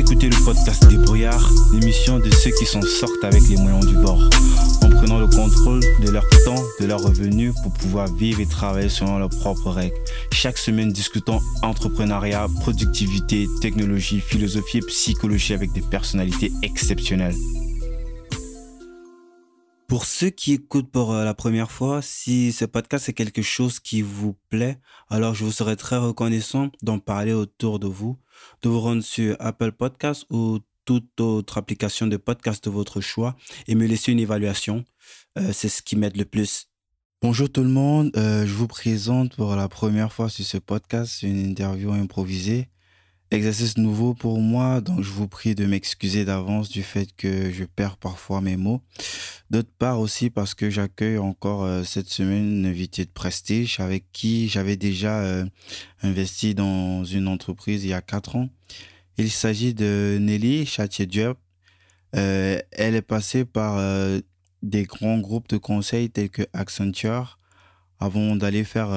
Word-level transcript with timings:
Écoutez 0.00 0.30
le 0.30 0.44
podcast 0.46 0.88
des 0.88 0.96
brouillards, 0.96 1.52
l'émission 1.74 2.18
de 2.18 2.30
ceux 2.30 2.50
qui 2.52 2.64
s'en 2.64 2.80
sortent 2.80 3.22
avec 3.22 3.42
les 3.50 3.58
moyens 3.58 3.86
du 3.86 3.96
bord, 3.96 4.30
en 4.82 4.88
prenant 4.88 5.18
le 5.18 5.26
contrôle 5.26 5.80
de 6.02 6.10
leur 6.10 6.26
temps, 6.46 6.62
de 6.80 6.86
leurs 6.86 7.02
revenus 7.02 7.52
pour 7.62 7.70
pouvoir 7.74 8.10
vivre 8.14 8.40
et 8.40 8.46
travailler 8.46 8.88
selon 8.88 9.18
leurs 9.18 9.28
propres 9.28 9.70
règles. 9.70 9.94
Chaque 10.32 10.56
semaine, 10.56 10.90
discutons 10.90 11.38
entrepreneuriat, 11.60 12.46
productivité, 12.60 13.46
technologie, 13.60 14.20
philosophie 14.20 14.78
et 14.78 14.80
psychologie 14.80 15.52
avec 15.52 15.70
des 15.72 15.82
personnalités 15.82 16.50
exceptionnelles. 16.62 17.36
Pour 19.90 20.04
ceux 20.04 20.30
qui 20.30 20.52
écoutent 20.52 20.92
pour 20.92 21.12
euh, 21.12 21.24
la 21.24 21.34
première 21.34 21.72
fois, 21.72 22.00
si 22.00 22.52
ce 22.52 22.64
podcast 22.64 23.08
est 23.08 23.12
quelque 23.12 23.42
chose 23.42 23.80
qui 23.80 24.02
vous 24.02 24.36
plaît, 24.48 24.78
alors 25.08 25.34
je 25.34 25.44
vous 25.44 25.50
serais 25.50 25.74
très 25.74 25.96
reconnaissant 25.96 26.70
d'en 26.80 27.00
parler 27.00 27.32
autour 27.32 27.80
de 27.80 27.88
vous, 27.88 28.16
de 28.62 28.68
vous 28.68 28.78
rendre 28.78 29.02
sur 29.02 29.36
Apple 29.40 29.72
Podcast 29.72 30.26
ou 30.30 30.60
toute 30.84 31.20
autre 31.20 31.58
application 31.58 32.06
de 32.06 32.16
podcast 32.16 32.62
de 32.62 32.70
votre 32.70 33.00
choix 33.00 33.34
et 33.66 33.74
me 33.74 33.84
laisser 33.84 34.12
une 34.12 34.20
évaluation. 34.20 34.84
Euh, 35.36 35.52
c'est 35.52 35.68
ce 35.68 35.82
qui 35.82 35.96
m'aide 35.96 36.16
le 36.16 36.24
plus. 36.24 36.68
Bonjour 37.20 37.50
tout 37.50 37.64
le 37.64 37.68
monde, 37.68 38.12
euh, 38.16 38.46
je 38.46 38.52
vous 38.52 38.68
présente 38.68 39.34
pour 39.34 39.56
la 39.56 39.68
première 39.68 40.12
fois 40.12 40.28
sur 40.28 40.44
ce 40.44 40.58
podcast 40.58 41.24
une 41.24 41.44
interview 41.44 41.90
improvisée 41.90 42.68
exercice 43.30 43.78
nouveau 43.78 44.12
pour 44.12 44.40
moi, 44.40 44.80
donc 44.80 45.02
je 45.02 45.10
vous 45.10 45.28
prie 45.28 45.54
de 45.54 45.64
m'excuser 45.64 46.24
d'avance 46.24 46.68
du 46.68 46.82
fait 46.82 47.08
que 47.16 47.50
je 47.52 47.64
perds 47.64 47.96
parfois 47.96 48.40
mes 48.40 48.56
mots. 48.56 48.82
D'autre 49.50 49.70
part 49.78 50.00
aussi 50.00 50.30
parce 50.30 50.54
que 50.54 50.68
j'accueille 50.68 51.18
encore 51.18 51.64
euh, 51.64 51.84
cette 51.84 52.08
semaine 52.08 52.58
une 52.58 52.66
invitée 52.66 53.04
de 53.04 53.10
prestige 53.10 53.78
avec 53.78 54.04
qui 54.12 54.48
j'avais 54.48 54.76
déjà 54.76 55.20
euh, 55.20 55.44
investi 56.02 56.54
dans 56.54 57.04
une 57.04 57.28
entreprise 57.28 57.84
il 57.84 57.90
y 57.90 57.94
a 57.94 58.02
quatre 58.02 58.34
ans. 58.34 58.48
Il 59.16 59.30
s'agit 59.30 59.74
de 59.74 60.18
Nelly 60.20 60.66
Chatier-Diop. 60.66 61.38
Euh, 62.16 62.58
elle 62.72 62.96
est 62.96 63.02
passée 63.02 63.44
par 63.44 63.78
des 64.62 64.82
grands 64.84 65.18
groupes 65.18 65.48
de 65.48 65.56
conseil 65.56 66.10
tels 66.10 66.30
que 66.30 66.42
Accenture 66.52 67.38
avant 68.00 68.34
d'aller 68.34 68.64
faire 68.64 68.90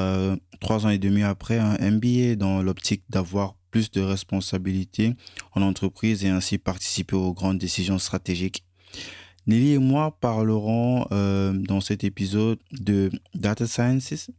trois 0.62 0.86
ans 0.86 0.90
et 0.90 0.97
demi 0.97 1.23
après 1.23 1.59
un 1.59 1.78
MBA 1.78 2.36
dans 2.36 2.64
l'optique 2.64 3.03
d'avoir 3.09 3.56
plus 3.73 3.89
de 3.89 4.02
responsabilités 4.02 5.16
en 5.53 5.63
entreprise 5.63 6.23
et 6.23 6.29
ainsi 6.29 6.59
participer 6.59 7.16
aux 7.16 7.33
grandes 7.33 7.57
décisions 7.57 7.97
stratégiques. 7.97 8.63
Nelly 9.47 9.71
et 9.71 9.77
moi 9.79 10.16
parlerons 10.21 11.07
euh, 11.11 11.53
dans 11.53 11.81
cet 11.81 12.03
épisode 12.03 12.59
de 12.71 13.09
data 13.33 13.66
sciences, 13.66 14.29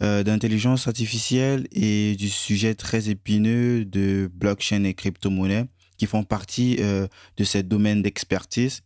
euh, 0.00 0.22
d'intelligence 0.22 0.86
artificielle 0.86 1.66
et 1.72 2.14
du 2.14 2.28
sujet 2.28 2.76
très 2.76 3.08
épineux 3.08 3.84
de 3.84 4.30
blockchain 4.32 4.84
et 4.84 4.94
crypto-monnaie 4.94 5.66
qui 5.98 6.06
font 6.06 6.22
partie 6.22 6.76
euh, 6.78 7.08
de 7.38 7.42
ce 7.42 7.58
domaine 7.58 8.00
d'expertise. 8.00 8.82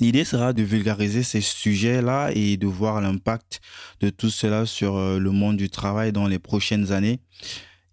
L'idée 0.00 0.24
sera 0.24 0.52
de 0.52 0.64
vulgariser 0.64 1.22
ces 1.22 1.40
sujets-là 1.40 2.32
et 2.34 2.56
de 2.56 2.66
voir 2.66 3.00
l'impact 3.00 3.60
de 4.00 4.10
tout 4.10 4.30
cela 4.30 4.66
sur 4.66 4.98
le 4.98 5.30
monde 5.30 5.56
du 5.56 5.70
travail 5.70 6.12
dans 6.12 6.26
les 6.26 6.40
prochaines 6.40 6.90
années. 6.90 7.20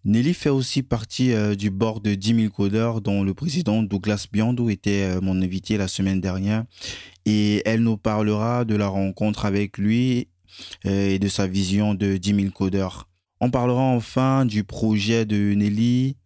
Nelly 0.06 0.36
fait 0.36 0.50
aussi 0.52 0.84
partie 0.84 1.34
euh, 1.34 1.56
du 1.56 1.72
board 1.72 2.04
de 2.04 2.14
10 2.14 2.36
000 2.42 2.50
codeurs 2.54 3.02
dont 3.02 3.24
le 3.24 3.34
président 3.34 3.82
Douglas 3.82 4.28
Biando 4.32 4.70
était 4.70 5.02
euh, 5.02 5.20
mon 5.20 5.42
invité 5.42 5.78
la 5.78 5.88
semaine 5.88 6.22
dernière 6.22 6.64
et 7.26 7.64
elle 7.66 7.82
nous 7.82 7.98
parlera 7.98 8.66
de 8.66 8.76
la 8.76 8.88
rencontre 8.88 9.46
avec 9.46 9.80
lui 9.80 10.28
euh, 10.86 11.10
et 11.10 11.18
de 11.18 11.28
sa 11.28 11.48
vision 11.48 11.96
de 11.96 12.18
10 12.18 12.36
000 12.36 12.50
codeurs. 12.52 13.10
On 13.42 13.50
parlera 13.50 13.82
enfin 13.82 14.46
du 14.46 14.64
projet 14.64 15.26
de 15.26 15.56
Nelly, 15.56 16.18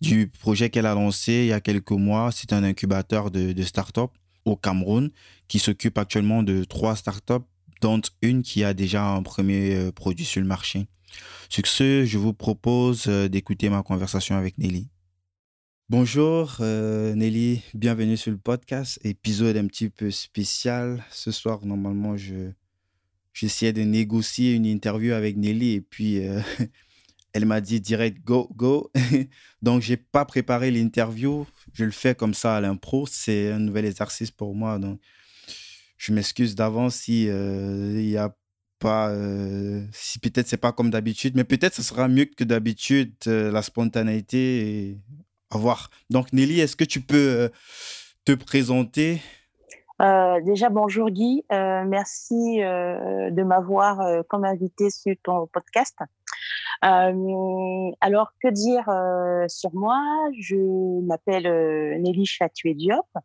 du 0.00 0.28
projet 0.28 0.70
qu'elle 0.70 0.86
a 0.86 0.94
lancé 0.94 1.32
il 1.32 1.46
y 1.46 1.52
a 1.52 1.60
quelques 1.60 1.90
mois. 1.90 2.30
C'est 2.30 2.52
un 2.52 2.62
incubateur 2.62 3.32
de, 3.32 3.50
de 3.52 3.62
start-up 3.64 4.12
au 4.44 4.54
Cameroun 4.54 5.10
qui 5.48 5.58
s'occupe 5.58 5.98
actuellement 5.98 6.44
de 6.44 6.62
trois 6.62 6.94
start-up 6.94 7.42
dont 7.82 8.00
une 8.22 8.42
qui 8.42 8.62
a 8.62 8.72
déjà 8.72 9.04
un 9.04 9.24
premier 9.24 9.90
produit 9.96 10.24
sur 10.24 10.40
le 10.40 10.46
marché. 10.46 10.86
Sur 11.48 11.66
ce, 11.66 12.04
je 12.04 12.18
vous 12.18 12.32
propose 12.32 13.04
euh, 13.06 13.28
d'écouter 13.28 13.68
ma 13.68 13.82
conversation 13.82 14.36
avec 14.36 14.58
Nelly. 14.58 14.88
Bonjour 15.88 16.56
euh, 16.60 17.14
Nelly, 17.14 17.62
bienvenue 17.72 18.16
sur 18.16 18.32
le 18.32 18.38
podcast, 18.38 18.98
épisode 19.04 19.56
un 19.56 19.66
petit 19.66 19.88
peu 19.88 20.10
spécial. 20.10 21.04
Ce 21.10 21.30
soir, 21.30 21.64
normalement, 21.64 22.16
je 22.16 22.50
j'essayais 23.32 23.72
de 23.72 23.82
négocier 23.82 24.54
une 24.54 24.66
interview 24.66 25.12
avec 25.12 25.36
Nelly 25.36 25.74
et 25.74 25.80
puis 25.80 26.26
euh, 26.26 26.40
elle 27.32 27.46
m'a 27.46 27.60
dit 27.60 27.80
direct 27.80 28.24
go 28.24 28.50
go. 28.56 28.90
donc 29.62 29.82
j'ai 29.82 29.96
pas 29.96 30.24
préparé 30.24 30.70
l'interview, 30.70 31.46
je 31.72 31.84
le 31.84 31.92
fais 31.92 32.14
comme 32.14 32.34
ça 32.34 32.56
à 32.56 32.60
l'impro, 32.60 33.06
c'est 33.06 33.52
un 33.52 33.60
nouvel 33.60 33.84
exercice 33.84 34.30
pour 34.30 34.54
moi 34.54 34.78
donc 34.78 35.00
je 35.96 36.12
m'excuse 36.12 36.54
d'avance 36.54 36.96
si 36.96 37.24
il 37.24 38.08
y 38.08 38.16
a 38.16 38.34
pas, 38.78 39.10
euh, 39.10 39.82
si 39.92 40.18
peut-être 40.18 40.46
c'est 40.46 40.56
pas 40.56 40.72
comme 40.72 40.90
d'habitude, 40.90 41.34
mais 41.36 41.44
peut-être 41.44 41.74
ce 41.74 41.82
sera 41.82 42.08
mieux 42.08 42.26
que 42.26 42.44
d'habitude, 42.44 43.14
euh, 43.26 43.50
la 43.50 43.62
spontanéité 43.62 44.38
et 44.38 44.98
à 45.50 45.58
voir. 45.58 45.90
Donc 46.10 46.32
Nelly, 46.32 46.60
est-ce 46.60 46.76
que 46.76 46.84
tu 46.84 47.00
peux 47.00 47.16
euh, 47.16 47.48
te 48.24 48.32
présenter? 48.32 49.20
Déjà, 50.44 50.68
bonjour 50.68 51.08
Guy, 51.08 51.42
merci 51.50 52.58
de 52.58 53.42
m'avoir 53.42 53.98
comme 54.28 54.44
invité 54.44 54.90
sur 54.90 55.14
ton 55.22 55.46
podcast. 55.46 55.96
alors, 56.82 58.32
que 58.42 58.48
dire 58.48 58.84
sur 59.48 59.74
moi? 59.74 59.98
Je 60.38 61.00
m'appelle 61.06 61.44
Nelly 62.02 62.26
Chatué 62.26 62.74
Diop. 62.74 63.06
Euh, 63.14 63.20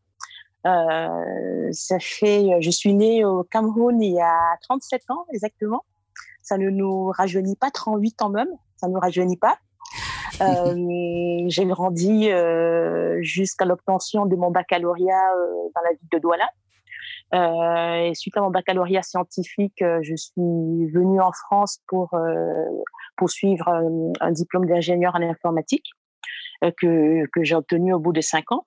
ça 0.63 1.99
fait, 1.99 2.61
je 2.61 2.69
suis 2.69 2.93
née 2.93 3.25
au 3.25 3.43
Cameroun 3.43 4.01
il 4.01 4.13
y 4.13 4.21
a 4.21 4.57
37 4.61 5.09
ans 5.09 5.25
exactement. 5.33 5.83
Ça 6.41 6.57
ne 6.57 6.69
nous 6.69 7.11
rajeunit 7.11 7.55
pas, 7.55 7.71
38 7.71 8.21
ans 8.21 8.29
même, 8.29 8.49
ça 8.75 8.87
ne 8.87 8.93
nous 8.93 8.99
rajeunit 8.99 9.37
pas. 9.37 9.57
Euh, 10.39 11.43
j'ai 11.47 11.65
grandi 11.65 12.31
euh, 12.31 13.19
jusqu'à 13.21 13.65
l'obtention 13.65 14.25
de 14.25 14.35
mon 14.35 14.49
baccalauréat 14.49 15.33
euh, 15.35 15.69
dans 15.75 15.81
la 15.83 15.91
ville 15.91 16.09
de 16.11 16.17
Douala. 16.17 16.49
Euh, 17.35 18.09
et 18.09 18.15
suite 18.15 18.35
à 18.37 18.41
mon 18.41 18.49
baccalauréat 18.49 19.03
scientifique, 19.03 19.81
euh, 19.83 19.99
je 20.01 20.15
suis 20.15 20.87
venue 20.91 21.21
en 21.21 21.31
France 21.31 21.79
pour 21.87 22.17
poursuivre 23.17 23.67
un, 23.67 24.13
un 24.19 24.31
diplôme 24.31 24.65
d'ingénieur 24.65 25.13
en 25.15 25.21
informatique 25.21 25.91
que, 26.61 27.27
que 27.27 27.43
j'ai 27.43 27.55
obtenu 27.55 27.93
au 27.93 27.99
bout 27.99 28.13
de 28.13 28.21
cinq 28.21 28.51
ans. 28.51 28.65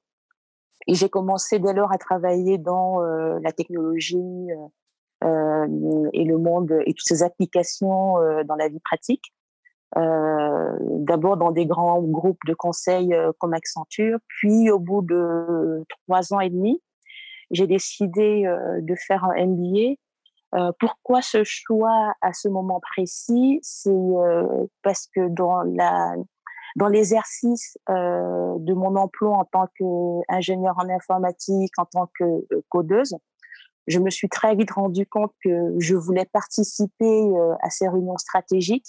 Et 0.86 0.94
j'ai 0.94 1.08
commencé 1.08 1.58
dès 1.58 1.72
lors 1.72 1.92
à 1.92 1.98
travailler 1.98 2.58
dans 2.58 3.02
euh, 3.02 3.38
la 3.42 3.52
technologie 3.52 4.16
euh, 4.50 5.26
euh, 5.26 6.10
et 6.12 6.24
le 6.24 6.38
monde 6.38 6.72
et 6.84 6.92
toutes 6.92 7.06
ces 7.06 7.22
applications 7.22 8.14
dans 8.44 8.56
la 8.56 8.68
vie 8.68 8.80
pratique. 8.80 9.32
D'abord 9.96 11.36
dans 11.36 11.52
des 11.52 11.66
grands 11.66 12.02
groupes 12.02 12.44
de 12.46 12.54
conseil 12.54 13.14
comme 13.38 13.54
Accenture, 13.54 14.18
puis 14.26 14.70
au 14.70 14.80
bout 14.80 15.02
de 15.02 15.84
trois 15.88 16.34
ans 16.34 16.40
et 16.40 16.50
demi, 16.50 16.82
j'ai 17.52 17.66
décidé 17.66 18.42
de 18.82 18.94
faire 18.96 19.24
un 19.24 19.46
MBA 19.46 19.94
euh, 20.54 20.70
pourquoi 20.78 21.20
ce 21.20 21.42
choix 21.42 22.14
à 22.20 22.32
ce 22.32 22.48
moment 22.48 22.80
précis? 22.80 23.58
C'est 23.62 23.90
euh, 23.90 24.66
parce 24.82 25.08
que 25.08 25.28
dans 25.28 25.62
la 25.62 26.14
dans 26.76 26.88
l'exercice 26.88 27.78
euh, 27.88 28.56
de 28.58 28.74
mon 28.74 28.96
emploi 28.96 29.36
en 29.36 29.44
tant 29.44 29.66
qu'ingénieur 29.78 30.74
en 30.78 30.88
informatique, 30.88 31.72
en 31.78 31.84
tant 31.84 32.08
que 32.18 32.24
euh, 32.24 32.62
codeuse, 32.68 33.16
je 33.86 33.98
me 33.98 34.10
suis 34.10 34.28
très 34.28 34.54
vite 34.56 34.70
rendu 34.70 35.06
compte 35.06 35.32
que 35.44 35.74
je 35.78 35.94
voulais 35.94 36.24
participer 36.24 37.04
euh, 37.04 37.54
à 37.60 37.70
ces 37.70 37.88
réunions 37.88 38.16
stratégiques 38.16 38.88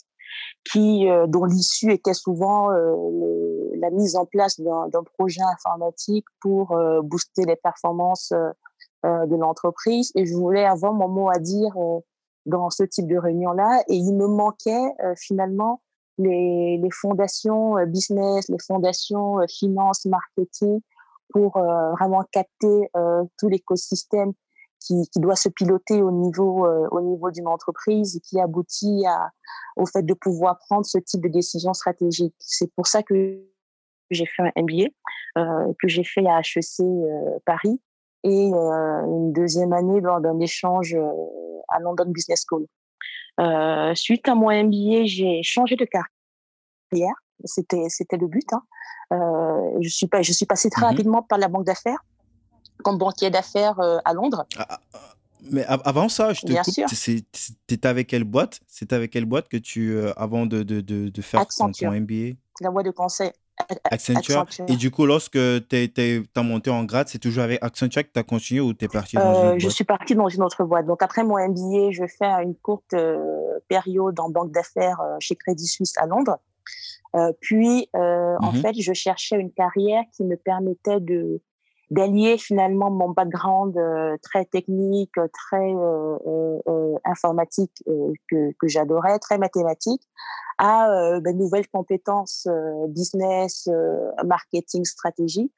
qui, 0.63 1.09
euh, 1.09 1.27
dont 1.27 1.45
l'issue 1.45 1.91
était 1.91 2.13
souvent 2.13 2.69
la 2.69 3.89
mise 3.91 4.15
en 4.15 4.25
place 4.25 4.59
d'un 4.59 5.03
projet 5.17 5.41
informatique 5.41 6.25
pour 6.41 6.75
booster 7.03 7.43
les 7.45 7.55
performances 7.55 8.33
de 9.03 9.35
l'entreprise. 9.35 10.11
Et 10.15 10.25
je 10.25 10.33
voulais 10.33 10.65
avoir 10.65 10.93
mon 10.93 11.07
mot 11.07 11.29
à 11.29 11.37
dire 11.37 11.73
dans 12.45 12.69
ce 12.69 12.83
type 12.83 13.07
de 13.07 13.17
réunion-là. 13.17 13.83
Et 13.87 13.95
il 13.95 14.15
me 14.15 14.27
manquait 14.27 14.95
finalement 15.15 15.81
les, 16.17 16.77
les 16.77 16.91
fondations 16.91 17.77
euh, 17.77 17.85
business, 17.85 18.47
les 18.49 18.59
fondations 18.59 19.39
euh, 19.39 19.45
finance, 19.47 20.05
marketing, 20.05 20.81
pour 21.29 21.57
euh, 21.57 21.91
vraiment 21.91 22.23
capter 22.31 22.89
tout 23.37 23.49
l'écosystème 23.49 24.31
qui, 24.79 25.09
qui, 25.11 25.19
doit 25.19 25.35
se 25.35 25.49
piloter 25.49 26.01
au 26.01 26.11
niveau, 26.11 26.67
au 26.91 27.01
niveau 27.01 27.31
d'une 27.31 27.47
entreprise 27.47 28.15
et 28.15 28.19
qui 28.19 28.39
aboutit 28.39 29.03
à, 29.07 29.31
au 29.75 29.85
fait 29.85 30.03
de 30.03 30.13
pouvoir 30.13 30.59
prendre 30.59 30.85
ce 30.85 30.99
type 30.99 31.21
de 31.21 31.27
décision 31.27 31.73
stratégique. 31.73 32.35
C'est 32.39 32.71
pour 32.75 32.87
ça 32.87 33.01
que 33.01 33.41
j'ai 34.11 34.25
fait 34.27 34.43
un 34.43 34.51
MBA, 34.61 34.89
euh, 35.37 35.73
que 35.81 35.87
j'ai 35.87 36.03
fait 36.03 36.25
à 36.27 36.39
HEC 36.39 36.85
Paris 37.45 37.81
et 38.23 38.51
euh, 38.53 39.05
une 39.05 39.33
deuxième 39.33 39.73
année 39.73 39.99
lors 40.01 40.21
d'un 40.21 40.39
échange 40.39 40.95
à 41.69 41.79
London 41.79 42.05
Business 42.07 42.45
School. 42.47 42.67
Euh, 43.39 43.93
suite 43.95 44.27
à 44.27 44.35
mon 44.35 44.51
MBA, 44.51 45.05
j'ai 45.05 45.41
changé 45.43 45.75
de 45.75 45.85
carrière. 45.85 47.15
C'était 47.43 47.87
c'était 47.89 48.17
le 48.17 48.27
but. 48.27 48.47
Hein. 48.53 48.63
Euh, 49.13 49.77
je 49.81 49.89
suis 49.89 50.07
pas 50.07 50.21
je 50.21 50.31
suis 50.31 50.45
passée 50.45 50.69
très 50.69 50.85
mmh 50.85 50.89
rapidement 50.89 51.21
par 51.21 51.37
la 51.37 51.47
banque 51.47 51.65
d'affaires 51.65 52.03
comme 52.83 52.97
banquier 52.97 53.29
d'affaires 53.29 53.79
euh, 53.79 53.97
à 54.05 54.13
Londres. 54.13 54.45
Ah, 54.57 54.67
ah, 54.69 54.79
ah, 54.93 54.99
mais 55.51 55.63
avant 55.65 56.09
ça, 56.09 56.33
je 56.33 56.41
te 56.41 56.47
Bien 56.47 56.63
coupe. 56.63 57.85
Avec 57.85 58.07
quelle 58.07 58.23
boîte? 58.23 58.61
C'était 58.67 58.95
avec 58.95 59.11
quelle 59.11 59.25
boîte 59.25 59.47
que 59.47 59.57
tu 59.57 59.97
avant 60.17 60.45
de, 60.45 60.63
de, 60.63 60.81
de, 60.81 61.21
faire 61.21 61.45
ton, 61.47 61.69
MBA 61.69 62.35
La 62.61 62.71
boîte 62.71 62.87
de 62.87 62.91
conseil. 62.91 63.31
Accenture. 63.85 64.45
Et 64.67 64.75
du 64.75 64.91
coup, 64.91 65.05
lorsque 65.05 65.37
tu 65.69 65.93
as 66.35 66.43
monté 66.43 66.69
en 66.69 66.83
grade, 66.83 67.07
c'est 67.07 67.19
toujours 67.19 67.43
avec 67.43 67.63
Accenture 67.63 68.03
que 68.03 68.11
tu 68.13 68.19
as 68.19 68.23
continué 68.23 68.61
ou 68.61 68.73
tu 68.73 68.85
es 68.85 68.87
parti 68.87 69.15
dans 69.15 69.21
une 69.21 69.29
autre 69.29 69.41
boîte? 69.49 69.59
Je 69.59 69.69
suis 69.69 69.83
partie 69.83 70.15
dans 70.15 70.27
une 70.27 70.43
autre 70.43 70.63
boîte. 70.63 70.85
Donc, 70.85 71.01
après 71.01 71.23
mon 71.23 71.35
MBA, 71.35 71.91
je 71.91 72.05
fais 72.07 72.25
une 72.43 72.55
courte 72.55 72.95
période 73.67 74.19
en 74.19 74.29
banque 74.29 74.51
d'affaires 74.51 75.01
chez 75.19 75.35
Crédit 75.35 75.67
Suisse 75.67 75.93
à 75.97 76.05
Londres. 76.05 76.37
Euh, 77.15 77.31
puis, 77.39 77.89
euh, 77.95 78.35
en 78.41 78.51
mmh 78.51 78.61
fait, 78.61 78.81
je 78.81 78.93
cherchais 78.93 79.37
une 79.37 79.51
carrière 79.51 80.03
qui 80.15 80.23
me 80.23 80.35
permettait 80.35 80.99
de 80.99 81.41
d'allier 81.91 82.37
finalement 82.37 82.89
mon 82.89 83.09
background 83.09 83.77
euh, 83.77 84.17
très 84.21 84.45
technique, 84.45 85.13
très 85.33 85.73
informatique 87.05 87.83
que, 88.29 88.51
que 88.59 88.67
j'adorais, 88.67 89.19
très 89.19 89.37
mathématique, 89.37 90.01
à 90.57 90.87
de 90.87 91.19
ben, 91.19 91.37
nouvelles 91.37 91.67
compétences 91.67 92.47
business, 92.89 93.69
marketing, 94.23 94.85
stratégie. 94.85 95.51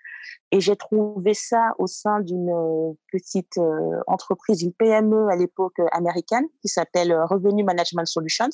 Et 0.52 0.60
j'ai 0.60 0.76
trouvé 0.76 1.34
ça 1.34 1.74
au 1.78 1.88
sein 1.88 2.20
d'une 2.22 2.96
petite 3.12 3.60
entreprise, 4.08 4.62
une 4.64 4.74
PME 4.74 5.30
à 5.30 5.36
l'époque 5.36 5.80
américaine 5.92 6.46
qui 6.62 6.68
s'appelle 6.68 7.14
Revenue 7.30 7.64
Management 7.64 8.06
Solutions. 8.06 8.50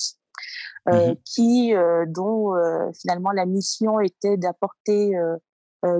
Euh, 0.88 1.12
mmh 1.12 1.16
qui, 1.24 1.74
euh, 1.74 2.04
dont 2.06 2.54
euh, 2.54 2.90
finalement 3.00 3.30
la 3.30 3.46
mission 3.46 4.00
était 4.00 4.36
d'apporter 4.36 5.14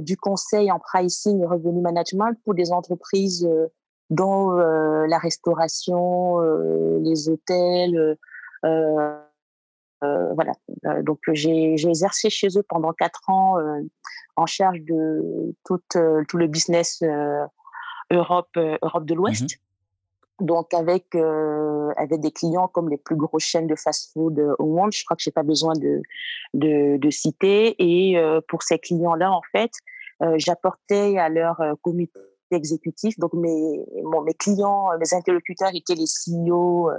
du 0.01 0.17
conseil 0.17 0.71
en 0.73 0.79
pricing 0.79 1.43
et 1.43 1.47
revenu 1.47 1.81
management 1.81 2.37
pour 2.45 2.55
des 2.55 2.73
entreprises 2.73 3.49
dont 4.11 4.51
la 4.51 5.19
restauration, 5.19 6.41
les 7.01 7.29
hôtels, 7.29 8.17
voilà. 10.03 10.53
donc 11.03 11.19
j'ai 11.33 11.75
exercé 11.75 12.31
chez 12.31 12.49
eux 12.57 12.65
pendant 12.69 12.93
quatre 12.93 13.29
ans 13.29 13.57
en 14.37 14.47
charge 14.47 14.81
de 14.83 15.55
tout, 15.65 15.81
le 15.97 16.47
business 16.47 17.03
Europe, 18.11 18.57
Europe 18.57 19.05
de 19.05 19.15
mmh 19.15 19.17
l'Ouest. 19.17 19.59
Donc 20.41 20.75
avec 20.75 21.15
euh, 21.15 21.93
avec 21.97 22.21
des 22.21 22.33
clients 22.33 22.67
comme 22.67 22.89
les 22.89 22.97
plus 22.97 23.15
grosses 23.15 23.45
chaînes 23.45 23.69
de 23.69 23.77
fast-food 23.77 24.39
euh, 24.39 24.55
au 24.59 24.67
monde, 24.67 24.93
je 24.93 25.05
crois 25.05 25.17
que 25.17 25.23
j'ai 25.23 25.31
pas 25.31 25.45
besoin 25.45 25.75
de 25.75 26.03
de, 26.55 26.97
de 26.97 27.11
citer. 27.11 27.77
Et 27.79 28.19
euh, 28.19 28.41
pour 28.49 28.63
ces 28.65 28.79
clients-là, 28.79 29.31
en 29.31 29.43
fait, 29.53 29.71
euh, 30.23 30.35
j'apportais 30.39 31.19
à 31.19 31.29
leur 31.29 31.61
euh, 31.61 31.75
comité 31.83 32.19
exécutif. 32.51 33.17
Donc 33.19 33.33
mes 33.35 33.85
mes 34.25 34.35
clients, 34.35 34.89
mes 34.99 35.15
interlocuteurs 35.15 35.71
étaient 35.73 35.95
les 35.95 36.07
CEO, 36.07 36.91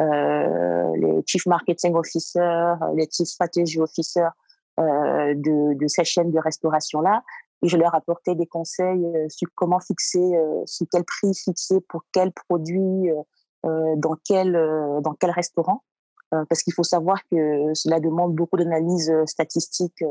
les 0.00 1.22
chief 1.26 1.46
marketing 1.46 1.94
officers, 1.94 2.74
les 2.96 3.08
chief 3.10 3.28
strategy 3.28 3.80
officers 3.80 4.30
de 4.78 5.74
de 5.74 5.88
ces 5.88 6.04
chaînes 6.04 6.30
de 6.30 6.38
restauration 6.38 7.00
là 7.00 7.22
et 7.62 7.68
je 7.68 7.76
leur 7.76 7.94
apportais 7.94 8.34
des 8.34 8.46
conseils 8.46 9.04
euh, 9.04 9.26
sur 9.28 9.48
comment 9.54 9.80
fixer, 9.80 10.18
euh, 10.18 10.62
sur 10.66 10.86
quel 10.90 11.04
prix 11.04 11.34
fixer 11.34 11.80
pour 11.88 12.04
quel 12.12 12.32
produit, 12.32 13.10
euh, 13.66 13.96
dans 13.96 14.16
quel 14.24 14.52
dans 15.02 15.14
quel 15.20 15.30
restaurant, 15.30 15.84
parce 16.30 16.62
qu'il 16.62 16.72
faut 16.72 16.82
savoir 16.82 17.18
que 17.30 17.74
cela 17.74 18.00
demande 18.00 18.34
beaucoup 18.34 18.56
d'analyse 18.56 19.12
statistique 19.26 20.02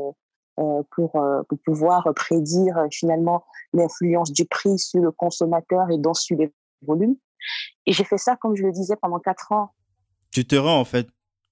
pour, 0.54 1.12
pour 1.48 1.58
pouvoir 1.64 2.06
prédire 2.14 2.86
finalement 2.92 3.44
l'influence 3.72 4.30
du 4.30 4.44
prix 4.44 4.78
sur 4.78 5.02
le 5.02 5.10
consommateur 5.10 5.90
et 5.90 5.98
donc 5.98 6.16
sur 6.16 6.36
les 6.36 6.52
volumes. 6.82 7.16
Et 7.86 7.92
j'ai 7.92 8.04
fait 8.04 8.18
ça, 8.18 8.36
comme 8.36 8.54
je 8.54 8.62
le 8.62 8.70
disais, 8.70 8.94
pendant 8.94 9.18
quatre 9.18 9.50
ans. 9.50 9.70
Tu 10.30 10.46
te 10.46 10.54
rends 10.54 10.78
en 10.78 10.84
fait 10.84 11.08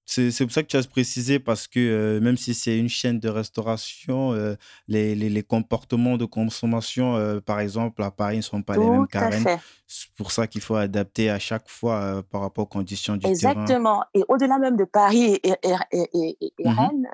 c'est 0.09 0.43
pour 0.43 0.51
ça 0.51 0.63
que 0.63 0.67
tu 0.67 0.75
as 0.75 0.87
précisé, 0.87 1.37
parce 1.37 1.67
que 1.67 1.79
euh, 1.79 2.19
même 2.19 2.35
si 2.35 2.55
c'est 2.55 2.77
une 2.77 2.89
chaîne 2.89 3.19
de 3.19 3.29
restauration, 3.29 4.33
euh, 4.33 4.55
les, 4.87 5.13
les, 5.13 5.29
les, 5.29 5.43
comportements 5.43 6.17
de 6.17 6.25
consommation, 6.25 7.15
euh, 7.15 7.39
par 7.39 7.59
exemple, 7.59 8.01
à 8.01 8.09
Paris 8.09 8.37
ne 8.37 8.41
sont 8.41 8.63
pas 8.63 8.75
les 8.75 8.89
mêmes 8.89 9.07
qu'à 9.07 9.29
Rennes. 9.29 9.59
C'est 9.85 10.09
pour 10.15 10.31
ça 10.31 10.47
qu'il 10.47 10.61
faut 10.61 10.75
adapter 10.75 11.29
à 11.29 11.37
chaque 11.37 11.69
fois 11.69 12.23
par 12.31 12.41
rapport 12.41 12.63
aux 12.63 12.67
conditions 12.67 13.17
du 13.17 13.27
Exactement. 13.27 13.65
terrain. 13.65 13.81
Exactement. 13.81 14.03
Et 14.15 14.23
au-delà 14.27 14.57
même 14.57 14.77
de 14.77 14.83
Paris 14.85 15.39
et, 15.43 15.53
et, 15.63 15.75
et, 16.13 16.37
et 16.41 16.67
mmh 16.67 16.69
Rennes, 16.69 17.07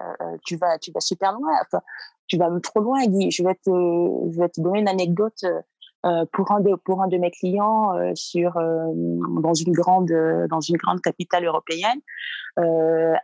tu, 0.45 0.55
vas, 0.55 0.77
tu 0.77 0.91
vas 0.91 1.01
super 1.01 1.33
loin. 1.33 1.51
Enfin, 1.65 1.81
tu 2.27 2.37
vas 2.37 2.49
trop 2.61 2.79
loin, 2.79 3.05
Guy. 3.05 3.29
Je 3.31 3.43
vais 3.43 3.55
te, 3.55 3.69
je 3.69 4.39
vais 4.39 4.49
te 4.49 4.61
donner 4.61 4.79
une 4.79 4.87
anecdote 4.87 5.43
pour 6.31 6.51
un 6.51 6.59
de 6.59 6.75
pour 6.75 7.01
un 7.01 7.07
de 7.07 7.17
mes 7.17 7.31
clients 7.31 7.97
euh, 7.97 8.11
sur 8.13 8.57
euh, 8.57 8.91
dans 9.41 9.55
une 9.55 9.73
grande 9.73 10.11
dans 10.49 10.61
une 10.61 10.77
grande 10.77 11.01
capitale 11.01 11.45
européenne 11.45 11.99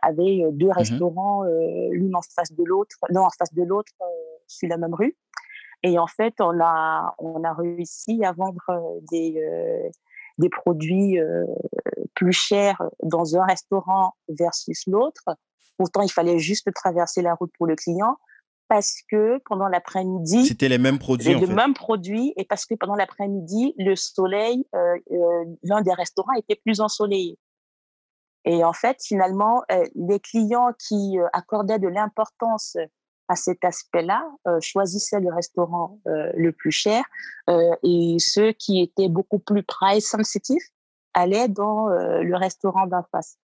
avait 0.02 0.44
deux 0.52 0.68
mmh 0.68 0.72
restaurants 0.72 1.44
l'une 1.90 2.14
en 2.14 2.22
face 2.22 2.52
de 2.52 2.64
l'autre 2.64 2.96
non 3.10 3.22
en 3.22 3.30
face 3.30 3.54
de 3.54 3.62
l'autre 3.62 3.92
sur 4.46 4.68
la 4.68 4.76
même 4.76 4.94
rue. 4.94 5.16
Et 5.82 5.98
en 5.98 6.06
fait 6.06 6.34
on 6.40 6.60
a 6.60 7.14
on 7.18 7.42
a 7.44 7.52
réussi 7.54 8.24
à 8.24 8.32
vendre 8.32 8.62
des 9.10 9.42
des 10.38 10.48
produits 10.48 11.18
plus 12.14 12.32
chers 12.32 12.82
dans 13.02 13.36
un 13.36 13.44
restaurant 13.44 14.14
versus 14.28 14.86
l'autre. 14.86 15.24
Pourtant, 15.78 16.02
il 16.02 16.12
fallait 16.12 16.38
juste 16.38 16.72
traverser 16.74 17.22
la 17.22 17.34
route 17.34 17.50
pour 17.56 17.66
le 17.66 17.74
client 17.74 18.18
parce 18.72 19.02
que 19.10 19.38
pendant 19.44 19.68
l'après-midi, 19.68 20.46
c'était 20.46 20.70
les 20.70 20.78
mêmes 20.78 20.98
produits. 20.98 21.34
Les 21.34 21.46
mêmes 21.46 21.74
produits 21.74 22.32
et 22.38 22.46
parce 22.46 22.64
que 22.64 22.74
pendant 22.74 22.94
l'après-midi, 22.94 23.74
le 23.76 23.94
soleil, 23.96 24.66
euh, 24.74 24.96
euh, 25.10 25.44
l'un 25.62 25.82
des 25.82 25.92
restaurants 25.92 26.32
était 26.38 26.54
plus 26.54 26.80
ensoleillé. 26.80 27.38
Et 28.46 28.64
en 28.64 28.72
fait, 28.72 28.96
finalement, 29.04 29.62
euh, 29.70 29.84
les 29.94 30.20
clients 30.20 30.70
qui 30.78 31.18
accordaient 31.34 31.80
de 31.80 31.88
l'importance 31.88 32.78
à 33.28 33.36
cet 33.36 33.62
aspect-là 33.62 34.26
choisissaient 34.60 35.20
le 35.20 35.32
restaurant 35.32 35.98
le 36.06 36.50
plus 36.50 36.72
cher 36.72 37.04
et 37.82 38.16
ceux 38.18 38.52
qui 38.52 38.80
étaient 38.80 39.08
beaucoup 39.08 39.38
plus 39.38 39.62
price 39.62 40.08
sensitive 40.08 40.62
allaient 41.12 41.48
dans 41.48 41.88
le 41.88 42.36
restaurant 42.36 42.86
d'en 42.86 43.04
face. 43.12 43.36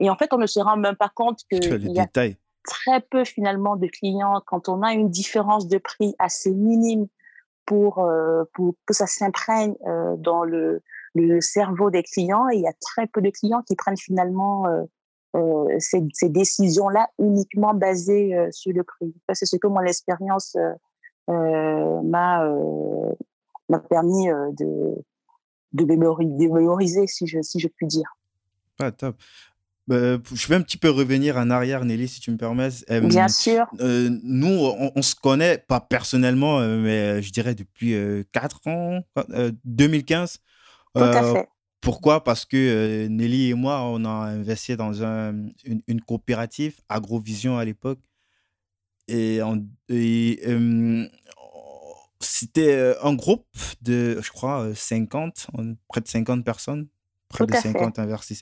Et 0.00 0.10
en 0.10 0.16
fait, 0.16 0.32
on 0.34 0.38
ne 0.38 0.46
se 0.46 0.60
rend 0.60 0.76
même 0.76 0.96
pas 0.96 1.08
compte 1.08 1.40
que 1.50 1.56
les 1.56 1.92
détails 1.94 2.36
très 2.66 3.00
peu 3.00 3.24
finalement 3.24 3.76
de 3.76 3.86
clients 3.86 4.42
quand 4.46 4.68
on 4.68 4.82
a 4.82 4.92
une 4.92 5.08
différence 5.08 5.68
de 5.68 5.78
prix 5.78 6.14
assez 6.18 6.50
minime 6.50 7.06
pour, 7.66 7.98
euh, 7.98 8.44
que 8.86 8.94
ça 8.94 9.06
s'imprègne 9.06 9.74
euh, 9.86 10.16
dans 10.16 10.44
le, 10.44 10.82
cerveau 11.40 11.90
des 11.90 12.02
clients. 12.02 12.48
Et 12.50 12.56
il 12.56 12.62
y 12.62 12.68
a 12.68 12.74
très 12.80 13.06
peu 13.06 13.20
de 13.22 13.30
clients 13.30 13.62
qui 13.62 13.74
prennent 13.74 13.96
finalement 13.96 14.66
euh, 15.34 15.78
ces, 15.78 16.28
décisions-là 16.28 17.08
uniquement 17.18 17.74
basées 17.74 18.36
sur 18.50 18.72
le 18.74 18.84
prix. 18.84 19.14
C'est 19.32 19.46
ce 19.46 19.56
que 19.56 19.66
mon 19.66 19.80
expérience 19.80 20.56
m'a 21.28 22.42
permis 23.88 24.28
de, 24.28 24.94
de, 25.72 25.84
mémoriser, 25.84 27.06
si 27.06 27.26
je, 27.26 27.40
si 27.40 27.60
je 27.60 27.68
puis 27.68 27.86
dire. 27.86 28.16
Ah, 28.78 28.92
top. 28.92 29.16
Bah, 29.86 30.18
je 30.32 30.48
vais 30.48 30.56
un 30.56 30.62
petit 30.62 30.78
peu 30.78 30.90
revenir 30.90 31.36
en 31.36 31.48
arrière, 31.48 31.84
Nelly, 31.84 32.08
si 32.08 32.20
tu 32.20 32.32
me 32.32 32.36
permets. 32.36 32.70
Bien 32.88 33.28
sûr. 33.28 33.66
Euh, 33.80 34.10
nous, 34.24 34.48
on, 34.48 35.02
se 35.02 35.14
connaît, 35.14 35.58
pas 35.58 35.80
personnellement, 35.80 36.58
euh, 36.58 36.78
mais 36.78 36.98
euh, 36.98 37.22
je 37.22 37.30
dirais 37.30 37.54
depuis 37.54 37.94
4 38.32 38.66
ans, 38.66 39.04
2015. 39.64 40.38
Tout 40.94 41.02
à 41.02 41.34
fait. 41.34 41.48
Pourquoi? 41.80 42.24
Parce 42.24 42.44
que 42.44 43.06
Nelly 43.06 43.50
et 43.50 43.54
moi, 43.54 43.82
on 43.82 44.04
a 44.04 44.08
investi 44.08 44.76
dans 44.76 45.04
un, 45.04 45.34
une, 45.64 46.00
coopérative, 46.00 46.80
Agrovision 46.88 47.56
à 47.56 47.64
l'époque. 47.64 48.00
Et, 49.06 49.40
c'était 52.18 52.96
un 53.02 53.14
groupe 53.14 53.46
de, 53.82 54.18
je 54.20 54.30
crois, 54.30 54.74
50, 54.74 55.46
près 55.86 56.00
de 56.00 56.08
50 56.08 56.44
personnes 56.44 56.88
près 57.28 57.46
de 57.46 57.54
50 57.54 57.98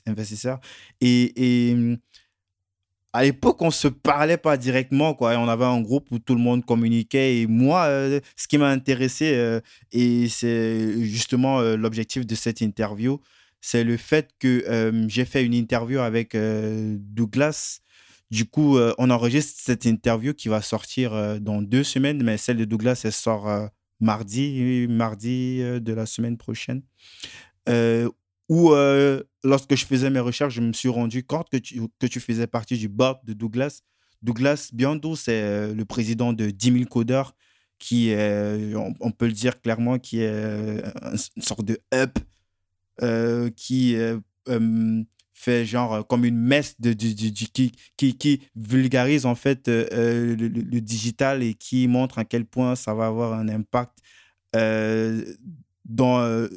investisseurs. 0.07 0.59
Et, 1.01 1.69
et 1.69 1.97
à 3.15 3.23
l'époque, 3.23 3.61
on 3.61 3.71
se 3.71 3.87
parlait 3.87 4.35
pas 4.35 4.57
directement, 4.57 5.13
quoi. 5.13 5.37
On 5.37 5.47
avait 5.47 5.63
un 5.63 5.79
groupe 5.79 6.11
où 6.11 6.19
tout 6.19 6.35
le 6.35 6.41
monde 6.41 6.65
communiquait. 6.65 7.37
Et 7.37 7.47
moi, 7.47 7.85
euh, 7.85 8.19
ce 8.35 8.45
qui 8.45 8.57
m'a 8.57 8.67
intéressé, 8.67 9.35
euh, 9.35 9.61
et 9.93 10.27
c'est 10.27 11.01
justement 11.01 11.61
euh, 11.61 11.77
l'objectif 11.77 12.25
de 12.25 12.35
cette 12.35 12.59
interview, 12.59 13.21
c'est 13.61 13.85
le 13.85 13.95
fait 13.95 14.31
que 14.37 15.05
j'ai 15.07 15.23
fait 15.23 15.45
une 15.45 15.53
interview 15.53 15.99
avec 15.99 16.35
Douglas. 16.35 17.79
Du 18.29 18.45
coup, 18.45 18.77
on 18.99 19.09
enregistre 19.09 19.59
cette 19.59 19.85
interview 19.85 20.35
qui 20.35 20.49
va 20.49 20.61
sortir 20.61 21.39
dans 21.41 21.63
deux 21.63 21.83
semaines, 21.83 22.21
mais 22.21 22.37
celle 22.37 22.57
de 22.57 22.65
Douglas, 22.65 23.01
elle 23.05 23.11
sort 23.11 23.49
mardi, 23.99 24.85
mardi 24.87 25.63
de 25.63 25.93
la 25.93 26.05
semaine 26.05 26.37
prochaine 26.37 26.83
où 28.49 28.71
lorsque 29.43 29.75
je 29.75 29.85
faisais 29.85 30.09
mes 30.09 30.19
recherches, 30.19 30.53
je 30.53 30.61
me 30.61 30.73
suis 30.73 30.89
rendu 30.89 31.23
compte 31.23 31.49
que 31.49 31.57
tu, 31.57 31.81
que 31.99 32.07
tu 32.07 32.19
faisais 32.19 32.47
partie 32.47 32.77
du 32.77 32.87
board 32.87 33.19
de 33.25 33.33
Douglas. 33.33 33.81
Douglas 34.21 34.69
Biondo, 34.73 35.15
c'est 35.15 35.73
le 35.73 35.85
président 35.85 36.33
de 36.33 36.49
10 36.49 36.71
000 36.73 36.85
codeurs, 36.85 37.35
qui 37.77 38.09
est, 38.09 38.73
on, 38.75 39.11
peut 39.11 39.27
le 39.27 39.33
dire 39.33 39.61
clairement, 39.61 39.99
qui 39.99 40.21
est 40.21 40.81
une 41.35 41.41
sorte 41.41 41.65
de 41.65 41.79
up 41.93 42.17
qui 43.55 43.97
fait 45.33 45.65
genre 45.65 46.07
comme 46.07 46.23
une 46.25 46.37
messe 46.37 46.79
de, 46.79 46.93
qui, 46.93 47.73
qui, 47.97 48.17
qui, 48.17 48.41
vulgarise 48.55 49.25
en 49.25 49.35
fait 49.35 49.67
le, 49.67 50.79
digital 50.79 51.43
et 51.43 51.53
qui 51.53 51.87
montre 51.87 52.17
à 52.19 52.25
quel 52.25 52.45
point 52.45 52.75
ça 52.75 52.93
va 52.93 53.07
avoir 53.07 53.33
un 53.33 53.49
impact 53.49 53.99
dans 55.85 56.47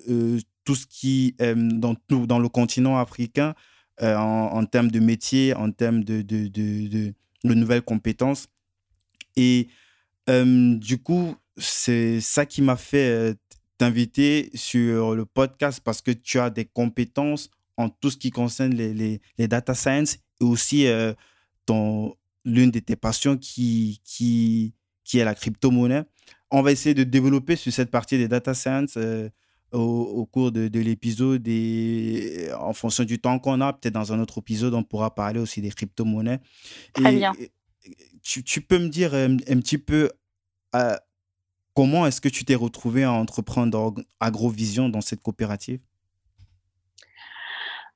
tout 0.69 0.75
ce 0.75 0.87
qui 0.87 1.35
dans, 1.39 1.97
dans 2.11 2.39
le 2.39 2.51
continent 2.51 2.99
africain 2.99 3.55
en, 4.03 4.51
en, 4.53 4.67
termes 4.67 4.91
de 4.91 5.01
métier, 5.01 5.55
en 5.55 5.73
termes 5.73 6.05
de, 6.05 6.21
de, 6.21 6.49
de, 6.49 7.15
de 7.43 7.55
nouvelles 7.55 7.81
compétences. 7.81 8.49
Et 9.35 9.69
du 10.27 10.99
coup, 11.03 11.35
c'est 11.57 12.21
ça 12.21 12.45
qui 12.45 12.61
m'a 12.61 12.77
fait 12.77 13.35
t'inviter 13.79 14.51
sur 14.53 15.15
le 15.15 15.25
podcast 15.25 15.81
parce 15.83 16.03
que 16.03 16.11
tu 16.11 16.39
as 16.39 16.51
des 16.51 16.67
compétences 16.67 17.49
en 17.79 17.89
tout 17.89 18.11
ce 18.11 18.19
qui 18.19 18.31
concerne 18.31 18.75
les, 18.75 18.93
les, 19.39 19.49
data 19.49 19.73
science 19.73 20.19
et 20.39 20.45
aussi 20.45 20.87
ton, 21.65 22.15
l'une 22.45 22.71
de 22.71 22.81
tes 22.81 22.97
passions 22.97 23.39
qui, 23.39 24.03
qui, 24.05 24.75
qui 25.03 25.19
est 25.19 25.25
la 25.25 25.35
crypto-monnaie. 25.35 26.03
On 26.51 26.61
va 26.61 26.73
essayer 26.73 26.95
de 26.95 27.05
développer 27.05 27.57
sur 27.57 27.73
cette 27.73 27.91
partie 27.91 28.19
des 28.19 28.29
data 28.29 28.53
science 28.53 28.99
au, 29.73 29.79
au, 29.81 30.27
cours 30.27 30.53
de, 30.53 30.69
de 30.69 30.81
l'épisode 30.81 31.47
et 31.47 32.49
en 32.59 32.73
fonction 32.73 33.05
du 33.05 33.19
temps 33.19 33.39
qu'on 33.39 33.61
a, 33.61 33.73
peut-être 33.73 33.95
dans 33.95 34.13
un 34.13 34.21
autre 34.21 34.39
épisode, 34.39 34.75
on 34.75 34.83
pourra 34.83 35.15
parler 35.15 35.41
aussi 35.41 35.61
des 35.61 35.71
crypto-monnaies. 35.71 36.41
Très 36.95 37.13
bien. 37.13 37.35
Tu, 38.23 38.43
tu, 38.43 38.61
peux 38.61 38.79
me 38.79 38.89
dire 38.89 39.15
un, 39.15 39.37
un 39.37 39.61
petit 39.61 39.79
peu 39.79 40.11
comment 41.75 42.07
est-ce 42.07 42.21
que 42.21 42.29
tu 42.29 42.45
t'es 42.45 42.55
retrouvé 42.55 43.05
à 43.05 43.13
entreprendre 43.13 43.95
Agrovision 44.21 44.89
dans 44.89 45.01
cette 45.01 45.23
coopérative? 45.23 45.81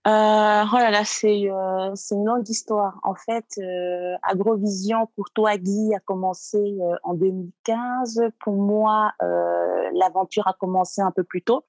Euh, 0.04 0.64
oh 0.73 0.76
là 0.78 0.90
là, 0.90 1.04
c'est 1.04 1.49
euh, 1.49 1.94
une 2.11 2.25
longue 2.25 2.49
histoire. 2.49 2.99
En 3.04 3.14
fait, 3.14 3.47
euh, 3.59 4.16
Agrovision 4.23 5.06
pour 5.14 5.30
toi, 5.30 5.56
Guy, 5.56 5.94
a 5.94 6.00
commencé 6.00 6.59
euh, 6.59 6.97
en 7.04 7.14
2015. 7.14 8.21
Pour 8.40 8.54
moi, 8.54 9.12
euh, 9.23 9.90
l'aventure 9.94 10.49
a 10.49 10.54
commencé 10.54 11.00
un 11.02 11.12
peu 11.12 11.23
plus 11.23 11.42
tôt 11.42 11.64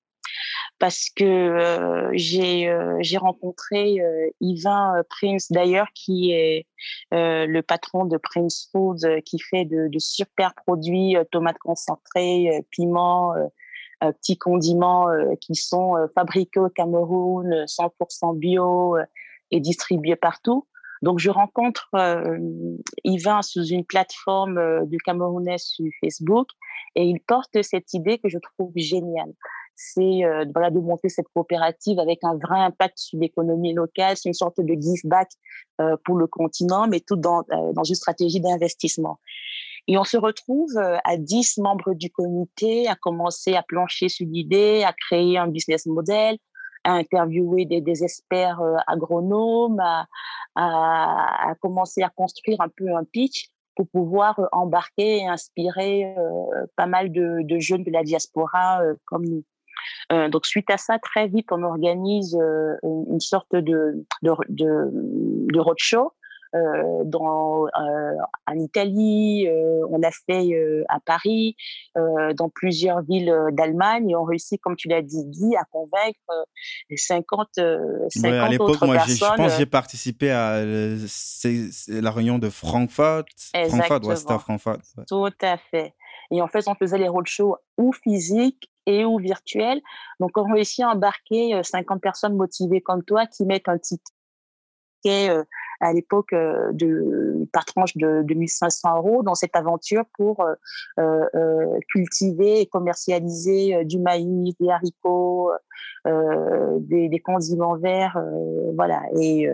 parce 0.79 1.09
que 1.15 1.23
euh, 1.23 2.09
j'ai 2.13 3.17
rencontré 3.17 3.97
Yvain 4.41 5.03
Prince 5.09 5.51
d'ailleurs 5.51 5.87
qui 5.93 6.31
est 6.31 6.65
le 7.11 7.61
patron 7.61 8.05
de 8.05 8.17
Prince 8.17 8.69
Foods 8.71 9.21
qui 9.25 9.37
fait 9.39 9.65
de, 9.65 9.87
de 9.89 9.99
super 9.99 10.55
produits 10.55 11.15
tomates 11.31 11.59
concentrées, 11.59 12.65
piments, 12.71 13.35
petits 14.11 14.37
condiments 14.37 15.07
qui 15.39 15.55
sont 15.55 15.95
fabriqués 16.15 16.59
au 16.59 16.69
Cameroun, 16.69 17.65
100% 17.65 18.37
bio 18.37 18.97
et 19.51 19.59
distribués 19.59 20.15
partout. 20.15 20.67
Donc, 21.01 21.19
je 21.19 21.29
rencontre 21.29 21.89
euh, 21.95 22.37
Yvain 23.03 23.41
sous 23.41 23.65
une 23.65 23.83
plateforme 23.83 24.85
du 24.87 24.97
Camerounais 24.99 25.57
sur 25.57 25.85
Facebook 25.99 26.47
et 26.95 27.03
il 27.03 27.19
porte 27.19 27.61
cette 27.61 27.93
idée 27.93 28.19
que 28.19 28.29
je 28.29 28.37
trouve 28.37 28.71
géniale 28.75 29.33
c'est 29.75 30.23
euh, 30.23 30.45
voilà 30.53 30.69
de 30.69 30.79
monter 30.79 31.09
cette 31.09 31.27
coopérative 31.33 31.99
avec 31.99 32.19
un 32.23 32.35
vrai 32.35 32.59
impact 32.59 32.97
sur 32.97 33.19
l'économie 33.19 33.73
locale. 33.73 34.17
C'est 34.17 34.29
une 34.29 34.33
sorte 34.33 34.59
de 34.59 34.73
give 34.73 35.01
back 35.05 35.29
euh, 35.81 35.97
pour 36.05 36.15
le 36.15 36.27
continent, 36.27 36.87
mais 36.87 36.99
tout 36.99 37.15
euh, 37.15 37.73
dans 37.73 37.83
une 37.83 37.95
stratégie 37.95 38.39
d'investissement. 38.39 39.19
Et 39.87 39.97
on 39.97 40.03
se 40.03 40.17
retrouve 40.17 40.77
à 40.77 41.17
10 41.17 41.57
membres 41.57 41.93
du 41.93 42.09
comité 42.09 42.87
à 42.87 42.95
commencer 42.95 43.55
à 43.55 43.63
plancher 43.63 44.09
sur 44.09 44.25
l'idée, 44.25 44.83
à 44.85 44.93
créer 44.93 45.37
un 45.37 45.47
business 45.47 45.85
model, 45.85 46.37
à 46.83 46.93
interviewer 46.93 47.65
des, 47.65 47.81
des 47.81 48.03
experts 48.03 48.61
agronomes, 48.87 49.81
à, 50.55 51.55
commencer 51.61 52.01
à 52.01 52.09
construire 52.09 52.61
un 52.61 52.69
peu 52.69 52.95
un 52.95 53.03
pitch 53.03 53.49
pour 53.75 53.87
pouvoir 53.89 54.39
embarquer 54.51 55.17
et 55.17 55.27
inspirer 55.27 56.15
pas 56.77 56.85
mal 56.85 57.11
de, 57.11 57.59
jeunes 57.59 57.83
de 57.83 57.91
la 57.91 58.03
diaspora 58.03 58.81
comme 59.05 59.25
nous. 59.25 59.43
Euh, 60.11 60.29
donc 60.29 60.45
suite 60.45 60.69
à 60.69 60.77
ça, 60.77 60.99
très 60.99 61.27
vite, 61.27 61.47
on 61.51 61.63
organise 61.63 62.35
euh, 62.35 62.75
une 62.83 63.19
sorte 63.19 63.55
de, 63.55 64.05
de, 64.21 64.31
de 64.49 65.59
roadshow. 65.59 66.11
Euh, 66.55 67.03
dans, 67.03 67.65
euh, 67.65 68.15
en 68.45 68.59
Italie, 68.59 69.47
euh, 69.47 69.87
on 69.89 69.97
l'a 69.97 70.11
fait 70.11 70.53
à 70.87 70.99
Paris, 70.99 71.55
dans 71.95 72.49
plusieurs 72.49 73.01
villes 73.01 73.33
d'Allemagne 73.51 74.11
et 74.11 74.15
on 74.15 74.23
réussit, 74.23 74.61
comme 74.61 74.75
tu 74.75 74.87
l'as 74.87 75.01
dit, 75.01 75.25
Guy, 75.25 75.55
à 75.55 75.63
convaincre 75.71 76.47
50, 76.95 77.47
50 77.55 78.09
ouais, 78.23 78.37
à 78.37 78.49
l'époque, 78.49 78.81
moi, 78.81 78.97
Je 78.99 79.19
pense 79.19 79.53
que 79.53 79.57
j'ai 79.57 79.65
participé 79.65 80.31
à 80.31 80.63
la 81.87 82.11
réunion 82.11 82.37
de 82.39 82.49
Francfort. 82.49 83.23
Francfort, 83.69 84.05
ouais, 84.05 84.15
Francfort. 84.15 84.77
Ouais. 84.97 85.03
Tout 85.07 85.27
à 85.41 85.57
fait. 85.57 85.93
Et 86.31 86.41
en 86.41 86.47
fait, 86.47 86.67
on 86.67 86.75
faisait 86.75 86.97
les 86.97 87.07
roadshows 87.07 87.57
ou 87.77 87.93
physiques 87.93 88.69
et 88.85 89.05
ou 89.05 89.17
virtuel. 89.17 89.81
Donc, 90.19 90.31
on 90.37 90.51
réussit 90.51 90.83
à 90.83 90.89
embarquer 90.89 91.59
50 91.63 92.01
personnes 92.01 92.35
motivées 92.35 92.81
comme 92.81 93.03
toi 93.03 93.25
qui 93.25 93.45
mettent 93.45 93.69
un 93.69 93.77
ticket 93.77 95.29
à 95.79 95.93
l'époque 95.93 96.33
euh, 96.33 96.71
de 96.73 97.47
par 97.51 97.65
tranche 97.65 97.95
de 97.97 98.23
2500 98.23 98.97
euros 98.97 99.23
dans 99.23 99.35
cette 99.35 99.55
aventure 99.55 100.05
pour 100.17 100.41
euh, 100.41 101.25
euh, 101.35 101.79
cultiver 101.89 102.61
et 102.61 102.65
commercialiser 102.65 103.83
du 103.85 103.99
maïs, 103.99 104.55
des 104.59 104.69
haricots, 104.69 105.51
des, 106.05 107.21
condiments 107.23 107.77
verts, 107.77 108.21
voilà. 108.75 109.01
Et 109.19 109.47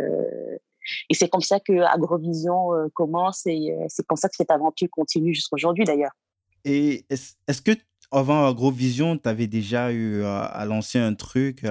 et 1.09 1.13
c'est 1.13 1.27
comme 1.27 1.41
ça 1.41 1.59
que 1.59 1.81
Agrovision 1.81 2.89
commence 2.93 3.45
et 3.45 3.75
c'est 3.89 4.05
comme 4.07 4.17
ça 4.17 4.27
que 4.27 4.35
cette 4.35 4.51
aventure 4.51 4.87
continue 4.89 5.33
jusqu'à 5.33 5.55
aujourd'hui 5.55 5.83
d'ailleurs. 5.83 6.11
Et 6.65 7.05
est-ce 7.09 7.35
est 7.47 7.63
que 7.63 7.71
avant 8.11 8.47
Agrovision, 8.47 9.17
tu 9.17 9.29
avais 9.29 9.45
déjà 9.47 9.91
eu 9.91 10.23
à, 10.23 10.65
lancer 10.65 10.97
un 10.97 11.13
truc, 11.13 11.63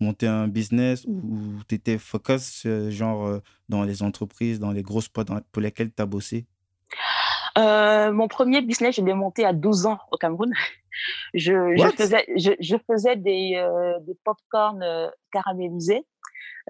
monter 0.00 0.26
un 0.26 0.48
business 0.48 1.04
ou 1.06 1.62
tu 1.68 1.74
étais 1.74 1.98
focus, 1.98 2.66
genre, 2.88 3.26
euh, 3.26 3.38
dans 3.68 3.82
les 3.82 4.02
entreprises, 4.02 4.60
dans 4.60 4.72
les 4.72 4.82
grosses 4.82 5.08
boîtes 5.12 5.28
pour 5.52 5.62
lesquelles 5.62 5.92
tu 5.92 6.02
as 6.02 6.06
bossé? 6.06 6.46
Euh, 7.58 8.12
mon 8.12 8.28
premier 8.28 8.62
business, 8.62 8.96
je 8.96 9.02
l'ai 9.02 9.14
monté 9.14 9.44
à 9.44 9.52
12 9.52 9.86
ans 9.86 9.98
au 10.12 10.16
Cameroun. 10.16 10.52
Je, 11.32 11.76
je 11.76 11.88
faisais, 11.96 12.24
je, 12.36 12.50
je, 12.58 12.76
faisais 12.90 13.14
des, 13.14 13.52
euh, 13.54 14.00
des 14.00 14.16
pop-corn 14.24 14.82
euh, 14.82 15.06
caramélisés. 15.30 16.04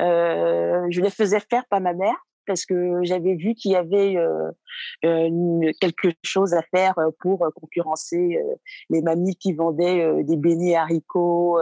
Euh, 0.01 0.87
je 0.91 1.01
les 1.01 1.09
faisais 1.09 1.41
faire 1.41 1.65
par 1.71 1.81
ma 1.81 1.95
mère 1.95 2.17
parce 2.47 2.67
que 2.67 3.01
j'avais 3.05 3.37
vu 3.37 3.55
qu'il 3.55 3.71
y 3.71 3.77
avait 3.77 4.19
euh, 4.19 4.51
une, 5.03 5.73
quelque 5.81 6.13
chose 6.23 6.53
à 6.53 6.61
faire 6.63 6.95
pour 7.21 7.49
concurrencer 7.55 8.39
les 8.91 9.01
mamies 9.01 9.37
qui 9.37 9.55
vendaient 9.55 10.23
des 10.25 10.37
beignets 10.37 10.77
haricots 10.77 11.59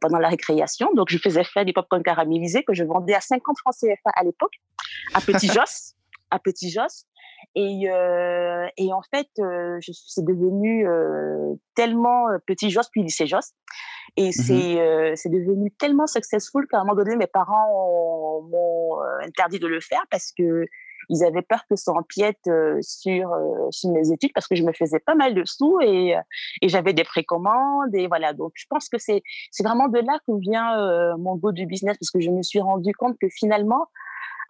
pendant 0.00 0.18
la 0.18 0.28
récréation. 0.28 0.92
Donc, 0.94 1.08
je 1.10 1.18
faisais 1.18 1.44
faire 1.44 1.64
des 1.64 1.72
pop-corn 1.72 2.02
caramélisés 2.02 2.64
que 2.64 2.74
je 2.74 2.84
vendais 2.84 3.14
à 3.14 3.20
50 3.20 3.58
francs 3.58 3.74
CFA 3.74 4.10
à 4.14 4.24
l'époque, 4.24 4.52
à 5.14 5.20
Petit 5.20 5.48
Joss. 5.52 5.94
à 6.30 6.38
Petit 6.38 6.70
Joss. 6.70 7.06
Et, 7.54 7.90
euh, 7.90 8.66
et 8.76 8.92
en 8.92 9.02
fait, 9.02 9.28
euh, 9.38 9.78
je 9.80 9.92
suis 9.92 10.22
devenu 10.22 10.86
euh, 10.86 11.54
tellement 11.74 12.26
Petit 12.46 12.70
Joss 12.70 12.88
puis 12.90 13.02
lycée 13.02 13.26
Joss. 13.26 13.52
Et 14.16 14.28
mmh 14.28 14.32
c'est 14.32 15.16
c'est 15.16 15.28
devenu 15.28 15.70
tellement 15.70 16.06
successful 16.06 16.66
qu'à 16.66 16.78
un 16.78 16.84
moment 16.84 16.96
donné, 16.96 17.16
mes 17.16 17.28
parents 17.28 18.42
m'ont 18.42 18.98
interdit 19.22 19.60
de 19.60 19.68
le 19.68 19.80
faire 19.80 20.04
parce 20.10 20.32
que 20.36 20.66
ils 21.10 21.24
avaient 21.24 21.42
peur 21.42 21.64
que 21.68 21.76
ça 21.76 21.92
empiète 21.92 22.48
sur 22.80 23.30
sur 23.70 23.90
mes 23.90 24.12
études 24.12 24.32
parce 24.32 24.46
que 24.46 24.56
je 24.56 24.62
me 24.62 24.72
faisais 24.72 25.00
pas 25.00 25.14
mal 25.14 25.34
de 25.34 25.44
sous 25.44 25.78
et 25.82 26.14
et 26.62 26.68
j'avais 26.68 26.94
des 26.94 27.04
précommandes 27.04 27.94
et 27.94 28.06
voilà. 28.06 28.32
Donc 28.32 28.52
je 28.54 28.64
pense 28.70 28.88
que 28.88 28.98
c'est 28.98 29.22
c'est 29.50 29.62
vraiment 29.62 29.88
de 29.88 29.98
là 29.98 30.18
que 30.26 30.32
vient 30.38 31.16
mon 31.18 31.36
goût 31.36 31.52
du 31.52 31.66
business 31.66 31.96
parce 31.98 32.10
que 32.10 32.20
je 32.20 32.30
me 32.30 32.42
suis 32.42 32.60
rendu 32.60 32.94
compte 32.94 33.16
que 33.20 33.28
finalement 33.28 33.86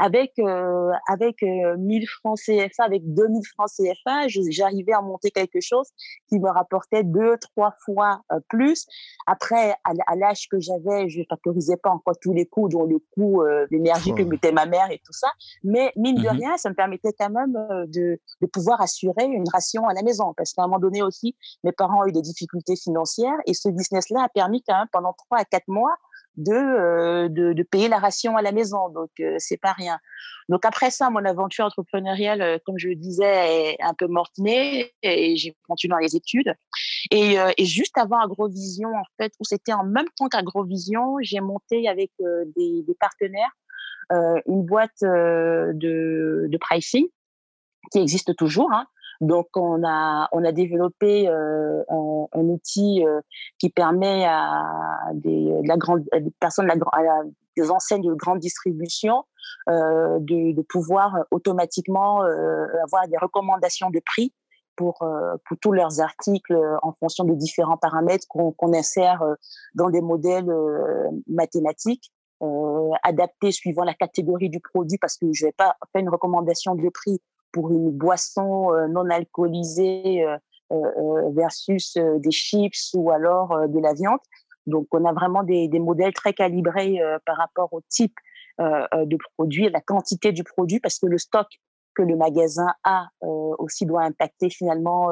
avec 0.00 0.32
euh, 0.38 0.92
avec 1.08 1.42
1000 1.42 2.02
euh, 2.02 2.06
francs 2.06 2.38
CFA, 2.38 2.84
avec 2.84 3.02
2000 3.04 3.42
francs 3.54 3.70
CFA, 3.70 4.28
j'arrivais 4.28 4.92
à 4.92 5.02
monter 5.02 5.30
quelque 5.30 5.60
chose 5.60 5.88
qui 6.28 6.40
me 6.40 6.48
rapportait 6.48 7.04
deux, 7.04 7.36
trois 7.38 7.74
fois 7.84 8.22
euh, 8.32 8.40
plus. 8.48 8.86
Après, 9.26 9.74
à, 9.84 10.16
l'âge 10.16 10.48
que 10.50 10.58
j'avais, 10.58 11.08
je 11.10 11.20
ne 11.20 11.24
factorisais 11.28 11.76
pas 11.76 11.90
encore 11.90 12.14
tous 12.20 12.32
les 12.32 12.46
coûts, 12.46 12.68
dont 12.68 12.84
le 12.84 12.98
coût 13.14 13.42
d'énergie 13.70 14.14
que 14.14 14.22
mettait 14.22 14.52
ma 14.52 14.66
mère 14.66 14.90
et 14.90 14.98
tout 15.04 15.12
ça. 15.12 15.28
Mais 15.62 15.92
mine 15.96 16.16
de 16.16 16.22
mmh 16.22 16.30
rien, 16.30 16.56
ça 16.56 16.70
me 16.70 16.74
permettait 16.74 17.12
quand 17.18 17.30
même 17.30 17.52
de, 17.88 18.18
de 18.40 18.46
pouvoir 18.46 18.80
assurer 18.80 19.24
une 19.24 19.48
ration 19.52 19.86
à 19.86 19.92
la 19.92 20.02
maison. 20.02 20.32
Parce 20.34 20.52
qu'à 20.52 20.62
un 20.62 20.66
moment 20.66 20.78
donné 20.78 21.02
aussi, 21.02 21.36
mes 21.62 21.72
parents 21.72 22.02
ont 22.02 22.06
eu 22.06 22.12
des 22.12 22.22
difficultés 22.22 22.76
financières 22.76 23.36
et 23.46 23.54
ce 23.54 23.68
business-là 23.68 24.24
a 24.24 24.28
permis 24.28 24.62
quand 24.62 24.78
même 24.78 24.88
pendant 24.90 25.12
trois 25.12 25.38
à 25.38 25.44
quatre 25.44 25.68
mois 25.68 25.94
de, 26.36 27.28
de, 27.28 27.62
payer 27.62 27.88
la 27.88 27.98
ration 27.98 28.36
à 28.36 28.42
la 28.42 28.52
maison. 28.52 28.88
Donc, 28.90 29.10
c'est 29.38 29.56
pas 29.56 29.72
rien. 29.72 29.98
Donc, 30.48 30.64
après 30.64 30.90
ça, 30.90 31.10
mon 31.10 31.24
aventure 31.24 31.64
entrepreneuriale, 31.64 32.60
comme 32.64 32.78
je 32.78 32.88
le 32.88 32.96
disais, 32.96 33.72
est 33.72 33.82
un 33.82 33.94
peu 33.94 34.06
mortenée 34.06 34.92
et 35.02 35.36
j'ai 35.36 35.56
continué 35.68 35.92
dans 35.92 35.98
les 35.98 36.16
études. 36.16 36.54
Et, 37.10 37.36
et, 37.56 37.64
juste 37.64 37.96
avant 37.98 38.20
Agrovision, 38.20 38.88
en 38.88 39.04
fait, 39.20 39.32
où 39.38 39.44
c'était 39.44 39.72
en 39.72 39.84
même 39.84 40.08
temps 40.16 40.28
qu'Agrovision, 40.28 41.16
j'ai 41.20 41.40
monté 41.40 41.88
avec 41.88 42.10
des, 42.56 42.82
des, 42.82 42.94
partenaires 42.98 43.52
une 44.46 44.64
boîte 44.64 45.02
de, 45.02 46.46
de 46.48 46.58
pricing 46.58 47.06
qui 47.92 47.98
existe 47.98 48.34
toujours, 48.36 48.72
hein, 48.72 48.86
donc, 49.20 49.48
on 49.54 49.82
a, 49.86 50.28
on 50.32 50.44
a 50.44 50.52
développé 50.52 51.28
euh, 51.28 51.82
un, 51.90 52.26
un, 52.32 52.44
outil 52.44 53.04
euh, 53.06 53.20
qui 53.58 53.68
permet 53.68 54.24
à 54.24 54.62
des, 55.12 55.52
de 55.62 55.68
la 55.68 55.76
grande, 55.76 56.04
des 56.12 56.32
personnes, 56.40 56.70
à 56.70 56.74
des 57.56 57.70
enseignes 57.70 58.02
de 58.02 58.14
grande 58.14 58.38
distribution 58.38 59.24
euh, 59.68 60.18
de, 60.20 60.54
de, 60.54 60.62
pouvoir 60.62 61.18
automatiquement 61.30 62.24
euh, 62.24 62.66
avoir 62.82 63.06
des 63.08 63.18
recommandations 63.18 63.90
de 63.90 64.00
prix 64.04 64.32
pour, 64.76 65.02
euh, 65.02 65.36
pour 65.46 65.58
tous 65.58 65.72
leurs 65.72 66.00
articles 66.00 66.56
en 66.82 66.92
fonction 66.92 67.24
de 67.24 67.34
différents 67.34 67.76
paramètres 67.76 68.26
qu'on 68.28 68.72
insère 68.72 69.22
dans 69.74 69.90
des 69.90 70.00
modèles 70.00 70.50
mathématiques. 71.26 72.10
adaptés 73.02 73.52
suivant 73.52 73.84
la 73.84 73.92
catégorie 73.92 74.48
du 74.48 74.60
produit 74.60 74.96
parce 74.98 75.18
que 75.18 75.26
je 75.32 75.44
vais 75.44 75.52
pas 75.52 75.76
faire 75.92 76.00
une 76.00 76.08
recommandation 76.08 76.74
de 76.74 76.88
prix 76.88 77.20
pour 77.52 77.70
une 77.70 77.90
boisson 77.90 78.72
euh, 78.72 78.88
non 78.88 79.08
alcoolisée 79.10 80.24
euh, 80.24 80.36
euh, 80.72 81.30
versus 81.30 81.96
des 81.96 82.30
chips 82.30 82.94
ou 82.94 83.10
alors 83.10 83.68
de 83.68 83.80
la 83.80 83.92
viande. 83.92 84.20
Donc, 84.66 84.86
on 84.92 85.04
a 85.04 85.12
vraiment 85.12 85.42
des, 85.42 85.68
des 85.68 85.80
modèles 85.80 86.12
très 86.12 86.32
calibrés 86.32 87.00
par 87.26 87.36
rapport 87.36 87.72
au 87.72 87.80
type 87.88 88.14
de 88.58 89.18
produit, 89.34 89.68
la 89.68 89.80
quantité 89.80 90.30
du 90.30 90.44
produit, 90.44 90.78
parce 90.78 91.00
que 91.00 91.06
le 91.06 91.18
stock 91.18 91.48
que 91.96 92.02
le 92.02 92.14
magasin 92.14 92.68
a 92.84 93.08
aussi 93.20 93.84
doit 93.84 94.02
impacter 94.02 94.48
finalement 94.48 95.08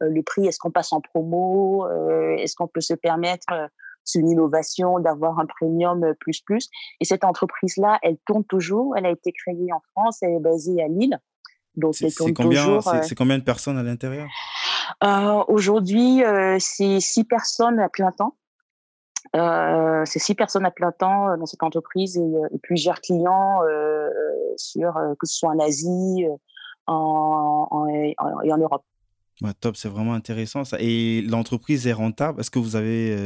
le 0.00 0.22
prix. 0.22 0.46
Est-ce 0.46 0.58
qu'on 0.58 0.70
passe 0.70 0.92
en 0.94 1.02
promo 1.02 1.86
Est-ce 2.38 2.54
qu'on 2.54 2.68
peut 2.68 2.80
se 2.80 2.94
permettre 2.94 3.68
c'est 4.04 4.20
une 4.20 4.30
innovation 4.30 5.00
d'avoir 5.00 5.38
un 5.38 5.46
premium 5.46 6.14
plus 6.20 6.40
plus? 6.40 6.70
Et 7.00 7.04
cette 7.04 7.24
entreprise-là, 7.24 7.98
elle 8.02 8.16
tourne 8.26 8.44
toujours. 8.44 8.96
Elle 8.96 9.06
a 9.06 9.10
été 9.10 9.32
créée 9.32 9.72
en 9.72 9.80
France. 9.90 10.22
Elle 10.22 10.34
est 10.34 10.40
basée 10.40 10.82
à 10.82 10.88
Lille. 10.88 11.18
Donc, 11.76 11.94
c'est 11.94 12.32
combien, 12.32 12.68
euh, 12.68 12.80
c'est 13.02 13.14
combien 13.14 13.38
de 13.38 13.42
personnes 13.42 13.78
à 13.78 13.82
l'intérieur? 13.82 14.28
Euh, 15.02 15.42
Aujourd'hui, 15.48 16.22
euh, 16.24 16.56
c'est 16.60 17.00
six 17.00 17.24
personnes 17.24 17.80
à 17.80 17.88
plein 17.88 18.12
temps. 18.12 18.36
c'est 19.32 20.18
six 20.18 20.34
personnes 20.34 20.66
à 20.66 20.70
plein 20.70 20.92
temps 20.92 21.36
dans 21.36 21.46
cette 21.46 21.62
entreprise 21.62 22.16
et, 22.16 22.58
plusieurs 22.62 23.00
clients 23.00 23.60
sur 24.56 24.94
que 25.18 25.26
ce 25.26 25.36
soit 25.36 25.50
en 25.50 25.58
Asie, 25.58 26.26
en, 26.86 27.66
en, 27.70 27.86
et 27.88 28.14
en 28.18 28.58
Europe. 28.58 28.84
top, 29.60 29.76
c'est 29.76 29.88
vraiment 29.88 30.14
intéressant 30.14 30.64
ça. 30.64 30.76
Et 30.78 31.22
l'entreprise 31.22 31.86
est 31.88 31.92
rentable? 31.92 32.40
Est-ce 32.40 32.50
que 32.50 32.60
vous 32.60 32.76
avez 32.76 33.16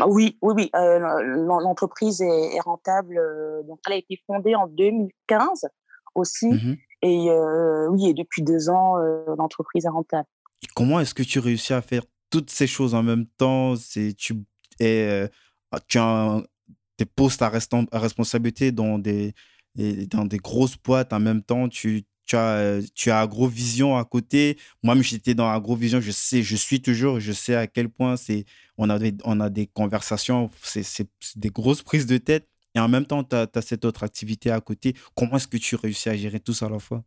ah 0.00 0.08
Oui, 0.08 0.38
oui, 0.40 0.54
oui. 0.56 0.70
l'entreprise 0.72 2.22
est, 2.22 2.56
est, 2.56 2.60
rentable. 2.60 3.20
donc, 3.68 3.80
elle 3.86 3.92
a 3.92 3.96
été 3.96 4.22
fondée 4.26 4.54
en 4.54 4.66
2015 4.66 5.66
aussi. 6.14 6.48
Mmh 6.48 6.76
et 7.02 7.30
euh, 7.30 7.88
oui, 7.88 8.08
et 8.08 8.14
depuis 8.14 8.42
deux 8.42 8.68
ans, 8.68 8.98
euh, 8.98 9.24
l'entreprise 9.36 9.84
est 9.84 9.90
rentable. 9.90 10.28
Comment 10.74 11.00
est-ce 11.00 11.14
que 11.14 11.22
tu 11.22 11.38
réussis 11.38 11.72
à 11.72 11.82
faire 11.82 12.02
toutes 12.30 12.50
ces 12.50 12.66
choses 12.66 12.94
en 12.94 13.02
même 13.02 13.26
temps? 13.26 13.74
Tu 14.16 14.34
es, 14.80 15.08
euh, 15.08 15.28
tu 15.88 15.98
as 15.98 16.42
des 16.98 17.04
postes 17.04 17.42
à, 17.42 17.50
responsabilité 17.92 18.72
dans 18.72 18.98
des 18.98 19.34
dans 19.76 20.24
des 20.24 20.38
grosses 20.38 20.78
boîtes 20.78 21.12
en 21.12 21.20
même 21.20 21.42
temps. 21.42 21.68
Tu 21.68 22.04
tu 22.24 22.34
as, 22.34 22.80
tu 22.94 23.10
as 23.10 23.20
Agrovision 23.20 23.96
à 23.96 24.04
côté. 24.04 24.58
Moi, 24.82 25.00
j'étais 25.00 25.34
dans 25.34 25.48
Agrovision, 25.48 26.00
je 26.00 26.10
sais, 26.10 26.42
je 26.42 26.56
suis 26.56 26.82
toujours, 26.82 27.20
je 27.20 27.30
sais 27.30 27.54
à 27.54 27.68
quel 27.68 27.88
point 27.88 28.16
on 28.78 28.90
a 28.90 28.98
on 29.24 29.40
a 29.40 29.50
des 29.50 29.66
conversations, 29.66 30.50
c'est 30.62 31.08
des 31.36 31.50
grosses 31.50 31.82
prises 31.82 32.06
de 32.06 32.18
tête 32.18 32.48
et 32.76 32.78
en 32.80 32.88
même 32.88 33.06
temps, 33.06 33.24
tu 33.24 33.34
as, 33.34 33.62
cette 33.62 33.86
autre 33.86 34.04
activité 34.04 34.50
à 34.50 34.60
côté. 34.60 34.94
Comment 35.16 35.36
est-ce 35.36 35.48
que 35.48 35.56
tu 35.56 35.76
réussis 35.76 36.10
à 36.10 36.14
gérer 36.14 36.40
tout 36.40 36.52
ça 36.52 36.66
à 36.66 36.68
la 36.68 36.78
fois? 36.78 37.02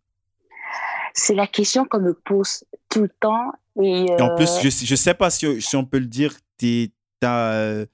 C'est 1.13 1.35
la 1.35 1.45
question 1.45 1.85
qu'on 1.85 1.99
me 1.99 2.13
pose 2.13 2.63
tout 2.89 3.03
le 3.03 3.09
temps. 3.19 3.51
Et, 3.79 4.07
en 4.19 4.35
plus, 4.35 4.49
euh, 4.49 4.69
je 4.69 4.93
ne 4.93 4.95
sais 4.95 5.13
pas 5.13 5.29
si, 5.29 5.61
si, 5.61 5.75
on 5.75 5.85
peut 5.85 5.99
le 5.99 6.07
dire, 6.07 6.33
tu 6.57 6.91
as, 7.21 7.85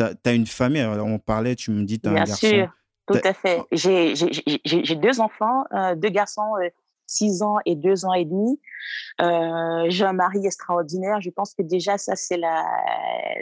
as, 0.00 0.32
une 0.32 0.46
famille. 0.46 0.80
Alors, 0.80 1.06
on 1.06 1.18
parlait, 1.18 1.54
tu 1.54 1.70
me 1.70 1.84
dis, 1.84 2.00
tu 2.00 2.08
as 2.08 2.12
Bien 2.12 2.22
un 2.22 2.24
garçon. 2.24 2.46
sûr, 2.46 2.72
tout 3.06 3.20
à 3.22 3.34
fait. 3.34 3.62
J'ai 3.70 4.96
deux 4.96 5.20
enfants, 5.20 5.64
euh, 5.72 5.94
deux 5.96 6.10
garçons. 6.10 6.54
6 7.10 7.42
euh, 7.42 7.44
ans 7.44 7.58
et 7.66 7.74
2 7.74 8.06
ans 8.06 8.14
et 8.14 8.24
demi. 8.24 8.58
j'ai 9.18 10.04
un 10.04 10.12
mari 10.14 10.46
extraordinaire. 10.46 11.20
Je 11.20 11.28
pense 11.28 11.52
que 11.52 11.62
déjà, 11.62 11.98
ça, 11.98 12.16
c'est 12.16 12.38
la, 12.38 12.64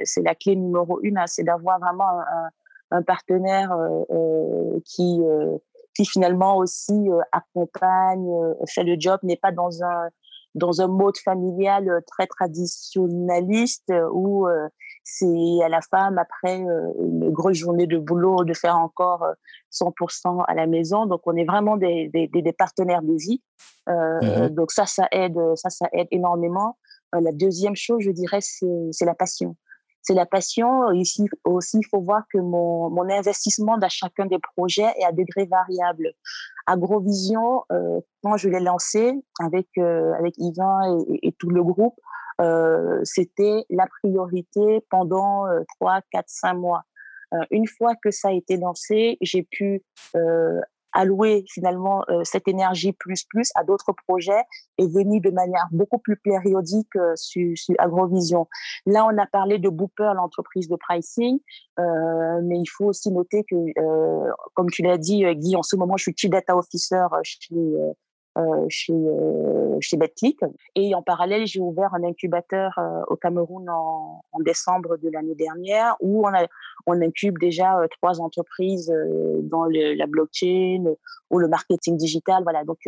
c'est 0.02 0.22
la 0.22 0.34
clé 0.34 0.56
numéro 0.56 1.00
une, 1.02 1.18
hein, 1.18 1.26
c'est 1.28 1.44
d'avoir 1.44 1.78
vraiment 1.78 2.10
un, 2.10 2.50
un 2.90 3.02
partenaire 3.02 3.72
euh, 3.72 4.04
euh, 4.10 4.80
qui 4.84 5.20
euh, 5.22 5.56
qui 5.94 6.04
finalement 6.04 6.58
aussi 6.58 7.08
accompagne, 7.32 8.28
fait 8.68 8.84
le 8.84 8.96
job, 8.98 9.18
n'est 9.22 9.38
pas 9.38 9.50
dans 9.50 9.82
un 9.82 10.08
dans 10.54 10.82
un 10.82 10.88
mode 10.88 11.16
familial 11.16 12.02
très 12.06 12.26
traditionnaliste 12.26 13.90
où 14.12 14.46
c'est 15.04 15.62
à 15.64 15.70
la 15.70 15.80
femme 15.80 16.18
après 16.18 16.58
une 16.58 17.30
grosse 17.30 17.56
journée 17.56 17.86
de 17.86 17.96
boulot 17.96 18.44
de 18.44 18.52
faire 18.52 18.76
encore 18.76 19.24
100% 19.72 20.44
à 20.46 20.54
la 20.54 20.66
maison. 20.66 21.06
Donc 21.06 21.22
on 21.24 21.34
est 21.34 21.46
vraiment 21.46 21.78
des, 21.78 22.10
des, 22.12 22.28
des 22.28 22.52
partenaires 22.52 23.02
de 23.02 23.14
vie. 23.14 23.42
Mmh 23.86 24.48
donc 24.50 24.70
ça, 24.72 24.84
ça 24.84 25.08
aide, 25.12 25.38
ça, 25.54 25.70
ça 25.70 25.88
aide 25.94 26.08
énormément. 26.10 26.76
la 27.14 27.32
deuxième 27.32 27.76
chose, 27.76 28.02
je 28.02 28.10
dirais, 28.10 28.40
c'est 28.42 29.06
la 29.06 29.14
passion 29.14 29.56
c'est 30.06 30.14
la 30.14 30.26
passion. 30.26 30.92
Ici 30.92 31.28
aussi, 31.44 31.78
il 31.78 31.86
faut 31.86 32.00
voir 32.00 32.22
que 32.32 32.38
mon, 32.38 32.96
investissement 33.08 33.78
dans 33.78 33.88
chacun 33.88 34.26
des 34.26 34.38
projets 34.38 34.92
est 34.98 35.04
à 35.04 35.12
degré 35.12 35.46
variable. 35.46 36.12
Agrovision, 36.66 37.64
euh, 37.72 38.00
quand 38.22 38.36
je 38.36 38.48
l'ai 38.48 38.60
lancé 38.60 39.12
avec 39.40 39.68
euh, 39.78 40.12
avec 40.14 40.34
Yvan 40.38 40.98
et, 41.22 41.32
tout 41.38 41.50
le 41.50 41.62
groupe, 41.62 41.98
euh, 42.40 43.00
c'était 43.04 43.64
la 43.70 43.86
priorité 43.86 44.84
pendant 44.90 45.46
euh, 45.46 45.62
trois, 45.76 46.00
quatre, 46.10 46.28
cinq 46.28 46.54
mois. 46.54 46.82
Euh, 47.34 47.44
une 47.50 47.66
fois 47.66 47.94
que 48.02 48.10
ça 48.10 48.28
a 48.28 48.32
été 48.32 48.56
lancé, 48.56 49.18
j'ai 49.20 49.42
pu 49.42 49.82
allouer 50.96 51.44
finalement 51.48 52.02
euh, 52.08 52.24
cette 52.24 52.48
énergie 52.48 52.92
plus 52.92 53.24
plus 53.24 53.50
à 53.54 53.64
d'autres 53.64 53.92
projets 54.06 54.42
et 54.78 54.86
venir 54.86 55.20
de 55.20 55.30
manière 55.30 55.66
beaucoup 55.70 55.98
plus 55.98 56.16
périodique 56.16 56.96
euh, 56.96 57.12
sur, 57.16 57.56
sur, 57.56 57.74
Agrovision. 57.78 58.48
Là, 58.86 59.06
on 59.06 59.16
a 59.18 59.26
parlé 59.26 59.58
de 59.58 59.68
Booper, 59.68 60.12
l'entreprise 60.16 60.68
de 60.68 60.76
pricing, 60.76 61.38
euh, 61.78 62.40
mais 62.42 62.58
il 62.58 62.66
faut 62.66 62.86
aussi 62.86 63.12
noter 63.12 63.44
que, 63.44 63.56
euh, 63.56 64.32
comme 64.54 64.70
tu 64.70 64.82
l'as 64.82 64.98
dit, 64.98 65.24
Guy, 65.34 65.56
en 65.56 65.62
ce 65.62 65.76
moment, 65.76 65.96
je 65.96 66.04
suis 66.04 66.14
Chief 66.16 66.30
Data 66.30 66.56
Officer 66.56 67.06
chez 67.22 67.54
euh, 67.54 67.92
chez, 68.68 68.92
euh, 68.92 69.76
chez 69.80 69.96
BetClick. 69.96 70.40
Et 70.74 70.94
en 70.94 71.02
parallèle, 71.02 71.46
j'ai 71.46 71.60
ouvert 71.60 71.94
un 71.94 72.04
incubateur 72.04 72.72
euh, 72.78 73.02
au 73.08 73.16
Cameroun 73.16 73.68
en, 73.68 74.22
décembre 74.40 74.98
de 74.98 75.08
l'année 75.10 75.34
dernière 75.34 75.96
où 76.00 76.26
on, 76.86 77.00
incube 77.00 77.38
déjà 77.38 77.74
trois 77.90 78.20
entreprises 78.20 78.92
dans 79.42 79.64
la 79.64 80.06
blockchain 80.06 80.84
ou 81.30 81.38
le 81.38 81.48
marketing 81.48 81.96
digital. 81.96 82.42
Voilà, 82.42 82.62
donc 82.64 82.78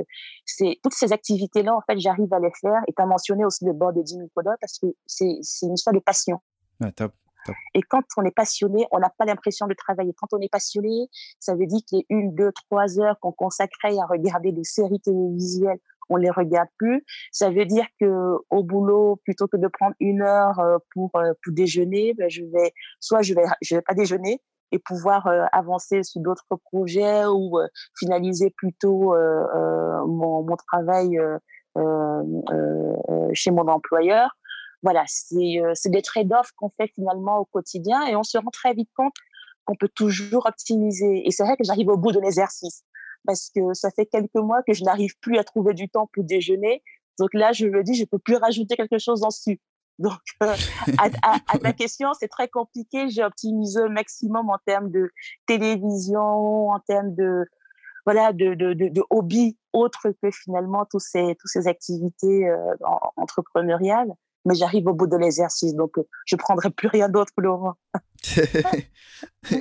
c'est 0.44 0.78
toutes 0.82 0.94
ces 0.94 1.12
activités-là, 1.12 1.74
en 1.74 1.80
fait, 1.80 1.98
j'arrive 1.98 2.32
à 2.32 2.38
les 2.38 2.52
faire. 2.60 2.80
Et 2.86 2.92
tu 2.92 3.02
as 3.02 3.06
mentionné 3.06 3.44
aussi 3.44 3.64
le 3.64 3.72
board 3.72 3.96
de 3.96 4.02
Jimmy 4.06 4.28
Koda 4.34 4.56
parce 4.60 4.78
que 4.78 4.86
c'est 5.06 5.40
une 5.62 5.74
histoire 5.74 5.94
de 5.94 6.00
passion. 6.00 6.38
Ah, 6.80 6.92
top. 6.92 7.12
Et 7.74 7.82
quand 7.82 8.02
on 8.16 8.24
est 8.24 8.34
passionné, 8.34 8.86
on 8.92 8.98
n'a 8.98 9.10
pas 9.16 9.24
l'impression 9.24 9.66
de 9.66 9.74
travailler. 9.74 10.12
Quand 10.16 10.28
on 10.32 10.40
est 10.40 10.50
passionné, 10.50 11.08
ça 11.40 11.54
veut 11.54 11.66
dire 11.66 11.80
que 11.90 11.96
les 11.96 12.06
une, 12.08 12.34
deux, 12.34 12.52
trois 12.52 12.98
heures 13.00 13.18
qu'on 13.20 13.32
consacrait 13.32 13.96
à 13.98 14.06
regarder 14.06 14.52
des 14.52 14.64
séries 14.64 15.00
télévisuelles, 15.00 15.78
on 16.10 16.16
les 16.16 16.30
regarde 16.30 16.68
plus. 16.78 17.04
Ça 17.32 17.50
veut 17.50 17.66
dire 17.66 17.86
que 18.00 18.36
au 18.50 18.62
boulot, 18.62 19.20
plutôt 19.24 19.46
que 19.46 19.56
de 19.56 19.68
prendre 19.68 19.94
une 20.00 20.22
heure 20.22 20.58
euh, 20.60 20.78
pour 20.94 21.10
euh, 21.16 21.32
pour 21.42 21.52
déjeuner, 21.52 22.14
ben 22.14 22.28
je 22.28 22.42
vais 22.44 22.72
soit 23.00 23.22
je 23.22 23.34
vais 23.34 23.44
je 23.62 23.76
vais 23.76 23.82
pas 23.82 23.94
déjeuner 23.94 24.40
et 24.70 24.78
pouvoir 24.78 25.26
euh, 25.26 25.44
avancer 25.52 26.02
sur 26.02 26.20
d'autres 26.20 26.44
projets 26.64 27.26
ou 27.26 27.58
finaliser 27.98 28.50
plutôt 28.56 29.14
mon, 30.06 30.42
mon 30.42 30.56
travail 30.56 31.18
chez 33.32 33.50
mon 33.50 33.68
employeur 33.68 34.36
voilà, 34.82 35.02
euh, 35.02 35.72
c'est 35.74 35.90
des 35.90 36.02
trade-offs 36.02 36.52
qu'on 36.52 36.70
fait 36.70 36.90
finalement 36.94 37.38
au 37.38 37.44
quotidien 37.44 38.06
et 38.06 38.16
on 38.16 38.22
se 38.22 38.38
rend 38.38 38.50
très 38.50 38.74
vite 38.74 38.90
compte 38.96 39.14
qu'on 39.64 39.74
peut 39.74 39.88
toujours 39.88 40.46
optimiser. 40.46 41.26
Et 41.26 41.30
c'est 41.30 41.42
vrai 41.42 41.56
que 41.56 41.64
j'arrive 41.64 41.88
au 41.88 41.96
bout 41.96 42.12
de 42.12 42.20
l'exercice 42.20 42.84
parce 43.26 43.50
que 43.54 43.74
ça 43.74 43.90
fait 43.90 44.06
quelques 44.06 44.34
mois 44.34 44.62
que 44.62 44.72
je 44.72 44.84
n'arrive 44.84 45.18
plus 45.20 45.38
à 45.38 45.44
trouver 45.44 45.74
du 45.74 45.88
temps 45.88 46.08
pour 46.12 46.24
déjeuner. 46.24 46.82
Donc 47.18 47.30
là, 47.34 47.52
je 47.52 47.66
me 47.66 47.82
dis, 47.82 47.94
je 47.94 48.04
peux 48.04 48.18
plus 48.18 48.36
rajouter 48.36 48.76
quelque 48.76 48.98
chose 48.98 49.20
dessus. 49.20 49.60
Donc, 49.98 50.20
euh, 50.44 50.54
à, 50.98 51.58
ta 51.58 51.72
question, 51.72 52.12
c'est 52.14 52.28
très 52.28 52.46
compliqué. 52.46 53.08
J'ai 53.10 53.24
optimisé 53.24 53.80
au 53.80 53.88
maximum 53.88 54.48
en 54.48 54.58
termes 54.64 54.90
de 54.92 55.10
télévision, 55.46 56.70
en 56.70 56.78
termes 56.78 57.14
de 57.16 57.44
voilà 58.06 58.32
de, 58.32 58.54
de, 58.54 58.72
de, 58.74 59.02
hobbies 59.10 59.58
autres 59.72 60.12
que 60.22 60.30
finalement 60.30 60.86
tous 60.88 61.00
ces 61.00 61.34
toutes 61.34 61.50
ces 61.50 61.66
activités 61.66 62.48
euh, 62.48 62.74
entrepreneuriales. 63.16 64.14
Mais 64.44 64.54
j'arrive 64.54 64.86
au 64.86 64.94
bout 64.94 65.06
de 65.06 65.16
l'exercice, 65.16 65.74
donc 65.74 65.98
euh, 65.98 66.02
je 66.24 66.36
prendrai 66.36 66.70
plus 66.70 66.88
rien 66.88 67.08
d'autre, 67.08 67.32
Laurent. 67.38 67.74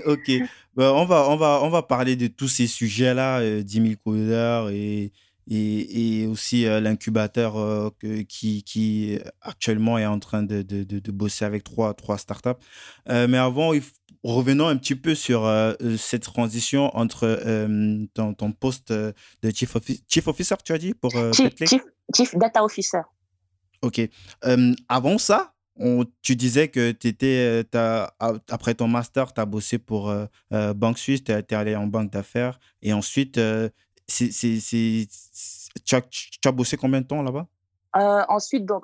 ok, 0.05 0.31
bah, 0.75 0.93
on 0.93 1.05
va 1.05 1.29
on 1.29 1.35
va 1.35 1.59
on 1.63 1.69
va 1.69 1.83
parler 1.83 2.15
de 2.15 2.27
tous 2.27 2.47
ces 2.47 2.67
sujets 2.67 3.13
là, 3.13 3.41
10 3.61 3.73
000 3.73 3.93
codeurs 4.03 4.69
et 4.69 5.11
et, 5.49 6.21
et 6.21 6.27
aussi 6.27 6.65
euh, 6.65 6.79
l'incubateur 6.79 7.57
euh, 7.57 7.89
qui, 8.27 8.63
qui 8.63 9.19
actuellement 9.41 9.97
est 9.97 10.05
en 10.05 10.19
train 10.19 10.43
de, 10.43 10.61
de, 10.61 10.83
de, 10.83 11.11
bosser 11.11 11.45
avec 11.45 11.63
trois, 11.63 11.93
trois 11.93 12.17
startups. 12.17 12.49
Euh, 13.09 13.27
mais 13.27 13.37
avant, 13.37 13.71
revenons 14.23 14.67
un 14.67 14.75
petit 14.75 14.95
peu 14.95 15.15
sur 15.15 15.49
cette 15.97 16.23
transition 16.23 16.95
entre 16.97 17.39
ton, 18.13 18.33
ton, 18.33 18.51
poste 18.51 18.91
de 18.91 19.13
chief, 19.53 19.77
chief 20.09 20.27
officer, 20.27 20.55
tu 20.63 20.73
as 20.73 20.77
dit, 20.77 20.93
pour 20.93 21.11
chief, 21.33 21.53
chief, 22.13 22.35
Data 22.35 22.63
Officer. 22.63 23.01
OK. 23.81 24.01
avant 24.89 25.17
ça, 25.17 25.53
tu 26.21 26.35
disais 26.35 26.69
que 26.69 26.91
tu 26.91 27.07
étais, 27.07 27.65
après 28.49 28.73
ton 28.73 28.87
master, 28.87 29.33
tu 29.33 29.41
as 29.41 29.45
bossé 29.45 29.77
pour 29.77 30.13
Banque 30.51 30.97
Suisse, 30.97 31.23
tu 31.23 31.31
es, 31.31 31.53
allé 31.53 31.75
en 31.75 31.87
banque 31.87 32.11
d'affaires 32.11 32.59
et 32.81 32.93
ensuite 32.93 33.33
tu, 33.33 33.39
as, 35.93 36.51
bossé 36.51 36.77
combien 36.77 37.01
de 37.01 37.07
temps 37.07 37.21
là-bas? 37.21 37.47
Ensuite, 37.93 38.65
donc, 38.65 38.83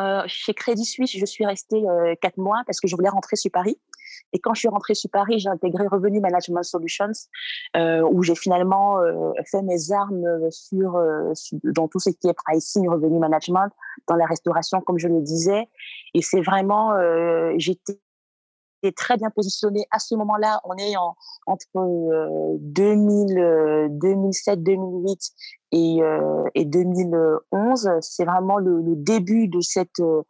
euh, 0.00 0.22
chez 0.26 0.54
Crédit 0.54 0.84
Suisse, 0.84 1.12
je 1.16 1.24
suis 1.24 1.46
restée 1.46 1.88
euh, 1.88 2.14
quatre 2.20 2.38
mois 2.38 2.62
parce 2.66 2.80
que 2.80 2.88
je 2.88 2.96
voulais 2.96 3.08
rentrer 3.08 3.36
sur 3.36 3.50
Paris. 3.50 3.78
Et 4.32 4.38
quand 4.38 4.54
je 4.54 4.60
suis 4.60 4.68
rentrée 4.68 4.94
sur 4.94 5.10
Paris, 5.10 5.38
j'ai 5.38 5.48
intégré 5.48 5.86
Revenu 5.86 6.20
Management 6.20 6.62
Solutions, 6.62 7.12
où 7.74 8.22
j'ai 8.22 8.34
finalement 8.34 8.98
fait 9.50 9.62
mes 9.62 9.92
armes 9.92 10.50
sur, 10.50 11.00
dans 11.64 11.88
tout 11.88 11.98
ce 11.98 12.10
qui 12.10 12.28
est 12.28 12.34
pricing, 12.34 12.88
revenu 12.88 13.18
management, 13.18 13.70
dans 14.06 14.14
la 14.14 14.26
restauration, 14.26 14.80
comme 14.80 14.98
je 14.98 15.08
le 15.08 15.20
disais. 15.20 15.68
Et 16.14 16.22
c'est 16.22 16.42
vraiment, 16.42 16.92
j'étais 17.56 17.98
très 18.92 19.16
bien 19.16 19.30
positionné 19.30 19.86
à 19.90 19.98
ce 19.98 20.14
moment-là. 20.14 20.60
On 20.64 20.76
est 20.76 20.96
en, 20.96 21.16
entre 21.46 21.66
2000, 22.60 23.88
2007, 23.90 24.62
2008 24.62 25.20
et, 25.72 26.02
euh, 26.02 26.44
et 26.54 26.64
2011. 26.64 27.90
C'est 28.00 28.24
vraiment 28.24 28.58
le, 28.58 28.82
début 28.96 29.48
de 29.48 29.60
cette, 29.60 30.00
euh, 30.00 30.22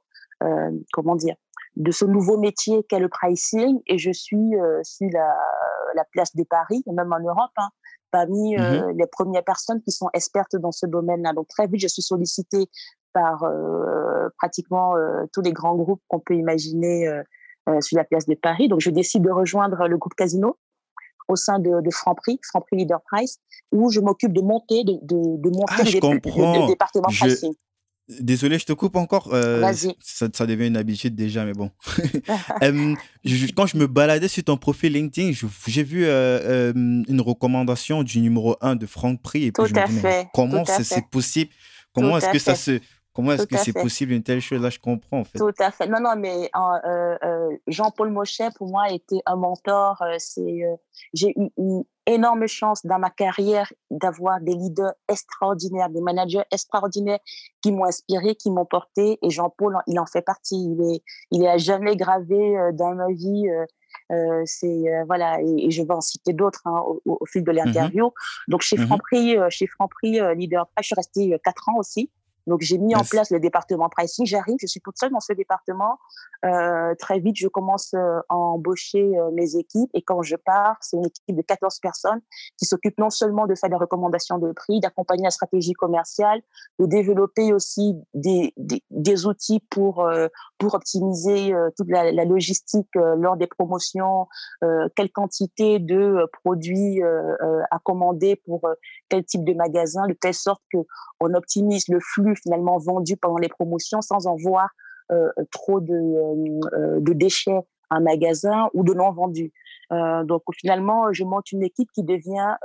euh, 0.42 0.70
comment 0.92 1.16
dire, 1.16 1.36
de 1.76 1.90
ce 1.90 2.04
nouveau 2.04 2.38
métier 2.38 2.82
qu'est 2.88 2.98
le 2.98 3.08
pricing. 3.08 3.80
Et 3.86 3.98
je 3.98 4.10
suis 4.10 4.52
sur 4.82 5.08
la, 5.12 5.36
la, 5.94 6.04
place 6.12 6.34
de 6.34 6.44
Paris, 6.44 6.82
et 6.86 6.92
même 6.92 7.12
en 7.12 7.20
Europe, 7.20 7.52
hein, 7.56 7.68
parmi 8.10 8.56
mmh 8.56 8.96
les 8.96 9.06
premières 9.06 9.44
personnes 9.44 9.82
qui 9.82 9.90
sont 9.90 10.08
expertes 10.14 10.56
dans 10.56 10.72
ce 10.72 10.86
domaine-là. 10.86 11.32
Donc 11.32 11.48
très 11.48 11.66
vite, 11.66 11.80
je 11.80 11.88
suis 11.88 12.02
sollicitée 12.02 12.66
par 13.12 13.44
pratiquement 14.38 14.94
tous 15.32 15.42
les 15.42 15.52
grands 15.52 15.76
groupes 15.76 16.02
qu'on 16.08 16.20
peut 16.20 16.34
imaginer 16.34 17.08
euh, 17.68 17.81
sur 17.81 17.96
la 17.96 18.05
place 18.05 18.27
de 18.27 18.35
Paris. 18.35 18.68
Donc, 18.68 18.81
je 18.81 18.90
décide 18.90 19.22
de 19.22 19.31
rejoindre 19.31 19.87
le 19.88 19.96
groupe 19.96 20.14
Casino 20.14 20.57
au 21.29 21.37
sein 21.37 21.59
de, 21.59 21.81
de 21.81 21.90
Franprix, 21.90 22.38
Franprix 22.42 22.77
Leader 22.77 23.00
Price, 23.11 23.38
où 23.72 23.90
je 23.90 24.00
m'occupe 24.00 24.33
de 24.33 24.42
monter, 24.42 24.85
de, 24.85 24.92
de, 25.03 25.37
de 25.38 25.50
monter 25.50 25.74
ah, 25.79 25.83
le, 25.85 26.66
département 26.66 27.09
pricing. 27.09 27.55
Désolé, 28.09 28.59
je 28.59 28.66
te 28.66 28.72
coupe 28.74 28.96
encore. 28.96 29.33
Euh, 29.33 29.61
Vas-y. 29.61 29.96
Ça, 29.98 30.29
ça, 30.31 30.46
devient 30.46 30.66
une 30.66 30.77
habitude 30.77 31.14
déjà, 31.14 31.46
mais 31.46 31.55
bon. 31.55 31.70
euh, 32.62 32.94
quand 33.57 33.66
je 33.66 33.79
me 33.79 33.87
baladais 33.87 34.29
sur 34.29 34.44
ton 34.44 34.59
profil 34.59 34.92
LinkedIn, 34.92 35.33
j'ai 35.66 35.83
vu 35.83 36.05
euh, 36.05 36.72
une 36.74 37.20
recommandation 37.22 38.03
du 38.03 38.20
numéro 38.20 38.57
1 38.61 38.77
de 38.77 38.85
Franck 38.85 39.22
Prix. 39.22 39.44
Et 39.44 39.53
puis 39.53 39.62
Tout 39.62 39.66
je 39.66 39.74
me 39.74 39.81
à 39.81 39.87
dis, 39.87 39.98
fait. 39.98 40.29
comment 40.35 40.64
c'est 40.66 41.09
possible? 41.09 41.50
Comment 41.94 42.18
est-ce 42.18 42.31
que 42.31 42.38
ça 42.38 42.55
se 42.55 42.81
Comment 43.14 43.31
est-ce 43.33 43.46
que 43.46 43.57
c'est 43.57 43.72
possible 43.72 44.12
une 44.12 44.24
telle 44.24 44.40
chose? 44.40 44.61
Là, 44.61 44.70
je 44.70 44.81
comprends 44.81 45.20
en 45.20 45.24
fait. 45.24 45.38
Tout 45.38 45.55
à 45.61 45.70
fait. 45.70 45.87
Non, 45.87 46.00
non, 46.00 46.16
mais 46.16 46.50
euh, 46.57 47.16
euh, 47.22 47.57
Jean-Paul 47.68 48.11
Mochet, 48.11 48.48
pour 48.57 48.68
moi, 48.68 48.90
était 48.90 49.20
un 49.24 49.37
mentor. 49.37 50.03
Euh, 50.03 50.16
c'est, 50.18 50.62
j'ai 51.12 51.29
eu 51.31 51.48
une 51.57 51.85
énorme 52.07 52.48
chance 52.48 52.85
dans 52.85 52.98
ma 52.98 53.11
carrière 53.11 53.72
d'avoir 53.88 54.40
des 54.40 54.55
leaders 54.55 54.94
extraordinaires, 55.09 55.90
des 55.90 56.00
managers 56.00 56.42
extraordinaires 56.50 57.20
qui 57.62 57.70
m'ont 57.70 57.85
inspiré, 57.85 58.35
qui 58.35 58.50
m'ont 58.50 58.66
porté. 58.66 59.16
Et 59.22 59.31
Jean-Paul, 59.31 59.79
il 59.87 60.00
en 60.00 60.07
fait 60.07 60.22
partie. 60.22 60.57
Il 60.57 60.94
est, 60.94 61.03
il 61.31 61.44
est 61.44 61.48
à 61.48 61.57
jamais 61.57 61.94
gravé 61.94 62.57
dans 62.72 62.96
ma 62.96 63.12
vie. 63.12 63.46
c'est 64.44 65.05
voilà 65.07 65.40
et, 65.40 65.70
je 65.70 65.83
vais 65.83 65.94
en 65.94 66.00
citer 66.00 66.33
d'autres 66.33 66.62
hein, 66.64 66.83
au, 67.05 67.24
fil 67.27 67.44
de 67.44 67.53
mmh 67.53 67.55
l'interview. 67.55 68.12
Donc 68.48 68.62
chez 68.62 68.77
mmh 68.77 68.87
Franprix, 68.87 69.37
chez 69.50 69.68
Franprix 69.68 70.18
leader, 70.35 70.66
je 70.79 70.83
suis 70.83 70.94
restée 70.96 71.38
quatre 71.44 71.68
ans 71.68 71.79
aussi. 71.79 72.11
Donc, 72.46 72.61
j'ai 72.61 72.78
mis 72.78 72.94
en 72.94 73.04
place 73.04 73.30
le 73.30 73.40
département 73.40 73.88
pricing. 73.88 74.26
J'arrive, 74.26 74.57
je 74.61 74.66
suis 74.66 74.80
toute 74.80 74.98
seule 74.98 75.11
dans 75.11 75.20
ce 75.20 75.33
département. 75.33 75.98
Euh, 76.44 76.94
très 76.98 77.18
vite, 77.20 77.37
je 77.38 77.48
commence 77.48 77.94
euh, 77.94 78.20
à 78.28 78.37
embaucher 78.37 79.16
euh, 79.18 79.30
mes 79.33 79.57
équipes. 79.57 79.90
Et 79.94 80.02
quand 80.02 80.22
je 80.22 80.37
pars, 80.37 80.76
c'est 80.80 80.96
une 80.96 81.07
équipe 81.07 81.37
de 81.37 81.42
14 81.42 81.78
personnes 81.80 82.20
qui 82.59 82.66
s'occupe 82.66 82.98
non 82.98 83.11
seulement 83.11 83.46
de 83.46 83.54
faire 83.54 83.70
des 83.70 83.76
recommandations 83.76 84.38
de 84.38 84.52
prix, 84.52 84.80
d'accompagner 84.80 85.24
la 85.24 85.30
stratégie 85.30 85.72
commerciale, 85.72 86.42
de 86.78 86.87
développer 86.87 87.52
aussi 87.52 87.94
des, 88.12 88.52
des, 88.57 88.83
des 88.90 89.26
outils 89.26 89.61
pour, 89.70 90.07
pour 90.59 90.74
optimiser 90.74 91.54
toute 91.76 91.88
la, 91.88 92.12
la 92.12 92.24
logistique 92.24 92.88
lors 92.94 93.37
des 93.37 93.46
promotions, 93.46 94.26
quelle 94.94 95.11
quantité 95.11 95.78
de 95.78 96.26
produits 96.33 97.02
à 97.02 97.78
commander 97.83 98.37
pour 98.44 98.62
quel 99.09 99.24
type 99.24 99.44
de 99.44 99.54
magasin, 99.54 100.07
de 100.07 100.14
telle 100.14 100.35
sorte 100.35 100.62
que 100.72 100.78
on 101.20 101.35
optimise 101.35 101.88
le 101.88 102.00
flux 102.00 102.34
finalement 102.35 102.79
vendu 102.79 103.16
pendant 103.16 103.38
les 103.38 103.49
promotions 103.49 104.01
sans 104.01 104.27
en 104.27 104.37
voir 104.37 104.68
euh, 105.12 105.29
trop 105.51 105.81
de, 105.81 105.92
euh, 105.92 107.01
de 107.01 107.12
déchets 107.12 107.61
à 107.90 107.97
un 107.97 108.01
magasin 108.01 108.70
ou 108.73 108.85
de 108.85 108.94
non 108.94 109.12
vendus. 109.12 109.53
Euh, 109.92 110.25
donc 110.25 110.42
finalement, 110.55 111.12
je 111.12 111.25
monte 111.25 111.53
une 111.53 111.62
équipe 111.62 111.90
qui 111.92 112.03
devient 112.03 112.57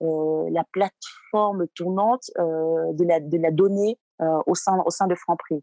la 0.00 0.64
plateforme 0.72 1.66
tournante 1.74 2.30
de, 2.38 3.04
la, 3.04 3.20
de 3.20 3.36
la 3.36 3.50
donnée 3.50 3.98
au, 4.46 4.54
sein, 4.54 4.82
au 4.86 4.90
sein 4.90 5.06
de 5.06 5.14
Franprix. 5.14 5.62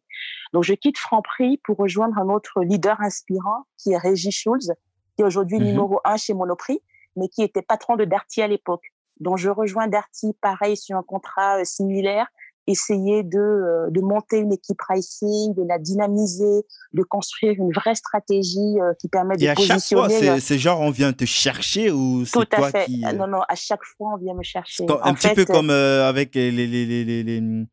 Donc 0.53 0.63
je 0.63 0.75
quitte 0.75 0.99
Franprix 0.99 1.59
pour 1.63 1.77
rejoindre 1.77 2.19
un 2.19 2.29
autre 2.29 2.61
leader 2.61 3.01
inspirant 3.01 3.65
qui 3.77 3.93
est 3.93 3.97
Régis 3.97 4.35
Schulz, 4.35 4.71
qui 5.15 5.23
est 5.23 5.25
aujourd'hui 5.25 5.59
mmh 5.59 5.63
numéro 5.63 5.99
un 6.05 6.17
chez 6.17 6.35
Monoprix, 6.35 6.83
mais 7.15 7.29
qui 7.29 7.41
était 7.41 7.63
patron 7.63 7.95
de 7.95 8.05
Darty 8.05 8.43
à 8.43 8.47
l'époque. 8.47 8.83
Donc 9.19 9.37
je 9.37 9.49
rejoins 9.49 9.87
Darty, 9.87 10.37
pareil, 10.39 10.77
sur 10.77 10.97
un 10.97 11.03
contrat 11.03 11.65
similaire, 11.65 12.27
essayer 12.67 13.23
de, 13.23 13.37
euh, 13.39 13.89
de 13.89 14.01
monter 14.01 14.37
une 14.39 14.51
équipe 14.53 14.77
pricing, 14.77 15.55
de 15.55 15.63
la 15.67 15.79
dynamiser, 15.79 16.63
de 16.93 17.03
construire 17.03 17.53
une 17.57 17.71
vraie 17.71 17.95
stratégie 17.95 18.79
euh, 18.81 18.93
qui 18.99 19.07
permet 19.07 19.37
de 19.37 19.43
Et 19.43 19.49
à 19.49 19.55
chaque 19.55 19.67
positionner. 19.67 20.25
fois, 20.27 20.39
c'est 20.39 20.57
genre 20.59 20.81
on 20.81 20.91
vient 20.91 21.13
te 21.13 21.25
chercher 21.25 21.91
ou 21.91 22.25
c'est 22.25 22.31
Tout 22.33 22.41
à 22.41 22.57
toi 22.57 22.71
fait. 22.71 22.85
qui... 22.85 23.05
Euh, 23.05 23.13
Non, 23.13 23.27
non, 23.27 23.39
à 23.47 23.55
chaque 23.55 23.83
fois, 23.83 24.11
on 24.13 24.17
vient 24.17 24.33
me 24.33 24.43
chercher. 24.43 24.85
Un 24.89 24.93
En 25.09 25.13
petit 25.13 25.29
fait, 25.29 25.35
peu 25.35 25.45
comme 25.45 25.69
euh, 25.69 26.07
avec 26.09 26.35
les, 26.35 26.51
les, 26.51 26.67
les, 26.67 27.65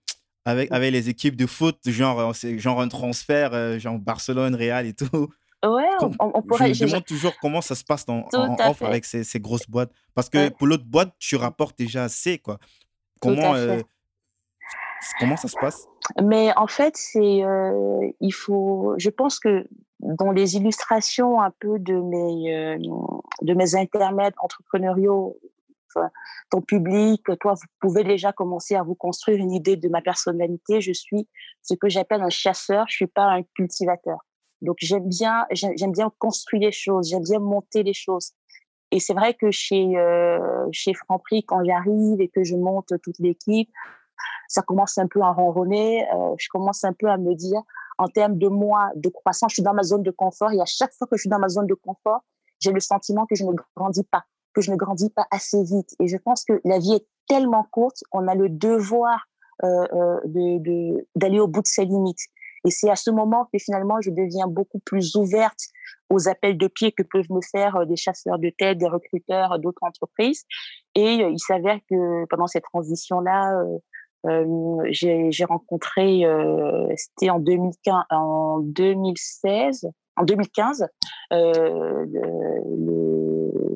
avec, 0.45 0.71
avec 0.73 0.93
les 0.93 1.09
équipes 1.09 1.37
de 1.37 1.47
foot, 1.47 1.79
genre, 1.87 2.35
c'est 2.35 2.59
genre 2.59 2.81
un 2.81 2.89
transfert, 2.89 3.79
genre 3.81 3.99
Barcelone, 3.99 4.55
Real 4.55 4.87
et 4.87 4.93
tout. 4.95 5.07
ouais, 5.65 5.89
on, 6.01 6.11
on- 6.21 6.33
on 6.35 6.41
Je 6.43 6.47
pourrait. 6.47 6.69
me 6.69 6.87
demande 6.87 7.05
toujours 7.05 7.33
comment 7.41 7.63
ça 7.63 7.75
se 7.75 7.83
passe 7.85 8.05
en, 8.09 8.23
Tout 8.31 8.37
en 8.37 8.55
à 8.57 8.71
off 8.71 8.79
fait. 8.79 8.85
avec 8.85 9.05
ces, 9.07 9.25
ces 9.25 9.41
grosses 9.41 9.67
boîtes. 9.69 9.91
Parce 10.15 10.29
que 10.29 10.39
Ouais. 10.39 10.51
pour 10.51 10.67
l'autre 10.67 10.85
boîte, 10.85 11.13
tu 11.19 11.37
rapportes 11.37 11.77
déjà 11.79 12.05
assez, 12.05 12.39
quoi. 12.39 12.59
Comment, 13.21 13.55
euh, 13.55 13.81
comment 15.19 15.37
ça 15.37 15.49
se 15.49 15.57
passe? 15.59 15.87
Mais 16.23 16.53
en 16.57 16.67
fait, 16.67 16.97
c'est, 16.97 17.45
euh, 17.45 18.11
il 18.21 18.33
faut, 18.33 18.95
je 18.99 19.11
pense 19.11 19.39
que 19.39 19.67
dans 20.01 20.33
les 20.33 20.57
illustrations 20.57 21.41
un 21.41 21.51
peu 21.51 21.79
de 21.79 21.95
mes, 21.95 22.55
euh, 22.55 22.79
de 23.43 23.55
mes 23.55 23.75
intermèdes 23.75 24.35
entrepreneuriaux, 24.39 25.39
ton 26.51 26.61
public, 26.61 27.23
toi, 27.41 27.55
vous 27.55 27.67
pouvez 27.81 28.05
déjà 28.05 28.33
commencer 28.33 28.75
à 28.75 28.83
vous 28.83 28.95
construire 28.95 29.39
une 29.39 29.53
idée 29.53 29.77
de 29.77 29.89
ma 29.89 30.03
personnalité. 30.03 30.81
Je 30.81 30.93
suis 30.93 31.29
ce 31.63 31.75
que 31.75 31.89
j'appelle 31.89 32.23
un 32.23 32.31
chasseur. 32.31 32.87
Je 32.89 32.97
suis 32.97 33.07
pas 33.07 33.27
un 33.27 33.43
cultivateur. 33.55 34.19
Donc 34.61 34.77
j'aime 34.81 35.09
bien, 35.09 35.47
j'aime 35.51 35.93
bien 35.93 36.11
construire 36.19 36.63
les 36.63 36.73
choses, 36.73 37.11
j'aime 37.11 37.23
bien 37.23 37.39
monter 37.39 37.83
les 37.83 37.93
choses. 37.93 38.33
Et 38.91 39.01
c'est 39.01 39.13
vrai 39.13 39.35
que 39.35 39.51
chez 39.51 39.97
euh, 39.97 40.67
chez 40.73 40.95
Franprix, 40.95 41.45
quand 41.45 41.63
j'arrive 41.65 42.21
et 42.21 42.29
que 42.29 42.45
je 42.45 42.57
monte 42.57 42.93
toute 43.03 43.19
l'équipe, 43.19 43.71
ça 44.49 44.63
commence 44.63 44.99
un 44.99 45.07
peu 45.07 45.21
à 45.23 45.31
ronronner. 45.33 46.07
Euh, 46.13 46.35
je 46.39 46.49
commence 46.49 46.85
un 46.85 46.93
peu 46.93 47.09
à 47.09 47.17
me 47.17 47.35
dire, 47.35 47.63
en 47.99 48.09
termes 48.09 48.39
de 48.39 48.49
moi, 48.49 48.91
de 48.97 49.09
croissance, 49.09 49.53
je 49.53 49.57
suis 49.57 49.63
dans 49.63 49.75
ma 49.75 49.83
zone 49.83 50.03
de 50.03 50.11
confort. 50.11 50.53
Et 50.53 50.61
à 50.61 50.67
chaque 50.67 50.93
fois 50.93 51.07
que 51.07 51.17
je 51.17 51.23
suis 51.23 51.31
dans 51.31 51.39
ma 51.39 51.49
zone 51.49 51.67
de 51.67 51.75
confort, 51.75 52.25
j'ai 52.61 52.73
le 52.73 52.81
sentiment 52.81 53.27
que 53.27 53.35
je 53.35 53.45
ne 53.45 53.53
grandis 53.77 54.05
pas, 54.05 54.25
que 54.55 54.61
je 54.61 54.71
ne 54.71 54.77
grandis 54.77 55.11
pas 55.11 55.27
assez 55.31 55.63
vite. 55.63 55.95
Et 56.01 56.09
je 56.09 56.17
pense 56.17 56.45
que 56.45 56.61
la 56.65 56.79
vie 56.79 56.95
est 56.95 57.07
tellement 57.29 57.65
courte, 57.65 58.03
on 58.13 58.27
a 58.29 58.35
le 58.35 58.49
devoir 58.49 59.27
euh, 59.63 59.87
euh, 59.93 61.01
d'aller 61.15 61.41
au 61.41 61.47
bout 61.47 61.63
de 61.63 61.67
ses 61.67 61.85
limites. 61.85 62.27
Et 62.67 62.71
c'est 62.71 62.91
à 62.91 62.97
ce 62.97 63.11
moment 63.11 63.49
que 63.53 63.59
finalement, 63.59 64.01
je 64.01 64.11
deviens 64.11 64.47
beaucoup 64.47 64.79
plus 64.81 65.15
ouverte 65.17 65.61
aux 66.11 66.29
appels 66.29 66.57
de 66.57 66.67
pied 66.67 66.93
que 66.93 67.03
peuvent 67.03 67.31
me 67.31 67.41
faire 67.41 67.87
des 67.87 67.97
chasseurs 67.97 68.39
de 68.39 68.51
tête, 68.51 68.79
des 68.79 68.89
recruteurs 68.89 69.59
d'autres 69.59 69.83
entreprises. 69.83 70.45
Et 70.95 71.17
il 71.17 71.39
s'avère 71.39 71.79
que 71.91 72.25
pendant 72.27 72.47
cette 72.47 72.65
transition-là, 72.65 73.63
j'ai 74.91 75.45
rencontré, 75.45 76.23
c'était 76.97 77.31
en 77.31 77.39
2015, 77.39 78.05
en 78.11 78.61
2016, 78.61 79.89
en 80.17 80.25
2015, 80.25 80.87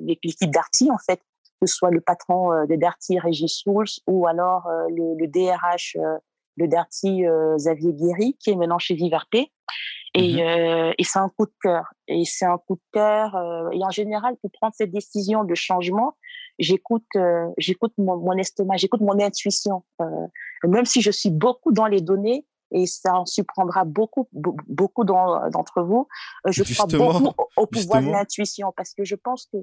l'équipe 0.06 0.50
Darty 0.50 0.90
en 0.90 0.98
fait, 0.98 1.20
que 1.60 1.66
ce 1.66 1.74
soit 1.74 1.90
le 1.90 2.00
patron 2.00 2.64
de 2.66 2.76
Darty, 2.76 3.18
Régis 3.18 3.62
Souls, 3.62 3.86
ou 4.06 4.26
alors 4.26 4.68
le, 4.88 5.26
DRH 5.26 5.96
de 6.56 6.66
Darty, 6.66 7.24
Xavier 7.56 7.92
Guéry, 7.92 8.36
qui 8.40 8.50
est 8.50 8.56
maintenant 8.56 8.78
chez 8.78 8.94
Vivarté. 8.94 9.52
Et, 10.14 10.42
mmh 10.42 10.94
et 10.98 11.04
c'est 11.04 11.18
un 11.18 11.28
coup 11.28 11.46
de 11.46 11.52
cœur. 11.62 11.92
Et 12.08 12.24
c'est 12.24 12.46
un 12.46 12.58
coup 12.58 12.76
de 12.76 12.82
cœur. 12.92 13.36
et 13.72 13.84
en 13.84 13.90
général, 13.90 14.36
pour 14.40 14.50
prendre 14.50 14.74
cette 14.74 14.90
décision 14.90 15.44
de 15.44 15.54
changement, 15.54 16.16
j'écoute, 16.58 17.06
j'écoute 17.56 17.92
mon, 17.98 18.16
mon, 18.16 18.32
estomac, 18.32 18.76
j'écoute 18.76 19.00
mon 19.00 19.18
intuition. 19.20 19.84
même 20.64 20.86
si 20.86 21.00
je 21.00 21.10
suis 21.10 21.30
beaucoup 21.30 21.72
dans 21.72 21.86
les 21.86 22.00
données, 22.00 22.46
et 22.70 22.86
ça 22.86 23.14
en 23.14 23.26
surprendra 23.26 23.84
beaucoup, 23.84 24.28
beaucoup 24.32 25.04
d'entre 25.04 25.82
vous. 25.82 26.06
Je 26.46 26.62
crois 26.62 26.86
beaucoup 26.86 27.32
au, 27.56 27.66
pouvoir 27.66 28.02
de 28.02 28.10
l'intuition 28.10 28.72
parce 28.76 28.92
que 28.94 29.04
je 29.04 29.14
pense 29.14 29.48
que 29.52 29.58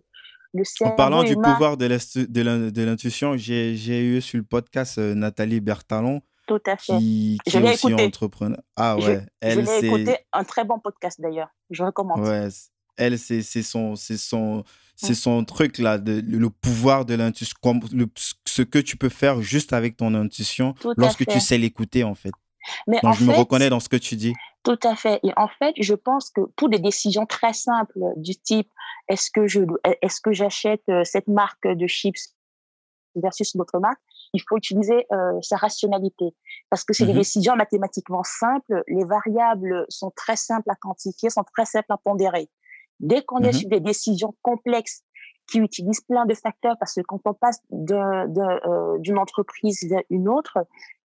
le 0.53 0.63
cerveau. 0.63 0.93
En 0.93 0.95
parlant 0.95 1.23
du 1.23 1.36
pouvoir 1.36 1.77
de 1.77 2.81
l'intuition, 2.81 3.38
j'ai 3.38 4.01
eu 4.01 4.21
sur 4.21 4.38
le 4.38 4.43
podcast 4.43 4.97
Nathalie 4.97 5.62
Bertalon 5.62 6.21
tout 6.47 6.62
à 6.67 6.77
fait. 6.77 6.97
Qui, 6.97 7.39
je 7.47 7.60
l'ai 7.60 7.73
écouté. 7.73 8.05
Entrepreneur. 8.05 8.60
Ah 8.75 8.95
ouais. 8.97 9.01
Je, 9.01 9.19
elle, 9.41 9.65
je 9.65 9.81
l'ai 9.81 9.88
écouté. 9.88 10.17
Un 10.31 10.43
très 10.43 10.63
bon 10.63 10.79
podcast 10.79 11.19
d'ailleurs. 11.19 11.49
Je 11.71 11.84
recommande. 11.84 12.19
Ouais. 12.19 12.49
Elle, 12.97 13.19
c'est 13.19 13.41
son, 13.41 13.95
son, 13.95 14.63
c'est 14.95 15.13
son 15.13 15.43
truc 15.43 15.77
là, 15.77 15.97
de, 15.97 16.21
le 16.25 16.49
pouvoir 16.49 17.05
de 17.05 17.13
l'intuition, 17.15 17.55
ce 18.45 18.62
que 18.62 18.79
tu 18.79 18.97
peux 18.97 19.10
faire 19.10 19.41
juste 19.41 19.73
avec 19.73 19.97
ton 19.97 20.13
intuition 20.13 20.75
lorsque 20.97 21.25
tu 21.25 21.39
sais 21.39 21.58
l'écouter 21.58 22.03
en 22.03 22.15
fait. 22.15 22.31
Mais 22.88 22.99
Donc, 23.03 23.15
je 23.15 23.25
me 23.25 23.34
reconnais 23.34 23.69
dans 23.69 23.79
ce 23.79 23.89
que 23.89 23.97
tu 23.97 24.15
dis. 24.15 24.34
Tout 24.63 24.79
à 24.84 24.95
fait. 24.95 25.19
Et 25.21 25.31
en 25.38 25.47
fait, 25.47 25.75
je 25.79 25.93
pense 25.93 26.31
que 26.31 26.41
pour 26.55 26.69
des 26.69 26.79
décisions 26.79 27.27
très 27.27 27.53
simples 27.53 27.99
du 28.17 28.36
type 28.36 28.69
est-ce 29.08 29.29
que 29.31 29.45
je 29.45 29.62
est-ce 30.01 30.19
que 30.19 30.31
j'achète 30.31 30.81
euh, 30.89 31.03
cette 31.03 31.27
marque 31.27 31.67
de 31.67 31.86
chips 31.86 32.34
versus 33.15 33.55
notre 33.55 33.79
marque, 33.79 34.01
il 34.34 34.41
faut 34.41 34.58
utiliser 34.58 35.05
euh, 35.12 35.39
sa 35.41 35.58
rationalité. 35.58 36.36
Parce 36.69 36.84
que 36.84 36.93
c'est 36.93 37.05
des 37.05 37.13
mmh 37.13 37.17
décisions 37.17 37.55
mathématiquement 37.55 38.23
simples, 38.23 38.84
les 38.88 39.05
variables 39.05 39.86
sont 39.89 40.12
très 40.15 40.36
simples 40.36 40.69
à 40.69 40.75
quantifier, 40.75 41.29
sont 41.29 41.45
très 41.53 41.65
simples 41.65 41.91
à 41.91 41.97
pondérer. 41.97 42.49
Dès 42.99 43.21
qu'on 43.23 43.39
est 43.39 43.49
mmh 43.49 43.53
sur 43.53 43.69
des 43.69 43.79
décisions 43.79 44.34
complexes 44.41 45.03
qui 45.47 45.60
utilisent 45.60 46.01
plein 46.01 46.25
de 46.25 46.34
facteurs 46.34 46.75
parce 46.79 46.93
que 46.95 47.01
quand 47.01 47.19
on 47.25 47.34
passe 47.34 47.60
d'une 47.69 47.95
euh, 47.95 48.97
d'une 48.99 49.17
entreprise 49.17 49.79
vers 49.88 50.01
une 50.10 50.27
autre, 50.27 50.58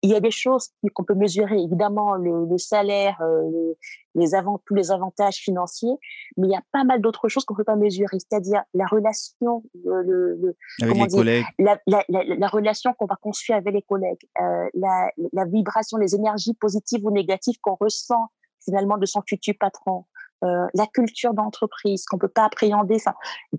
il 0.03 0.11
y 0.11 0.15
a 0.15 0.21
des 0.21 0.31
choses 0.31 0.71
qu'on 0.95 1.05
peut 1.05 1.15
mesurer, 1.15 1.59
évidemment 1.61 2.15
le, 2.15 2.47
le 2.47 2.59
salaire, 2.59 3.21
euh, 3.21 3.75
les 4.15 4.35
avant, 4.35 4.59
tous 4.65 4.75
les 4.75 4.91
avantages 4.91 5.37
financiers, 5.37 5.95
mais 6.37 6.47
il 6.47 6.51
y 6.51 6.57
a 6.57 6.63
pas 6.73 6.85
mal 6.85 7.03
d'autres 7.03 7.29
choses 7.29 7.45
qu'on 7.45 7.55
peut 7.55 7.65
pas 7.65 7.77
mesurer, 7.77 8.19
c'est-à-dire 8.19 8.63
la 8.73 8.87
relation, 8.87 9.63
le, 9.85 10.03
le 10.03 10.57
avec 10.81 10.97
les 10.97 11.09
collègues, 11.09 11.45
la, 11.59 11.79
la, 11.87 12.05
la, 12.09 12.25
la 12.25 12.49
relation 12.49 12.95
qu'on 12.95 13.07
va 13.07 13.17
construire 13.17 13.59
avec 13.59 13.75
les 13.75 13.83
collègues, 13.83 14.27
euh, 14.41 14.69
la, 14.75 15.11
la 15.33 15.45
vibration, 15.45 15.99
les 15.99 16.15
énergies 16.15 16.55
positives 16.55 17.05
ou 17.05 17.11
négatives 17.11 17.59
qu'on 17.61 17.77
ressent 17.79 18.31
finalement 18.65 18.99
de 18.99 19.07
son 19.07 19.23
futur 19.27 19.55
patron, 19.59 20.05
euh, 20.45 20.67
la 20.75 20.87
culture 20.87 21.35
d'entreprise 21.35 22.05
qu'on 22.07 22.19
peut 22.19 22.29
pas 22.29 22.45
appréhender, 22.45 22.97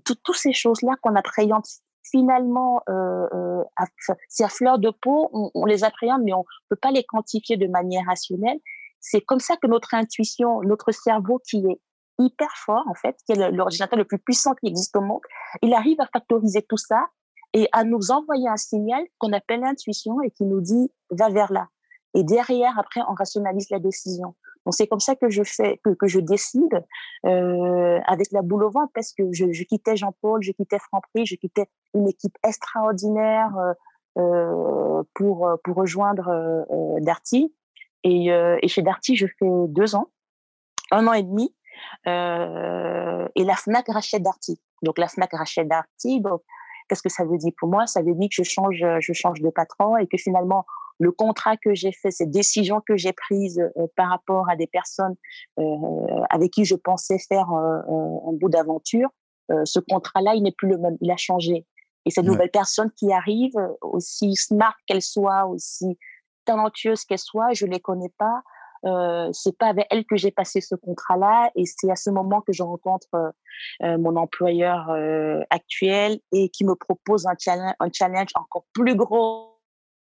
toutes 0.04 0.36
ces 0.36 0.52
choses-là 0.52 0.92
qu'on 1.02 1.14
appréhende 1.14 1.64
finalement, 2.04 2.82
euh, 2.88 3.26
euh, 3.32 3.62
c'est 4.28 4.44
à 4.44 4.48
fleur 4.48 4.78
de 4.78 4.90
peau, 4.90 5.30
on, 5.54 5.64
les 5.64 5.84
appréhende, 5.84 6.22
mais 6.24 6.32
on 6.32 6.44
peut 6.68 6.76
pas 6.76 6.90
les 6.90 7.04
quantifier 7.04 7.56
de 7.56 7.66
manière 7.66 8.06
rationnelle. 8.06 8.58
C'est 9.00 9.20
comme 9.20 9.40
ça 9.40 9.56
que 9.56 9.66
notre 9.66 9.94
intuition, 9.94 10.60
notre 10.62 10.92
cerveau 10.92 11.40
qui 11.48 11.58
est 11.66 11.80
hyper 12.18 12.50
fort, 12.56 12.84
en 12.88 12.94
fait, 12.94 13.16
qui 13.26 13.32
est 13.32 13.50
l'ordinateur 13.50 13.98
le 13.98 14.04
plus 14.04 14.18
puissant 14.18 14.54
qui 14.54 14.68
existe 14.68 14.94
au 14.96 15.00
monde, 15.00 15.22
il 15.62 15.72
arrive 15.74 16.00
à 16.00 16.06
factoriser 16.12 16.62
tout 16.62 16.76
ça 16.76 17.06
et 17.52 17.68
à 17.72 17.84
nous 17.84 18.10
envoyer 18.10 18.48
un 18.48 18.56
signal 18.56 19.04
qu'on 19.18 19.32
appelle 19.32 19.60
l'intuition 19.60 20.20
et 20.22 20.30
qui 20.30 20.44
nous 20.44 20.60
dit 20.60 20.90
va 21.10 21.28
vers 21.28 21.52
là. 21.52 21.68
Et 22.14 22.24
derrière, 22.24 22.78
après, 22.78 23.00
on 23.08 23.14
rationalise 23.14 23.70
la 23.70 23.78
décision. 23.78 24.34
Donc 24.64 24.74
c'est 24.74 24.86
comme 24.86 25.00
ça 25.00 25.16
que 25.16 25.28
je 25.28 25.42
fais, 25.42 25.80
que, 25.84 25.90
que 25.90 26.06
je 26.06 26.20
décide 26.20 26.84
euh, 27.26 27.98
avec 28.06 28.28
la 28.32 28.42
boule 28.42 28.64
au 28.64 28.70
ventre 28.70 28.92
parce 28.94 29.12
que 29.12 29.32
je, 29.32 29.52
je 29.52 29.64
quittais 29.64 29.96
Jean-Paul, 29.96 30.42
je 30.42 30.52
quittais 30.52 30.78
Franprix, 30.78 31.26
je 31.26 31.36
quittais 31.36 31.66
une 31.94 32.08
équipe 32.08 32.36
extraordinaire 32.46 33.56
euh, 33.58 33.72
euh 34.18 35.02
pour 35.14 35.50
pour 35.64 35.76
rejoindre 35.76 36.28
euh, 36.28 36.62
euh, 36.70 37.00
Darty. 37.00 37.52
Et, 38.04 38.32
euh, 38.32 38.58
et 38.62 38.68
chez 38.68 38.82
Darty, 38.82 39.16
je 39.16 39.26
fais 39.26 39.48
deux 39.68 39.94
ans, 39.94 40.08
un 40.90 41.06
an 41.06 41.12
et 41.12 41.22
demi. 41.22 41.54
et 42.06 43.44
la 43.44 43.56
Fnac 43.56 43.86
rachète 43.88 44.22
Darty. 44.22 44.60
Donc 44.82 44.98
la 44.98 45.08
Fnac 45.08 45.32
rachète 45.32 45.68
Darty. 45.68 46.20
Donc 46.20 46.42
qu'est-ce 46.88 47.02
que 47.02 47.08
ça 47.08 47.24
veut 47.24 47.38
dire 47.38 47.52
pour 47.58 47.68
moi 47.68 47.86
Ça 47.86 48.02
veut 48.02 48.14
dire 48.14 48.28
que 48.28 48.34
je 48.34 48.48
change, 48.48 48.84
je 49.00 49.12
change 49.12 49.40
de 49.40 49.50
patron 49.50 49.96
et 49.96 50.06
que 50.06 50.16
finalement 50.16 50.64
le 50.98 51.12
contrat 51.12 51.56
que 51.56 51.74
j'ai 51.74 51.92
fait, 51.92 52.10
ces 52.10 52.26
décisions 52.26 52.80
que 52.86 52.96
j'ai 52.96 53.12
prises 53.12 53.60
euh, 53.76 53.86
par 53.96 54.08
rapport 54.10 54.48
à 54.48 54.56
des 54.56 54.66
personnes 54.66 55.14
euh, 55.58 55.62
avec 56.30 56.52
qui 56.52 56.64
je 56.64 56.74
pensais 56.74 57.18
faire 57.18 57.48
un 57.50 58.32
bout 58.32 58.48
d'aventure, 58.48 59.08
euh, 59.50 59.62
ce 59.64 59.80
contrat-là, 59.80 60.34
il 60.34 60.42
n'est 60.42 60.52
plus 60.52 60.68
le 60.68 60.78
même, 60.78 60.96
il 61.00 61.10
a 61.10 61.16
changé. 61.16 61.66
Et 62.04 62.10
cette 62.10 62.24
nouvelle 62.24 62.50
personne 62.50 62.90
qui 62.92 63.12
arrive, 63.12 63.54
aussi 63.80 64.34
smart 64.34 64.74
qu'elle 64.86 65.02
soit, 65.02 65.46
aussi 65.46 65.98
talentueuse 66.44 67.04
qu'elle 67.04 67.18
soit, 67.18 67.52
je 67.52 67.66
les 67.66 67.78
connais 67.78 68.12
pas. 68.18 68.42
Euh, 68.84 69.28
c'est 69.32 69.56
pas 69.56 69.68
avec 69.68 69.86
elle 69.90 70.04
que 70.04 70.16
j'ai 70.16 70.32
passé 70.32 70.60
ce 70.60 70.74
contrat-là, 70.74 71.52
et 71.54 71.64
c'est 71.64 71.90
à 71.90 71.94
ce 71.94 72.10
moment 72.10 72.40
que 72.40 72.52
je 72.52 72.64
rencontre 72.64 73.34
mon 73.80 74.16
employeur 74.16 74.90
actuel 75.50 76.18
et 76.32 76.48
qui 76.48 76.64
me 76.64 76.74
propose 76.74 77.26
un 77.26 77.34
challenge, 77.38 77.74
un 77.78 77.88
challenge 77.92 78.30
encore 78.34 78.64
plus 78.72 78.96
gros 78.96 79.51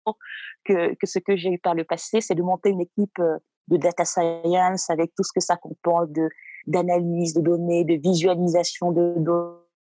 que, 0.64 0.94
ce 1.02 1.18
que 1.18 1.36
j'ai 1.36 1.50
eu 1.50 1.58
par 1.58 1.74
le 1.74 1.84
passé, 1.84 2.20
c'est 2.20 2.34
de 2.34 2.42
monter 2.42 2.70
une 2.70 2.80
équipe 2.80 3.18
euh, 3.18 3.38
de 3.68 3.76
data 3.76 4.04
science 4.04 4.90
avec 4.90 5.12
tout 5.16 5.24
ce 5.24 5.32
que 5.34 5.40
ça 5.40 5.56
comporte 5.56 6.12
de 6.12 6.28
d'analyse 6.66 7.32
de 7.34 7.42
données, 7.42 7.84
de 7.84 7.94
visualisation 7.94 8.90
de 8.90 9.14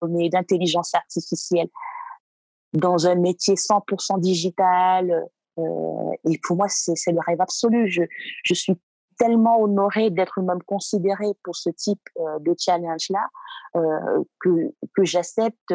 données, 0.01 0.29
d'intelligence 0.29 0.95
artificielle 0.95 1.69
dans 2.73 3.09
un 3.09 3.17
métier 3.17 3.55
100% 3.55 4.21
digital. 4.21 5.27
Euh, 5.59 6.13
et 6.25 6.39
pour 6.45 6.57
moi, 6.57 6.69
c'est 6.69 6.95
le 7.11 7.19
rêve 7.27 7.41
absolu. 7.41 7.91
Je, 7.91 8.05
je 8.45 8.55
suis 8.55 8.79
tellement 9.19 9.61
honorée 9.61 10.11
d'être 10.11 10.41
même 10.43 10.63
considérée 10.63 11.33
pour 11.43 11.57
ce 11.57 11.71
type 11.71 12.03
euh, 12.21 12.39
de 12.39 12.55
challenge-là 12.57 13.27
que, 14.41 14.73
que 14.95 15.05
j'accepte 15.05 15.75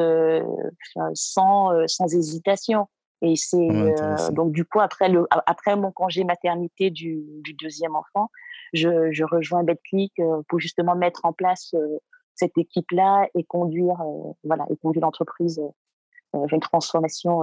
sans, 1.13 1.71
sans 1.87 2.13
hésitation. 2.13 2.87
Et 3.25 3.35
c'est 3.35 3.57
euh, 3.57 4.29
donc 4.31 4.51
du 4.51 4.65
coup 4.65 4.79
après 4.79 5.09
le 5.09 5.25
après 5.31 5.75
mon 5.75 5.91
congé 5.91 6.23
maternité 6.23 6.91
du, 6.91 7.23
du 7.41 7.53
deuxième 7.53 7.95
enfant, 7.95 8.29
je, 8.71 9.11
je 9.11 9.23
rejoins 9.23 9.63
Betclic 9.63 10.13
euh, 10.19 10.43
pour 10.47 10.59
justement 10.59 10.95
mettre 10.95 11.25
en 11.25 11.33
place 11.33 11.73
euh, 11.73 11.97
cette 12.35 12.55
équipe 12.55 12.91
là 12.91 13.27
et 13.33 13.43
conduire 13.43 13.97
voilà 14.43 14.65
et 14.69 14.77
conduire 14.77 15.01
l'entreprise 15.05 15.59
vers 16.33 16.53
une 16.53 16.59
transformation 16.59 17.41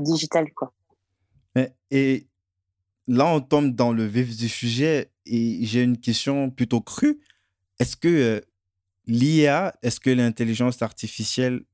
digitale 0.00 0.52
quoi. 0.54 0.72
Et 1.90 2.28
là 3.08 3.26
on 3.26 3.40
tombe 3.40 3.74
dans 3.74 3.92
le 3.92 4.04
vif 4.04 4.36
du 4.36 4.48
sujet 4.48 5.10
et 5.26 5.58
j'ai 5.64 5.82
une 5.82 5.98
question 5.98 6.50
plutôt 6.50 6.80
crue. 6.80 7.18
Est-ce 7.80 7.96
que 7.96 8.44
l'IA, 9.06 9.74
est-ce 9.82 9.98
que 9.98 10.10
l'intelligence 10.10 10.82
artificielle 10.82 11.64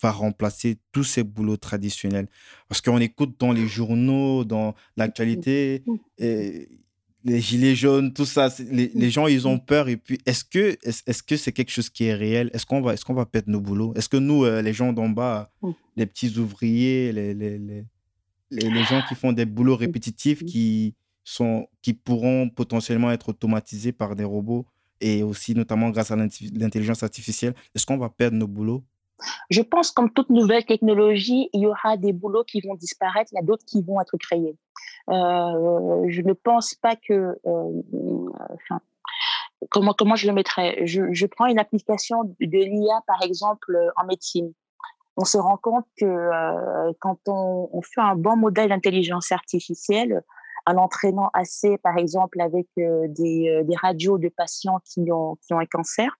va 0.00 0.10
remplacer 0.10 0.78
tous 0.92 1.04
ces 1.04 1.22
boulots 1.22 1.56
traditionnels. 1.56 2.28
Parce 2.68 2.80
qu'on 2.80 2.98
écoute 2.98 3.36
dans 3.38 3.52
les 3.52 3.66
journaux, 3.66 4.44
dans 4.44 4.74
l'actualité, 4.96 5.82
les 7.24 7.40
gilets 7.40 7.74
jaunes, 7.74 8.12
tout 8.12 8.26
ça, 8.26 8.48
les, 8.70 9.10
gens, 9.10 9.26
ils 9.26 9.48
ont 9.48 9.58
peur. 9.58 9.88
Et 9.88 9.96
puis, 9.96 10.18
est-ce 10.26 10.44
que 10.44 10.76
c'est 10.82 11.10
-ce 11.10 11.22
que 11.22 11.50
quelque 11.50 11.70
chose 11.70 11.88
qui 11.88 12.04
est 12.04 12.14
réel? 12.14 12.50
Est-ce 12.52 12.66
qu'on 12.66 12.82
va, 12.82 12.92
est 12.94 13.02
qu'on 13.02 13.14
va 13.14 13.24
perdre 13.24 13.50
nos 13.50 13.60
boulots? 13.60 13.94
Est-ce 13.96 14.08
que 14.08 14.18
nous, 14.18 14.44
euh, 14.44 14.60
les 14.60 14.74
gens 14.74 14.92
d'en 14.92 15.08
bas, 15.08 15.50
les 15.96 16.06
petits 16.06 16.36
ouvriers, 16.38 17.12
les, 17.12 17.32
les, 17.32 17.58
les, 17.58 17.84
les, 18.50 18.84
gens 18.84 19.02
qui 19.08 19.14
font 19.14 19.32
des 19.32 19.46
boulots 19.46 19.76
répétitifs 19.76 20.44
qui, 20.44 20.94
sont, 21.24 21.66
qui 21.80 21.94
pourront 21.94 22.50
potentiellement 22.50 23.10
être 23.10 23.30
automatisés 23.30 23.92
par 23.92 24.14
des 24.14 24.24
robots 24.24 24.66
et 25.00 25.22
aussi 25.22 25.54
notamment 25.54 25.90
grâce 25.90 26.10
à 26.10 26.16
l'intelligence 26.16 27.02
artificielle, 27.02 27.54
est-ce 27.74 27.84
qu'on 27.86 27.98
va 27.98 28.10
perdre 28.10 28.36
nos 28.36 28.46
boulots? 28.46 28.84
Je 29.50 29.62
pense 29.62 29.90
comme 29.90 30.12
toute 30.12 30.30
nouvelle 30.30 30.64
technologie, 30.64 31.48
il 31.52 31.62
y 31.62 31.66
aura 31.66 31.96
des 31.96 32.12
boulots 32.12 32.44
qui 32.44 32.60
vont 32.60 32.74
disparaître, 32.74 33.30
il 33.32 33.36
y 33.36 33.38
a 33.38 33.42
d'autres 33.42 33.64
qui 33.64 33.82
vont 33.82 34.00
être 34.00 34.16
créés. 34.16 34.56
je 35.08 36.20
ne 36.20 36.32
pense 36.32 36.74
pas 36.74 36.96
que, 36.96 37.38
enfin, 37.44 38.80
comment 39.70 39.94
comment 39.96 40.16
je 40.16 40.26
le 40.26 40.32
mettrais? 40.32 40.86
Je, 40.86 41.12
je 41.12 41.26
prends 41.26 41.46
une 41.46 41.58
application 41.58 42.24
de 42.24 42.58
l'IA 42.58 43.00
par 43.06 43.22
exemple 43.22 43.76
en 43.96 44.04
médecine 44.06 44.52
on 45.16 45.24
se 45.24 45.38
rend 45.38 45.56
compte 45.56 45.86
que 45.96 46.04
euh, 46.04 46.92
quand 47.00 47.18
on, 47.26 47.80
fait 47.82 48.00
un 48.00 48.16
bon 48.16 48.36
modèle 48.36 48.70
d'intelligence 48.70 49.30
artificielle, 49.32 50.22
en 50.66 50.76
entraînant 50.76 51.30
assez, 51.34 51.76
par 51.78 51.98
exemple, 51.98 52.40
avec 52.40 52.66
euh, 52.78 53.06
des, 53.08 53.50
euh, 53.50 53.64
des, 53.64 53.76
radios 53.76 54.16
de 54.16 54.28
patients 54.28 54.80
qui 54.84 55.12
ont, 55.12 55.36
qui 55.42 55.52
ont 55.52 55.58
un 55.58 55.66
cancer, 55.66 56.16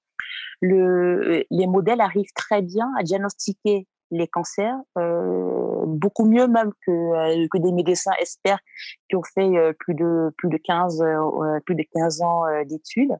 le, 0.60 1.44
les 1.50 1.66
modèles 1.66 2.00
arrivent 2.00 2.32
très 2.34 2.62
bien 2.62 2.92
à 2.98 3.02
diagnostiquer 3.02 3.86
les 4.10 4.28
cancers, 4.28 4.76
euh, 4.98 5.84
beaucoup 5.86 6.24
mieux 6.24 6.46
même 6.46 6.70
que, 6.86 7.48
que 7.48 7.58
des 7.58 7.72
médecins 7.72 8.12
experts 8.20 8.60
qui 9.08 9.16
ont 9.16 9.22
fait 9.34 9.50
plus 9.80 9.94
de 9.94 10.32
plus 10.36 10.50
de 10.50 10.56
15 10.58 11.02
plus 11.64 11.74
de 11.74 11.84
15 11.92 12.22
ans 12.22 12.42
d'études. 12.64 13.16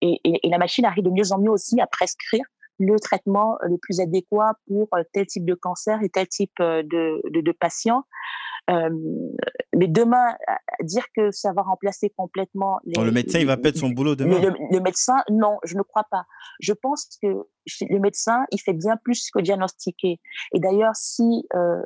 Et, 0.00 0.20
la 0.44 0.58
machine 0.58 0.84
arrive 0.84 1.04
de 1.04 1.10
mieux 1.10 1.32
en 1.32 1.38
mieux 1.38 1.50
aussi 1.50 1.80
à 1.80 1.86
prescrire 1.86 2.44
le 2.78 2.98
traitement 3.00 3.58
le 3.62 3.76
plus 3.76 4.00
adéquat 4.00 4.52
pour 4.68 4.88
euh, 4.94 5.02
tel 5.12 5.26
type 5.26 5.44
de 5.44 5.54
cancer 5.54 6.00
et 6.02 6.08
tel 6.08 6.28
type 6.28 6.52
euh, 6.60 6.82
de, 6.84 7.20
de, 7.30 7.40
de 7.40 7.52
patient. 7.52 8.04
Euh, 8.70 8.90
mais 9.74 9.86
demain, 9.86 10.36
dire 10.82 11.04
que 11.16 11.30
ça 11.30 11.52
va 11.52 11.62
remplacer 11.62 12.10
complètement. 12.10 12.78
Les, 12.84 13.02
le 13.02 13.12
médecin, 13.12 13.38
il 13.38 13.46
va 13.46 13.56
perdre 13.56 13.78
son 13.78 13.90
boulot 13.90 14.14
demain. 14.14 14.40
Le, 14.40 14.52
le, 14.70 14.80
médecin, 14.80 15.16
non, 15.30 15.58
je 15.64 15.76
ne 15.76 15.82
crois 15.82 16.04
pas. 16.10 16.24
Je 16.60 16.72
pense 16.72 17.08
que 17.22 17.28
le 17.88 17.98
médecin, 17.98 18.44
il 18.50 18.60
fait 18.60 18.72
bien 18.72 18.96
plus 18.96 19.30
que 19.30 19.40
diagnostiquer. 19.40 20.20
Et 20.52 20.60
d'ailleurs, 20.60 20.94
si 20.94 21.46
euh, 21.54 21.82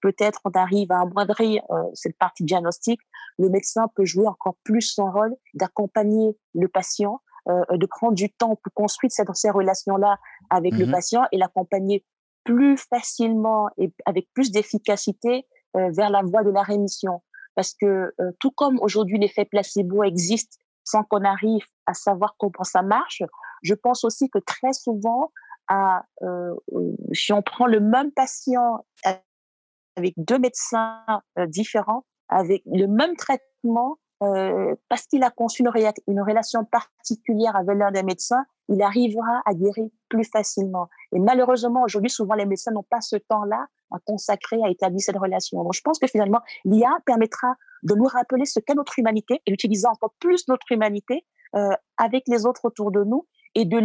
peut-être 0.00 0.40
on 0.44 0.50
arrive 0.50 0.92
à 0.92 1.00
amoindrir 1.00 1.62
euh, 1.70 1.82
cette 1.94 2.16
partie 2.18 2.44
diagnostic, 2.44 3.00
le 3.38 3.48
médecin 3.48 3.88
peut 3.94 4.04
jouer 4.04 4.26
encore 4.26 4.56
plus 4.64 4.82
son 4.82 5.10
rôle 5.10 5.34
d'accompagner 5.54 6.36
le 6.54 6.68
patient 6.68 7.20
euh, 7.48 7.62
de 7.70 7.86
prendre 7.86 8.14
du 8.14 8.30
temps 8.30 8.56
pour 8.56 8.72
construire 8.74 9.10
cette, 9.10 9.28
ces 9.34 9.50
relations-là 9.50 10.18
avec 10.50 10.74
le 10.74 10.86
mmh 10.86 10.90
patient 10.90 11.22
et 11.32 11.38
l'accompagner 11.38 12.04
plus 12.44 12.76
facilement 12.76 13.68
et 13.78 13.90
avec 14.04 14.28
plus 14.34 14.50
d'efficacité 14.50 15.38
euh, 15.38 15.57
vers 15.74 16.10
la 16.10 16.22
voie 16.22 16.42
de 16.42 16.50
la 16.50 16.62
rémission. 16.62 17.22
Parce 17.54 17.74
que 17.74 18.12
euh, 18.20 18.32
tout 18.38 18.50
comme 18.52 18.78
aujourd'hui 18.80 19.18
l'effet 19.18 19.44
placebo 19.44 20.02
existe 20.02 20.58
sans 20.84 21.02
qu'on 21.02 21.24
arrive 21.24 21.64
à 21.86 21.94
savoir 21.94 22.34
comment 22.38 22.64
ça 22.64 22.82
marche, 22.82 23.22
je 23.62 23.74
pense 23.74 24.04
aussi 24.04 24.30
que 24.30 24.38
très 24.38 24.72
souvent, 24.72 25.32
à, 25.68 26.02
si 27.12 27.32
on 27.32 27.42
prend 27.42 27.66
le 27.66 27.80
même 27.80 28.10
patient 28.12 28.86
avec 29.96 30.14
deux 30.16 30.38
médecins 30.38 31.04
différents, 31.48 32.06
avec 32.28 32.62
le 32.64 32.86
même 32.86 33.16
traitement, 33.16 33.98
euh, 34.22 34.74
parce 34.88 35.06
qu'il 35.06 35.22
a 35.22 35.30
conçu 35.30 35.62
une, 35.62 36.20
relation 36.20 36.64
particulière 36.64 37.54
avec 37.54 37.76
l'un 37.76 37.92
des 37.92 38.02
médecins, 38.02 38.44
il 38.68 38.82
arrivera 38.82 39.42
à 39.44 39.54
guérir 39.54 39.88
plus 40.08 40.24
facilement. 40.24 40.88
Et 41.12 41.20
malheureusement, 41.20 41.82
aujourd'hui, 41.84 42.10
souvent, 42.10 42.34
les 42.34 42.46
médecins 42.46 42.72
n'ont 42.72 42.82
pas 42.82 43.00
ce 43.00 43.16
temps-là 43.16 43.66
à 43.92 43.98
consacrer 44.04 44.58
à 44.64 44.70
établir 44.70 45.00
cette 45.00 45.16
relation. 45.16 45.62
Donc, 45.62 45.72
je 45.72 45.82
pense 45.82 45.98
que 45.98 46.08
finalement, 46.08 46.40
l'IA 46.64 46.90
permettra 47.06 47.54
de 47.84 47.94
nous 47.94 48.06
rappeler 48.06 48.44
ce 48.44 48.58
qu'est 48.58 48.74
notre 48.74 48.98
humanité 48.98 49.40
et 49.46 49.50
d'utiliser 49.52 49.86
encore 49.86 50.12
plus 50.18 50.48
notre 50.48 50.70
humanité 50.72 51.24
euh, 51.54 51.70
avec 51.96 52.24
les 52.26 52.44
autres 52.44 52.64
autour 52.64 52.90
de 52.90 53.04
nous 53.04 53.26
et 53.54 53.64
de 53.64 53.78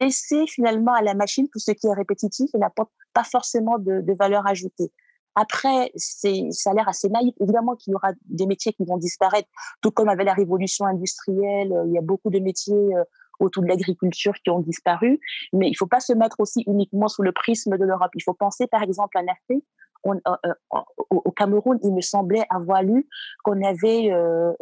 laisser 0.00 0.46
finalement 0.46 0.92
à 0.92 1.02
la 1.02 1.14
machine 1.14 1.48
tout 1.50 1.58
ce 1.58 1.72
qui 1.72 1.86
est 1.86 1.94
répétitif 1.94 2.50
et 2.54 2.58
n'apporte 2.58 2.92
pas 3.14 3.24
forcément 3.24 3.78
de 3.78 4.14
valeur 4.18 4.46
ajoutée. 4.46 4.92
Après, 5.40 5.92
ça 5.94 6.70
a 6.70 6.74
l'air 6.74 6.88
assez 6.88 7.08
naïf. 7.08 7.32
Évidemment 7.40 7.76
qu'il 7.76 7.92
y 7.92 7.94
aura 7.94 8.10
des 8.24 8.46
métiers 8.46 8.72
qui 8.72 8.84
vont 8.84 8.96
disparaître, 8.96 9.48
tout 9.80 9.92
comme 9.92 10.08
avec 10.08 10.26
la 10.26 10.34
révolution 10.34 10.84
industrielle, 10.84 11.72
il 11.86 11.92
y 11.92 11.98
a 11.98 12.02
beaucoup 12.02 12.30
de 12.30 12.40
métiers 12.40 12.74
euh, 12.74 13.04
autour 13.38 13.62
de 13.62 13.68
l'agriculture 13.68 14.34
qui 14.42 14.50
ont 14.50 14.58
disparu. 14.58 15.20
Mais 15.52 15.68
il 15.68 15.72
ne 15.72 15.76
faut 15.76 15.86
pas 15.86 16.00
se 16.00 16.12
mettre 16.12 16.40
aussi 16.40 16.64
uniquement 16.66 17.06
sous 17.06 17.22
le 17.22 17.30
prisme 17.30 17.78
de 17.78 17.84
l'Europe. 17.84 18.10
Il 18.14 18.22
faut 18.22 18.34
penser, 18.34 18.66
par 18.66 18.82
exemple, 18.82 19.16
en 19.16 19.26
Afrique. 19.28 19.64
On, 20.02 20.14
euh, 20.14 20.36
euh, 20.44 20.80
au 21.10 21.30
Cameroun, 21.30 21.78
il 21.84 21.92
me 21.92 22.00
semblait 22.00 22.44
avoir 22.50 22.82
lu 22.82 23.08
qu'on 23.44 23.62
avait 23.62 24.10
euh, 24.10 24.52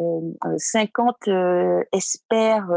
50 0.58 1.28
experts 1.92 2.68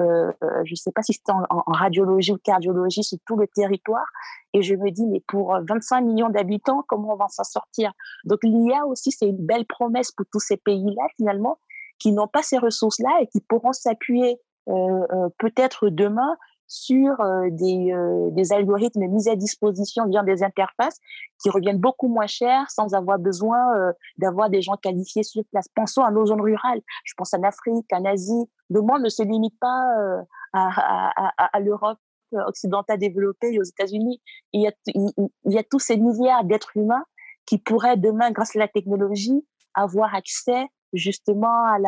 euh, 0.00 0.32
je 0.64 0.72
ne 0.72 0.76
sais 0.76 0.90
pas 0.92 1.02
si 1.02 1.12
c'était 1.12 1.32
en, 1.32 1.62
radiologie 1.66 2.32
ou 2.32 2.38
cardiologie 2.38 3.04
sur 3.04 3.18
tout 3.26 3.36
le 3.36 3.46
territoire. 3.46 4.06
Et 4.54 4.62
je 4.62 4.74
me 4.74 4.90
dis, 4.90 5.06
mais 5.06 5.22
pour 5.26 5.56
25 5.68 6.00
millions 6.00 6.30
d'habitants, 6.30 6.82
comment 6.88 7.12
on 7.12 7.16
va 7.16 7.28
s'en 7.28 7.44
sortir? 7.44 7.92
Donc 8.24 8.38
l'IA 8.42 8.86
aussi, 8.86 9.10
c'est 9.12 9.26
une 9.26 9.44
belle 9.44 9.66
promesse 9.66 10.10
pour 10.12 10.24
tous 10.32 10.40
ces 10.40 10.56
pays-là, 10.56 11.06
finalement, 11.16 11.58
qui 11.98 12.12
n'ont 12.12 12.28
pas 12.28 12.42
ces 12.42 12.58
ressources-là 12.58 13.10
et 13.20 13.26
qui 13.26 13.40
pourront 13.40 13.72
s'appuyer 13.72 14.40
euh, 14.68 14.72
euh, 15.12 15.28
peut-être 15.38 15.90
demain 15.90 16.36
sur 16.66 17.20
euh, 17.20 17.48
des, 17.50 17.92
euh, 17.92 18.54
algorithmes 18.54 19.06
mis 19.06 19.28
à 19.28 19.36
disposition 19.36 20.06
via 20.06 20.22
des 20.22 20.42
interfaces 20.42 20.98
qui 21.42 21.50
reviennent 21.50 21.78
beaucoup 21.78 22.08
moins 22.08 22.26
cher 22.26 22.68
sans 22.70 22.94
avoir 22.94 23.18
besoin 23.18 23.76
euh, 23.76 23.92
d'avoir 24.18 24.50
des 24.50 24.62
gens 24.62 24.76
qualifiés 24.76 25.22
sur 25.22 25.42
place. 25.50 25.66
Pensons 25.74 26.02
à 26.02 26.10
nos 26.10 26.26
zones 26.26 26.40
rurales. 26.40 26.80
Je 27.04 27.12
pense 27.16 27.34
en 27.34 27.42
Afrique, 27.42 27.86
en 27.92 28.04
Asie. 28.04 28.50
Le 28.70 28.80
monde 28.80 29.02
ne 29.02 29.08
se 29.08 29.22
limite 29.22 29.58
pas 29.60 30.24
à, 30.52 31.60
l'Europe 31.60 31.98
occidentale 32.46 32.98
développée 32.98 33.58
aux 33.58 33.62
États-Unis. 33.62 34.20
Il, 34.52 34.62
y 34.62 35.58
a, 35.58 35.62
tous 35.64 35.78
ces 35.78 35.96
milliards 35.96 36.44
d'êtres 36.44 36.76
humains 36.76 37.04
qui 37.46 37.58
pourraient 37.58 37.96
demain, 37.96 38.30
grâce 38.30 38.56
à 38.56 38.58
la 38.58 38.68
technologie, 38.68 39.46
avoir 39.74 40.14
accès 40.14 40.66
justement 40.92 41.64
à 41.64 41.78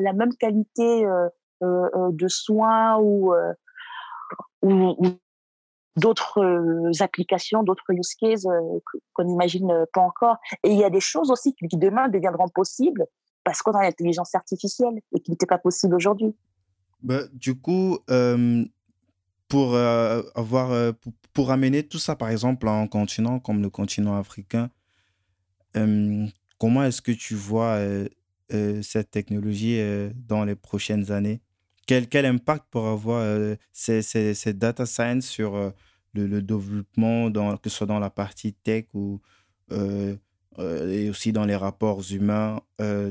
la, 0.00 0.12
même 0.12 0.34
qualité 0.34 1.04
euh, 1.04 1.28
euh, 1.62 2.10
de 2.10 2.28
soins 2.28 2.98
ou, 2.98 3.32
euh, 3.34 3.52
d'autres 5.96 6.40
euh, 6.42 6.92
applications, 7.00 7.62
d'autres 7.62 7.92
use 7.92 8.14
cases 8.14 8.46
euh, 8.46 8.78
qu'on 9.14 9.24
n'imagine 9.24 9.86
pas 9.92 10.02
encore. 10.02 10.36
Et 10.62 10.70
il 10.70 10.78
y 10.78 10.84
a 10.84 10.90
des 10.90 11.00
choses 11.00 11.30
aussi 11.30 11.54
qui, 11.54 11.66
demain 11.76 12.08
deviendront 12.08 12.48
possibles 12.48 13.06
parce 13.44 13.62
qu'on 13.62 13.72
a 13.72 13.82
l'intelligence 13.82 14.34
artificielle 14.34 15.00
et 15.12 15.20
qui 15.20 15.30
n'était 15.30 15.46
pas 15.46 15.58
possible 15.58 15.94
aujourd'hui. 15.94 16.34
Bah, 17.02 17.20
du 17.32 17.58
coup, 17.58 17.98
euh, 18.10 18.64
pour 19.48 19.76
avoir 19.76 20.94
pour, 20.96 21.12
pour, 21.32 21.50
amener 21.50 21.82
tout 21.82 21.98
ça, 21.98 22.16
par 22.16 22.30
exemple, 22.30 22.68
en 22.68 22.86
continent 22.88 23.38
comme 23.38 23.62
le 23.62 23.70
continent 23.70 24.16
africain, 24.18 24.70
comment 26.58 26.84
est-ce 26.84 27.02
que 27.02 27.12
tu 27.12 27.34
vois 27.34 27.78
cette 28.82 29.10
technologie 29.10 29.80
dans 30.14 30.44
les 30.44 30.56
prochaines 30.56 31.12
années? 31.12 31.40
Quel, 31.86 32.08
quel 32.08 32.26
impact 32.26 32.66
pour 32.70 32.88
avoir 32.88 33.20
euh, 33.22 33.54
ces, 33.72 34.02
ces, 34.02 34.52
data 34.52 34.86
science 34.86 35.24
sur 35.24 35.54
euh, 35.54 35.70
le, 36.14 36.42
développement, 36.42 37.30
dans, 37.30 37.56
que 37.56 37.70
ce 37.70 37.76
soit 37.76 37.86
dans 37.86 38.00
la 38.00 38.10
partie 38.10 38.52
tech 38.52 38.86
ou 38.92 39.20
euh, 39.70 40.16
et 40.58 41.10
aussi 41.10 41.32
dans 41.32 41.44
les 41.44 41.54
rapports 41.54 42.02
humains 42.10 42.60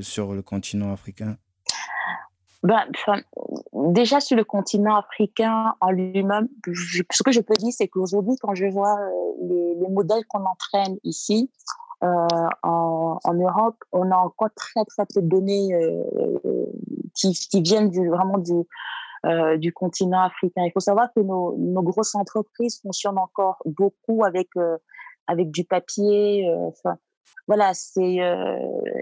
sur 0.02 0.34
le 0.34 0.42
continent 0.42 0.92
africain? 0.92 1.38
Ben, 2.62 2.80
déjà 3.72 4.20
sur 4.20 4.36
le 4.36 4.44
continent 4.44 4.96
africain 4.96 5.74
en 5.80 5.90
lui-même, 5.90 6.48
ce 6.66 7.22
que 7.22 7.32
je 7.32 7.40
peux 7.40 7.54
dire, 7.54 7.72
c'est 7.72 7.88
qu'aujourd'hui, 7.88 8.34
quand 8.40 8.54
je 8.54 8.66
vois 8.66 8.98
les, 9.42 9.74
les 9.74 9.88
modèles 9.88 10.24
qu'on 10.26 10.44
entraîne 10.44 10.96
ici, 11.04 11.50
euh, 12.04 12.26
en, 12.62 13.34
Europe, 13.34 13.82
on 13.92 14.10
a 14.10 14.16
encore 14.16 14.50
très 14.54 14.84
très 14.84 15.04
peu 15.12 15.22
de 15.22 15.28
données 15.28 15.74
euh, 15.74 16.04
qui, 17.14 17.62
viennent 17.62 17.90
vraiment 17.90 18.36
du, 18.36 18.52
euh, 19.24 19.70
continent 19.74 20.22
africain. 20.22 20.62
Il 20.64 20.72
faut 20.72 20.80
savoir 20.80 21.08
que 21.14 21.20
nos, 21.20 21.56
nos 21.56 21.82
grosses 21.82 22.14
entreprises 22.14 22.80
fonctionnent 22.82 23.18
encore 23.18 23.56
beaucoup 23.64 24.24
avec 24.24 24.50
avec 25.26 25.50
du 25.50 25.64
papier. 25.64 26.48
Voilà, 27.48 27.72
c'est 27.72 28.18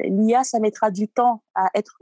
l'IA, 0.05 0.45
ça 0.45 0.61
mettra 0.61 0.91
du 0.91 1.09
temps 1.09 1.43
à 1.55 1.69
être 1.75 1.99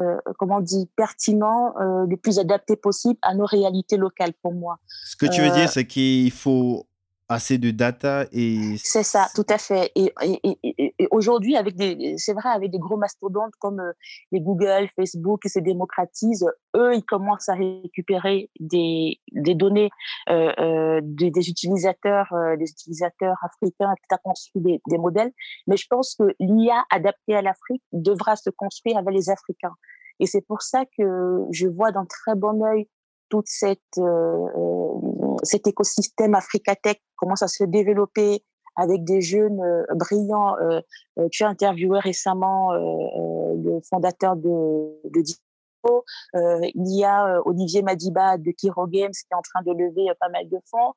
euh, 0.00 0.16
comment 0.38 0.56
on 0.56 0.60
dit, 0.60 0.88
pertinent, 0.96 1.74
euh, 1.80 2.06
le 2.06 2.16
plus 2.16 2.38
adapté 2.38 2.76
possible 2.76 3.18
à 3.22 3.34
nos 3.34 3.46
réalités 3.46 3.96
locales 3.96 4.32
pour 4.42 4.52
moi. 4.52 4.78
Ce 5.04 5.16
que 5.16 5.26
tu 5.26 5.40
veux 5.42 5.50
dire, 5.50 5.68
c'est 5.68 5.86
qu'il 5.86 6.30
faut 6.30 6.86
assez 7.28 7.58
de 7.58 7.70
data 7.70 8.24
et 8.32 8.76
c'est 8.82 9.02
ça 9.02 9.28
tout 9.34 9.44
à 9.50 9.58
fait. 9.58 9.92
Et, 9.94 10.12
et, 10.22 10.58
et, 10.62 10.94
et 10.98 11.08
aujourd'hui 11.10 11.56
avec 11.56 11.76
des 11.76 12.14
c'est 12.16 12.32
vrai 12.32 12.48
avec 12.48 12.70
des 12.70 12.78
gros 12.78 12.96
mastodontes 12.96 13.52
comme 13.58 13.80
euh, 13.80 13.92
les 14.32 14.40
Google 14.40 14.88
Facebook 14.96 15.42
qui 15.42 15.50
se 15.50 15.58
démocratisent 15.58 16.46
eux 16.74 16.94
ils 16.94 17.04
commencent 17.04 17.48
à 17.50 17.54
récupérer 17.54 18.50
des, 18.60 19.20
des 19.32 19.54
données 19.54 19.90
euh, 20.30 20.52
euh, 20.58 21.00
des, 21.02 21.30
des, 21.30 21.50
utilisateurs 21.50 22.32
euh, 22.32 22.56
des 22.56 22.70
utilisateurs 22.70 23.36
africains 23.42 23.94
qui 24.08 24.14
ont 24.14 24.18
construit 24.24 24.62
des, 24.62 24.80
des 24.88 24.98
modèles. 24.98 25.32
Mais 25.66 25.76
je 25.76 25.86
pense 25.88 26.14
que 26.18 26.24
l'IA 26.40 26.84
adaptée 26.90 27.34
à 27.34 27.42
l'Afrique 27.42 27.82
devra 27.92 28.36
se 28.36 28.50
construire 28.50 28.98
avec 28.98 29.14
les 29.14 29.30
Africains 29.30 29.74
et 30.20 30.26
c'est 30.26 30.40
pour 30.40 30.62
ça 30.62 30.84
que 30.96 31.44
je 31.50 31.66
vois 31.66 31.92
d'un 31.92 32.04
très 32.04 32.34
bon 32.34 32.62
œil 32.64 32.88
toute 33.28 33.46
cette, 33.46 33.80
euh, 33.98 35.36
cet 35.42 35.66
écosystème 35.66 36.34
Africatech 36.34 37.02
commence 37.16 37.42
à 37.42 37.48
se 37.48 37.64
développer 37.64 38.42
avec 38.76 39.04
des 39.04 39.20
jeunes 39.20 39.60
brillants. 39.96 40.54
tu 41.32 41.42
as 41.42 41.48
interviewé 41.48 41.98
récemment 41.98 42.72
le 42.72 43.80
fondateur 43.90 44.36
de, 44.36 45.00
de 45.10 45.22
il 46.74 46.96
y 46.96 47.04
a 47.04 47.40
Olivier 47.44 47.82
Madiba 47.82 48.38
de 48.38 48.50
Kiro 48.52 48.86
Games 48.86 49.10
qui 49.10 49.26
est 49.30 49.36
en 49.36 49.42
train 49.42 49.62
de 49.62 49.72
lever 49.72 50.06
pas 50.20 50.28
mal 50.28 50.48
de 50.48 50.58
fonds. 50.70 50.94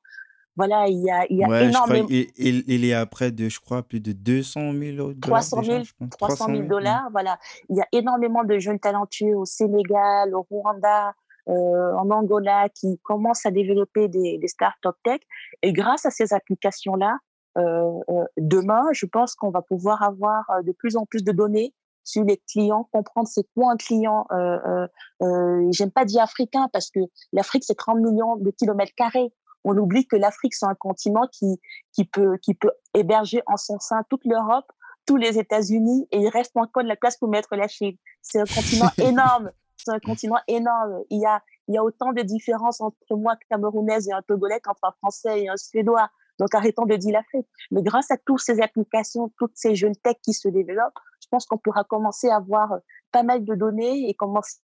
Voilà, 0.56 0.86
il 0.86 1.02
y 1.02 1.10
a, 1.10 1.24
il 1.30 1.38
y 1.38 1.44
a 1.44 1.62
énormément. 1.62 2.06
il, 2.10 2.28
il, 2.66 2.84
est 2.84 2.92
à 2.92 3.06
près 3.06 3.30
de, 3.30 3.48
je 3.48 3.58
crois, 3.58 3.82
plus 3.82 4.00
de 4.00 4.12
200 4.12 4.72
000 4.72 4.96
dollars. 4.96 5.14
300 5.20 5.62
000, 5.62 5.82
300 6.10 6.46
000 6.46 6.62
dollars, 6.64 7.08
voilà. 7.10 7.38
Il 7.70 7.76
y 7.76 7.80
a 7.80 7.86
énormément 7.92 8.44
de 8.44 8.58
jeunes 8.58 8.78
talentueux 8.78 9.34
au 9.34 9.46
Sénégal, 9.46 10.34
au 10.34 10.46
Rwanda, 10.50 11.14
euh, 11.48 11.94
en 11.94 12.10
Angola 12.10 12.68
qui 12.68 12.98
commencent 13.02 13.46
à 13.46 13.50
développer 13.50 14.08
des, 14.08 14.38
des 14.38 14.48
startups 14.48 14.88
tech. 15.04 15.20
Et 15.62 15.72
grâce 15.72 16.04
à 16.04 16.10
ces 16.10 16.34
applications-là, 16.34 17.16
euh, 17.58 18.00
euh, 18.10 18.24
demain, 18.36 18.84
je 18.92 19.06
pense 19.06 19.34
qu'on 19.34 19.50
va 19.50 19.62
pouvoir 19.62 20.02
avoir 20.02 20.44
de 20.62 20.72
plus 20.72 20.96
en 20.96 21.06
plus 21.06 21.24
de 21.24 21.32
données 21.32 21.74
sur 22.04 22.24
les 22.24 22.40
clients, 22.50 22.88
comprendre 22.92 23.28
c'est 23.28 23.46
quoi 23.54 23.72
un 23.72 23.76
client. 23.76 24.26
Euh, 24.32 24.86
euh, 25.22 25.68
J'aime 25.70 25.90
pas 25.90 26.04
dire 26.04 26.22
africain 26.22 26.68
parce 26.72 26.90
que 26.90 27.00
l'Afrique 27.32 27.64
c'est 27.66 27.76
30 27.76 27.98
millions 27.98 28.36
de 28.36 28.50
kilomètres 28.50 28.92
carrés 28.96 29.32
on 29.64 29.76
oublie 29.76 30.06
que 30.06 30.16
l'Afrique, 30.16 30.54
c'est 30.54 30.66
un 30.66 30.74
continent 30.74 31.26
qui, 31.30 31.60
qui, 31.92 32.04
peut, 32.04 32.36
qui 32.38 32.54
peut 32.54 32.72
héberger 32.94 33.42
en 33.46 33.56
son 33.56 33.78
sein 33.78 34.02
toute 34.08 34.24
l'Europe, 34.24 34.70
tous 35.06 35.16
les 35.16 35.38
États-Unis, 35.38 36.06
et 36.10 36.18
il 36.18 36.28
reste 36.28 36.52
encore 36.56 36.82
de 36.82 36.88
la 36.88 36.96
place 36.96 37.16
pour 37.16 37.28
mettre 37.28 37.56
la 37.56 37.68
Chine. 37.68 37.96
C'est 38.20 38.40
un 38.40 38.44
continent 38.44 38.90
énorme. 38.98 39.50
C'est 39.76 39.92
un 39.92 40.00
continent 40.00 40.38
énorme. 40.46 41.02
Il 41.10 41.20
y 41.20 41.26
a, 41.26 41.42
il 41.68 41.74
y 41.74 41.78
a 41.78 41.82
autant 41.82 42.12
de 42.12 42.22
différences 42.22 42.80
entre 42.80 43.16
moi, 43.16 43.34
camerounaise, 43.50 44.08
et 44.08 44.12
un 44.12 44.22
Togolais 44.22 44.60
qu'entre 44.60 44.84
un 44.84 44.92
Français 44.92 45.42
et 45.42 45.48
un 45.48 45.56
Suédois. 45.56 46.08
Donc, 46.38 46.54
arrêtons 46.54 46.86
de 46.86 46.96
dire 46.96 47.12
l'Afrique. 47.12 47.46
Mais 47.70 47.82
grâce 47.82 48.10
à 48.10 48.16
toutes 48.16 48.40
ces 48.40 48.60
applications, 48.60 49.32
toutes 49.38 49.52
ces 49.54 49.74
jeunes 49.74 49.96
tech 49.96 50.16
qui 50.22 50.32
se 50.32 50.48
développent, 50.48 50.98
je 51.20 51.28
pense 51.28 51.46
qu'on 51.46 51.58
pourra 51.58 51.84
commencer 51.84 52.28
à 52.28 52.36
avoir 52.36 52.74
pas 53.10 53.22
mal 53.22 53.44
de 53.44 53.54
données 53.54 54.08
et 54.08 54.14
commencer 54.14 54.58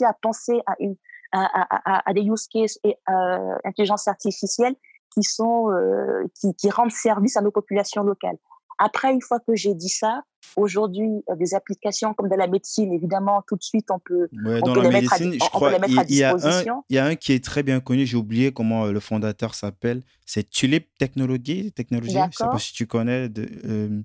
à 0.00 0.12
penser 0.12 0.60
à 0.66 0.74
une, 0.80 0.96
à, 1.34 2.12
des 2.12 2.22
use 2.22 2.46
cases 2.46 2.78
et 2.84 2.96
euh, 3.08 3.54
intelligence 3.64 4.08
artificielle 4.08 4.74
qui 5.12 5.22
sont 5.22 5.70
euh, 5.70 6.24
qui, 6.34 6.54
qui, 6.54 6.70
rendent 6.70 6.92
service 6.92 7.36
à 7.36 7.42
nos 7.42 7.50
populations 7.50 8.02
locales. 8.02 8.36
Après, 8.78 9.12
une 9.12 9.20
fois 9.20 9.38
que 9.38 9.54
j'ai 9.54 9.74
dit 9.74 9.88
ça, 9.88 10.22
aujourd'hui, 10.56 11.08
euh, 11.30 11.36
des 11.36 11.54
applications 11.54 12.12
comme 12.14 12.28
de 12.28 12.34
la 12.34 12.48
médecine, 12.48 12.92
évidemment, 12.92 13.42
tout 13.46 13.56
de 13.56 13.62
suite, 13.62 13.90
on 13.90 14.00
peut, 14.00 14.28
on 14.32 14.72
peut 14.72 14.82
les 14.82 14.88
mettre 14.88 15.12
à, 15.12 15.18
je 15.18 15.50
crois, 15.50 15.72
il, 15.86 16.16
y 16.16 16.24
a 16.24 16.34
un, 16.34 16.82
il 16.88 16.96
y 16.96 16.98
a 16.98 17.06
un 17.06 17.14
qui 17.14 17.32
est 17.32 17.44
très 17.44 17.62
bien 17.62 17.78
connu, 17.78 18.04
j'ai 18.04 18.16
oublié 18.16 18.52
comment 18.52 18.86
le 18.86 19.00
fondateur 19.00 19.54
s'appelle, 19.54 20.02
c'est 20.26 20.48
Tulip 20.50 20.88
Technology, 20.98 21.70
Technology 21.72 22.14
je 22.14 22.18
ne 22.18 22.32
sais 22.32 22.44
pas 22.44 22.58
si 22.58 22.72
tu 22.72 22.86
connais. 22.86 23.28
De, 23.28 24.02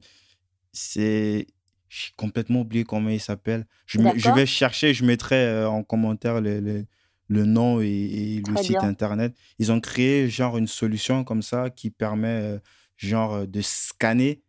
c'est 0.72 1.48
j'ai 1.90 2.12
complètement 2.18 2.62
oublié 2.62 2.84
comment 2.84 3.10
il 3.10 3.20
s'appelle. 3.20 3.66
Je, 3.88 3.98
je, 4.16 4.30
vais 4.30 4.46
chercher, 4.46 4.94
je 4.94 5.04
mettrai 5.04 5.66
en 5.66 5.82
commentaire 5.82 6.40
les, 6.40 6.62
les, 6.62 6.86
le 7.30 7.46
nom 7.46 7.80
et, 7.80 8.42
le 8.46 8.58
site 8.62 8.78
internet. 8.78 9.34
Ils 9.60 9.72
ont 9.72 9.80
créé 9.80 10.30
genre 10.30 10.58
une 10.58 10.68
solution 10.68 11.24
comme 11.24 11.42
ça 11.42 11.70
qui 11.70 11.92
permet 11.92 12.28
euh, 12.28 12.60
genre 12.98 13.34
euh, 13.36 13.46
de 13.46 13.62
scanner, 13.62 14.42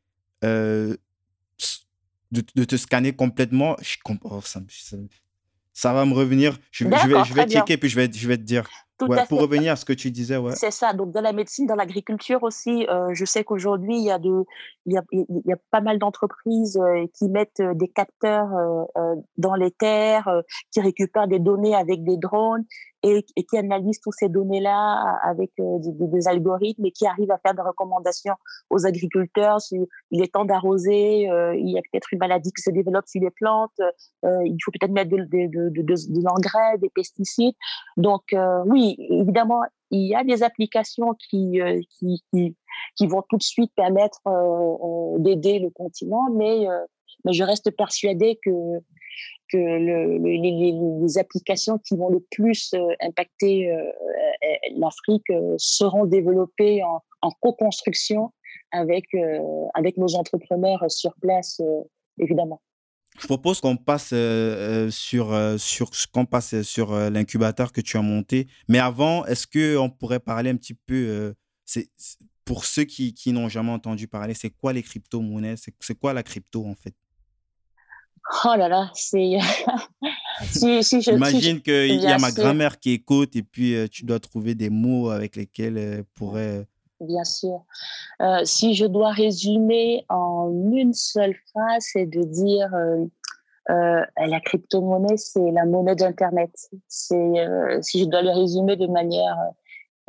euh, 0.44 0.96
de, 2.32 2.64
te 2.64 2.76
scanner 2.76 3.12
complètement. 3.12 3.76
Je 3.82 3.96
comprends, 4.02 4.40
ça, 4.40 4.60
ça, 5.72 5.92
va 5.92 6.04
me 6.06 6.14
revenir. 6.14 6.58
Je, 6.72 6.84
je 6.84 7.08
vais, 7.08 7.24
je 7.24 7.34
vais 7.34 7.46
checker 7.46 7.76
puis 7.76 7.90
je 7.90 7.96
vais, 7.96 8.10
je 8.12 8.26
vais 8.26 8.38
te 8.38 8.42
dire 8.42 8.68
pour 9.06 9.40
revenir 9.40 9.72
à 9.72 9.76
ce 9.76 9.84
que 9.84 9.92
tu 9.92 10.10
disais, 10.10 10.36
ouais. 10.36 10.54
C'est 10.56 10.70
ça. 10.70 10.92
Donc, 10.92 11.12
dans 11.12 11.20
la 11.20 11.32
médecine, 11.32 11.66
dans 11.66 11.74
l'agriculture 11.74 12.42
aussi, 12.42 12.86
euh, 12.88 13.08
je 13.12 13.24
sais 13.24 13.44
qu'aujourd'hui, 13.44 13.96
il 13.96 14.04
y 14.04 14.10
a 14.10 14.18
de, 14.18 14.44
il 14.86 14.94
y 14.94 14.98
a, 14.98 15.02
il 15.12 15.42
y 15.46 15.52
a 15.52 15.56
pas 15.70 15.80
mal 15.80 15.98
d'entreprises 15.98 16.78
euh, 16.78 17.06
qui 17.14 17.28
mettent 17.28 17.60
euh, 17.60 17.74
des 17.74 17.88
capteurs 17.88 18.48
dans 19.36 19.54
les 19.54 19.70
terres, 19.70 20.28
qui 20.70 20.80
récupèrent 20.80 21.28
des 21.28 21.38
données 21.38 21.74
avec 21.74 22.04
des 22.04 22.16
drones 22.16 22.64
et, 23.02 23.24
et 23.36 23.44
qui 23.44 23.56
analysent 23.56 24.00
toutes 24.00 24.14
ces 24.18 24.28
données-là 24.28 25.18
avec 25.22 25.50
des, 25.58 26.28
algorithmes 26.28 26.86
et 26.86 26.92
qui 26.92 27.06
arrivent 27.06 27.30
à 27.30 27.38
faire 27.38 27.54
des 27.54 27.62
recommandations 27.62 28.34
aux 28.68 28.86
agriculteurs 28.86 29.58
il 30.10 30.22
est 30.22 30.32
temps 30.32 30.44
d'arroser, 30.44 31.22
il 31.22 31.70
y 31.70 31.78
a 31.78 31.82
peut-être 31.90 32.12
une 32.12 32.18
maladie 32.18 32.52
qui 32.52 32.62
se 32.62 32.70
développe 32.70 33.06
sur 33.06 33.20
les 33.22 33.30
plantes, 33.30 33.80
il 34.22 34.56
faut 34.64 34.70
peut-être 34.70 34.92
mettre 34.92 35.10
de, 35.10 35.24
de, 35.24 35.68
de, 35.70 35.82
de 35.82 36.24
l'engrais, 36.24 36.78
des 36.78 36.90
pesticides. 36.90 37.54
Donc, 37.96 38.34
oui, 38.66 38.96
évidemment, 38.98 39.62
il 39.90 40.06
y 40.06 40.14
a 40.14 40.24
des 40.24 40.42
applications 40.42 41.14
qui, 41.14 41.60
euh, 41.60 41.80
qui, 41.98 42.22
qui, 42.96 43.06
vont 43.06 43.22
tout 43.28 43.36
de 43.36 43.42
suite 43.42 43.72
permettre 43.74 44.20
euh, 44.26 44.30
euh, 44.30 45.18
d'aider 45.18 45.58
le 45.58 45.70
continent, 45.70 46.28
mais, 46.32 46.66
mais 47.24 47.32
je 47.32 47.44
reste 47.44 47.70
persuadée 47.76 48.38
que, 48.44 48.50
que 49.48 49.56
le, 49.56 50.18
les, 50.18 51.18
applications 51.18 51.78
qui 51.78 51.96
vont 51.96 52.08
le 52.08 52.20
plus 52.30 52.74
impacter 53.00 53.72
l'Afrique 54.76 55.26
seront 55.56 56.06
développées 56.06 56.82
en, 56.84 57.30
co-construction 57.42 58.32
avec, 58.70 59.06
avec 59.74 59.96
nos 59.96 60.14
entrepreneurs 60.14 60.84
sur 60.88 61.14
place, 61.20 61.60
évidemment. 62.18 62.60
Je 63.18 63.26
propose 63.26 63.60
qu'on 63.60 63.76
passe 63.76 64.12
euh, 64.12 64.86
euh, 64.86 64.90
sur, 64.90 65.32
euh, 65.32 65.58
sur 65.58 65.90
qu'on 66.12 66.26
passe 66.26 66.62
sur 66.62 66.94
l'incubateur 67.10 67.72
que 67.72 67.80
tu 67.80 67.96
as 67.96 68.02
monté. 68.02 68.46
Mais 68.68 68.78
avant, 68.78 69.26
est-ce 69.26 69.46
qu'on 69.46 69.90
pourrait 69.90 70.20
parler 70.20 70.50
un 70.50 70.56
petit 70.56 70.74
peu, 70.74 71.34
c'est, 71.64 71.90
pour 72.44 72.64
ceux 72.64 72.84
qui, 72.84 73.14
qui 73.14 73.32
n'ont 73.32 73.48
jamais 73.48 73.72
entendu 73.72 74.08
parler, 74.08 74.34
c'est 74.34 74.50
quoi 74.50 74.72
les 74.72 74.82
crypto-monnaies? 74.82 75.56
C'est, 75.56 75.94
quoi 75.98 76.12
la 76.12 76.22
crypto 76.22 76.64
en 76.66 76.74
fait? 76.74 76.94
Oh 78.44 78.54
là 78.56 78.68
là, 78.68 78.90
c'est. 78.94 79.38
si, 80.42 80.84
si 80.84 81.02
J'imagine 81.02 81.60
qu'il 81.60 82.00
y 82.00 82.06
a 82.06 82.18
ma 82.18 82.30
grand-mère 82.30 82.78
qui 82.78 82.92
écoute 82.92 83.34
et 83.36 83.42
puis 83.42 83.76
tu 83.90 84.04
dois 84.04 84.20
trouver 84.20 84.54
des 84.54 84.70
mots 84.70 85.10
avec 85.10 85.36
lesquels 85.36 85.76
elle 85.78 86.04
pourrait. 86.14 86.66
Bien 87.00 87.24
sûr. 87.24 87.64
si 88.44 88.74
je 88.74 88.84
dois 88.84 89.12
résumer 89.12 90.04
en 90.10 90.52
une 90.72 90.92
seule 90.92 91.34
phrase, 91.50 91.86
c'est 91.92 92.06
de 92.06 92.22
dire 92.22 92.70
euh, 93.70 94.04
la 94.16 94.40
crypto-monnaie, 94.40 95.16
c'est 95.16 95.50
la 95.52 95.64
monnaie 95.64 95.94
d'Internet. 95.94 96.50
C'est, 96.88 97.14
euh, 97.14 97.80
si 97.82 98.00
je 98.00 98.04
dois 98.06 98.22
le 98.22 98.30
résumer 98.30 98.76
de 98.76 98.86
manière 98.86 99.38
euh, 99.38 99.52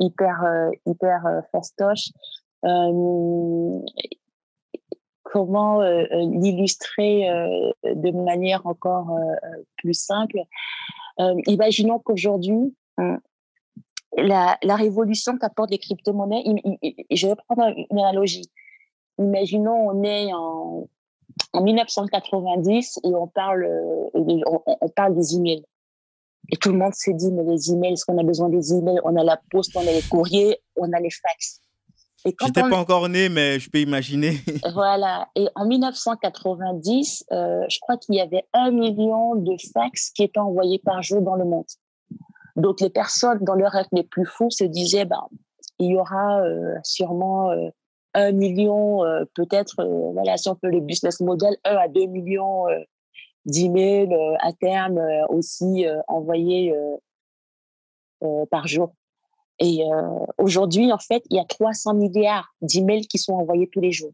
hyper, 0.00 0.42
hyper 0.86 1.42
fastoche, 1.52 2.10
comment 5.32 5.80
l'illustrer 6.12 7.22
de 7.84 8.10
manière 8.10 8.66
encore 8.66 9.16
plus 9.78 9.94
simple 9.94 10.40
Imaginons 11.46 11.98
qu'aujourd'hui, 11.98 12.74
la, 14.16 14.58
la, 14.62 14.76
révolution 14.76 15.38
qu'apportent 15.38 15.70
les 15.70 15.78
crypto-monnaies, 15.78 16.44
je 17.10 17.26
vais 17.26 17.34
prendre 17.48 17.74
une 17.90 17.98
analogie. 17.98 18.50
Imaginons 19.18 19.88
on 19.88 20.02
est 20.02 20.32
en 20.34 20.86
en 21.52 21.62
1990 21.62 23.00
et 23.04 23.14
on 23.14 23.26
parle, 23.26 23.64
euh, 23.64 24.08
on, 24.14 24.88
parle 24.88 25.14
des 25.14 25.36
emails. 25.36 25.64
Et 26.50 26.56
tout 26.56 26.72
le 26.72 26.78
monde 26.78 26.94
s'est 26.94 27.14
dit, 27.14 27.30
mais 27.32 27.44
les 27.44 27.72
emails, 27.72 27.92
est-ce 27.92 28.04
qu'on 28.04 28.18
a 28.18 28.22
besoin 28.22 28.48
des 28.48 28.72
emails? 28.74 29.00
On 29.04 29.16
a 29.16 29.24
la 29.24 29.40
poste, 29.50 29.76
on 29.76 29.80
a 29.80 29.92
les 29.92 30.02
courriers, 30.02 30.58
on 30.76 30.92
a 30.92 31.00
les 31.00 31.10
fax. 31.10 31.60
J'étais 32.24 32.60
pas 32.60 32.76
encore 32.76 33.08
né, 33.08 33.28
mais 33.28 33.58
je 33.58 33.68
peux 33.68 33.78
imaginer. 33.78 34.38
voilà. 34.74 35.28
Et 35.34 35.48
en 35.54 35.66
1990, 35.66 37.24
euh, 37.32 37.64
je 37.68 37.78
crois 37.80 37.96
qu'il 37.96 38.14
y 38.14 38.20
avait 38.20 38.44
un 38.52 38.70
million 38.70 39.34
de 39.34 39.56
fax 39.72 40.10
qui 40.10 40.22
étaient 40.22 40.38
envoyés 40.38 40.78
par 40.78 41.02
jour 41.02 41.20
dans 41.20 41.36
le 41.36 41.44
monde. 41.44 41.66
Donc 42.56 42.80
les 42.80 42.90
personnes 42.90 43.38
dans 43.42 43.54
leur 43.54 43.72
rêve 43.72 43.86
les 43.92 44.04
plus 44.04 44.26
fous 44.26 44.50
se 44.50 44.64
disaient, 44.64 45.04
ben, 45.04 45.26
il 45.78 45.92
y 45.92 45.96
aura 45.96 46.42
euh, 46.42 46.76
sûrement 46.84 47.52
un 48.14 48.32
million, 48.32 49.04
euh, 49.04 49.24
peut-être, 49.34 49.80
euh, 49.80 50.12
voilà, 50.12 50.36
si 50.36 50.48
on 50.48 50.54
peut 50.54 50.68
le 50.68 50.80
business 50.80 51.20
model, 51.20 51.56
1 51.64 51.76
à 51.76 51.88
2 51.88 52.06
millions 52.06 52.68
euh, 52.68 52.78
d'emails 53.46 54.14
à 54.40 54.52
terme 54.52 55.00
aussi 55.28 55.84
envoyés 56.06 56.72
par 58.52 58.68
jour. 58.68 58.92
Et 59.58 59.84
aujourd'hui, 60.38 60.92
en 60.92 60.98
fait, 60.98 61.22
il 61.30 61.36
y 61.36 61.40
a 61.40 61.44
300 61.44 61.94
milliards 61.94 62.52
d'emails 62.62 63.06
qui 63.06 63.18
sont 63.18 63.34
envoyés 63.34 63.68
tous 63.68 63.80
les 63.80 63.92
jours. 63.92 64.12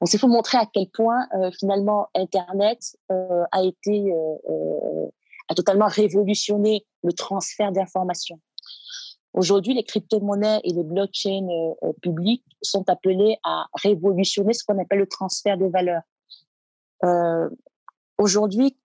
Donc, 0.00 0.12
il 0.12 0.18
faut 0.18 0.28
montrer 0.28 0.58
à 0.58 0.66
quel 0.72 0.88
point, 0.90 1.26
finalement, 1.58 2.08
Internet 2.14 2.78
a 3.08 3.64
été, 3.64 4.14
a 5.48 5.54
totalement 5.54 5.88
révolutionné 5.88 6.86
le 7.02 7.12
transfert 7.12 7.72
d'informations. 7.72 8.38
Aujourd'hui, 9.34 9.72
les 9.72 9.84
crypto-monnaies 9.84 10.60
et 10.62 10.72
les 10.72 10.84
blockchains 10.84 11.48
euh, 11.48 11.74
euh, 11.84 11.92
publics 12.02 12.44
sont 12.60 12.88
appelés 12.90 13.38
à 13.44 13.66
révolutionner 13.82 14.52
ce 14.52 14.62
qu'on 14.64 14.78
appelle 14.78 14.98
le 14.98 15.06
transfert 15.06 15.56
de 15.56 15.66
valeur. 15.66 16.02
Euh, 17.04 17.48
Aujourd'hui, 18.18 18.76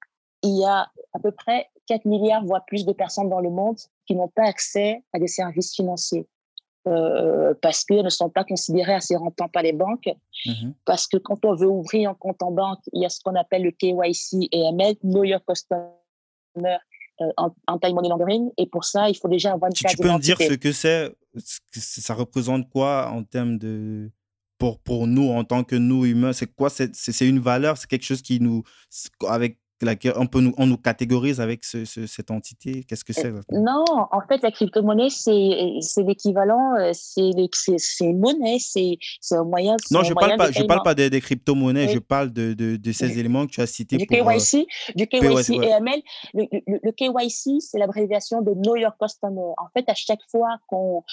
il 0.42 0.58
y 0.58 0.66
a 0.66 0.90
à 1.14 1.20
peu 1.22 1.32
près 1.32 1.70
4 1.88 2.06
milliards, 2.06 2.44
voire 2.46 2.66
plus 2.66 2.86
de 2.86 2.94
personnes 2.94 3.30
dans 3.30 3.40
le 3.40 3.50
monde 3.50 3.78
qui 4.06 4.16
n'ont 4.16 4.28
pas 4.28 4.46
accès 4.46 5.04
à 5.14 5.20
des 5.20 5.28
services 5.28 5.76
financiers. 5.76 6.28
parce 7.62 7.84
qu'elles 7.84 8.04
ne 8.04 8.10
sont 8.10 8.30
pas 8.30 8.46
considérées 8.46 8.94
assez 8.94 9.16
rentables 9.16 9.52
par 9.52 9.64
les 9.64 9.74
banques. 9.74 10.10
Mmh 10.46 10.72
parce 10.86 11.08
que 11.08 11.18
quand 11.18 11.44
on 11.44 11.56
veut 11.56 11.68
ouvrir 11.68 12.12
un 12.12 12.14
compte 12.14 12.42
en 12.42 12.52
banque, 12.52 12.80
il 12.94 13.02
y 13.02 13.06
a 13.06 13.10
ce 13.10 13.20
qu'on 13.22 13.36
appelle 13.36 13.64
le 13.64 13.72
KYC 13.72 14.48
et 14.52 14.62
ML, 14.72 14.96
Know 15.04 15.24
Your 15.24 15.42
Customer 15.46 15.90
en, 17.38 17.56
en 17.68 17.80
time 17.80 17.96
money 17.96 18.10
laundering. 18.10 18.52
Et 18.58 18.66
pour 18.66 18.86
ça, 18.86 19.10
il 19.10 19.16
faut 19.16 19.28
déjà 19.28 19.54
avoir 19.54 19.70
une 19.70 19.74
tu, 19.74 19.84
tu 19.86 19.98
peux 19.98 20.12
me 20.12 20.20
dire 20.20 20.38
ce 20.38 20.54
que 20.54 20.72
c'est 20.72 21.14
Ça 21.74 22.14
représente 22.14 22.70
quoi 22.70 23.10
en 23.10 23.24
termes 23.24 23.58
de. 23.58 24.12
Pour, 24.58 24.80
pour 24.80 25.06
nous, 25.06 25.30
en 25.30 25.44
tant 25.44 25.64
que 25.64 25.76
nous 25.76 26.06
humains, 26.06 26.34
c'est 26.34 26.48
quoi 26.48 26.70
C'est 26.72 27.28
une 27.28 27.40
valeur 27.40 27.78
C'est 27.78 27.88
quelque 27.88 28.06
chose 28.06 28.24
qui 28.24 28.40
nous. 28.40 28.64
Avec 29.28 29.60
on, 30.16 30.28
peut 30.28 30.42
nous, 30.42 30.54
on 30.58 30.66
nous 30.66 30.78
catégorise 30.78 31.40
avec 31.40 31.64
cette 31.64 32.32
entité? 32.32 32.84
Qu'est-ce 32.84 33.04
que 33.04 33.14
c'est 33.14 33.32
Non, 33.52 33.86
en 33.90 34.22
fait, 34.28 34.42
la 34.42 34.52
crypto-monnaie, 34.52 35.10
c'est 35.10 36.04
l'équivalent, 36.04 36.76
euh, 36.76 36.92
c'est 36.94 37.32
une 38.02 38.20
monnaie, 38.20 38.58
c'est 38.60 38.98
un 39.32 39.44
moyen. 39.44 39.76
Non, 39.92 40.04
je 40.04 40.10
ne 40.10 40.16
parle, 40.16 40.38
pas, 40.38 40.52
je 40.52 40.64
parle 40.64 40.84
pas 40.84 40.96
des, 40.96 41.22
crypto-monnaies, 41.22 41.90
je 41.90 42.00
parle 42.00 42.32
de, 42.32 42.54
de, 42.54 42.92
ces 42.92 43.20
éléments 43.20 43.46
que 43.46 43.52
tu 43.52 43.62
as 43.62 43.68
cités. 43.68 43.98
Du 43.98 44.06
pour, 44.06 44.18
KYC, 44.18 44.56
euh, 44.56 44.94
du 44.96 45.08
KYC 45.08 45.52
et 45.64 45.74
AML. 45.74 46.02
Le, 46.34 46.46
le 46.84 46.92
KYC, 46.92 47.62
c'est 47.62 47.78
l'abréviation 47.78 48.42
de 48.42 48.54
Know 48.54 48.76
Your 48.76 48.94
Customer. 49.00 49.54
En 49.58 49.68
fait, 49.74 49.88
à 49.90 49.96
chaque 49.96 50.22
fois 50.32 50.58
qu'on 50.68 51.04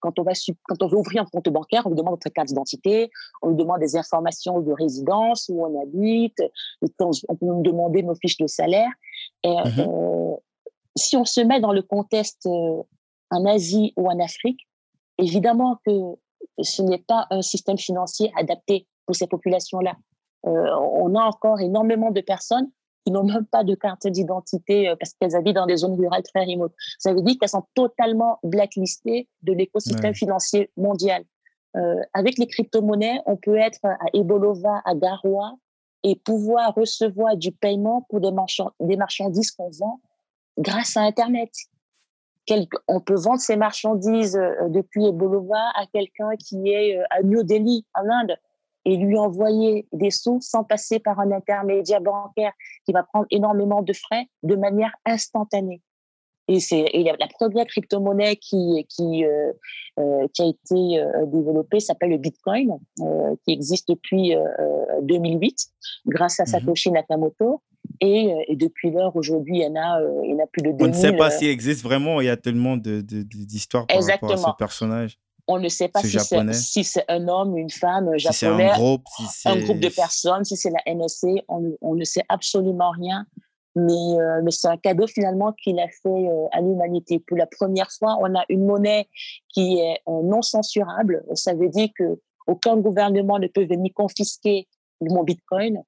quand 0.00 0.18
on, 0.18 0.22
va, 0.22 0.32
quand 0.64 0.82
on 0.82 0.86
veut 0.88 0.98
ouvrir 0.98 1.22
un 1.22 1.26
compte 1.26 1.48
bancaire, 1.48 1.82
on 1.86 1.90
vous 1.90 1.96
demande 1.96 2.14
votre 2.14 2.28
carte 2.30 2.48
d'identité, 2.48 3.10
on 3.42 3.50
vous 3.50 3.56
demande 3.56 3.80
des 3.80 3.96
informations 3.96 4.60
de 4.60 4.72
résidence, 4.72 5.48
où 5.48 5.64
on 5.64 5.82
habite, 5.82 6.42
on 6.98 7.36
peut 7.36 7.46
nous 7.46 7.62
demander 7.62 8.02
nos 8.02 8.14
fiches 8.14 8.38
de 8.38 8.46
salaire. 8.46 8.90
Et, 9.42 9.50
mmh 9.50 9.80
euh, 9.80 10.36
si 10.96 11.16
on 11.16 11.24
se 11.24 11.40
met 11.40 11.60
dans 11.60 11.72
le 11.72 11.82
contexte 11.82 12.46
euh, 12.46 12.82
en 13.30 13.44
Asie 13.44 13.92
ou 13.96 14.08
en 14.08 14.18
Afrique, 14.18 14.66
évidemment 15.18 15.78
que 15.86 15.92
ce 16.62 16.82
n'est 16.82 17.04
pas 17.06 17.26
un 17.30 17.42
système 17.42 17.78
financier 17.78 18.32
adapté 18.36 18.86
pour 19.04 19.14
ces 19.14 19.26
populations-là. 19.26 19.94
Euh, 20.46 20.74
on 20.92 21.14
a 21.14 21.22
encore 21.22 21.60
énormément 21.60 22.10
de 22.10 22.20
personnes 22.20 22.70
qui 23.06 23.12
n'ont 23.12 23.22
même 23.22 23.46
pas 23.46 23.62
de 23.62 23.76
carte 23.76 24.08
d'identité 24.08 24.88
euh, 24.88 24.96
parce 24.96 25.14
qu'elles 25.14 25.36
habitent 25.36 25.54
dans 25.54 25.66
des 25.66 25.76
zones 25.76 25.94
rurales 25.94 26.24
très 26.24 26.44
remotes. 26.44 26.74
Ça 26.98 27.14
veut 27.14 27.22
dire 27.22 27.36
qu'elles 27.38 27.48
sont 27.48 27.64
totalement 27.74 28.40
blacklistées 28.42 29.28
de 29.42 29.52
l'écosystème 29.52 30.12
financier 30.12 30.70
mondial. 30.76 31.22
Euh, 31.76 32.00
avec 32.14 32.36
les 32.36 32.48
crypto-monnaies, 32.48 33.20
on 33.26 33.36
peut 33.36 33.56
être 33.56 33.84
à 33.84 34.06
Ebolova, 34.12 34.82
à 34.84 34.94
Garoua, 34.96 35.54
et 36.02 36.16
pouvoir 36.16 36.74
recevoir 36.74 37.36
du 37.36 37.52
paiement 37.52 38.04
pour 38.08 38.20
des, 38.20 38.30
des 38.80 38.96
marchandises 38.96 39.52
qu'on 39.52 39.70
vend 39.70 40.00
grâce 40.58 40.96
à 40.96 41.02
Internet. 41.02 41.50
on 42.88 43.00
peut 43.00 43.14
vendre 43.14 43.40
ces 43.40 43.56
marchandises 43.56 44.36
euh, 44.36 44.68
depuis 44.68 45.06
Ebolova 45.06 45.70
à 45.76 45.86
quelqu'un 45.92 46.30
qui 46.36 46.70
est 46.70 46.98
à 47.10 47.22
New 47.22 47.44
Delhi, 47.44 47.86
en 47.94 48.08
Inde 48.08 48.36
et 48.86 48.96
lui 48.96 49.18
envoyer 49.18 49.86
des 49.92 50.10
sous 50.10 50.40
sans 50.40 50.64
passer 50.64 51.00
par 51.00 51.18
un 51.18 51.32
intermédiaire 51.32 52.00
bancaire 52.00 52.52
qui 52.86 52.92
va 52.92 53.02
prendre 53.02 53.26
énormément 53.30 53.82
de 53.82 53.92
frais 53.92 54.26
de 54.44 54.54
manière 54.54 54.92
instantanée. 55.04 55.82
Et 56.48 56.60
c'est 56.60 56.84
la 56.94 57.26
première 57.26 57.66
crypto-monnaie 57.66 58.36
qui 58.36 58.86
qui 58.88 59.24
euh, 59.24 59.52
euh, 59.98 60.28
qui 60.32 60.42
a 60.42 60.46
été 60.46 61.00
euh, 61.00 61.26
développée 61.26 61.80
s'appelle 61.80 62.10
le 62.10 62.18
Bitcoin, 62.18 62.78
qui 63.44 63.52
existe 63.52 63.88
depuis 63.88 64.36
2008 65.02 65.66
grâce 66.06 66.38
à 66.38 66.44
mhm. 66.44 66.48
Satoshi 66.48 66.92
Nakamoto. 66.92 67.62
Et, 68.00 68.32
et 68.48 68.56
depuis 68.56 68.90
lors, 68.90 69.14
aujourd'hui, 69.14 69.58
il 69.58 69.62
y 69.62 69.66
en 69.66 69.76
a, 69.76 70.00
il 70.24 70.30
y 70.30 70.34
en 70.34 70.42
a 70.42 70.46
plus 70.46 70.62
de 70.62 70.72
2000. 70.72 70.84
On 70.84 70.88
ne 70.88 70.92
sait 70.92 71.16
pas 71.16 71.30
s'il 71.30 71.48
existe 71.48 71.82
vraiment. 71.82 72.20
Il 72.20 72.26
y 72.26 72.30
a 72.30 72.36
tellement 72.36 72.76
d'histoires 72.76 73.86
par 73.86 74.04
rapport 74.04 74.32
à 74.32 74.36
ce 74.36 74.56
personnage. 74.58 75.18
On 75.48 75.58
ne 75.58 75.68
sait 75.68 75.88
pas 75.88 76.00
si 76.02 76.82
c'est 76.82 77.04
un 77.08 77.28
homme, 77.28 77.56
une 77.56 77.70
femme, 77.70 78.10
japonais, 78.18 78.70
un, 78.70 78.76
groupe, 78.76 79.04
un 79.44 79.60
groupe 79.60 79.78
de 79.78 79.88
personnes, 79.88 80.44
si 80.44 80.56
c'est 80.56 80.70
la 80.70 80.92
NSC, 80.92 81.44
on, 81.48 81.94
ne 81.94 82.04
sait 82.04 82.24
absolument 82.28 82.90
rien. 82.90 83.26
Mais, 83.76 83.92
euh, 83.92 84.40
mais 84.42 84.50
c'est 84.50 84.68
un 84.68 84.78
cadeau 84.78 85.06
finalement 85.06 85.52
qu'il 85.52 85.78
a 85.78 85.86
fait 85.88 86.08
euh, 86.08 86.46
à 86.52 86.62
l'humanité. 86.62 87.20
Pour 87.20 87.36
la 87.36 87.46
première 87.46 87.90
fois, 87.92 88.16
on 88.20 88.34
a 88.34 88.42
une 88.48 88.64
monnaie 88.64 89.06
qui 89.52 89.78
est 89.78 90.00
euh, 90.08 90.22
non 90.22 90.40
censurable. 90.40 91.22
Ça 91.34 91.54
veut 91.54 91.68
dire 91.68 91.90
que 91.94 92.18
aucun 92.46 92.78
gouvernement 92.78 93.38
ne 93.38 93.46
peut 93.48 93.66
venir 93.66 93.92
confisquer 93.94 94.66
mon 95.00 95.24
Bitcoin. 95.24 95.82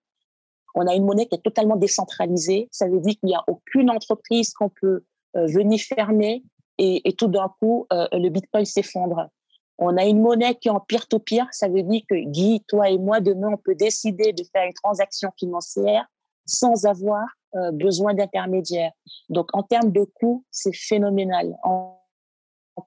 On 0.74 0.86
a 0.86 0.94
une 0.94 1.06
monnaie 1.06 1.26
qui 1.26 1.36
est 1.36 1.42
totalement 1.42 1.76
décentralisée. 1.76 2.68
Ça 2.70 2.86
veut 2.86 3.00
dire 3.00 3.14
qu'il 3.18 3.28
n'y 3.28 3.34
a 3.34 3.42
aucune 3.48 3.90
entreprise 3.90 4.52
qu'on 4.52 4.68
peut 4.68 5.02
venir 5.34 5.80
fermer 5.80 6.42
et, 6.76 7.08
et 7.08 7.12
tout 7.14 7.28
d'un 7.28 7.50
coup, 7.58 7.86
le 7.90 8.28
Bitcoin 8.28 8.66
s'effondre. 8.66 9.30
On 9.78 9.96
a 9.96 10.04
une 10.04 10.20
monnaie 10.20 10.56
qui 10.56 10.68
est 10.68 10.72
en 10.72 10.80
peer-to-peer. 10.80 11.46
Ça 11.52 11.68
veut 11.68 11.82
dire 11.82 12.02
que 12.08 12.16
Guy, 12.16 12.62
toi 12.66 12.90
et 12.90 12.98
moi, 12.98 13.20
demain, 13.20 13.50
on 13.52 13.56
peut 13.56 13.76
décider 13.76 14.32
de 14.32 14.42
faire 14.52 14.66
une 14.66 14.74
transaction 14.74 15.30
financière 15.38 16.04
sans 16.46 16.86
avoir 16.86 17.24
euh, 17.54 17.70
besoin 17.70 18.14
d'intermédiaires. 18.14 18.92
Donc, 19.28 19.48
en 19.52 19.62
termes 19.62 19.92
de 19.92 20.04
coûts, 20.04 20.44
c'est 20.50 20.74
phénoménal. 20.74 21.54
En, 21.62 21.94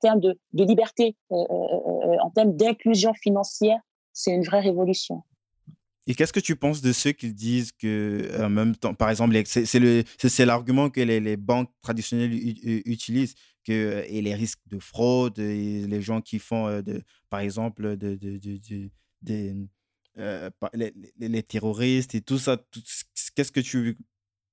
termes 0.01 0.19
de, 0.19 0.37
liberté, 0.53 1.15
euh, 1.31 1.35
euh, 1.35 2.17
en 2.21 2.29
termes 2.29 2.55
d'inclusion 2.55 3.13
financière, 3.13 3.79
c'est 4.13 4.31
une 4.31 4.43
vraie 4.43 4.61
révolution. 4.61 5.23
Et 6.07 6.15
qu'est-ce 6.15 6.33
que 6.33 6.39
tu 6.39 6.55
penses 6.55 6.81
de 6.81 6.91
ceux 6.91 7.11
qui 7.11 7.33
disent 7.33 7.71
que, 7.71 8.43
en 8.43 8.49
même 8.49 8.75
temps, 8.75 8.93
par 8.93 9.09
exemple, 9.09 9.39
c'est 9.45 10.45
l'argument 10.45 10.89
que 10.89 11.01
les, 11.01 11.37
banques 11.37 11.69
traditionnelles 11.81 12.33
utilisent, 12.85 13.35
que, 13.65 14.03
et 14.07 14.21
les 14.21 14.35
risques 14.35 14.67
de 14.67 14.79
fraude, 14.79 15.37
les 15.37 16.01
gens 16.01 16.21
qui 16.21 16.39
font, 16.39 16.81
de, 16.81 17.03
par 17.29 17.39
exemple, 17.39 17.97
de, 17.97 18.17
les, 21.19 21.43
terroristes 21.43 22.15
et 22.15 22.21
tout 22.21 22.37
ça. 22.37 22.57
Qu'est-ce 23.35 23.51
que 23.51 23.59
tu. 23.59 23.97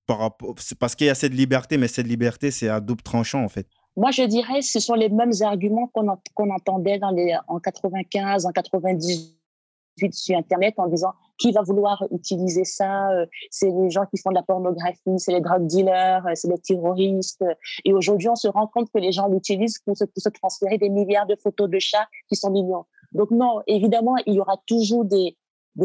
Par 0.07 0.21
rapport, 0.21 0.55
parce 0.79 0.95
qu'il 0.95 1.07
y 1.07 1.11
a 1.11 1.15
cette 1.15 1.35
liberté, 1.35 1.77
mais 1.77 1.87
cette 1.87 2.07
liberté, 2.07 2.51
c'est 2.51 2.69
à 2.69 2.81
double 2.81 3.03
tranchant, 3.03 3.45
en 3.45 3.49
fait. 3.51 3.69
Moi, 3.95 4.11
je 4.11 4.23
dirais 4.23 4.63
ce 4.63 4.81
sont 4.81 4.95
les 4.95 5.09
mêmes 5.09 5.33
arguments 5.43 5.89
qu'on 5.89 6.51
entendait 6.51 6.99
dans 6.99 7.11
les, 7.11 7.37
en 7.49 7.59
95, 7.59 8.47
en 8.47 8.53
98 8.53 9.35
sur 10.13 10.39
Internet 10.39 10.75
en 10.79 10.87
disant 10.87 11.13
qui 11.39 11.53
va 11.53 11.63
vouloir 11.63 12.05
utiliser 12.11 12.65
ça 12.65 13.11
euh, 13.11 13.27
C'est 13.51 13.71
les 13.71 13.91
gens 13.91 14.05
qui 14.07 14.19
font 14.19 14.31
de 14.31 14.35
la 14.35 14.43
pornographie, 14.43 15.19
c'est 15.19 15.33
les 15.33 15.41
drug 15.41 15.67
dealers, 15.67 16.27
euh, 16.27 16.33
c'est 16.35 16.49
les 16.49 16.59
terroristes. 16.59 17.45
Et 17.85 17.93
aujourd'hui, 17.93 18.29
on 18.29 18.37
se 18.37 18.49
rend 18.49 18.67
compte 18.67 18.91
que 18.93 18.99
les 18.99 19.13
gens 19.13 19.29
l'utilisent 19.29 19.79
pour 19.79 19.97
se, 19.97 20.29
transférer 20.29 20.79
des 20.79 20.89
milliards 20.89 21.27
de 21.27 21.37
photos 21.37 21.71
de 21.71 21.79
chats 21.79 22.09
qui 22.29 22.37
sont 22.37 22.51
mignons. 22.51 22.85
Donc 23.13 23.31
non, 23.31 23.61
évidemment, 23.67 24.17
il 24.27 24.35
y 24.35 24.41
aura 24.41 24.57
toujours 24.67 25.05
des, 25.05 25.37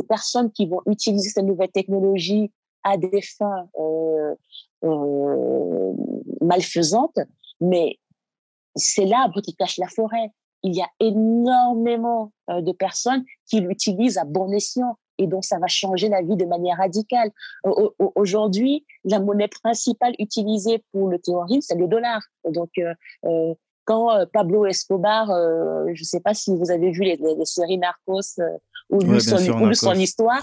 personnes 0.09 0.51
qui 0.51 0.65
vont 0.65 0.81
utiliser 0.87 1.29
cette 1.29 1.45
nouvelle 1.45 1.69
technologie 1.69 2.51
à 2.83 2.97
des 2.97 3.21
fins 3.21 3.69
euh, 3.79 4.33
euh, 4.83 5.93
malfaisantes, 6.41 7.19
mais 7.61 7.99
c'est 8.75 9.05
l'arbre 9.05 9.39
qui 9.41 9.53
cache 9.53 9.77
la 9.77 9.87
forêt 9.87 10.31
il 10.63 10.73
y 10.73 10.81
a 10.81 10.89
énormément 10.99 12.31
euh, 12.49 12.61
de 12.61 12.71
personnes 12.71 13.23
qui 13.45 13.59
l'utilisent 13.59 14.17
à 14.17 14.23
bon 14.23 14.51
escient 14.51 14.97
et 15.17 15.27
donc 15.27 15.45
ça 15.45 15.59
va 15.59 15.67
changer 15.67 16.09
la 16.09 16.21
vie 16.21 16.35
de 16.35 16.45
manière 16.45 16.77
radicale. 16.77 17.31
Aujourd'hui, 18.15 18.85
la 19.03 19.19
monnaie 19.19 19.47
principale 19.47 20.13
utilisée 20.19 20.83
pour 20.91 21.09
le 21.09 21.19
terrorisme, 21.19 21.61
c'est 21.61 21.77
le 21.77 21.87
dollar. 21.87 22.21
Donc, 22.49 22.69
euh, 22.77 22.93
euh, 23.25 23.53
quand 23.85 24.25
Pablo 24.31 24.65
Escobar, 24.65 25.27
je 25.27 25.99
ne 25.99 26.05
sais 26.05 26.21
pas 26.21 26.33
si 26.33 26.55
vous 26.55 26.71
avez 26.71 26.91
vu 26.91 27.01
les, 27.01 27.17
séries 27.43 27.77
Narcos 27.77 28.41
ou 28.89 28.99
lu 29.01 29.19
son, 29.19 29.93
histoire, 29.93 30.41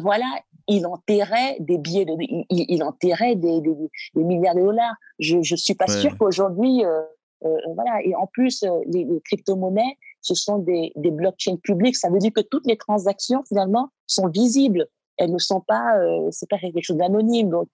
voilà, 0.00 0.24
il 0.68 0.86
enterrait 0.86 1.56
des 1.60 1.78
billets, 1.78 2.04
de, 2.04 2.14
il, 2.18 2.82
enterrait 2.82 3.36
des, 3.36 3.60
milliards 4.14 4.54
de 4.54 4.60
dollars. 4.60 4.94
Je 5.18 5.36
ne 5.36 5.42
suis 5.42 5.74
pas 5.74 5.86
sûre 5.86 6.16
qu'aujourd'hui, 6.18 6.84
euh, 6.84 7.02
euh, 7.44 7.56
voilà. 7.74 8.00
Et 8.04 8.14
en 8.14 8.26
plus, 8.26 8.62
euh, 8.62 8.80
les, 8.86 9.06
crypto-monnaies, 9.24 9.96
ce 10.22 10.34
sont 10.34 10.58
des, 10.58 10.92
des 10.96 11.10
blockchains 11.10 11.56
publics. 11.56 11.96
Ça 11.96 12.08
veut 12.08 12.18
dire 12.18 12.32
que 12.32 12.40
toutes 12.40 12.66
les 12.66 12.78
transactions, 12.78 13.42
finalement, 13.46 13.90
sont 14.06 14.28
visibles 14.28 14.88
elles 15.18 15.32
ne 15.32 15.38
sont 15.38 15.60
pas, 15.60 15.98
c'est 16.30 16.48
pas 16.48 16.58
quelque 16.58 16.82
chose 16.82 16.96
d'anonyme. 16.96 17.50
Donc, 17.50 17.68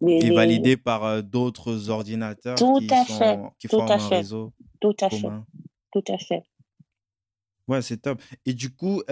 les, 0.00 0.26
et 0.26 0.30
validé 0.30 0.76
par 0.76 1.22
d'autres 1.22 1.90
ordinateurs 1.90 2.56
tout 2.56 2.78
qui, 2.78 2.92
à 2.94 3.04
fait, 3.04 3.38
qui 3.58 3.68
tout 3.68 3.76
forment 3.76 3.90
à 3.90 3.94
un 3.94 3.98
fait, 3.98 4.16
réseau 4.16 4.52
tout 4.80 4.94
à 5.00 5.10
fait, 5.10 5.28
tout 5.92 6.04
à 6.08 6.18
fait. 6.18 6.44
Ouais, 7.66 7.82
c'est 7.82 7.98
top. 7.98 8.22
Et 8.46 8.54
du 8.54 8.70
coup, 8.74 9.02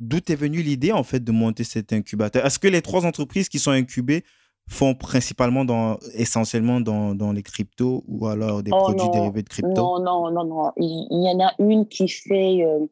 d'où 0.00 0.16
est 0.16 0.34
venue 0.34 0.62
l'idée 0.62 0.92
en 0.92 1.04
fait 1.04 1.20
de 1.20 1.30
monter 1.30 1.64
cet 1.64 1.92
incubateur? 1.92 2.44
Est-ce 2.44 2.58
que 2.58 2.68
les 2.68 2.82
trois 2.82 3.04
entreprises 3.04 3.48
qui 3.48 3.58
sont 3.58 3.70
incubées 3.70 4.24
font 4.68 4.94
principalement 4.94 5.64
dans, 5.64 5.98
essentiellement 6.14 6.80
dans, 6.80 7.14
dans 7.14 7.32
les 7.32 7.42
cryptos 7.42 8.04
ou 8.06 8.26
alors 8.26 8.62
des 8.62 8.70
oh 8.72 8.78
produits 8.78 9.08
dérivés 9.10 9.42
de 9.42 9.48
crypto? 9.48 9.74
Non, 9.74 9.98
non, 10.00 10.30
non, 10.30 10.44
non. 10.44 10.72
Il, 10.76 11.06
y 11.10 11.28
en 11.28 11.40
a 11.40 11.52
une 11.58 11.86
qui 11.86 12.06
fait, 12.08 12.64
euh, 12.64 12.86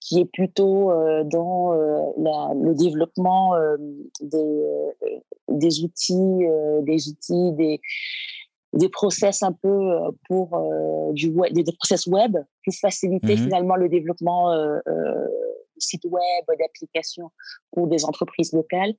qui 0.00 0.20
est 0.20 0.30
plutôt 0.32 0.90
euh, 0.90 1.22
dans 1.24 1.72
euh, 1.72 2.02
la, 2.18 2.52
le 2.54 2.74
développement 2.74 3.54
des, 4.20 4.64
des 5.48 5.84
outils, 5.84 6.46
des 6.82 7.08
outils, 7.08 7.52
des, 7.52 7.80
des 8.72 8.88
process 8.88 9.42
un 9.42 9.52
peu 9.52 9.90
pour 10.26 11.12
du 11.12 11.28
web, 11.28 11.52
des, 11.52 11.64
process 11.64 12.06
web 12.06 12.36
pour 12.64 12.74
faciliter 12.74 13.34
mmh 13.34 13.38
finalement 13.38 13.76
le 13.76 13.88
développement 13.88 14.52
sites 15.82 16.04
web, 16.04 16.58
d'applications 16.58 17.30
pour 17.72 17.86
des 17.86 18.04
entreprises 18.04 18.52
locales. 18.52 18.94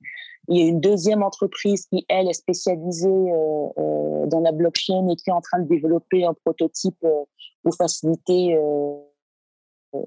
Il 0.48 0.58
y 0.58 0.62
a 0.62 0.68
une 0.68 0.80
deuxième 0.80 1.22
entreprise 1.22 1.86
qui, 1.86 2.04
elle, 2.08 2.28
est 2.28 2.32
spécialisée 2.32 3.08
euh, 3.08 3.68
euh, 3.78 4.26
dans 4.26 4.40
la 4.40 4.52
blockchain 4.52 5.08
et 5.08 5.16
qui 5.16 5.30
est 5.30 5.32
en 5.32 5.40
train 5.40 5.60
de 5.60 5.68
développer 5.68 6.24
un 6.24 6.34
prototype 6.34 6.96
euh, 7.04 7.24
pour 7.62 7.76
faciliter 7.76 8.58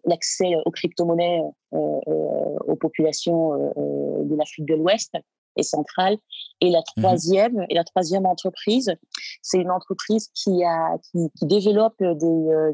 l'accès 0.03 0.55
aux 0.65 0.71
crypto-monnaies 0.71 1.41
aux 1.71 2.75
populations 2.75 3.53
de 3.77 4.35
l'Afrique 4.35 4.65
de 4.65 4.75
l'Ouest 4.75 5.15
et 5.55 5.63
centrale. 5.63 6.17
Et 6.61 6.69
la 6.69 6.79
mmh 6.79 7.01
troisième, 7.01 7.65
et 7.69 7.75
la 7.75 7.83
troisième 7.83 8.25
entreprise, 8.25 8.95
c'est 9.41 9.59
une 9.59 9.71
entreprise 9.71 10.29
qui 10.33 10.63
a 10.63 10.97
qui, 11.11 11.29
qui 11.37 11.45
développe 11.45 12.01
des 12.01 12.73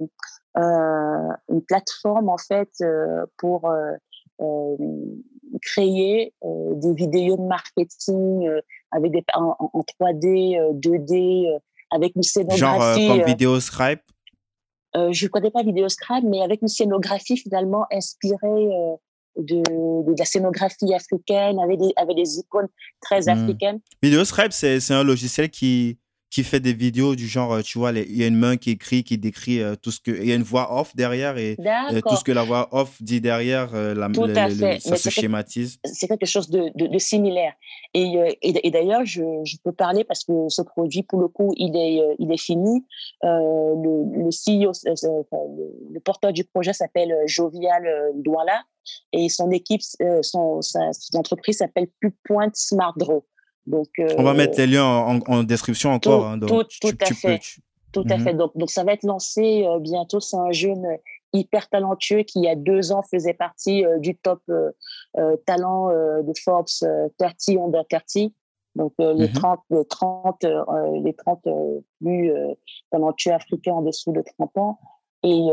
euh, 0.57 1.34
une 1.49 1.61
plateforme 1.61 2.29
en 2.29 2.38
fait 2.38 2.69
euh, 2.82 3.25
pour 3.38 3.69
euh, 3.69 3.95
créer 5.61 6.34
des 6.43 6.93
vidéos 6.93 7.38
de 7.38 7.43
marketing 7.43 8.49
avec 8.91 9.11
des 9.11 9.23
en, 9.34 9.55
3D, 9.99 10.79
2D, 10.79 11.59
avec 11.91 12.15
une 12.15 12.23
scénographie. 12.23 13.07
Genre 13.07 13.17
comme 13.17 13.25
vidéo 13.25 13.59
euh, 14.95 15.11
je 15.11 15.25
ne 15.25 15.29
connais 15.29 15.51
pas 15.51 15.63
vidéo 15.63 15.88
Scribe, 15.88 16.25
mais 16.25 16.41
avec 16.41 16.61
une 16.61 16.67
scénographie 16.67 17.38
finalement 17.38 17.86
inspirée 17.91 18.67
de, 19.38 19.61
de, 20.03 20.15
la 20.17 20.25
scénographie 20.25 20.93
africaine, 20.93 21.59
avec 21.59 21.79
des, 21.79 21.93
avec 21.95 22.15
des 22.15 22.39
icônes 22.39 22.67
très 23.01 23.21
mmh. 23.21 23.29
africaines. 23.29 23.79
Vidéo 24.01 24.23
Scribe, 24.25 24.51
c'est 24.51 24.91
un 24.91 25.03
logiciel 25.03 25.49
qui, 25.49 25.97
qui 26.32 26.45
fait 26.45 26.61
des 26.61 26.73
vidéos 26.73 27.15
du 27.15 27.27
genre, 27.27 27.51
euh, 27.53 27.61
tu 27.61 27.77
vois, 27.77 27.91
il 27.91 28.15
y 28.15 28.23
a 28.23 28.27
une 28.27 28.38
main 28.38 28.55
qui 28.55 28.71
écrit, 28.71 29.03
qui 29.03 29.17
décrit 29.17 29.61
euh, 29.61 29.75
tout 29.75 29.91
ce 29.91 29.99
que. 29.99 30.11
Il 30.11 30.25
y 30.25 30.32
a 30.32 30.36
une 30.36 30.43
voix 30.43 30.79
off 30.79 30.95
derrière 30.95 31.38
et 31.38 31.57
euh, 31.59 31.99
tout 32.07 32.15
ce 32.15 32.23
que 32.23 32.32
la 32.32 32.43
voix 32.43 32.69
off 32.71 33.01
dit 33.01 33.19
derrière, 33.19 33.73
la, 33.73 34.07
ça 34.79 34.95
se 34.95 35.09
schématise. 35.09 35.77
C'est 35.84 36.07
quelque 36.07 36.25
chose 36.25 36.49
de, 36.49 36.71
de, 36.73 36.97
similaire. 36.97 37.53
Et, 37.93 38.38
et, 38.41 38.71
d'ailleurs, 38.71 39.03
je, 39.03 39.23
je, 39.43 39.57
peux 39.63 39.73
parler 39.73 40.05
parce 40.05 40.23
que 40.23 40.47
ce 40.47 40.61
produit, 40.61 41.03
pour 41.03 41.19
le 41.19 41.27
coup, 41.27 41.53
il 41.57 41.75
est, 41.75 42.15
il 42.17 42.32
est 42.32 42.41
fini. 42.41 42.86
le, 43.23 44.23
le 44.23 44.29
CEO, 44.29 44.71
le, 44.86 45.99
porteur 45.99 46.32
du 46.32 46.45
projet 46.45 46.71
s'appelle 46.71 47.13
Jovial 47.25 47.84
Douala 48.15 48.63
et 49.11 49.27
son 49.27 49.51
équipe, 49.51 49.82
son, 50.21 50.61
sa, 50.61 50.93
son 50.93 51.17
entreprise 51.17 51.57
s'appelle 51.57 51.88
Plus 51.99 52.15
Point 52.23 52.51
Smart 52.53 52.93
Draw. 52.95 53.21
Donc, 53.68 53.89
on 54.18 54.24
va 54.24 54.34
mettre 54.34 54.57
les 54.57 54.68
liens 54.68 54.86
en, 54.86 55.43
description 55.43 55.91
encore. 55.91 56.38
Tout, 56.39 56.55
hein, 56.55 56.66
tout, 56.82 56.97
à 56.99 57.14
fait. 57.14 57.39
Tout 57.91 58.05
à 58.09 58.18
mhm. 58.18 58.24
fait. 58.24 58.34
Donc, 58.34 58.51
donc, 58.55 58.70
ça 58.70 58.84
va 58.84 58.93
être 58.93 59.03
lancé 59.03 59.66
euh, 59.66 59.80
bientôt. 59.80 60.20
C'est 60.20 60.38
un 60.38 60.51
jeune 60.51 60.86
hyper 61.34 61.70
talentueux 61.70 62.24
qui, 62.24 62.39
il 62.39 62.45
y 62.45 62.49
a 62.49 62.55
deux 62.55 62.91
ans, 62.91 63.03
faisait 63.03 63.34
partie 63.34 63.86
euh, 63.86 63.99
du 63.99 64.16
top 64.18 64.41
euh, 64.49 64.72
talent 65.45 65.89
de 65.89 66.34
Forbes 66.43 66.68
30 67.18 67.36
under 67.59 67.84
30. 67.88 68.34
Donc, 68.76 68.93
les 68.99 69.32
30, 69.32 69.59
mhm. 69.70 69.78
les 69.80 69.86
30, 69.86 70.45
les 71.03 71.14
30 71.14 71.47
plus 72.01 72.32
talentueux 72.89 73.34
africains 73.34 73.74
en 73.74 73.82
dessous 73.82 74.14
de 74.14 74.24
30 74.38 74.57
ans. 74.57 74.80
Et, 75.24 75.47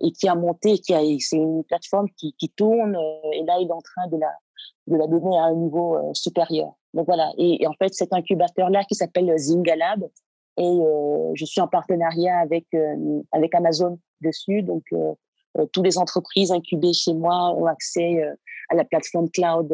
et 0.00 0.10
qui 0.10 0.26
a 0.26 0.34
monté, 0.34 0.78
qui 0.78 0.92
a, 0.92 1.00
c'est 1.20 1.36
une 1.36 1.62
plateforme 1.62 2.08
qui, 2.16 2.34
qui 2.36 2.48
tourne. 2.48 2.96
et 3.32 3.44
là, 3.44 3.58
il 3.60 3.68
est 3.68 3.72
en 3.72 3.80
train 3.80 4.08
de 4.08 4.16
la, 4.16 4.32
de 4.86 4.96
la 4.96 5.06
donner 5.06 5.36
à 5.38 5.44
un 5.44 5.54
niveau 5.54 5.98
supérieur. 6.14 6.72
Donc 6.92 7.06
voilà. 7.06 7.32
Et, 7.38 7.66
en 7.66 7.72
fait, 7.74 7.94
cet 7.94 8.12
incubateur-là 8.12 8.84
qui 8.84 8.94
s'appelle 8.94 9.32
Zingalab, 9.36 10.04
et 10.56 10.62
euh, 10.62 11.32
je 11.34 11.44
suis 11.44 11.60
en 11.60 11.68
partenariat 11.68 12.38
avec 12.38 12.66
euh, 12.74 13.20
avec 13.32 13.54
Amazon 13.54 13.98
dessus. 14.20 14.62
Donc 14.62 14.84
euh, 14.92 15.12
toutes 15.72 15.84
les 15.84 15.98
entreprises 15.98 16.52
incubées 16.52 16.92
chez 16.92 17.12
moi 17.12 17.54
ont 17.56 17.66
accès 17.66 18.22
à 18.70 18.74
la 18.74 18.84
plateforme 18.84 19.28
cloud 19.30 19.72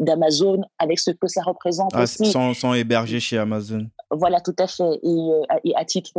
d'Amazon 0.00 0.62
avec 0.78 0.98
ce 0.98 1.12
que 1.12 1.28
ça 1.28 1.42
représente 1.42 1.92
ah, 1.94 2.02
aussi. 2.02 2.26
Sont, 2.26 2.52
sont 2.54 2.74
hébergés 2.74 3.20
chez 3.20 3.38
Amazon. 3.38 3.86
Voilà, 4.10 4.40
tout 4.40 4.54
à 4.58 4.66
fait. 4.66 4.98
Et, 5.02 5.74
à 5.76 5.84
titre 5.84 6.12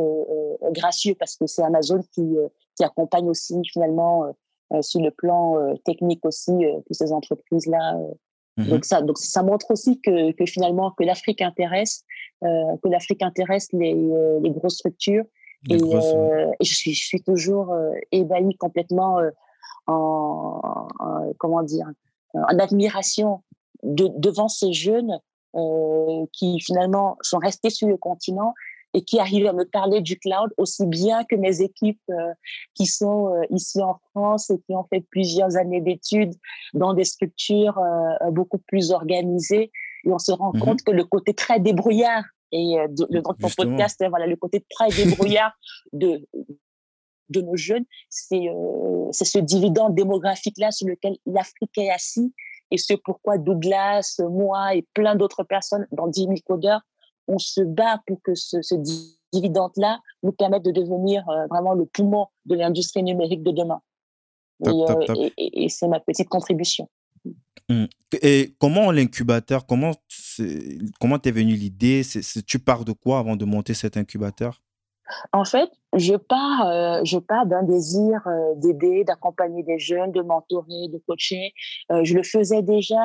gracieux 0.72 1.16
parce 1.20 1.36
que 1.36 1.47
c'est 1.47 1.64
Amazon 1.64 2.01
qui 2.14 2.36
qui 2.76 2.84
accompagne 2.84 3.30
aussi 3.30 3.56
finalement 3.72 4.34
sur 4.82 5.02
le 5.02 5.12
plan 5.12 5.56
technique 5.86 6.26
aussi 6.26 6.52
toutes 6.86 6.96
ces 6.96 7.12
entreprises 7.12 7.68
là 7.68 7.96
Mmh 8.58 8.70
donc 8.70 8.86
ça, 8.86 9.02
donc 9.02 9.18
ça 9.18 9.42
montre 9.42 9.72
aussi 9.72 10.00
que, 10.00 10.32
que 10.34 10.46
finalement 10.46 10.92
que 10.92 11.04
l'Afrique 11.04 11.42
intéresse, 11.42 12.04
euh, 12.44 12.48
que 12.84 12.90
l'Afrique 12.90 13.24
intéresse 13.24 13.68
les, 13.74 13.96
euh, 13.96 14.40
les 14.42 14.52
grosses 14.52 14.76
structures. 14.76 15.26
et, 15.70 15.78
euh, 15.82 16.52
et, 16.60 16.66
je 16.66 16.76
suis, 16.76 16.94
je 16.94 17.06
suis 17.06 17.22
toujours 17.22 17.72
euh, 17.72 17.92
ébahie 18.12 18.56
complètement 18.58 19.20
euh, 19.20 19.32
en, 19.88 20.88
comment 21.40 21.64
dire, 21.64 21.88
en 22.34 22.60
admiration 22.60 23.42
de, 23.82 24.08
devant 24.18 24.48
ces 24.48 24.72
jeunes 24.72 25.20
qui 26.32 26.60
finalement 26.62 27.18
sont 27.22 27.38
restés 27.38 27.70
sur 27.70 27.88
le 27.88 27.98
continent 27.98 28.54
et 28.94 29.04
qui 29.04 29.20
arrive 29.20 29.48
à 29.48 29.54
me 29.54 29.66
parler 29.66 30.02
du 30.02 30.18
cloud 30.18 30.52
aussi 30.58 30.86
bien 30.86 31.24
que 31.26 31.36
mes 31.36 31.62
équipes 31.62 32.02
euh, 32.10 32.34
qui 32.76 32.86
sont 32.86 33.34
euh, 33.34 33.41
ici 33.50 33.82
en 33.82 34.00
France 34.12 34.50
et 34.50 34.60
qui 34.60 34.76
ont 34.76 34.86
fait 34.86 35.02
plusieurs 35.10 35.56
années 35.58 35.82
d'études 35.82 36.34
dans 36.74 36.94
des 36.94 37.04
structures 37.04 37.78
euh, 37.80 38.32
beaucoup 38.32 38.60
plus 38.60 38.91
organisées. 38.91 39.72
Et 40.06 40.12
on 40.12 40.20
se 40.20 40.32
rend 40.32 40.52
mmh 40.54 40.60
compte 40.60 40.82
que 40.84 40.91
le 40.91 41.06
côté 41.06 41.34
très 41.34 41.60
débrouillard 41.60 42.24
et 42.52 42.76
de, 42.89 43.20
dans 43.20 43.34
ton 43.34 43.50
podcast, 43.50 44.04
voilà, 44.10 44.28
le 44.28 44.36
côté 44.36 44.64
très 44.70 44.89
débrouillard 44.89 45.54
de, 45.94 46.28
de 47.30 47.41
nos 47.41 47.56
jeunes, 47.56 47.86
c'est 48.10 48.48
c'est 49.12 49.26
ce 49.26 49.39
dividende 49.39 49.96
démographique-là 49.96 50.70
sur 50.70 50.88
lequel 50.88 51.18
l'Afrique 51.26 51.76
est 51.78 51.89
assis 51.89 52.32
et 52.70 52.78
c'est 52.78 52.98
pourquoi 52.98 53.38
Douglas, 53.38 54.20
moi 54.30 54.76
et 54.76 54.86
plein 54.94 55.16
d'autres 55.16 55.44
personnes 55.44 55.88
dans 55.91 56.08
10 56.08 56.22
000 56.22 56.34
codeurs 56.46 56.82
on 57.28 57.38
se 57.38 57.62
bat 57.62 58.02
pour 58.08 58.22
que 58.22 58.36
ce, 58.36 58.58
dividende-là 59.32 60.00
nous 60.22 60.32
permette 60.32 60.64
de 60.64 60.72
devenir 60.72 61.28
euh, 61.28 61.48
vraiment 61.48 61.74
le 61.74 61.86
poumon 61.86 62.28
de 62.46 62.56
l'industrie 62.56 63.04
numérique 63.04 63.44
de 63.44 63.52
demain. 63.52 63.82
Euh, 64.68 65.30
et, 65.38 65.68
c'est 65.70 65.88
ma 65.88 66.00
petite 66.00 66.30
contribution. 66.30 66.88
Mmh. 67.70 67.86
Et 68.22 68.54
comment 68.60 68.92
l'incubateur, 68.92 69.66
comment 69.66 69.92
comment 71.00 71.20
t'es 71.20 71.32
venue 71.32 71.56
l'idée? 71.56 72.02
Tu 72.46 72.60
pars 72.60 72.86
de 72.86 72.92
quoi 72.92 73.20
avant 73.20 73.36
de 73.36 73.46
monter 73.46 73.74
cet 73.74 73.98
incubateur? 73.98 74.62
En 75.32 75.45
fait, 75.45 75.72
je 75.95 76.16
pars, 76.16 76.68
euh, 76.68 77.20
pars 77.28 77.45
d'un 77.45 77.64
désir 77.64 78.22
euh, 78.28 78.53
d'aider, 78.55 79.03
d'accompagner 79.03 79.64
des 79.64 79.80
jeunes, 79.80 80.11
de 80.11 80.22
mentorer, 80.22 80.88
de 80.89 81.01
coacher. 81.07 81.53
Euh, 81.91 82.03
je 82.03 82.16
le 82.16 82.24
faisais 82.24 82.61
déjà 82.61 82.99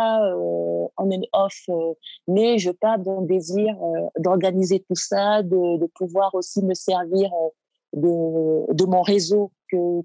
en 0.96 1.11
and 1.11 1.22
off, 1.32 1.68
mais 2.26 2.59
je 2.59 2.70
pars 2.70 2.98
d'un 2.98 3.22
désir 3.22 3.76
d'organiser 4.18 4.80
tout 4.80 4.96
ça, 4.96 5.42
de, 5.42 5.86
pouvoir 5.94 6.34
aussi 6.34 6.62
me 6.62 6.74
servir 6.74 7.30
de, 7.92 8.72
de 8.72 8.84
mon 8.84 9.02
réseau 9.02 9.52
que, 9.70 10.02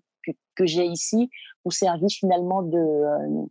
que, 0.55 0.65
j'ai 0.65 0.85
ici 0.85 1.29
pour 1.63 1.73
servir 1.73 2.09
finalement 2.09 2.61
de, 2.61 3.47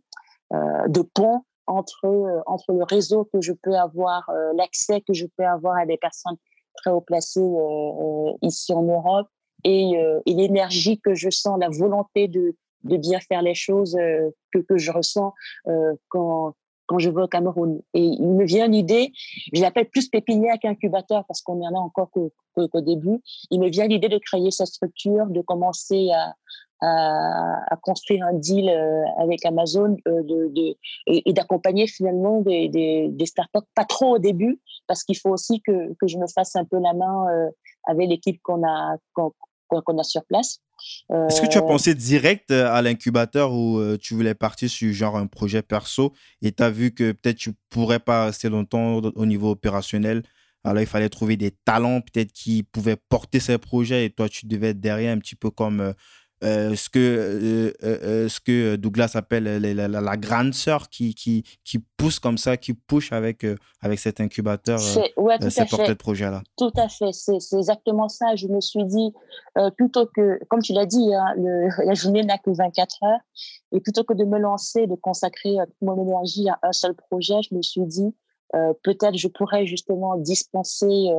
de 0.87 1.01
pont 1.01 1.41
entre, 1.67 2.43
entre 2.45 2.73
le 2.73 2.83
réseau 2.83 3.25
que 3.25 3.41
je 3.41 3.53
peux 3.53 3.75
avoir, 3.75 4.29
l'accès 4.55 5.01
que 5.01 5.13
je 5.13 5.25
peux 5.37 5.45
avoir 5.45 5.77
à 5.77 5.85
des 5.85 5.97
personnes 5.97 6.37
très 6.75 6.91
haut 6.91 7.01
placé 7.01 7.39
euh, 7.39 7.43
euh, 7.43 8.33
ici 8.41 8.73
en 8.73 8.83
Europe 8.83 9.27
et, 9.63 9.97
euh, 9.97 10.19
et 10.25 10.33
l'énergie 10.33 10.99
que 10.99 11.13
je 11.13 11.29
sens, 11.29 11.59
la 11.59 11.69
volonté 11.69 12.27
de, 12.27 12.55
bien 12.83 13.19
faire 13.19 13.41
les 13.41 13.55
choses 13.55 13.97
que, 14.51 14.77
je 14.77 14.91
ressens 14.91 15.33
quand, 16.09 16.53
quand 16.85 16.99
je 16.99 17.09
vais 17.09 17.21
au 17.21 17.27
Cameroun. 17.27 17.81
Et 17.93 18.03
il 18.03 18.27
me 18.27 18.43
vient 18.43 18.67
l'idée, 18.67 19.13
je 19.53 19.61
l'appelle 19.61 19.89
plus 19.89 20.09
pépinière 20.09 20.57
qu'incubateur 20.61 21.23
parce 21.25 21.41
qu'on 21.41 21.61
en 21.61 21.73
a 21.73 21.79
encore 21.79 22.09
qu'au 22.11 22.81
début. 22.81 23.21
Il 23.51 23.61
me 23.61 23.69
vient 23.69 23.87
l'idée 23.87 24.09
de 24.09 24.17
créer 24.17 24.51
cette 24.51 24.67
structure, 24.67 25.27
de 25.27 25.39
commencer 25.39 26.09
à, 26.11 26.33
à, 26.81 27.77
construire 27.81 28.25
un 28.25 28.33
deal 28.33 28.69
avec 29.17 29.45
Amazon 29.45 29.97
de, 30.05 30.49
de, 30.49 30.75
et, 31.07 31.33
d'accompagner 31.33 31.87
finalement 31.87 32.41
des, 32.41 32.69
des, 32.69 33.07
des, 33.09 33.25
startups, 33.25 33.67
pas 33.75 33.85
trop 33.85 34.15
au 34.15 34.19
début, 34.19 34.59
parce 34.87 35.03
qu'il 35.03 35.17
faut 35.17 35.29
aussi 35.29 35.61
que, 35.61 35.93
que, 35.99 36.07
je 36.07 36.17
me 36.17 36.27
fasse 36.27 36.55
un 36.55 36.65
peu 36.65 36.79
la 36.79 36.93
main 36.93 37.25
euh, 37.29 37.49
avec 37.85 38.09
l'équipe 38.09 38.41
qu'on 38.43 38.65
a, 38.67 38.97
qu'on 39.13 39.97
a 39.97 40.03
sur 40.03 40.23
place. 40.25 40.59
Est-ce 41.09 41.41
que 41.41 41.47
tu 41.47 41.57
as 41.57 41.61
euh, 41.61 41.67
pensé 41.67 41.95
direct 41.95 42.51
euh, 42.51 42.67
à 42.71 42.81
l'incubateur 42.81 43.53
ou 43.53 43.81
tu 43.97 44.13
voulais 44.13 44.35
partir 44.35 44.69
sur 44.69 44.91
genre 44.91 45.17
un 45.17 45.27
projet 45.27 45.61
perso 45.61 46.13
et 46.41 46.51
tu 46.51 46.63
as 46.63 46.69
vu 46.69 46.91
que 46.91 47.11
peut-être 47.11 47.37
tu 47.37 47.53
pourrais 47.69 47.99
pas 47.99 48.25
rester 48.25 48.49
longtemps 48.49 48.97
au 48.97 49.25
niveau 49.25 49.51
opérationnel? 49.51 50.23
Alors 50.65 50.81
il 50.81 50.87
fallait 50.87 51.09
trouver 51.09 51.35
des 51.35 51.51
talents 51.51 51.99
peut-être 52.01 52.31
qui 52.31 52.63
pouvaient 52.63 52.95
porter 52.95 53.39
ces 53.41 53.57
projets 53.57 54.05
et 54.05 54.09
toi 54.09 54.29
tu 54.29 54.45
devais 54.45 54.69
être 54.69 54.79
derrière 54.79 55.13
un 55.13 55.19
petit 55.19 55.35
peu 55.35 55.49
comme 55.49 55.93
euh, 56.43 56.75
ce, 56.75 56.89
que, 56.89 56.99
euh, 56.99 57.73
euh, 57.83 58.27
ce 58.27 58.39
que 58.41 58.75
Douglas 58.75 59.11
appelle 59.15 59.45
la, 59.45 59.87
la, 59.87 60.17
grande 60.17 60.53
sœur 60.53 60.89
qui, 60.89 61.15
qui, 61.15 61.43
qui 61.63 61.79
pousse 61.79 62.19
comme 62.19 62.37
ça, 62.37 62.57
qui 62.57 62.73
push 62.73 63.13
avec, 63.13 63.45
avec 63.81 63.99
cet 63.99 64.19
incubateur, 64.19 64.79
ouais, 65.17 65.39
tout 65.39 65.49
ces 65.49 65.65
portraits 65.65 65.89
de 65.89 65.93
projet-là. 65.93 66.43
Tout 66.57 66.71
à 66.75 66.89
fait, 66.89 67.13
c'est 67.13 67.37
exactement 67.57 68.09
ça. 68.09 68.35
Je 68.35 68.47
me 68.47 68.59
suis 68.59 68.83
dit, 68.83 69.13
plutôt 69.77 70.05
que, 70.05 70.39
comme 70.49 70.61
tu 70.61 70.73
l'as 70.73 70.85
dit, 70.85 71.13
hein, 71.13 71.33
le, 71.37 71.69
la 71.85 71.93
journée 71.93 72.23
n'a 72.23 72.37
que 72.37 72.51
24 72.51 73.03
heures, 73.03 73.19
et 73.71 73.79
plutôt 73.79 74.03
que 74.03 74.13
de 74.13 74.25
me 74.25 74.37
lancer, 74.37 74.85
de 74.85 74.95
consacrer 74.95 75.55
toute 75.65 75.81
mon 75.81 76.01
énergie 76.01 76.49
à 76.49 76.59
un 76.63 76.73
seul 76.73 76.93
projet, 76.93 77.35
je 77.49 77.55
me 77.55 77.61
suis 77.61 77.85
dit, 77.85 78.13
peut-être 78.83 79.15
je 79.15 79.29
pourrais 79.29 79.65
justement 79.65 80.17
dispenser 80.17 81.09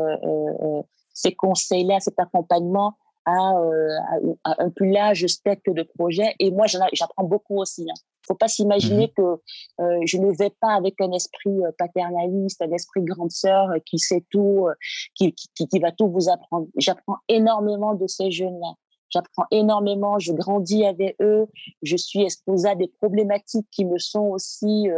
ces 1.15 1.33
conseils-là, 1.33 2.01
cet 2.01 2.19
accompagnement 2.19 2.97
à, 3.25 3.57
euh, 3.59 4.35
un 4.45 4.71
plus 4.71 4.91
large 4.91 5.27
spectre 5.27 5.73
de 5.73 5.83
projets. 5.83 6.35
Et 6.39 6.51
moi, 6.51 6.67
j'apprends 6.67 7.25
beaucoup 7.25 7.61
aussi. 7.61 7.83
Il 7.83 7.91
hein. 7.91 7.95
ne 7.95 8.27
faut 8.27 8.35
pas 8.35 8.49
s'imaginer 8.49 9.07
mmh 9.07 9.15
que 9.17 9.41
euh, 9.81 10.01
je 10.05 10.19
ne 10.19 10.31
vais 10.37 10.53
pas 10.61 10.75
avec 10.75 11.01
un 11.01 11.13
esprit 11.13 11.65
euh, 11.65 11.71
paternaliste, 11.79 12.61
un 12.63 12.71
esprit 12.73 13.03
grande 13.03 13.31
sœur 13.31 13.69
qui 13.87 13.99
sait 13.99 14.25
tout, 14.31 14.67
qui, 15.15 15.35
qui, 15.35 15.69
qui, 15.69 15.79
va 15.79 15.93
tout 15.93 16.09
vous 16.09 16.29
apprendre. 16.29 16.67
J'apprends 16.77 17.19
énormément 17.29 17.95
de 17.95 18.07
ces 18.07 18.31
jeunes-là. 18.31 18.75
J'apprends 19.11 19.47
énormément, 19.53 20.19
je 20.19 20.33
grandis 20.33 20.85
avec 20.85 21.15
eux, 21.21 21.47
je 21.83 21.97
suis 21.97 22.23
exposée 22.23 22.71
à 22.71 22.75
des 22.75 22.89
problématiques 23.01 23.69
qui 23.71 23.85
me 23.85 23.97
sont 23.97 24.23
aussi 24.23 24.89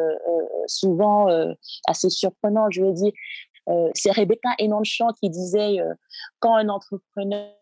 souvent 0.66 1.26
assez 1.86 2.08
surprenantes. 2.08 2.72
Je 2.72 2.82
veux 2.82 2.92
dire, 2.92 3.12
c'est 3.92 4.12
Rebecca 4.12 4.48
Enonchant 4.58 5.08
qui 5.20 5.28
disait 5.28 5.80
quand 6.38 6.54
un 6.54 6.70
entrepreneur 6.70 7.50
euh, 7.50 7.55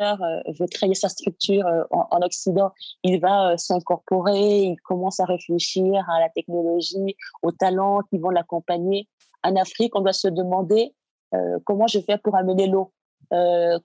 veut 0.00 0.66
créer 0.66 0.94
sa 0.94 1.08
structure 1.08 1.66
euh, 1.66 1.84
en, 1.90 2.22
Occident, 2.22 2.72
il 3.02 3.20
va 3.20 3.52
euh, 3.52 3.56
s'incorporer, 3.56 4.62
il 4.62 4.76
commence 4.80 5.20
à 5.20 5.24
réfléchir 5.24 6.04
à 6.08 6.20
la 6.20 6.28
technologie, 6.30 7.16
aux 7.42 7.52
talents 7.52 8.00
qui 8.10 8.18
vont 8.18 8.30
l'accompagner. 8.30 9.08
En 9.42 9.56
Afrique, 9.56 9.96
on 9.96 10.00
doit 10.00 10.12
se 10.12 10.28
demander 10.28 10.94
comment 11.64 11.86
je 11.86 12.00
fais 12.00 12.18
pour 12.18 12.34
amener 12.34 12.66
l'eau. 12.66 12.92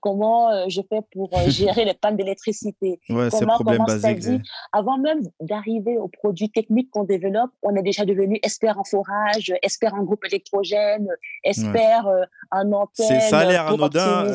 comment 0.00 0.68
je 0.68 0.80
fais 0.88 1.00
pour 1.12 1.30
gérer 1.46 1.84
les 1.84 1.94
pannes 1.94 2.16
d'électricité. 2.16 3.00
Ouais, 3.08 3.28
comment, 3.30 3.84
basique. 3.84 4.18
Dit, 4.18 4.42
avant 4.72 4.98
même 4.98 5.20
d'arriver 5.40 5.96
aux 5.96 6.08
produits 6.08 6.50
techniques 6.50 6.90
qu'on 6.90 7.04
développe, 7.04 7.52
on 7.62 7.76
est 7.76 7.84
déjà 7.84 8.04
devenu 8.04 8.40
expert 8.42 8.76
en 8.78 8.84
forage, 8.84 9.54
expert 9.62 9.94
en 9.94 10.02
groupe 10.02 10.24
électrogène, 10.24 11.08
expert 11.44 12.06
en 12.50 12.72
antenne. 12.72 13.20
Ça 13.20 13.38
a 13.38 13.44
l'air 13.44 13.68
anodin, 13.68 14.26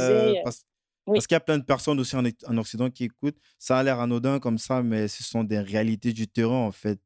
parce 0.45 0.63
qu'il 1.05 1.31
y 1.31 1.35
a 1.35 1.39
plein 1.39 1.57
de 1.57 1.63
personnes 1.63 1.99
aussi 1.99 2.15
en, 2.15 2.57
Occident 2.57 2.89
qui 2.89 3.05
écoutent. 3.05 3.37
Ça 3.57 3.79
a 3.79 3.83
l'air 3.83 3.99
anodin 3.99 4.39
comme 4.39 4.57
ça, 4.57 4.83
mais 4.83 5.07
ce 5.07 5.23
sont 5.23 5.43
des 5.43 5.59
réalités 5.59 6.13
du 6.13 6.27
terrain, 6.27 6.65
en 6.67 6.71
fait. 6.71 6.99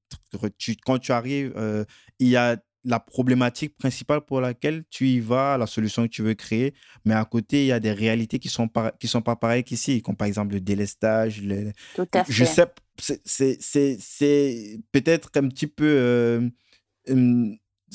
quand 0.86 1.00
tu 1.00 1.12
arrives, 1.12 1.54
euh, 1.56 1.86
il 2.20 2.30
y 2.30 2.36
a 2.36 2.58
la 2.84 3.00
problématique 3.00 3.76
principale 3.76 4.22
pour 4.22 4.42
laquelle 4.42 4.84
tu 4.90 5.08
y 5.08 5.20
vas, 5.20 5.58
la 5.58 5.66
solution 5.66 6.04
que 6.04 6.10
tu 6.10 6.22
veux 6.22 6.36
créer, 6.36 6.76
mais 7.04 7.16
à 7.16 7.26
côté, 7.26 7.64
il 7.64 7.68
y 7.68 7.72
a 7.72 7.80
des 7.80 7.92
réalités 7.92 8.38
qui 8.38 8.48
ne 8.48 8.52
sont, 8.52 8.68
pas, 8.68 8.92
qui 8.92 9.08
sont 9.08 9.24
pas 9.24 9.36
pareilles 9.36 9.64
qu'ici, 9.64 10.02
comme 10.04 10.16
par 10.16 10.28
exemple 10.28 10.54
le 10.54 10.62
délestage. 10.62 11.42
Tout 11.96 12.08
à 12.14 12.24
fait. 12.24 12.32
Je 12.32 12.46
sais, 12.46 13.58
c'est 13.60 14.80
peut-être 14.92 15.30
un 15.36 15.48
petit 15.48 15.68
peu... 15.68 15.86
Euh, 15.86 16.50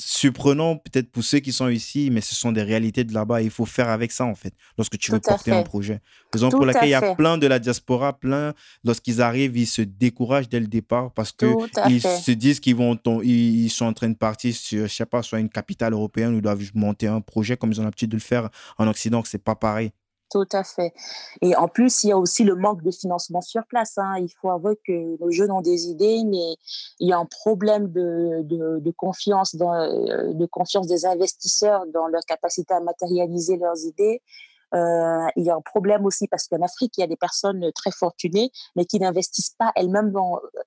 surprenant 0.01 0.77
peut-être 0.77 1.11
pour 1.11 1.23
ceux 1.23 1.39
qui 1.39 1.51
sont 1.51 1.67
ici, 1.69 2.09
mais 2.11 2.21
ce 2.21 2.35
sont 2.35 2.51
des 2.51 2.63
réalités 2.63 3.03
de 3.03 3.13
là-bas. 3.13 3.41
Il 3.41 3.49
faut 3.49 3.65
faire 3.65 3.89
avec 3.89 4.11
ça, 4.11 4.25
en 4.25 4.35
fait, 4.35 4.53
lorsque 4.77 4.97
tu 4.97 5.11
veux 5.11 5.19
porter 5.19 5.51
un 5.51 5.63
projet. 5.63 5.99
Raison 6.33 6.49
pour 6.49 6.65
laquelle 6.65 6.89
il 6.89 6.91
y 6.91 6.95
a 6.95 7.15
plein 7.15 7.37
de 7.37 7.47
la 7.47 7.59
diaspora, 7.59 8.17
plein, 8.17 8.53
lorsqu'ils 8.83 9.21
arrivent, 9.21 9.57
ils 9.57 9.67
se 9.67 9.81
découragent 9.81 10.49
dès 10.49 10.59
le 10.59 10.67
départ 10.67 11.11
parce 11.13 11.31
qu'ils 11.31 12.01
se 12.01 12.31
disent 12.31 12.59
qu'ils 12.59 12.75
vont, 12.75 12.97
ils 13.23 13.69
sont 13.69 13.85
en 13.85 13.93
train 13.93 14.09
de 14.09 14.15
partir 14.15 14.55
sur, 14.55 14.87
je 14.87 14.93
sais 14.93 15.05
pas, 15.05 15.21
soit 15.21 15.39
une 15.39 15.49
capitale 15.49 15.93
européenne 15.93 16.35
ou 16.35 16.41
doivent 16.41 16.61
monter 16.73 17.07
un 17.07 17.21
projet 17.21 17.57
comme 17.57 17.71
ils 17.71 17.79
ont 17.79 17.83
l'habitude 17.83 18.09
de 18.09 18.17
le 18.17 18.21
faire 18.21 18.49
en 18.77 18.87
Occident, 18.87 19.21
que 19.21 19.27
c'est 19.27 19.43
pas 19.43 19.55
pareil. 19.55 19.91
Tout 20.31 20.47
à 20.53 20.63
fait. 20.63 20.93
Et 21.41 21.57
en 21.57 21.67
plus, 21.67 22.05
il 22.05 22.09
y 22.09 22.11
a 22.13 22.17
aussi 22.17 22.45
le 22.45 22.55
manque 22.55 22.83
de 22.83 22.91
financement 22.91 23.41
sur 23.41 23.65
place. 23.65 23.97
Hein. 23.97 24.15
Il 24.19 24.29
faut 24.29 24.49
avouer 24.49 24.79
que 24.87 25.21
nos 25.21 25.29
jeunes 25.29 25.51
ont 25.51 25.61
des 25.61 25.87
idées, 25.87 26.23
mais 26.25 26.55
il 27.01 27.09
y 27.09 27.11
a 27.11 27.17
un 27.17 27.25
problème 27.25 27.91
de, 27.91 28.41
de, 28.43 28.91
confiance, 28.91 29.53
euh, 29.59 30.33
de 30.33 30.45
confiance 30.45 30.87
des 30.87 31.05
investisseurs 31.05 31.85
dans 31.93 32.07
leur 32.07 32.21
capacité 32.25 32.73
à 32.73 32.79
matérialiser 32.79 33.57
leurs 33.57 33.85
idées. 33.85 34.21
Euh, 34.73 35.27
il 35.35 35.43
y 35.43 35.49
a 35.49 35.55
un 35.55 35.61
problème 35.61 36.05
aussi 36.05 36.29
parce 36.29 36.47
qu'en 36.47 36.61
Afrique, 36.61 36.93
il 36.97 37.01
y 37.01 37.03
a 37.03 37.07
des 37.07 37.17
personnes 37.17 37.69
très 37.75 37.91
fortunées, 37.91 38.51
mais 38.77 38.85
qui 38.85 38.99
n'investissent 38.99 39.55
pas 39.59 39.73
elles-mêmes 39.75 40.13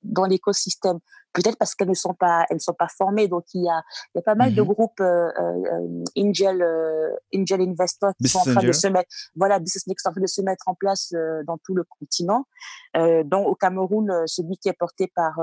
dans 0.02 0.24
l'écosystème. 0.24 0.98
Peut-être 1.34 1.58
parce 1.58 1.74
qu'elles 1.74 1.88
ne 1.88 1.94
sont 1.94 2.14
pas, 2.14 2.46
elles 2.48 2.56
ne 2.56 2.60
sont 2.60 2.74
pas 2.74 2.88
formées. 2.88 3.28
Donc 3.28 3.44
il 3.54 3.64
y 3.64 3.68
a, 3.68 3.82
il 4.14 4.18
y 4.18 4.20
a 4.20 4.22
pas 4.22 4.34
mal 4.34 4.54
de 4.54 4.62
mmh 4.62 4.64
groupes 4.64 5.00
euh, 5.00 5.28
euh, 5.38 6.04
angel, 6.16 6.62
euh, 6.62 7.10
angel 7.34 7.60
investors 7.60 8.12
qui 8.20 8.28
sont 8.28 8.38
en 8.38 8.44
train 8.44 8.62
de 8.62 8.72
se 8.72 8.86
mettre, 8.86 9.10
voilà, 9.36 9.58
business 9.58 9.84
sont 9.98 10.08
en 10.08 10.12
train 10.12 10.20
de 10.20 10.26
se 10.26 10.40
mettre 10.42 10.64
en 10.66 10.74
place 10.74 11.12
euh, 11.14 11.42
dans 11.44 11.58
tout 11.58 11.74
le 11.74 11.84
continent. 11.84 12.46
dont 12.94 13.44
au 13.44 13.54
Cameroun, 13.54 14.26
celui 14.26 14.56
qui 14.56 14.68
est 14.68 14.78
porté 14.78 15.10
par 15.14 15.34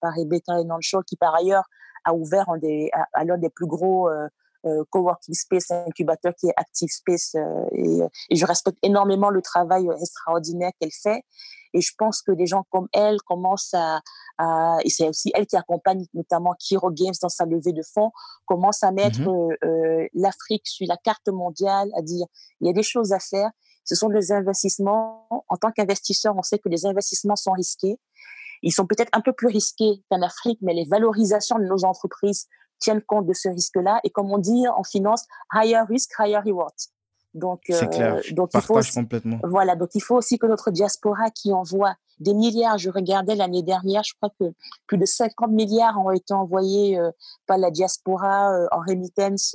par 0.00 0.12
Rebecca 0.14 0.52
Enancho, 0.52 1.02
qui 1.02 1.16
par 1.16 1.34
ailleurs 1.34 1.64
a 2.04 2.14
ouvert 2.14 2.48
un 2.48 2.58
des, 2.58 2.90
à, 3.12 3.24
l'un 3.24 3.38
des 3.38 3.50
plus 3.50 3.66
gros 3.66 4.08
euh, 4.08 4.28
coworking 4.90 5.34
space, 5.34 5.70
incubateur 5.70 6.34
qui 6.34 6.48
est 6.48 6.54
Active 6.56 6.88
Space. 6.90 7.34
Euh, 7.34 7.64
et, 7.72 8.00
et, 8.30 8.36
je 8.36 8.44
respecte 8.44 8.78
énormément 8.82 9.30
le 9.30 9.42
travail 9.42 9.88
extraordinaire 10.00 10.72
qu'elle 10.80 10.92
fait. 10.92 11.22
Et 11.74 11.80
je 11.80 11.92
pense 11.96 12.22
que 12.22 12.32
des 12.32 12.46
gens 12.46 12.64
comme 12.70 12.88
elle 12.92 13.18
commencent 13.22 13.74
à, 13.74 14.00
à 14.38 14.78
et 14.84 14.90
c'est 14.90 15.08
aussi 15.08 15.30
elle 15.34 15.46
qui 15.46 15.56
accompagne 15.56 16.04
notamment 16.14 16.54
Kiro 16.58 16.90
Games 16.90 17.14
dans 17.20 17.28
sa 17.28 17.44
levée 17.44 17.72
de 17.72 17.82
fonds, 17.82 18.10
commence 18.46 18.82
à 18.82 18.90
mettre 18.90 19.20
mmh 19.20 19.56
euh, 19.64 20.06
l'Afrique 20.14 20.66
sur 20.66 20.86
la 20.88 20.96
carte 20.96 21.28
mondiale, 21.28 21.90
à 21.96 22.02
dire 22.02 22.26
il 22.60 22.66
y 22.66 22.70
a 22.70 22.72
des 22.72 22.82
choses 22.82 23.12
à 23.12 23.18
faire. 23.18 23.50
Ce 23.84 23.94
sont 23.94 24.08
des 24.08 24.32
investissements. 24.32 25.26
En 25.48 25.56
tant 25.56 25.70
qu'investisseur, 25.70 26.34
on 26.36 26.42
sait 26.42 26.58
que 26.58 26.68
les 26.68 26.84
investissements 26.86 27.36
sont 27.36 27.52
risqués. 27.52 27.98
Ils 28.62 28.72
sont 28.72 28.86
peut-être 28.86 29.10
un 29.12 29.20
peu 29.20 29.32
plus 29.32 29.48
risqués 29.48 30.02
qu'en 30.10 30.20
Afrique, 30.22 30.58
mais 30.62 30.74
les 30.74 30.84
valorisations 30.84 31.58
de 31.58 31.64
nos 31.64 31.84
entreprises 31.84 32.48
tiennent 32.78 33.02
compte 33.02 33.26
de 33.26 33.32
ce 33.32 33.48
risque-là. 33.48 34.00
Et 34.04 34.10
comme 34.10 34.32
on 34.32 34.38
dit 34.38 34.66
en 34.68 34.84
finance, 34.84 35.24
higher 35.52 35.82
risk, 35.88 36.12
higher 36.18 36.40
reward. 36.44 36.74
Donc, 37.34 37.60
c'est 37.68 37.88
clair. 37.90 38.16
Euh, 38.16 38.32
donc 38.32 38.50
il 38.54 38.60
faut 38.60 38.80
complètement. 38.94 39.38
Voilà, 39.44 39.76
donc 39.76 39.90
il 39.94 40.00
faut 40.00 40.16
aussi 40.16 40.38
que 40.38 40.46
notre 40.46 40.70
diaspora 40.70 41.30
qui 41.30 41.52
envoie 41.52 41.94
des 42.20 42.34
milliards, 42.34 42.78
je 42.78 42.90
regardais 42.90 43.36
l'année 43.36 43.62
dernière, 43.62 44.02
je 44.02 44.12
crois 44.14 44.32
que 44.40 44.52
plus 44.86 44.98
de 44.98 45.04
50 45.04 45.50
milliards 45.50 45.98
ont 46.04 46.10
été 46.10 46.34
envoyés 46.34 46.98
euh, 46.98 47.10
par 47.46 47.58
la 47.58 47.70
diaspora 47.70 48.52
euh, 48.52 48.66
en 48.72 48.80
remittance 48.80 49.54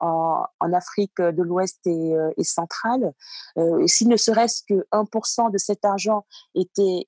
en, 0.00 0.44
en, 0.60 0.72
Afrique 0.72 1.16
de 1.18 1.42
l'Ouest 1.42 1.86
et, 1.86 2.14
et 2.36 2.44
centrale. 2.44 3.12
S'il 3.86 4.08
ne 4.08 4.16
serait-ce 4.16 4.62
que 4.68 4.86
1% 4.92 5.52
de 5.52 5.58
cet 5.58 5.84
argent 5.84 6.26
était, 6.54 7.06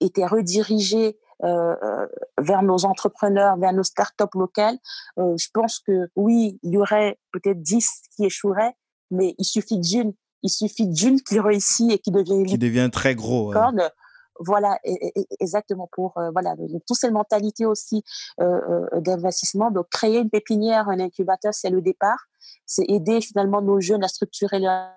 était 0.00 0.26
redirigé 0.26 1.06
euh, 1.08 1.12
euh, 1.12 1.29
vers 1.42 2.62
nos 2.62 2.84
entrepreneurs, 2.84 3.56
vers 3.56 3.72
nos 3.72 3.82
startups 3.82 4.24
locales, 4.34 4.78
euh, 5.18 5.36
je 5.36 5.48
pense 5.52 5.78
que 5.78 6.08
oui, 6.16 6.58
il 6.62 6.72
y 6.72 6.78
aurait 6.78 7.18
peut-être 7.32 7.62
10 7.62 7.88
qui 8.14 8.24
échoueraient, 8.24 8.74
mais 9.10 9.34
il 9.38 9.44
suffit 9.44 9.78
d'une, 9.78 10.12
il 10.42 10.50
suffit 10.50 10.86
d'une 10.86 11.20
qui 11.20 11.40
réussit 11.40 11.92
et 11.92 11.98
qui 11.98 12.10
devient 12.10 12.44
qui 12.44 12.58
devient 12.58 12.90
très 12.92 13.14
gros. 13.14 13.52
Voilà, 14.42 14.78
exactement 15.38 15.86
pour 15.92 16.14
voilà 16.32 16.54
toutes 16.86 16.96
ces 16.96 17.10
mentalités 17.10 17.66
aussi 17.66 18.02
d'investissement. 18.38 19.70
Donc 19.70 19.90
créer 19.90 20.18
une 20.18 20.30
pépinière, 20.30 20.88
un 20.88 20.98
incubateur, 20.98 21.52
c'est 21.52 21.68
le 21.68 21.82
départ. 21.82 22.24
C'est 22.64 22.86
aider 22.88 23.20
finalement 23.20 23.60
nos 23.60 23.80
jeunes 23.80 24.02
à 24.02 24.08
structurer 24.08 24.58
leur 24.58 24.92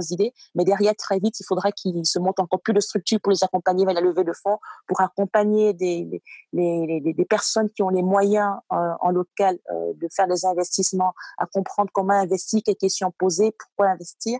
idées, 0.00 0.32
mais 0.54 0.64
derrière, 0.64 0.94
très 0.96 1.18
vite, 1.18 1.38
il 1.40 1.44
faudra 1.44 1.72
qu'il 1.72 2.04
se 2.06 2.18
monte 2.18 2.40
encore 2.40 2.60
plus 2.60 2.72
de 2.74 2.80
structures 2.80 3.20
pour 3.20 3.32
les 3.32 3.42
accompagner 3.42 3.84
vers 3.84 3.94
la 3.94 4.00
levée 4.00 4.24
de 4.24 4.32
fonds, 4.32 4.58
pour 4.86 5.00
accompagner 5.00 5.72
des, 5.72 6.22
des, 6.52 7.26
personnes 7.28 7.70
qui 7.70 7.82
ont 7.82 7.88
les 7.88 8.02
moyens 8.02 8.54
euh, 8.72 8.92
en 9.00 9.10
local 9.10 9.58
euh, 9.70 9.92
de 9.94 10.08
faire 10.14 10.28
des 10.28 10.44
investissements, 10.44 11.12
à 11.38 11.46
comprendre 11.46 11.90
comment 11.92 12.14
investir, 12.14 12.60
quelles 12.64 12.76
questions 12.76 13.12
poser, 13.18 13.52
pourquoi 13.58 13.90
investir, 13.90 14.38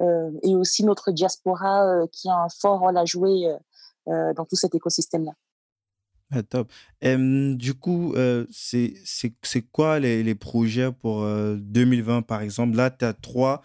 euh, 0.00 0.30
et 0.42 0.54
aussi 0.56 0.84
notre 0.84 1.12
diaspora 1.12 2.06
qui 2.12 2.28
a 2.28 2.36
un 2.36 2.48
fort 2.48 2.80
rôle 2.80 2.96
à 2.96 3.04
jouer 3.04 3.54
dans 4.06 4.44
tout 4.44 4.56
cet 4.56 4.74
écosystème-là. 4.74 5.32
Ah, 6.30 6.42
top. 6.42 6.70
du 7.02 7.74
coup, 7.74 8.14
c'est 8.50 9.62
quoi 9.72 10.00
les, 10.00 10.22
les, 10.22 10.34
projets 10.34 10.90
pour 10.92 11.24
2020, 11.24 12.22
par 12.22 12.42
exemple? 12.42 12.76
Là, 12.76 12.90
tu 12.90 13.04
as 13.04 13.14
trois 13.14 13.62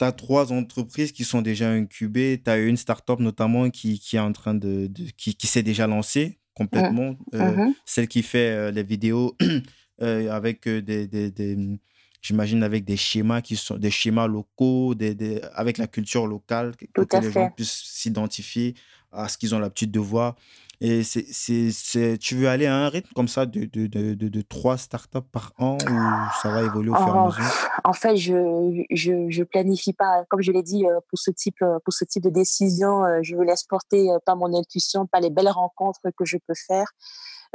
tu 0.00 0.04
as 0.06 0.12
trois 0.12 0.50
entreprises 0.50 1.12
qui 1.12 1.24
sont 1.24 1.42
déjà 1.42 1.70
incubées. 1.70 2.40
Tu 2.42 2.50
as 2.50 2.56
une 2.56 2.78
startup 2.78 3.20
notamment 3.20 3.68
qui, 3.68 4.00
qui 4.00 4.16
est 4.16 4.20
en 4.20 4.32
train 4.32 4.54
de, 4.54 4.90
qui, 5.18 5.34
qui 5.34 5.46
s'est 5.46 5.62
déjà 5.62 5.86
lancée 5.86 6.38
complètement. 6.54 7.16
Euh, 7.34 7.52
mmh 7.52 7.74
celle 7.84 8.08
qui 8.08 8.22
fait 8.22 8.50
euh, 8.50 8.70
les 8.70 8.82
vidéos 8.82 9.36
euh, 10.02 10.30
avec 10.30 10.66
des, 10.66 11.06
des, 11.06 11.30
des 11.30 11.78
j'imagine 12.22 12.62
avec 12.62 12.84
des 12.84 12.96
schémas 12.96 13.42
qui 13.42 13.56
sont 13.56 13.76
des 13.76 13.90
schémas 13.90 14.26
locaux, 14.26 14.94
des, 14.94 15.14
des 15.14 15.42
avec 15.54 15.76
la 15.76 15.86
culture 15.86 16.26
locale 16.26 16.72
pour 16.94 17.06
que 17.06 17.16
les 17.18 17.30
gens 17.30 17.50
puissent 17.50 17.82
s'identifier 17.84 18.74
à 19.12 19.28
ce 19.28 19.36
qu'ils 19.36 19.54
ont 19.54 19.58
l'habitude 19.58 19.90
de 19.90 20.00
voir. 20.00 20.36
Et 20.82 21.02
c'est, 21.02 21.26
c'est, 21.30 22.16
tu 22.18 22.36
veux 22.36 22.48
aller 22.48 22.64
à 22.64 22.74
un 22.74 22.88
rythme 22.88 23.10
comme 23.14 23.28
ça 23.28 23.44
de, 23.44 23.66
de, 23.66 23.86
de, 23.86 24.14
de, 24.14 24.40
trois 24.40 24.78
startups 24.78 25.28
par 25.30 25.52
an 25.58 25.76
ou 25.76 26.40
ça 26.42 26.50
va 26.50 26.62
évoluer 26.62 26.90
au 26.90 26.94
fur 26.94 27.06
et 27.06 27.18
à 27.18 27.26
mesure? 27.26 27.44
En 27.84 27.92
fait, 27.92 28.16
je, 28.16 28.82
je, 28.90 29.28
je 29.28 29.42
planifie 29.42 29.92
pas. 29.92 30.24
Comme 30.30 30.40
je 30.40 30.52
l'ai 30.52 30.62
dit, 30.62 30.86
euh, 30.86 30.98
pour 31.10 31.18
ce 31.18 31.30
type, 31.30 31.60
euh, 31.60 31.78
pour 31.84 31.92
ce 31.92 32.06
type 32.06 32.22
de 32.22 32.30
décision, 32.30 33.04
euh, 33.04 33.18
je 33.20 33.36
me 33.36 33.44
laisse 33.44 33.64
porter 33.64 34.08
par 34.24 34.36
mon 34.36 34.58
intuition, 34.58 35.06
par 35.06 35.20
les 35.20 35.28
belles 35.28 35.50
rencontres 35.50 36.00
que 36.16 36.24
je 36.24 36.38
peux 36.46 36.54
faire. 36.66 36.86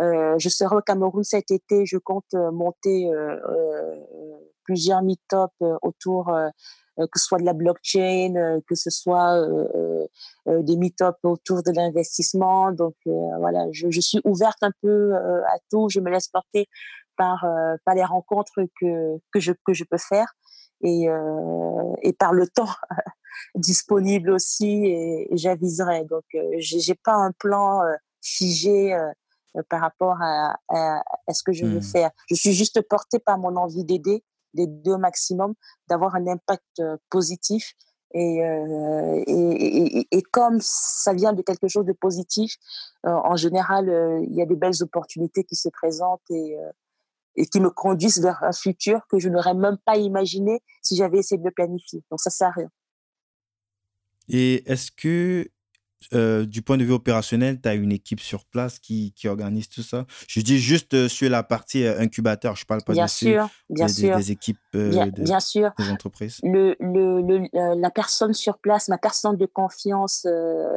Euh, 0.02 0.36
je 0.38 0.50
serai 0.50 0.76
au 0.76 0.82
Cameroun 0.82 1.24
cet 1.24 1.50
été. 1.50 1.88
Je 1.88 1.98
compte 1.98 2.32
monter 2.34 3.10
euh, 3.12 3.40
plusieurs 4.66 5.02
meet-up 5.02 5.52
autour 5.82 6.32
que 6.98 7.20
ce 7.20 7.26
soit 7.26 7.40
de 7.40 7.46
la 7.46 7.54
blockchain, 7.54 8.36
euh, 8.36 8.60
que 8.68 8.76
ce 8.76 8.90
soit 8.90 9.38
euh, 9.38 10.06
des 10.48 10.78
meet-up 10.78 11.18
autour 11.24 11.64
de 11.64 11.72
l'investissement. 11.72 12.72
Donc 12.72 12.96
voilà, 13.06 13.68
je, 13.72 13.90
je, 13.90 14.02
suis 14.02 14.22
ouverte 14.24 14.62
un 14.62 14.72
peu 14.82 15.16
à 15.16 15.58
tout. 15.70 15.90
Je 15.90 16.00
me 16.00 16.10
laisse 16.10 16.28
porter 16.28 16.68
par, 17.18 17.46
par 17.86 17.96
les 17.96 18.04
rencontres 18.04 18.62
que, 18.80 19.18
que, 19.32 19.40
je, 19.40 19.52
que 19.66 19.74
je 19.74 19.84
peux 19.84 19.98
faire 19.98 20.34
et, 20.82 21.08
et 22.02 22.14
par 22.14 22.34
le 22.34 22.48
temps 22.48 22.74
disponible 23.56 24.32
aussi 24.32 24.86
et, 24.86 25.28
j'aviserai. 25.32 26.06
Donc, 26.06 26.24
j'ai 26.58 26.96
pas 26.96 27.14
un 27.14 27.32
plan 27.32 27.82
figé 28.22 28.98
par 29.70 29.82
rapport 29.82 30.18
à, 30.22 30.58
à, 30.70 31.04
à, 31.28 31.34
ce 31.34 31.44
que 31.44 31.54
je 31.54 31.66
veux 31.66 31.80
mmh. 31.80 31.84
faire. 31.84 32.12
Je 32.30 32.36
suis 32.36 32.54
juste 32.54 32.82
portée 32.88 33.20
par 33.20 33.38
mon 33.38 33.56
envie 33.56 33.86
d'aider 33.86 34.24
des 34.56 34.68
deux 34.68 34.98
maximum, 34.98 35.54
d'avoir 35.88 36.16
un 36.16 36.28
impact 36.28 36.82
positif. 37.10 37.74
Et, 38.14 38.38
et, 39.28 40.08
et, 40.10 40.22
comme 40.22 40.60
ça 40.62 41.14
vient 41.14 41.34
de 41.34 41.42
quelque 41.42 41.68
chose 41.68 41.86
de 41.86 41.92
positif, 41.92 42.56
en 43.04 43.36
général, 43.36 43.90
il 44.24 44.34
y 44.34 44.42
a 44.42 44.46
des 44.46 44.56
belles 44.56 44.82
opportunités 44.82 45.44
qui 45.44 45.56
se 45.56 45.68
présentent 45.68 46.22
et, 46.30 46.56
et 47.36 47.46
qui 47.46 47.60
me 47.60 47.70
conduisent 47.70 48.22
vers 48.22 48.44
un 48.44 48.54
futur 48.54 49.02
que 49.10 49.20
je 49.20 49.30
n'aurais 49.30 49.54
même 49.54 49.78
pas 49.86 49.98
imaginé 49.98 50.62
si 50.82 50.96
j'avais 50.96 51.20
essayé 51.20 51.38
de 51.38 51.46
le 51.46 51.52
planifier. 51.52 52.04
Donc 52.10 52.22
ça 52.22 52.30
sert 52.30 52.48
à 52.48 52.52
rien. 52.52 52.70
Et 54.30 54.70
est-ce 54.72 54.92
que 54.92 55.50
euh, 56.14 56.46
du 56.46 56.62
point 56.62 56.78
de 56.78 56.84
vue 56.84 56.94
opérationnel, 56.94 57.60
tu 57.62 57.68
as 57.68 57.74
une 57.74 57.92
équipe 57.92 58.20
sur 58.20 58.46
place 58.46 58.80
qui, 58.80 59.14
qui, 59.16 59.28
organise 59.28 59.70
tout 59.70 59.82
ça. 59.82 60.06
Je 60.28 60.42
dis 60.42 60.60
juste 60.60 60.94
euh, 60.94 61.08
sur 61.08 61.30
la 61.30 61.44
partie 61.44 61.86
euh, 61.86 62.00
incubateur, 62.00 62.56
je 62.56 62.66
parle 62.66 62.84
pas 62.84 62.94
bien 62.94 63.08
sûr, 63.08 63.48
bien 63.70 63.88
des, 63.88 63.94
sûr. 63.94 64.18
des 64.18 64.32
équipes 64.32 64.58
bien, 64.74 65.08
bien, 65.08 65.40
sûr. 65.40 65.72
des 65.78 65.90
entreprises. 65.90 66.40
Le, 66.44 66.76
le, 66.80 67.76
la 67.80 67.90
personne 67.90 68.34
sur 68.34 68.58
place, 68.60 68.88
ma 68.88 68.98
personne 68.98 69.38
de 69.38 69.46
confiance, 69.46 70.28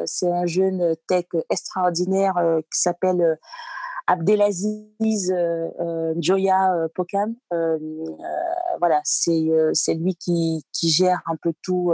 c'est 0.07 0.31
un 0.31 0.47
jeune 0.47 0.95
tech 1.07 1.27
extraordinaire 1.51 2.35
qui 2.73 2.81
s'appelle 2.81 3.39
Abdelaziz 4.07 5.35
Joya 6.17 6.89
Pokam. 6.95 7.35
voilà, 8.79 9.01
c'est 9.05 9.95
lui 9.95 10.15
qui, 10.17 10.65
qui, 10.73 10.91
gère 10.91 11.21
un 11.27 11.37
peu 11.37 11.53
tout 11.63 11.93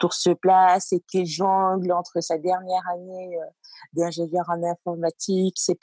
pour 0.00 0.14
se 0.14 0.30
place 0.30 0.92
et 0.92 1.00
qui 1.00 1.26
jongle 1.26 1.92
entre 1.92 2.20
sa 2.20 2.38
dernière 2.38 2.82
année 2.88 3.38
euh, 3.38 3.44
d'ingénieur 3.92 4.46
en 4.48 4.62
informatique, 4.64 5.56
sa 5.58 5.74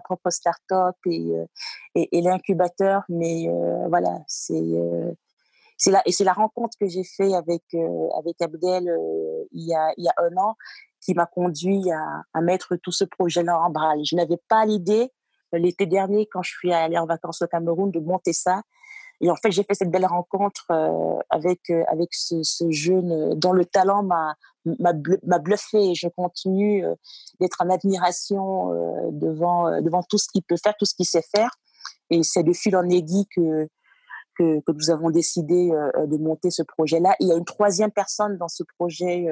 propre 0.00 0.30
start-up 0.30 0.96
et, 1.06 1.30
euh, 1.36 2.06
l'incubateur. 2.12 3.02
Mais 3.08 3.48
euh, 3.48 3.86
voilà, 3.88 4.18
c'est 4.26 4.62
la, 5.86 6.02
et 6.06 6.12
c'est 6.12 6.24
la 6.24 6.32
rencontre 6.32 6.76
que 6.80 6.88
j'ai 6.88 7.04
fait 7.04 7.34
avec, 7.34 7.62
Abdel 8.40 8.90
il, 9.52 9.66
y 9.66 9.74
a, 9.74 10.14
un 10.18 10.36
an 10.38 10.56
qui 11.00 11.14
m'a 11.14 11.26
conduit 11.26 11.90
à, 11.92 12.22
à 12.32 12.40
mettre 12.40 12.76
tout 12.76 12.92
ce 12.92 13.04
projet-là 13.04 13.60
en 13.60 13.70
branle. 13.70 14.00
Je 14.04 14.16
n'avais 14.16 14.38
pas 14.48 14.64
l'idée 14.64 15.12
l'été 15.58 15.86
dernier, 15.86 16.26
quand 16.26 16.42
je 16.42 16.50
suis 16.50 16.72
allée 16.72 16.98
en 16.98 17.06
vacances 17.06 17.42
au 17.42 17.46
Cameroun, 17.46 17.90
de 17.90 18.00
monter 18.00 18.32
ça. 18.32 18.62
Et 19.22 19.30
en 19.30 19.36
fait, 19.36 19.52
j'ai 19.52 19.62
fait 19.62 19.74
cette 19.74 19.90
belle 19.90 20.04
rencontre 20.04 20.66
euh, 20.72 21.16
avec 21.30 21.70
euh, 21.70 21.84
avec 21.86 22.12
ce, 22.12 22.42
jeune 22.70 23.12
euh, 23.12 23.34
dont 23.36 23.52
le 23.52 23.64
talent 23.64 24.02
m'a 24.02 25.38
bluffé. 25.38 25.94
Je 25.94 26.08
continue 26.08 26.84
d'être 27.40 27.56
en 27.60 27.70
admiration 27.70 28.70
devant 29.12 29.80
devant 29.80 30.02
tout 30.02 30.18
ce 30.18 30.26
qu'il 30.32 30.42
peut 30.42 30.56
faire, 30.62 30.74
tout 30.76 30.84
ce 30.84 30.94
qu'il 30.94 31.06
sait 31.06 31.24
faire. 31.34 31.50
Et 32.10 32.22
c'est 32.22 32.42
de 32.42 32.52
fil 32.52 32.76
en 32.76 32.88
aiguille 32.88 33.26
que 33.34 33.68
que, 34.38 34.60
nous 34.72 34.90
avons 34.90 35.10
décidé 35.10 35.70
de 35.70 36.16
monter 36.16 36.50
ce 36.50 36.62
projet-là. 36.62 37.14
Il 37.20 37.28
y 37.28 37.32
a 37.32 37.36
une 37.36 37.44
troisième 37.44 37.90
personne 37.90 38.38
dans 38.38 38.48
ce 38.48 38.62
projet 38.78 39.26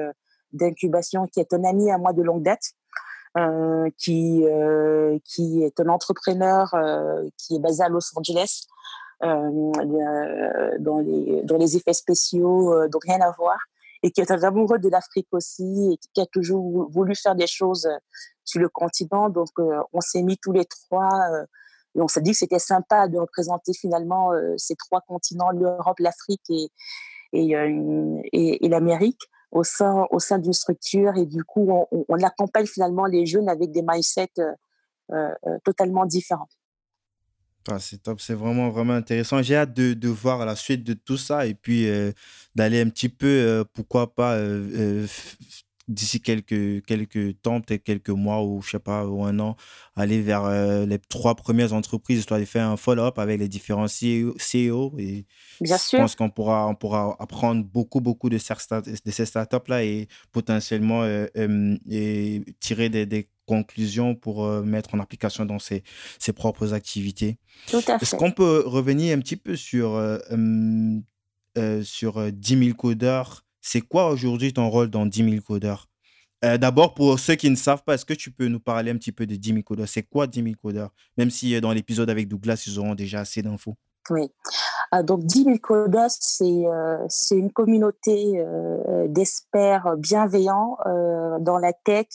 d'incubation 0.53 1.27
qui 1.27 1.39
est 1.39 1.53
un 1.53 1.63
ami 1.63 1.91
à 1.91 1.97
moi 1.97 2.13
de 2.13 2.21
longue 2.21 2.43
date. 2.43 2.71
Qui 3.97 4.45
qui 5.23 5.63
est 5.63 5.79
un 5.79 5.87
entrepreneur 5.87 6.75
qui 7.37 7.55
est 7.55 7.59
basé 7.59 7.83
à 7.83 7.89
Los 7.89 8.11
Angeles 8.17 8.67
dans, 9.21 10.99
les, 10.99 11.43
dans 11.43 11.57
les 11.57 11.77
effets 11.77 11.93
spéciaux, 11.93 12.73
euh, 12.73 12.87
donc 12.87 13.03
rien 13.05 13.21
à 13.21 13.31
voir 13.31 13.57
et 14.03 14.11
qui 14.11 14.21
est 14.21 14.31
un 14.31 14.41
amoureux 14.41 14.79
de 14.79 14.89
l'Afrique 14.89 15.27
aussi 15.31 15.91
et 15.93 15.97
qui 16.13 16.21
a 16.21 16.25
toujours 16.25 16.89
voulu 16.91 17.13
faire 17.15 17.35
des 17.35 17.45
choses 17.45 17.87
sur 18.43 18.59
le 18.59 18.67
continent. 18.67 19.29
Donc, 19.29 19.49
on 19.93 20.01
s'est 20.01 20.23
mis 20.23 20.39
tous 20.39 20.51
les 20.51 20.65
trois 20.65 21.21
et 21.93 22.01
on 22.01 22.07
s'est 22.07 22.21
dit 22.21 22.31
que 22.31 22.37
c'était 22.37 22.57
sympa 22.57 23.07
de 23.07 23.19
représenter 23.19 23.73
finalement 23.73 24.31
ces 24.57 24.75
trois 24.75 25.01
continents, 25.01 25.51
l'Europe, 25.51 25.99
l'Afrique 25.99 26.41
et, 27.31 28.67
l'Amérique 28.67 29.21
au 29.51 29.63
sein, 29.63 30.07
d'une 30.39 30.53
structure. 30.53 31.15
Et 31.15 31.27
du 31.27 31.43
coup, 31.43 31.71
on, 31.91 32.23
accompagne 32.23 32.65
finalement 32.65 33.05
les 33.05 33.27
jeunes 33.27 33.49
avec 33.49 33.69
des 33.69 33.83
mindsets 33.83 34.33
totalement 35.63 36.07
différents. 36.07 36.49
Ah, 37.67 37.79
c'est 37.79 38.01
top, 38.01 38.19
c'est 38.19 38.33
vraiment, 38.33 38.69
vraiment 38.69 38.93
intéressant. 38.93 39.41
J'ai 39.43 39.55
hâte 39.55 39.73
de, 39.73 39.93
de, 39.93 40.07
voir 40.07 40.45
la 40.45 40.55
suite 40.55 40.83
de 40.83 40.93
tout 40.93 41.17
ça 41.17 41.45
et 41.45 41.53
puis 41.53 41.87
euh, 41.87 42.11
d'aller 42.55 42.81
un 42.81 42.89
petit 42.89 43.09
peu, 43.09 43.27
euh, 43.27 43.63
pourquoi 43.73 44.15
pas, 44.15 44.33
euh, 44.33 45.05
d'ici 45.87 46.21
quelques, 46.21 46.83
quelques 46.85 47.39
temps, 47.41 47.61
peut-être 47.61 47.83
quelques 47.83 48.09
mois 48.09 48.43
ou 48.43 48.61
je 48.63 48.71
sais 48.71 48.79
pas, 48.79 49.05
ou 49.05 49.23
un 49.23 49.37
an, 49.39 49.55
aller 49.95 50.21
vers 50.21 50.49
les 50.85 50.97
trois 50.97 51.35
premières 51.35 51.73
entreprises, 51.73 52.19
histoire 52.19 52.39
de 52.39 52.45
faire 52.45 52.67
un 52.67 52.77
follow-up 52.77 53.19
avec 53.19 53.39
les 53.39 53.47
différents 53.47 53.85
CEO. 53.85 54.35
CEO 54.39 54.95
et 54.97 55.27
Bien 55.59 55.77
je 55.77 55.97
pense 55.97 56.15
qu'on 56.15 56.29
pourra, 56.29 56.67
on 56.67 56.75
pourra 56.75 57.15
apprendre 57.19 57.63
beaucoup, 57.63 58.01
beaucoup 58.01 58.29
de 58.29 58.39
ces, 58.39 58.53
de 59.05 59.11
ces 59.11 59.25
startups-là 59.25 59.83
et 59.83 60.07
potentiellement 60.31 61.05
et 61.05 62.41
tirer 62.59 62.89
des, 62.89 63.05
des 63.05 63.29
conclusions 63.51 64.15
pour 64.15 64.45
euh, 64.45 64.63
mettre 64.63 64.95
en 64.95 64.99
application 64.99 65.45
dans 65.45 65.59
ses, 65.59 65.83
ses 66.19 66.31
propres 66.31 66.73
activités. 66.73 67.37
Tout 67.67 67.83
à 67.87 67.99
fait. 67.99 68.03
Est-ce 68.03 68.15
qu'on 68.15 68.31
peut 68.31 68.63
revenir 68.65 69.17
un 69.17 69.19
petit 69.19 69.35
peu 69.35 69.57
sur, 69.57 69.95
euh, 69.95 70.17
euh, 71.57 71.83
sur 71.83 72.31
10 72.31 72.65
000 72.65 72.77
codeurs? 72.77 73.43
C'est 73.59 73.81
quoi 73.81 74.09
aujourd'hui 74.09 74.53
ton 74.53 74.69
rôle 74.69 74.89
dans 74.89 75.05
10 75.05 75.29
000 75.29 75.41
codeurs? 75.41 75.87
D'abord, 76.43 76.95
pour 76.95 77.19
ceux 77.19 77.35
qui 77.35 77.51
ne 77.51 77.55
savent 77.55 77.83
pas, 77.83 77.93
est-ce 77.93 78.05
que 78.05 78.15
tu 78.15 78.31
peux 78.31 78.47
nous 78.47 78.59
parler 78.59 78.89
un 78.89 78.97
petit 78.97 79.11
peu 79.11 79.27
de 79.27 79.35
10 79.35 79.49
000 79.49 79.61
codeurs? 79.61 79.87
C'est 79.87 80.01
quoi 80.01 80.25
10 80.25 80.41
000 80.41 80.55
codeurs? 80.59 80.91
Même 81.15 81.29
si 81.29 81.61
dans 81.61 81.71
l'épisode 81.71 82.09
avec 82.09 82.27
Douglas, 82.27 82.63
ils 82.65 82.79
auront 82.79 82.95
déjà 82.95 83.19
assez 83.19 83.43
d'infos. 83.43 83.77
Oui. 84.09 84.31
Ah, 84.91 85.03
donc, 85.03 85.23
10 85.23 85.43
000 85.43 85.57
codeurs, 85.59 86.09
c'est 86.09 86.65
euh, 86.65 87.07
une 87.31 87.51
communauté 87.51 88.39
euh, 88.39 89.07
d'experts 89.07 89.95
bienveillants 89.97 90.77
euh, 90.85 91.37
dans 91.39 91.57
la 91.57 91.71
tech, 91.71 92.07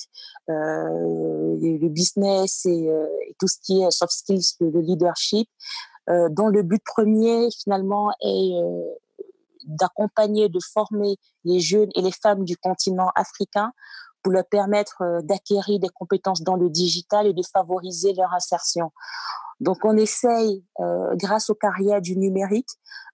euh, 0.51 1.57
le 1.61 1.89
business 1.89 2.67
et, 2.67 2.91
euh, 2.91 3.07
tout 3.39 3.47
ce 3.47 3.59
qui 3.63 3.83
est 3.83 3.91
soft 3.91 4.13
skills, 4.13 4.57
le 4.61 4.81
leadership, 4.81 5.49
euh, 6.11 6.29
dont 6.29 6.49
le 6.49 6.63
but 6.63 6.83
premier, 6.85 7.49
finalement, 7.51 8.13
est 8.21 8.53
d'accompagner, 9.67 10.49
de 10.49 10.61
former 10.61 11.17
les 11.45 11.61
jeunes 11.61 11.91
et 11.95 12.03
les 12.03 12.13
femmes 12.13 12.45
du 12.45 12.57
continent 12.57 13.11
africain 13.15 13.73
pour 14.27 14.33
leur 14.33 14.45
permettre 14.45 15.05
d'acquérir 15.23 15.79
des 15.79 15.89
compétences 15.89 16.43
dans 16.43 16.57
le 16.57 16.69
digital 16.69 17.29
et 17.29 17.33
de 17.33 17.43
favoriser 17.45 18.13
leur 18.15 18.35
insertion. 18.35 18.91
Donc, 19.61 19.85
on 19.85 19.97
essaye, 19.97 20.65
euh, 20.81 21.15
grâce 21.15 21.49
aux 21.49 21.55
carrières 21.55 22.01
du 22.01 22.17
numérique, 22.17 22.71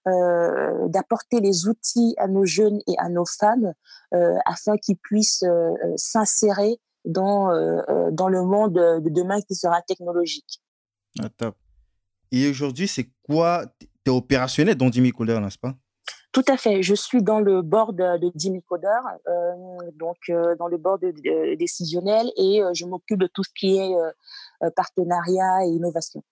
euh, 0.07 0.87
d'apporter 0.87 1.39
les 1.39 1.67
outils 1.67 2.15
à 2.17 2.27
nos 2.27 2.45
jeunes 2.45 2.79
et 2.87 2.95
à 2.97 3.09
nos 3.09 3.25
femmes 3.25 3.75
euh, 4.15 4.39
afin 4.47 4.75
qu'ils 4.77 4.97
puissent 4.97 5.43
euh, 5.43 5.69
euh, 5.85 5.93
s'insérer 5.97 6.79
dans, 7.05 7.51
euh, 7.51 8.09
dans 8.11 8.27
le 8.27 8.41
monde 8.41 8.73
de 8.73 9.09
demain 9.09 9.39
qui 9.41 9.53
sera 9.53 9.83
technologique. 9.83 10.63
Ah, 11.21 11.29
top. 11.29 11.55
Et 12.31 12.49
aujourd'hui, 12.49 12.87
c'est 12.87 13.11
quoi? 13.21 13.67
Tu 13.79 13.87
es 14.07 14.09
opérationnel 14.09 14.73
dans 14.73 14.91
Jimmy 14.91 15.11
Codeur, 15.11 15.39
n'est-ce 15.41 15.59
pas? 15.59 15.75
Tout 16.33 16.43
à 16.47 16.57
fait. 16.57 16.81
Je 16.81 16.95
suis 16.95 17.21
dans 17.21 17.39
le 17.39 17.61
board 17.61 17.95
de 17.95 18.31
Jimmy 18.35 18.61
Coder, 18.63 18.87
euh, 19.27 19.53
donc 19.95 20.17
euh, 20.29 20.55
dans 20.55 20.67
le 20.67 20.77
board 20.77 21.05
décisionnel, 21.59 22.31
et 22.35 22.61
euh, 22.61 22.71
je 22.73 22.85
m'occupe 22.85 23.19
de 23.19 23.27
tout 23.27 23.43
ce 23.43 23.51
qui 23.55 23.77
est 23.77 23.93
partenariat 24.75 25.65
et 25.65 25.69
innovation. 25.69 26.23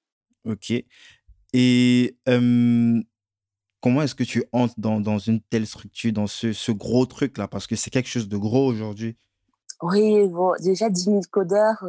Ok. 0.44 0.74
Et 1.54 2.16
comment 2.26 4.02
est-ce 4.02 4.16
que 4.16 4.24
tu 4.24 4.44
entres 4.52 4.74
dans, 4.78 5.00
dans, 5.00 5.20
une 5.20 5.40
telle 5.40 5.68
structure, 5.68 6.12
dans 6.12 6.28
ce, 6.28 6.52
ce 6.52 6.72
gros 6.72 7.06
truc-là? 7.06 7.48
Parce 7.48 7.68
que 7.68 7.76
c'est 7.76 7.92
quelque 7.92 8.10
chose 8.10 8.28
de 8.28 8.38
gros 8.38 8.66
aujourd'hui. 8.66 9.18
Oui, 9.84 10.28
bon, 10.28 10.54
déjà 10.62 10.90
10 10.90 11.04
000 11.04 11.22
codeurs, 11.30 11.84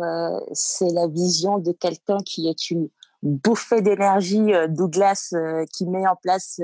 c'est 0.52 0.90
la 0.92 1.08
vision 1.08 1.58
de 1.58 1.72
quelqu'un 1.72 2.18
qui 2.24 2.48
est 2.48 2.70
une 2.70 2.88
bouffée 3.22 3.82
d'énergie, 3.82 4.52
Douglas, 4.68 5.34
qui 5.72 5.86
met 5.86 6.06
en 6.06 6.16
place. 6.16 6.60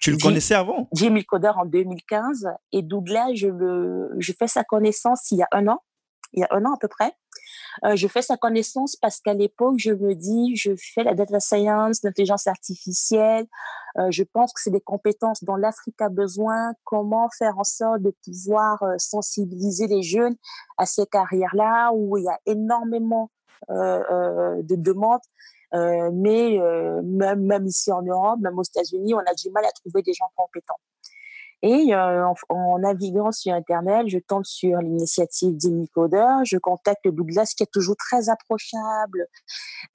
tu 0.00 0.10
le 0.10 0.18
connaissais 0.18 0.54
avant? 0.54 0.88
10 0.92 1.04
000 1.04 1.18
codeurs 1.26 1.58
en 1.58 1.64
2015. 1.64 2.48
Et 2.72 2.82
Douglas, 2.82 3.34
je, 3.34 3.48
le, 3.48 4.10
je 4.18 4.32
fais 4.38 4.46
sa 4.46 4.64
connaissance 4.64 5.30
il 5.30 5.38
y 5.38 5.42
a 5.42 5.48
un 5.52 5.68
an, 5.68 5.82
il 6.32 6.40
y 6.40 6.44
a 6.44 6.48
un 6.50 6.64
an 6.64 6.74
à 6.74 6.78
peu 6.78 6.88
près. 6.88 7.12
Euh, 7.84 7.96
je 7.96 8.08
fais 8.08 8.22
sa 8.22 8.36
connaissance 8.36 8.96
parce 8.96 9.20
qu'à 9.20 9.34
l'époque, 9.34 9.76
je 9.78 9.92
me 9.92 10.14
dis, 10.14 10.56
je 10.56 10.72
fais 10.76 11.02
la 11.02 11.14
data 11.14 11.40
science, 11.40 12.02
l'intelligence 12.02 12.46
artificielle. 12.46 13.46
Euh, 13.98 14.10
je 14.10 14.22
pense 14.24 14.52
que 14.52 14.60
c'est 14.60 14.70
des 14.70 14.80
compétences 14.80 15.44
dont 15.44 15.56
l'Afrique 15.56 16.00
a 16.00 16.08
besoin. 16.08 16.72
Comment 16.84 17.28
faire 17.38 17.58
en 17.58 17.64
sorte 17.64 18.02
de 18.02 18.14
pouvoir 18.24 18.82
euh, 18.82 18.94
sensibiliser 18.98 19.86
les 19.86 20.02
jeunes 20.02 20.36
à 20.78 20.86
ces 20.86 21.06
carrières-là 21.06 21.92
où 21.92 22.16
il 22.16 22.24
y 22.24 22.28
a 22.28 22.38
énormément 22.46 23.30
de 23.68 24.76
demandes. 24.76 25.22
mais 25.72 26.58
même, 27.02 27.40
même 27.40 27.66
ici 27.66 27.90
en 27.90 28.02
Europe, 28.02 28.38
même 28.40 28.58
aux 28.58 28.62
États-Unis, 28.62 29.14
on 29.14 29.18
a 29.18 29.34
du 29.34 29.50
mal 29.50 29.64
à 29.64 29.72
trouver 29.72 30.02
des 30.02 30.12
gens 30.12 30.30
compétents. 30.36 30.78
Et 31.62 31.94
euh, 31.94 32.26
en, 32.50 32.78
naviguant 32.78 33.32
sur 33.32 33.54
Internet, 33.54 34.08
je 34.08 34.18
tombe 34.18 34.44
sur 34.44 34.78
l'initiative 34.78 35.56
d'Imicoder. 35.56 36.26
Je 36.44 36.58
contacte 36.58 37.08
Douglas, 37.08 37.54
qui 37.56 37.62
est 37.62 37.72
toujours 37.72 37.96
très 37.96 38.28
approchable, 38.28 39.26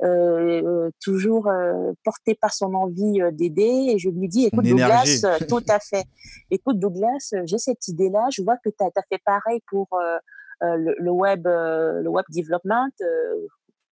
euh, 0.03 0.89
toujours 1.01 1.47
euh, 1.47 1.91
porté 2.03 2.33
par 2.33 2.53
son 2.53 2.73
envie 2.73 3.19
d'aider. 3.33 3.89
Et 3.89 3.99
je 3.99 4.09
lui 4.09 4.27
dis, 4.27 4.45
écoute 4.45 4.65
Douglas, 4.65 5.21
tout 5.47 5.63
à 5.69 5.79
fait. 5.79 6.05
Écoute 6.49 6.79
Douglas, 6.79 7.33
j'ai 7.43 7.59
cette 7.59 7.87
idée-là. 7.87 8.27
Je 8.31 8.41
vois 8.41 8.57
que 8.57 8.69
tu 8.69 8.83
as, 8.83 9.03
fait 9.09 9.21
pareil 9.23 9.61
pour 9.69 9.87
le, 10.61 10.95
le, 10.97 11.11
web, 11.11 11.45
le 11.45 12.07
web 12.07 12.25
development. 12.29 12.89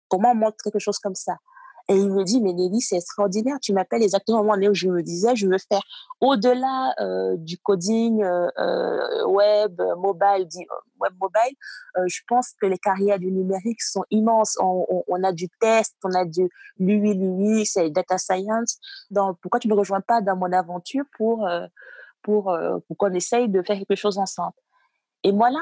comment 0.08 0.32
on 0.32 0.36
montre 0.36 0.58
quelque 0.64 0.80
chose 0.80 1.00
comme 1.00 1.16
ça 1.16 1.36
et 1.90 1.96
il 1.96 2.12
me 2.12 2.24
dit, 2.24 2.42
mais 2.42 2.52
Nelly, 2.52 2.82
c'est 2.82 2.98
extraordinaire. 2.98 3.58
Tu 3.62 3.72
m'appelles 3.72 4.04
exactement 4.04 4.42
au 4.42 4.44
moment 4.44 4.68
où 4.68 4.74
je 4.74 4.90
me 4.90 5.02
disais, 5.02 5.36
je 5.38 5.48
veux 5.48 5.58
faire 5.58 5.82
au-delà 6.20 6.94
euh, 7.00 7.38
du 7.38 7.58
coding 7.60 8.22
euh, 8.24 8.50
euh 8.58 9.26
web, 9.28 9.82
mobile, 9.98 10.48
euh, 10.58 10.76
web 11.00 11.14
mobile. 11.20 11.56
Euh, 11.98 12.04
je 12.08 12.22
pense 12.28 12.52
que 12.62 12.66
les 12.66 12.78
carrières 12.78 13.20
du 13.20 13.32
numérique 13.32 13.82
sont 13.82 14.04
immenses. 14.12 14.58
On, 14.60 14.86
on, 14.90 15.04
on 15.08 15.24
a 15.24 15.32
du 15.32 15.48
test, 15.62 15.96
on 16.04 16.14
a 16.14 16.26
du 16.26 16.50
l'UI, 16.78 17.14
l'UI, 17.14 17.66
c'est 17.66 17.90
data 17.90 18.18
science. 18.18 18.80
Donc, 19.10 19.38
pourquoi 19.42 19.62
tu 19.62 19.70
ne 19.70 19.74
me 19.74 19.80
rejoins 19.80 20.02
pas 20.02 20.20
dans 20.20 20.36
mon 20.36 20.52
aventure 20.52 21.06
pour, 21.18 21.48
pour, 22.22 22.58
pour 22.88 22.98
qu'on 22.98 23.14
essaye 23.14 23.48
de 23.48 23.62
faire 23.62 23.78
quelque 23.78 23.96
chose 23.96 24.18
ensemble? 24.18 24.54
Et 25.28 25.34
moi, 25.34 25.50
là, 25.50 25.60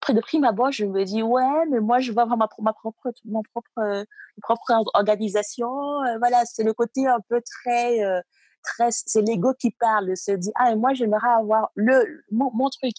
près 0.00 0.14
de 0.14 0.20
prime 0.20 0.42
abord, 0.42 0.72
je 0.72 0.84
me 0.84 1.04
dis, 1.04 1.22
ouais, 1.22 1.66
mais 1.70 1.78
moi, 1.78 2.00
je 2.00 2.10
veux 2.10 2.18
avoir 2.18 2.36
ma, 2.36 2.48
ma 2.58 2.72
propre, 2.72 3.12
mon 3.24 3.42
propre, 3.54 4.04
propre 4.42 4.82
organisation. 4.94 5.68
Euh, 6.02 6.18
voilà, 6.18 6.44
c'est 6.44 6.64
le 6.64 6.72
côté 6.72 7.06
un 7.06 7.20
peu 7.28 7.40
très, 7.40 8.02
euh, 8.04 8.20
très 8.64 8.88
c'est 8.90 9.22
l'ego 9.22 9.54
qui 9.54 9.70
parle, 9.70 10.16
se 10.16 10.32
dit, 10.32 10.50
ah, 10.56 10.72
et 10.72 10.74
moi, 10.74 10.92
j'aimerais 10.92 11.34
avoir 11.38 11.70
le, 11.76 12.04
mon, 12.32 12.68
truc. 12.68 12.94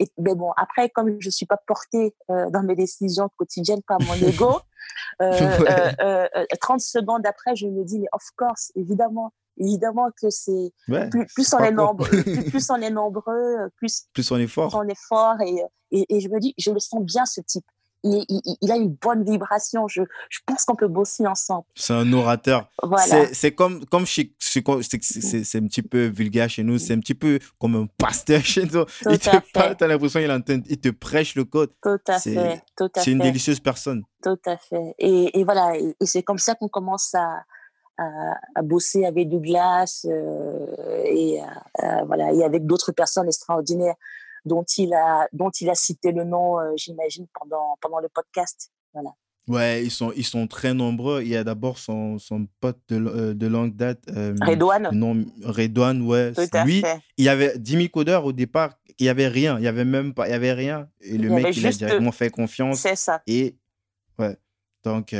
Et, 0.00 0.10
mais 0.16 0.34
bon, 0.34 0.52
après, 0.56 0.88
comme 0.88 1.14
je 1.20 1.28
ne 1.28 1.30
suis 1.30 1.44
pas 1.44 1.58
portée 1.66 2.16
euh, 2.30 2.48
dans 2.48 2.62
mes 2.62 2.74
décisions 2.74 3.28
quotidiennes 3.36 3.82
par 3.86 4.00
mon 4.00 4.14
ego, 4.14 4.60
30 6.60 6.80
secondes 6.80 7.26
après, 7.26 7.54
je 7.54 7.66
me 7.66 7.84
dis, 7.84 7.98
mais 7.98 8.08
of 8.12 8.24
course, 8.38 8.72
évidemment, 8.76 9.34
évidemment 9.58 10.10
que 10.20 10.30
c'est 10.30 10.72
plus, 10.86 11.26
plus, 11.34 11.54
on 11.54 11.58
est 11.58 11.70
nombreux, 11.70 12.08
plus, 12.50 12.70
on 12.70 12.76
est 12.76 12.90
nombreux, 12.90 13.68
plus, 13.76 14.04
plus 14.12 14.30
on 14.30 14.38
est 14.38 14.46
fort. 14.46 14.74
On 14.74 14.88
est 14.88 15.00
fort 15.08 15.40
et, 15.40 15.62
et, 15.90 16.16
et, 16.16 16.20
je 16.20 16.28
me 16.28 16.40
dis, 16.40 16.54
je 16.58 16.70
le 16.70 16.80
sens 16.80 17.02
bien 17.02 17.24
ce 17.26 17.40
type. 17.40 17.64
Il, 18.06 18.22
il, 18.28 18.56
il 18.60 18.70
a 18.70 18.76
une 18.76 18.90
bonne 18.90 19.24
vibration. 19.24 19.88
Je, 19.88 20.02
je 20.28 20.40
pense 20.44 20.66
qu'on 20.66 20.76
peut 20.76 20.88
bosser 20.88 21.26
ensemble. 21.26 21.64
C'est 21.74 21.94
un 21.94 22.12
orateur. 22.12 22.68
Voilà. 22.82 23.32
C'est 23.32 23.52
comme, 23.52 23.86
comme 23.86 24.04
c'est 24.04 24.28
un 24.28 25.66
petit 25.66 25.82
peu 25.82 26.08
vulgaire 26.08 26.50
chez 26.50 26.64
nous. 26.64 26.76
C'est 26.76 26.92
un 26.92 27.00
petit 27.00 27.14
peu 27.14 27.38
comme 27.58 27.76
un 27.76 27.86
pasteur 27.96 28.40
chez 28.44 28.64
nous. 28.66 28.84
Tout 28.84 29.10
il 29.10 29.18
te 29.18 29.52
parle, 29.54 29.76
t'as 29.76 29.86
l'impression 29.86 30.20
qu'il 30.20 30.62
il 30.68 30.78
te 30.78 30.90
prêche 30.90 31.34
le 31.34 31.44
code. 31.44 31.70
Tout 31.82 31.98
à 32.08 32.20
fait. 32.20 32.62
C'est 32.96 33.10
une 33.10 33.20
délicieuse 33.20 33.60
personne. 33.60 34.02
Tout 34.22 34.40
à 34.44 34.58
fait. 34.58 34.94
Et, 34.98 35.40
et 35.40 35.44
voilà. 35.44 35.74
Et, 35.78 35.94
c'est 36.02 36.22
comme 36.22 36.38
ça 36.38 36.54
qu'on 36.54 36.68
commence 36.68 37.14
à, 37.14 37.44
à, 37.98 38.62
bosser 38.62 39.04
avec 39.04 39.28
Douglas 39.28 40.06
euh, 40.08 40.66
et, 41.04 41.40
euh, 41.82 42.04
voilà, 42.06 42.32
et 42.32 42.42
avec 42.42 42.66
d'autres 42.66 42.92
personnes 42.92 43.26
extraordinaires 43.26 43.94
dont 44.44 44.64
il 44.76 44.92
a, 44.92 45.26
dont 45.32 45.50
il 45.50 45.70
a 45.70 45.74
cité 45.74 46.12
le 46.12 46.24
nom, 46.24 46.58
euh, 46.58 46.72
j'imagine, 46.76 47.26
pendant, 47.38 47.76
pendant 47.80 47.98
le 47.98 48.08
podcast. 48.08 48.70
Voilà. 48.92 49.10
Ouais, 49.46 49.84
ils 49.84 49.90
sont, 49.90 50.12
ils 50.16 50.24
sont 50.24 50.46
très 50.46 50.74
nombreux. 50.74 51.22
Il 51.22 51.28
y 51.28 51.36
a 51.36 51.44
d'abord 51.44 51.78
son, 51.78 52.18
son 52.18 52.46
pote 52.60 52.78
de, 52.88 53.32
de 53.32 53.46
longue 53.46 53.76
date. 53.76 54.00
Redouane. 54.08 54.88
Non, 54.92 55.24
Redouane, 55.42 56.02
ouais. 56.02 56.32
Lui, 56.64 56.82
il 57.18 57.24
y 57.24 57.28
avait 57.28 57.58
10 57.58 57.72
000 57.72 57.88
codeurs 57.88 58.24
au 58.24 58.32
départ. 58.32 58.74
Il 58.98 59.04
n'y 59.04 59.08
avait 59.10 59.28
rien. 59.28 59.58
Il 59.58 59.62
n'y 59.62 59.66
avait 59.66 59.84
même 59.84 60.14
pas. 60.14 60.28
Il 60.28 60.30
y 60.30 60.34
avait 60.34 60.52
rien. 60.52 60.88
Et 61.00 61.18
le 61.18 61.28
mec, 61.28 61.54
il 61.56 61.66
a 61.66 61.70
directement 61.70 62.12
fait 62.12 62.30
confiance. 62.30 62.78
C'est 62.80 62.96
ça. 62.96 63.22
Et, 63.26 63.56
Donc, 64.84 65.14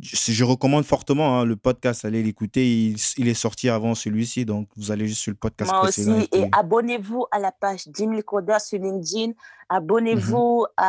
je 0.00 0.44
recommande 0.44 0.84
fortement 0.84 1.40
hein, 1.40 1.44
le 1.44 1.56
podcast, 1.56 2.04
allez 2.04 2.22
l'écouter. 2.22 2.94
Il, 3.16 3.28
est 3.28 3.34
sorti 3.34 3.68
avant 3.68 3.94
celui-ci, 3.94 4.44
donc 4.44 4.68
vous 4.76 4.92
allez 4.92 5.06
juste 5.06 5.20
sur 5.20 5.32
le 5.32 5.36
podcast. 5.36 5.70
Moi 5.70 5.82
aussi, 5.82 6.28
et, 6.32 6.48
abonnez-vous 6.52 7.26
à 7.32 7.40
la 7.40 7.50
page 7.50 7.88
10 7.88 7.98
000 7.98 8.22
codeurs 8.22 8.60
sur 8.60 8.78
LinkedIn. 8.78 9.32
Abonnez-vous 9.68 10.66
mmh 10.78 10.82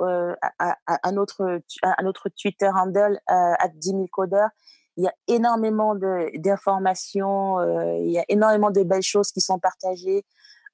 euh, 0.00 0.34
à, 0.40 0.76
à, 0.86 1.12
notre, 1.12 1.60
à 1.82 2.02
notre 2.02 2.28
Twitter 2.28 2.68
handle, 2.68 3.18
euh, 3.30 3.54
à 3.58 3.68
10 3.68 3.90
000 3.90 4.06
codeurs. 4.12 4.50
Il 4.96 5.02
y 5.02 5.08
a 5.08 5.14
énormément 5.26 5.96
d'informations, 5.96 7.58
euh, 7.58 7.98
il 7.98 8.12
y 8.12 8.18
a 8.18 8.24
énormément 8.28 8.70
de 8.70 8.84
belles 8.84 9.02
choses 9.02 9.32
qui 9.32 9.40
sont 9.40 9.58
partagées. 9.58 10.24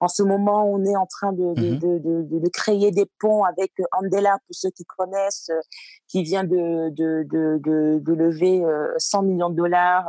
En 0.01 0.09
ce 0.09 0.23
moment, 0.23 0.65
on 0.65 0.83
est 0.85 0.97
en 0.97 1.05
train 1.07 1.33
de, 1.33 1.53
de, 1.55 1.75
mmh 1.75 1.79
de, 1.79 2.39
de, 2.39 2.49
créer 2.49 2.91
des 2.91 3.05
ponts 3.19 3.45
avec 3.45 3.73
euh, 3.81 3.85
Andela, 3.93 4.39
pour 4.47 4.55
ceux 4.55 4.71
qui 4.71 4.85
connaissent, 4.85 5.51
euh, 5.51 5.61
qui 6.09 6.23
vient 6.23 6.43
de, 6.43 6.89
de, 6.89 8.13
lever 8.13 8.63
100 8.97 9.19
euh, 9.19 9.27
millions 9.27 9.51
de 9.51 9.57
dollars, 9.57 10.09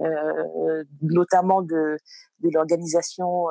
euh, 0.00 0.84
notamment 1.02 1.60
de, 1.60 1.98
de 2.40 2.50
l'organisation 2.50 3.46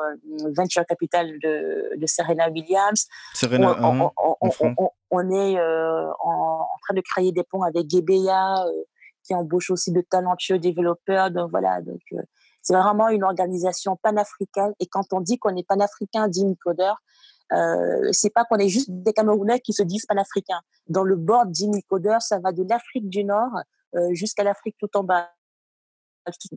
Venture 0.57 0.85
Capital 0.87 1.27
de, 1.43 1.95
de 1.95 2.05
Serena 2.07 2.49
Williams. 2.49 3.05
Serena, 3.35 3.77
on, 3.83 4.11
on, 4.17 4.89
on, 5.11 5.31
est 5.31 5.59
en, 5.59 6.67
train 6.81 6.95
de 6.95 7.01
créer 7.01 7.31
des 7.31 7.43
ponts 7.43 7.61
avec 7.61 7.87
Gebeya, 7.87 8.65
qui 9.23 9.35
embauche 9.35 9.69
aussi 9.69 9.91
de 9.91 10.01
talentueux 10.01 10.57
développeurs. 10.57 11.29
Donc 11.29 11.51
voilà, 11.51 11.81
donc 11.81 12.01
c'est 12.65 12.73
vraiment 12.73 13.09
une 13.09 13.23
organisation 13.23 13.95
panafricaine. 13.95 14.73
Et 14.79 14.87
quand 14.87 15.13
on 15.13 15.21
dit 15.21 15.37
qu'on 15.37 15.55
est 15.55 15.65
panafricain, 15.65 16.27
dit 16.27 16.43
Nicodeur, 16.43 16.97
euh, 17.53 18.09
c'est 18.11 18.31
pas 18.31 18.43
qu'on 18.43 18.57
est 18.57 18.69
juste 18.69 18.89
des 18.89 19.13
Camerounais 19.13 19.59
qui 19.59 19.71
se 19.71 19.83
disent 19.83 20.07
panafricains. 20.07 20.61
Dans 20.87 21.03
le 21.03 21.15
bord 21.15 21.45
d'Inicodeur, 21.45 22.23
ça 22.23 22.39
va 22.39 22.51
de 22.51 22.65
l'Afrique 22.67 23.07
du 23.07 23.23
Nord 23.23 23.51
euh, 23.95 24.13
jusqu'à 24.13 24.43
l'Afrique 24.43 24.75
tout 24.79 24.89
en 24.97 25.03
bas, 25.03 25.29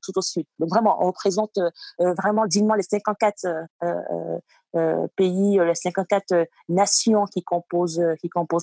tout, 0.03 0.13
au 0.17 0.23
sud. 0.23 0.47
Donc 0.59 0.71
vraiment, 0.71 0.97
on 1.03 1.09
représente 1.09 1.59
euh, 1.59 2.15
vraiment 2.15 2.47
dignement 2.47 2.75
les 2.75 2.83
54 2.83 3.47
euh, 3.83 4.39
euh, 4.77 5.07
pays, 5.17 5.59
les 5.59 5.75
54 5.75 6.47
nations 6.71 7.27
qui 7.27 7.43
composent, 7.43 8.01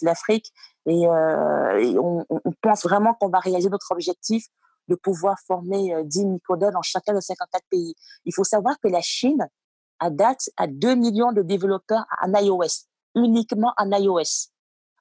l'Afrique. 0.01 0.51
Et, 0.87 1.07
on, 1.07 2.25
pense 2.61 2.83
vraiment 2.83 3.13
qu'on 3.13 3.29
va 3.29 3.39
réaliser 3.39 3.69
notre 3.69 3.91
objectif 3.91 4.45
de 4.87 4.95
pouvoir 4.95 5.37
former 5.45 6.03
10 6.03 6.19
euh, 6.21 6.27
microdons 6.27 6.71
dans 6.71 6.81
chacun 6.81 7.13
de 7.13 7.19
54 7.19 7.63
pays. 7.69 7.95
Il 8.25 8.33
faut 8.33 8.43
savoir 8.43 8.79
que 8.79 8.87
la 8.87 9.01
Chine, 9.01 9.47
à 9.99 10.09
date, 10.09 10.49
a 10.57 10.67
2 10.67 10.95
millions 10.95 11.31
de 11.31 11.41
développeurs 11.41 12.05
en 12.21 12.33
iOS, 12.33 12.87
uniquement 13.15 13.73
en 13.77 13.91
iOS. 13.91 14.51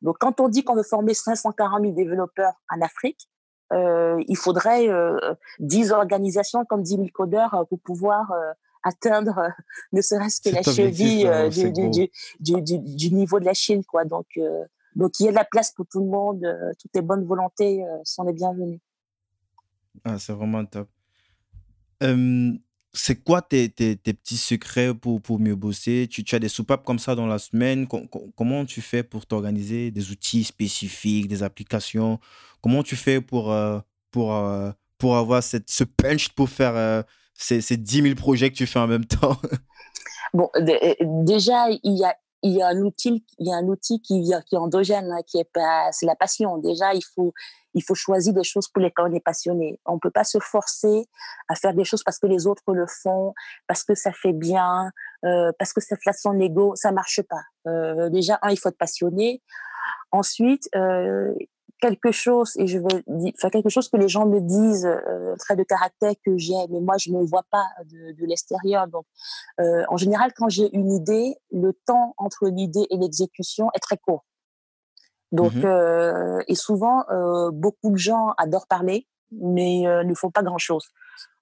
Donc, 0.02 0.16
quand 0.20 0.40
on 0.40 0.48
dit 0.48 0.64
qu'on 0.64 0.74
veut 0.74 0.82
former 0.82 1.14
540 1.14 1.80
000 1.80 1.94
développeurs 1.94 2.52
en 2.70 2.80
Afrique, 2.80 3.28
euh, 3.72 4.22
il 4.28 4.36
faudrait 4.36 4.88
euh, 4.88 5.18
10 5.60 5.92
organisations 5.92 6.64
comme 6.64 6.82
10 6.82 6.96
000 6.96 7.08
codeurs 7.12 7.54
euh, 7.54 7.64
pour 7.64 7.80
pouvoir 7.80 8.30
euh, 8.32 8.52
atteindre 8.82 9.48
ne 9.92 10.00
serait-ce 10.02 10.40
que 10.42 10.54
la 10.54 10.62
cheville 10.62 11.26
du, 11.50 11.72
du, 11.72 12.62
du, 12.62 12.78
du, 12.78 13.14
niveau 13.14 13.40
de 13.40 13.46
la 13.46 13.54
Chine. 13.54 13.82
Quoi. 13.84 14.04
Donc, 14.04 14.26
donc, 14.94 15.18
il 15.18 15.24
y 15.24 15.28
a 15.28 15.30
de 15.30 15.36
la 15.36 15.46
place 15.46 15.72
pour 15.72 15.86
tout 15.86 16.00
le 16.00 16.06
monde. 16.06 16.46
toutes 16.78 16.94
les 16.94 17.00
bonnes 17.00 17.24
volontés 17.24 17.82
sont 18.04 18.24
les 18.24 18.34
bienvenues. 18.34 18.80
Ah, 20.02 20.18
c'est 20.18 20.32
vraiment 20.32 20.64
top. 20.64 20.88
c'est 22.92 23.22
quoi 23.22 23.42
tes, 23.42 23.68
tes, 23.68 23.96
petits 23.96 24.36
secrets 24.36 24.94
pour, 24.94 25.20
pour 25.20 25.38
mieux 25.38 25.54
bosser? 25.54 26.08
Tu, 26.10 26.24
as 26.34 26.38
des 26.38 26.48
soupapes 26.48 26.84
comme 26.84 26.98
ça 26.98 27.14
dans 27.14 27.26
la 27.26 27.38
semaine? 27.38 27.86
Comment 28.36 28.64
tu 28.64 28.80
fais 28.80 29.02
pour 29.02 29.26
t'organiser? 29.26 29.90
Des 29.90 30.10
outils 30.10 30.44
spécifiques, 30.44 31.28
des 31.28 31.42
applications? 31.42 32.18
Comment 32.60 32.82
tu 32.82 32.96
fais 32.96 33.20
pour, 33.20 33.52
euh, 33.52 33.78
pour, 34.10 34.34
euh, 34.34 34.70
pour 34.98 35.16
avoir 35.16 35.42
cette, 35.42 35.70
ce 35.70 35.84
punch 35.84 36.30
pour 36.30 36.48
faire 36.48 36.76
euh, 36.76 37.02
ces, 37.34 37.60
ces 37.60 37.76
10 37.76 38.02
000 38.02 38.14
projets 38.14 38.50
que 38.50 38.56
tu 38.56 38.66
fais 38.66 38.80
en 38.80 38.88
même 38.88 39.06
temps? 39.06 39.36
Bon, 40.32 40.50
déjà, 40.58 41.68
il 41.70 41.96
y 41.96 42.04
a 42.04 42.16
il 42.44 42.52
y 42.52 42.62
a 42.62 42.68
un 42.68 42.80
outil, 42.82 43.24
il 43.38 43.48
y 43.48 43.52
a 43.52 43.56
un 43.56 43.66
outil 43.66 44.00
qui, 44.02 44.22
qui 44.22 44.54
est 44.54 44.58
endogène, 44.58 45.10
hein, 45.10 45.22
qui 45.26 45.38
est 45.38 45.50
pas, 45.50 45.88
c'est 45.92 46.04
la 46.04 46.14
passion. 46.14 46.58
Déjà, 46.58 46.92
il 46.94 47.02
faut, 47.14 47.32
il 47.74 47.82
faut 47.82 47.94
choisir 47.94 48.32
des 48.32 48.44
choses 48.44 48.68
pour 48.68 48.82
lesquelles 48.82 49.06
on 49.08 49.14
est 49.14 49.24
passionné. 49.24 49.78
On 49.84 49.98
peut 49.98 50.10
pas 50.10 50.24
se 50.24 50.38
forcer 50.38 51.06
à 51.48 51.54
faire 51.54 51.74
des 51.74 51.84
choses 51.84 52.02
parce 52.02 52.18
que 52.18 52.26
les 52.26 52.46
autres 52.46 52.72
le 52.72 52.86
font, 52.86 53.34
parce 53.66 53.84
que 53.84 53.94
ça 53.94 54.12
fait 54.12 54.32
bien, 54.32 54.90
euh, 55.24 55.52
parce 55.58 55.72
que 55.72 55.80
ça 55.80 55.96
flatte 55.96 56.18
son 56.18 56.38
ego. 56.40 56.74
Ça 56.76 56.92
marche 56.92 57.20
pas. 57.22 57.42
Euh, 57.66 58.08
déjà, 58.10 58.38
un, 58.42 58.50
il 58.50 58.58
faut 58.58 58.68
être 58.68 58.78
passionné. 58.78 59.42
Ensuite, 60.12 60.68
euh, 60.76 61.34
quelque 61.80 62.12
chose 62.12 62.52
et 62.56 62.66
je 62.66 62.78
vais 62.78 63.32
faire 63.38 63.50
quelque 63.50 63.68
chose 63.68 63.88
que 63.88 63.96
les 63.96 64.08
gens 64.08 64.26
me 64.26 64.40
disent 64.40 64.86
euh, 64.86 65.34
trait 65.36 65.56
de 65.56 65.64
caractère 65.64 66.12
que 66.24 66.38
j'ai 66.38 66.54
mais 66.70 66.80
moi 66.80 66.96
je 66.98 67.10
ne 67.10 67.22
vois 67.22 67.42
pas 67.50 67.66
de, 67.84 68.24
l'extérieur 68.24 68.86
donc 68.86 69.04
en 69.58 69.96
général 69.98 70.32
quand 70.34 70.48
j'ai 70.48 70.74
une 70.74 70.92
idée 70.92 71.34
le 71.50 71.72
temps 71.84 72.14
entre 72.16 72.46
l'idée 72.46 72.86
et 72.90 72.96
l'exécution 72.96 73.68
est 73.74 73.80
très 73.80 73.98
court 73.98 74.24
donc 75.34 75.54
mmh 75.54 75.64
euh, 75.64 76.40
et 76.46 76.54
souvent 76.54 77.04
euh, 77.10 77.50
beaucoup 77.50 77.90
de 77.90 77.96
gens 77.96 78.34
adorent 78.38 78.68
parler 78.68 79.06
mais 79.32 79.86
euh, 79.86 80.04
ne 80.04 80.14
font 80.14 80.30
pas 80.30 80.42
grand 80.42 80.58
chose 80.58 80.86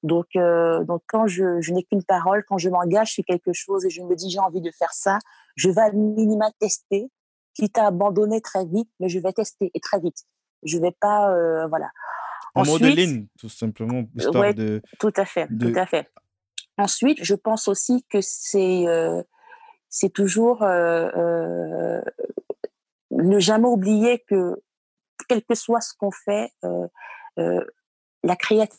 donc 0.02 0.26
donc 0.34 1.02
quand 1.06 1.26
je, 1.26 1.60
je 1.60 1.72
n'ai 1.72 1.84
qu'une 1.84 2.02
parole 2.02 2.42
quand 2.48 2.58
je 2.58 2.68
m'engage 2.68 3.12
sur 3.12 3.24
quelque 3.24 3.52
chose 3.52 3.84
et 3.84 3.90
je 3.90 4.02
me 4.02 4.16
dis 4.16 4.30
j'ai 4.30 4.40
envie 4.40 4.60
de 4.60 4.70
faire 4.70 4.92
ça 4.92 5.18
je 5.56 5.68
vais 5.68 5.80
à 5.80 5.92
minima 5.92 6.50
tester 6.58 7.10
quitte 7.54 7.76
à 7.76 7.88
abandonner 7.88 8.40
très 8.40 8.64
vite, 8.64 8.88
mais 8.98 9.10
je 9.10 9.18
vais 9.18 9.30
tester 9.32 9.70
et 9.74 9.80
très 9.80 10.00
vite. 10.00 10.24
Je 10.62 10.78
vais 10.78 10.94
pas, 10.98 11.28
voilà. 11.68 11.90
En 12.54 12.62
Ensuite, 12.62 12.80
modeling, 12.80 13.26
tout 13.38 13.50
simplement, 13.50 14.04
histoire 14.16 14.42
ouais, 14.42 14.54
de. 14.54 14.80
Tout 14.98 15.12
à 15.16 15.26
fait, 15.26 15.46
de... 15.50 15.70
tout 15.70 15.78
à 15.78 15.84
fait. 15.84 16.08
Ensuite, 16.78 17.18
je 17.22 17.34
pense 17.34 17.68
aussi 17.68 18.06
que 18.10 18.22
c'est 18.22 18.86
c'est 19.90 20.08
toujours 20.08 20.64
ne 23.22 23.38
jamais 23.38 23.68
oublier 23.68 24.22
que 24.28 24.56
quel 25.28 25.42
que 25.42 25.54
soit 25.54 25.80
ce 25.80 25.94
qu'on 25.98 26.10
fait, 26.10 26.50
euh, 26.64 26.86
euh, 27.38 27.64
la 28.22 28.36
créativité, 28.36 28.76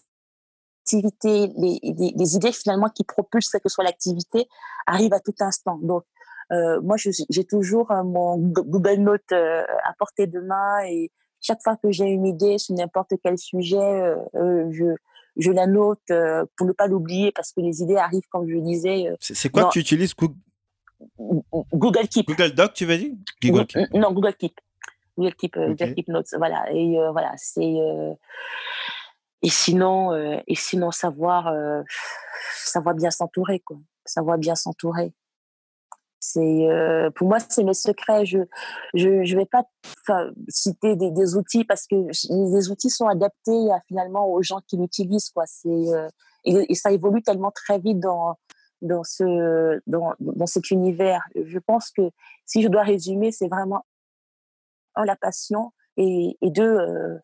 les, 1.57 1.79
les, 1.81 2.13
les, 2.15 2.35
idées 2.35 2.51
finalement 2.51 2.89
qui 2.89 3.03
propulsent 3.03 3.49
quelle 3.49 3.61
que 3.61 3.69
soit 3.69 3.83
l'activité 3.83 4.47
arrivent 4.85 5.13
à 5.13 5.19
tout 5.19 5.35
instant. 5.39 5.79
Donc 5.81 6.03
euh, 6.51 6.81
moi, 6.81 6.97
j'ai 6.97 7.45
toujours 7.45 7.91
mon 8.03 8.37
Google 8.37 9.01
Note 9.01 9.31
à 9.31 9.93
portée 9.97 10.27
de 10.27 10.39
main 10.39 10.83
et 10.85 11.11
chaque 11.41 11.61
fois 11.61 11.75
que 11.77 11.91
j'ai 11.91 12.05
une 12.05 12.25
idée 12.25 12.57
sur 12.57 12.75
n'importe 12.75 13.13
quel 13.21 13.37
sujet, 13.37 14.15
je, 14.33 14.95
je 15.37 15.51
la 15.51 15.67
note 15.67 16.03
pour 16.57 16.67
ne 16.67 16.73
pas 16.73 16.87
l'oublier 16.87 17.31
parce 17.33 17.51
que 17.51 17.61
les 17.61 17.81
idées 17.81 17.97
arrivent, 17.97 18.27
comme 18.29 18.47
je 18.47 18.57
disais. 18.57 19.13
C'est 19.19 19.49
quoi 19.49 19.65
que 19.65 19.71
tu 19.71 19.79
utilises 19.79 20.13
Google 21.73 22.07
Keep. 22.07 22.27
Google 22.27 22.51
Doc, 22.51 22.73
tu 22.73 22.85
veux 22.85 22.97
dire? 22.97 23.13
Google 23.41 23.65
Keep. 23.65 23.93
Non, 23.93 24.11
Google 24.11 24.33
Keep. 24.33 24.59
Google 25.17 25.35
Keep, 25.35 25.57
okay. 25.57 25.67
Google 25.67 25.95
Keep 25.95 26.07
Notes. 26.09 26.33
Voilà. 26.37 26.71
Et 26.71 26.99
euh, 26.99 27.11
voilà, 27.11 27.33
c'est. 27.37 27.61
Euh... 27.61 28.13
Et 29.41 29.49
sinon, 29.49 30.13
euh... 30.13 30.37
et 30.47 30.55
sinon 30.55 30.91
savoir, 30.91 31.53
savoir 32.65 32.95
bien 32.95 33.11
s'entourer, 33.11 33.59
quoi. 33.59 33.77
Savoir 34.05 34.37
bien 34.37 34.55
s'entourer. 34.55 35.13
C'est 36.25 36.69
euh, 36.69 37.09
pour 37.11 37.27
moi 37.27 37.39
c'est 37.49 37.65
mes 37.65 37.73
secrets. 37.73 38.25
Je 38.25 38.39
je 38.93 39.25
je 39.25 39.35
vais 39.35 39.45
pas 39.45 39.63
citer 40.47 40.95
des, 40.95 41.11
des, 41.11 41.35
outils 41.35 41.65
parce 41.65 41.85
que 41.85 41.95
les 41.95 42.71
outils 42.71 42.89
sont 42.89 43.07
adaptés 43.07 43.71
à, 43.71 43.81
finalement 43.89 44.31
aux 44.31 44.41
gens 44.41 44.61
qui 44.65 44.77
l'utilisent 44.77 45.31
quoi. 45.31 45.43
C'est 45.45 45.67
euh, 45.67 46.07
et, 46.45 46.71
et, 46.71 46.75
ça 46.75 46.93
évolue 46.93 47.21
tellement 47.21 47.51
très 47.51 47.77
vite 47.77 47.99
dans 47.99 48.37
dans 48.83 49.03
ce 49.03 49.81
dans 49.87 50.13
dans 50.19 50.45
cet 50.45 50.69
univers. 50.69 51.23
Je 51.35 51.57
pense 51.59 51.89
que 51.89 52.03
si 52.45 52.61
je 52.61 52.67
dois 52.67 52.83
résumer, 52.83 53.31
c'est 53.31 53.47
vraiment 53.47 53.85
un 54.95 55.05
la 55.05 55.15
passion 55.15 55.71
et, 55.97 56.37
deux 56.41 56.77
euh, 56.77 57.17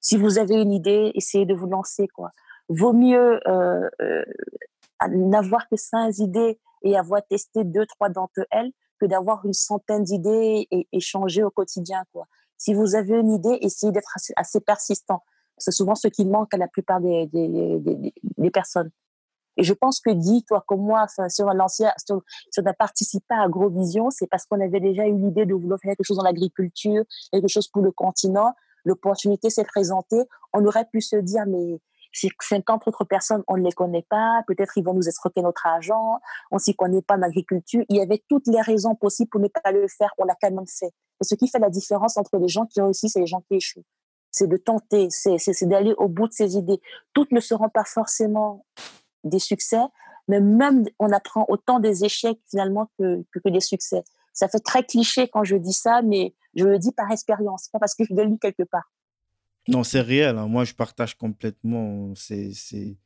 si 0.00 0.16
vous 0.16 0.38
avez 0.38 0.54
une 0.54 0.72
idée, 0.72 1.12
essayez 1.14 1.46
de 1.46 1.54
vous 1.54 1.66
lancer 1.66 2.08
quoi. 2.08 2.30
Vaut 2.68 2.92
mieux 2.92 3.40
euh, 3.48 3.90
n'avoir 5.08 5.68
que 5.68 5.76
cinq 5.76 6.18
idées 6.18 6.58
et 6.82 6.96
avoir 6.96 7.22
testé 7.26 7.64
deux, 7.64 7.86
trois 7.86 8.08
d'entre 8.08 8.46
elles 8.50 8.70
que 9.00 9.06
d'avoir 9.06 9.44
une 9.44 9.54
centaine 9.54 10.04
d'idées 10.04 10.68
et 10.70 10.86
échanger 10.92 11.42
au 11.42 11.50
quotidien. 11.50 12.04
Quoi. 12.12 12.26
Si 12.58 12.74
vous 12.74 12.94
avez 12.94 13.18
une 13.18 13.32
idée, 13.32 13.58
essayez 13.62 13.92
d'être 13.92 14.14
assez, 14.36 14.60
persistant. 14.60 15.24
C'est 15.56 15.72
souvent 15.72 15.94
ce 15.94 16.08
qui 16.08 16.26
manque 16.26 16.52
à 16.52 16.58
la 16.58 16.68
plupart 16.68 17.00
des, 17.00 17.26
des, 17.26 17.80
des 18.36 18.50
personnes. 18.50 18.90
Et 19.56 19.62
je 19.62 19.74
pense 19.74 20.00
que 20.00 20.10
dit, 20.10 20.44
toi 20.44 20.64
comme 20.66 20.80
moi, 20.80 21.06
si 21.28 21.42
on 21.42 21.48
lancé, 21.48 21.84
si 21.98 22.12
on 22.12 22.66
a 22.66 22.72
participé 22.74 23.34
à 23.34 23.42
Agrovision, 23.42 24.10
c'est 24.10 24.26
parce 24.26 24.46
qu'on 24.46 24.60
avait 24.60 24.80
déjà 24.80 25.06
eu 25.06 25.16
l'idée 25.16 25.46
de 25.46 25.54
vouloir 25.54 25.78
faire 25.80 25.90
quelque 25.96 26.06
chose 26.06 26.16
dans 26.16 26.24
l'agriculture, 26.24 27.04
quelque 27.32 27.48
chose 27.48 27.68
pour 27.68 27.82
le 27.82 27.90
continent. 27.90 28.54
L'opportunité 28.84 29.50
s'est 29.50 29.64
présentée. 29.64 30.22
On 30.52 30.64
aurait 30.64 30.86
pu 30.90 31.00
se 31.00 31.16
dire, 31.16 31.44
mais 31.46 31.80
50 32.12 32.88
autres 32.88 33.04
personnes, 33.04 33.44
on 33.46 33.56
ne 33.56 33.62
les 33.62 33.72
connaît 33.72 34.06
pas, 34.08 34.42
peut-être 34.46 34.76
ils 34.76 34.84
vont 34.84 34.94
nous 34.94 35.08
escroquer 35.08 35.42
notre 35.42 35.66
argent, 35.66 36.18
on 36.50 36.58
s'y 36.58 36.74
connaît 36.74 37.02
pas 37.02 37.16
en 37.16 37.22
agriculture. 37.22 37.84
Il 37.88 37.96
y 37.96 38.00
avait 38.00 38.22
toutes 38.28 38.46
les 38.46 38.60
raisons 38.60 38.94
possibles 38.94 39.30
pour 39.30 39.40
ne 39.40 39.48
pas 39.48 39.70
le 39.70 39.86
faire, 39.86 40.12
on 40.18 40.24
l'a 40.24 40.34
quand 40.40 40.50
même 40.50 40.66
fait. 40.66 40.92
Et 41.20 41.24
ce 41.24 41.34
qui 41.34 41.48
fait 41.48 41.58
la 41.58 41.70
différence 41.70 42.16
entre 42.16 42.36
les 42.38 42.48
gens 42.48 42.66
qui 42.66 42.80
réussissent 42.80 43.14
et 43.16 43.20
les 43.20 43.26
gens 43.26 43.42
qui 43.42 43.56
échouent, 43.56 43.84
c'est 44.32 44.48
de 44.48 44.56
tenter, 44.56 45.08
c'est 45.10 45.66
d'aller 45.66 45.94
au 45.98 46.08
bout 46.08 46.26
de 46.26 46.32
ses 46.32 46.56
idées. 46.56 46.80
Toutes 47.12 47.30
ne 47.32 47.40
seront 47.40 47.68
pas 47.68 47.84
forcément 47.84 48.64
des 49.24 49.38
succès, 49.38 49.82
mais 50.28 50.40
même 50.40 50.84
on 50.98 51.10
apprend 51.12 51.44
autant 51.48 51.80
des 51.80 52.04
échecs 52.04 52.38
finalement 52.48 52.90
que, 52.98 53.24
que, 53.32 53.48
des 53.48 53.60
succès. 53.60 54.02
Ça 54.32 54.48
fait 54.48 54.60
très 54.60 54.84
cliché 54.84 55.28
quand 55.28 55.44
je 55.44 55.56
dis 55.56 55.72
ça, 55.72 56.02
mais 56.02 56.34
je 56.54 56.64
le 56.64 56.78
dis 56.78 56.92
par 56.92 57.10
expérience, 57.10 57.68
pas 57.68 57.78
parce 57.78 57.94
que 57.94 58.04
je 58.04 58.14
l'ai 58.14 58.24
lu 58.24 58.38
quelque 58.38 58.62
part. 58.62 58.90
Non, 59.68 59.84
c'est 59.84 60.00
réel. 60.00 60.38
Hein. 60.38 60.46
Moi, 60.46 60.64
je 60.64 60.74
partage 60.74 61.16
complètement. 61.16 62.14
C'est, 62.14 62.52
c'est... 62.54 62.96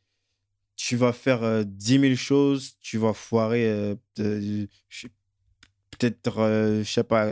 Tu 0.76 0.96
vas 0.96 1.12
faire 1.12 1.42
euh, 1.42 1.62
10 1.64 2.00
000 2.00 2.14
choses, 2.14 2.74
tu 2.80 2.98
vas 2.98 3.12
foirer 3.12 3.66
euh, 3.66 3.94
peut-être, 4.16 6.38
euh, 6.38 6.82
je 6.82 6.92
sais 6.92 7.04
pas, 7.04 7.30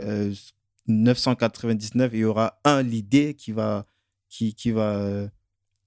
999, 0.87 2.11
il 2.13 2.19
y 2.19 2.25
aura 2.25 2.59
un, 2.63 2.81
l'idée 2.81 3.33
qui 3.33 3.51
va, 3.51 3.85
qui, 4.29 4.55
qui 4.55 4.71
va, 4.71 5.27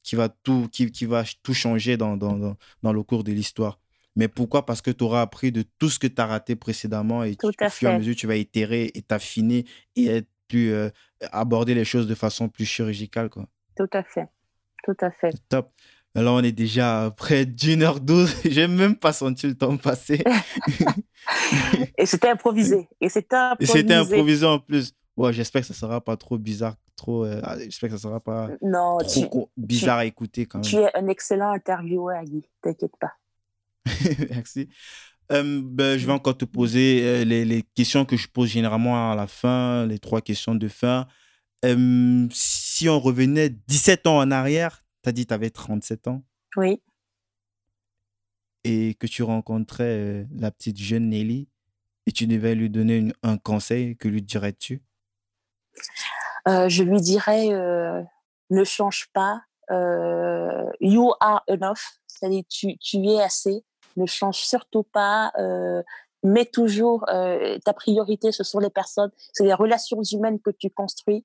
qui 0.06 0.14
va, 0.14 0.28
tout, 0.28 0.68
qui, 0.70 0.92
qui 0.92 1.04
va 1.04 1.24
tout 1.42 1.52
changer 1.52 1.96
dans, 1.96 2.16
dans, 2.16 2.38
dans, 2.38 2.56
dans 2.84 2.92
le 2.92 3.02
cours 3.02 3.24
de 3.24 3.32
l'histoire. 3.32 3.80
Mais 4.14 4.28
pourquoi? 4.28 4.64
Parce 4.64 4.80
que 4.80 4.92
tu 4.92 5.02
auras 5.02 5.20
appris 5.20 5.50
de 5.50 5.64
tout 5.78 5.90
ce 5.90 5.98
que 5.98 6.06
tu 6.06 6.22
as 6.22 6.26
raté 6.26 6.54
précédemment 6.54 7.24
et 7.24 7.34
tout 7.34 7.50
tu, 7.50 7.64
au 7.64 7.68
fur 7.68 7.90
et 7.90 7.92
à 7.92 7.98
mesure, 7.98 8.14
tu 8.14 8.28
vas 8.28 8.36
itérer 8.36 8.92
et 8.94 9.02
t'affiner 9.02 9.66
et 9.96 10.06
être 10.06 10.28
plus 10.46 10.72
euh, 10.72 10.90
aborder 11.32 11.74
les 11.74 11.84
choses 11.84 12.06
de 12.06 12.14
façon 12.14 12.48
plus 12.48 12.64
chirurgicale 12.64 13.28
quoi. 13.30 13.48
Tout 13.76 13.88
à 13.92 14.04
fait. 14.04 14.28
Tout 14.84 14.96
à 15.00 15.10
fait. 15.10 15.34
Top. 15.48 15.72
Là, 16.14 16.32
on 16.32 16.42
est 16.42 16.52
déjà 16.52 17.12
près 17.16 17.44
d'une 17.44 17.82
heure 17.82 18.00
douze. 18.00 18.34
J'ai 18.44 18.68
même 18.68 18.94
pas 18.94 19.12
senti 19.12 19.48
le 19.48 19.54
temps 19.54 19.76
passer. 19.76 20.22
et 21.98 22.06
c'était 22.06 22.30
improvisé. 22.30 22.88
Et 23.00 23.08
c'était 23.08 23.36
improvisé. 23.36 23.72
c'était 23.72 23.94
improvisé 23.94 24.46
en 24.46 24.60
plus. 24.60 24.94
Ouais, 25.16 25.32
j'espère 25.32 25.62
que 25.62 25.68
ça 25.68 25.74
sera 25.74 26.00
pas 26.02 26.16
trop 26.16 26.36
bizarre, 26.36 26.76
trop. 26.94 27.24
Euh, 27.24 27.40
j'espère 27.58 27.88
que 27.88 27.96
ça 27.96 28.02
sera 28.02 28.20
pas 28.20 28.50
non, 28.60 28.98
trop 28.98 29.50
tu, 29.56 29.62
bizarre 29.62 29.98
tu, 29.98 30.02
à 30.02 30.04
écouter 30.04 30.46
quand 30.46 30.58
même. 30.58 30.64
Tu 30.64 30.76
es 30.76 30.94
un 30.94 31.08
excellent 31.08 31.52
intervieweur, 31.52 32.22
Guy. 32.24 32.44
T'inquiète 32.60 32.96
pas. 33.00 33.12
Merci. 34.30 34.68
Euh, 35.32 35.60
ben, 35.64 35.98
je 35.98 36.06
vais 36.06 36.12
encore 36.12 36.36
te 36.36 36.44
poser 36.44 37.02
euh, 37.02 37.24
les, 37.24 37.44
les, 37.44 37.62
questions 37.62 38.04
que 38.04 38.16
je 38.16 38.28
pose 38.28 38.48
généralement 38.48 39.10
à 39.10 39.16
la 39.16 39.26
fin, 39.26 39.86
les 39.86 39.98
trois 39.98 40.20
questions 40.20 40.54
de 40.54 40.68
fin. 40.68 41.08
Euh, 41.64 42.28
si 42.30 42.88
on 42.88 43.00
revenait 43.00 43.50
17 43.50 44.06
ans 44.06 44.18
en 44.18 44.30
arrière, 44.30 44.84
tu 45.02 45.08
as 45.08 45.12
dit 45.12 45.22
que 45.22 45.28
tu 45.28 45.34
avais 45.34 45.50
37 45.50 46.08
ans. 46.08 46.24
Oui. 46.56 46.80
Et 48.62 48.94
que 48.94 49.06
tu 49.06 49.22
rencontrais 49.22 50.26
la 50.36 50.50
petite 50.50 50.78
jeune 50.78 51.08
Nelly 51.08 51.48
et 52.06 52.12
tu 52.12 52.26
devais 52.26 52.54
lui 52.54 52.70
donner 52.70 52.98
une, 52.98 53.12
un 53.22 53.36
conseil, 53.36 53.96
que 53.96 54.08
lui 54.08 54.22
dirais-tu? 54.22 54.82
Je 56.46 56.82
lui 56.82 57.00
dirais 57.00 57.48
ne 58.50 58.64
change 58.64 59.08
pas. 59.12 59.42
you 60.80 61.12
are 61.20 61.42
enough. 61.48 62.00
C'est-à-dire 62.06 62.44
tu, 62.48 62.78
tu 62.78 63.04
es 63.06 63.20
assez 63.20 63.64
ne 63.96 64.06
change 64.06 64.38
surtout 64.38 64.84
pas. 64.84 65.32
Euh, 65.38 65.82
mets 66.22 66.46
toujours 66.46 67.04
euh, 67.08 67.58
ta 67.64 67.72
priorité, 67.72 68.32
ce 68.32 68.42
sont 68.42 68.58
les 68.58 68.70
personnes, 68.70 69.10
c'est 69.32 69.44
les 69.44 69.54
relations 69.54 70.02
humaines 70.02 70.40
que 70.40 70.50
tu 70.50 70.70
construis 70.70 71.24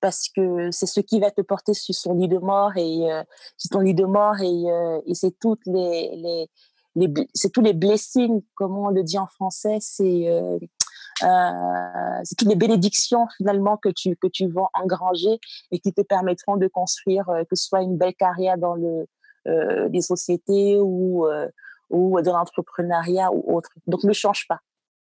parce 0.00 0.28
que 0.28 0.70
c'est 0.72 0.86
ce 0.86 1.00
qui 1.00 1.20
va 1.20 1.30
te 1.30 1.42
porter 1.42 1.74
sur 1.74 1.94
son 1.94 2.14
lit 2.14 2.28
de 2.28 2.38
mort 2.38 2.76
et 2.76 3.10
euh, 3.10 3.22
sur 3.56 3.70
ton 3.70 3.80
lit 3.80 3.94
de 3.94 4.04
mort 4.04 4.40
et, 4.40 4.70
euh, 4.70 5.00
c'est 5.14 5.38
toutes 5.38 5.64
les, 5.66 6.16
les, 6.16 6.50
les 6.96 7.28
c'est 7.32 7.50
tous 7.50 7.62
les 7.62 7.72
blessings, 7.72 8.42
comme 8.54 8.76
on 8.76 8.88
le 8.88 9.02
dit 9.04 9.18
en 9.18 9.28
français, 9.28 9.78
c'est 9.80 10.28
euh, 10.28 10.56
euh, 10.56 10.58
c'est 12.24 12.36
toutes 12.36 12.48
les 12.48 12.56
bénédictions 12.56 13.26
finalement 13.36 13.76
que 13.76 13.88
tu 13.88 14.16
que 14.16 14.26
tu 14.26 14.48
vas 14.48 14.68
engranger 14.74 15.38
et 15.70 15.78
qui 15.78 15.92
te 15.92 16.02
permettront 16.02 16.56
de 16.56 16.68
construire 16.68 17.24
que 17.48 17.56
ce 17.56 17.66
soit 17.66 17.82
une 17.82 17.96
belle 17.96 18.14
carrière 18.14 18.58
dans 18.58 18.74
le 18.74 19.06
les 19.46 20.00
sociétés 20.02 20.78
ou 20.80 21.26
ou 21.92 22.20
de 22.20 22.30
l'entrepreneuriat 22.30 23.30
ou 23.32 23.56
autre. 23.56 23.70
Donc, 23.86 24.02
ne 24.02 24.12
change 24.12 24.46
pas. 24.48 24.60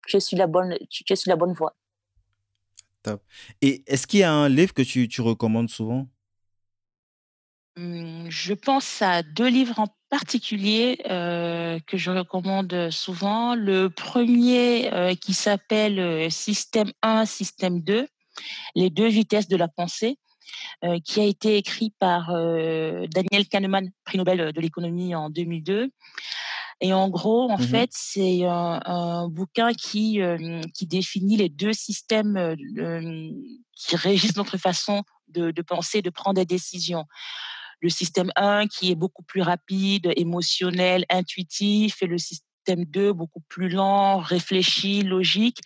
je 0.06 0.18
suis 0.18 0.36
la 0.36 0.46
bonne, 0.46 0.78
je 0.90 1.14
suis 1.14 1.28
la 1.28 1.36
bonne 1.36 1.52
voie. 1.52 1.74
Top. 3.02 3.22
Et 3.60 3.82
est-ce 3.86 4.06
qu'il 4.06 4.20
y 4.20 4.22
a 4.22 4.32
un 4.32 4.48
livre 4.48 4.72
que 4.72 4.82
tu, 4.82 5.08
tu 5.08 5.20
recommandes 5.20 5.68
souvent? 5.68 6.08
Je 8.28 8.54
pense 8.54 9.02
à 9.02 9.22
deux 9.22 9.48
livres 9.48 9.78
en 9.78 9.86
particulier 10.08 11.00
euh, 11.10 11.78
que 11.86 11.96
je 11.96 12.10
recommande 12.10 12.90
souvent. 12.90 13.54
Le 13.54 13.88
premier 13.88 14.92
euh, 14.92 15.14
qui 15.14 15.34
s'appelle 15.34 16.00
euh, 16.00 16.30
Système 16.30 16.90
1, 17.02 17.26
Système 17.26 17.80
2, 17.80 18.08
les 18.74 18.90
deux 18.90 19.08
vitesses 19.08 19.48
de 19.48 19.56
la 19.56 19.68
pensée, 19.68 20.18
qui 21.04 21.20
a 21.20 21.24
été 21.24 21.56
écrit 21.56 21.92
par 21.98 22.28
Daniel 22.28 23.48
Kahneman, 23.50 23.90
prix 24.04 24.16
Nobel 24.16 24.52
de 24.52 24.60
l'économie 24.60 25.14
en 25.14 25.28
2002. 25.28 25.90
Et 26.80 26.92
en 26.92 27.08
gros, 27.08 27.50
en 27.50 27.58
mmh 27.58 27.62
fait, 27.62 27.90
c'est 27.92 28.44
un, 28.44 29.28
bouquin 29.28 29.72
qui, 29.72 30.20
qui 30.74 30.86
définit 30.86 31.36
les 31.36 31.48
deux 31.48 31.72
systèmes 31.72 32.56
qui 33.76 33.96
régissent 33.96 34.36
notre 34.36 34.56
façon 34.56 35.02
de, 35.26 35.50
de 35.50 35.62
penser, 35.62 36.00
de 36.00 36.10
prendre 36.10 36.36
des 36.36 36.46
décisions 36.46 37.04
le 37.80 37.88
système 37.88 38.30
1 38.36 38.66
qui 38.66 38.90
est 38.90 38.94
beaucoup 38.94 39.22
plus 39.22 39.42
rapide, 39.42 40.12
émotionnel, 40.16 41.04
intuitif, 41.10 42.02
et 42.02 42.06
le 42.06 42.18
système 42.18 42.84
2 42.84 43.12
beaucoup 43.12 43.42
plus 43.48 43.68
lent, 43.68 44.18
réfléchi, 44.18 45.02
logique. 45.02 45.60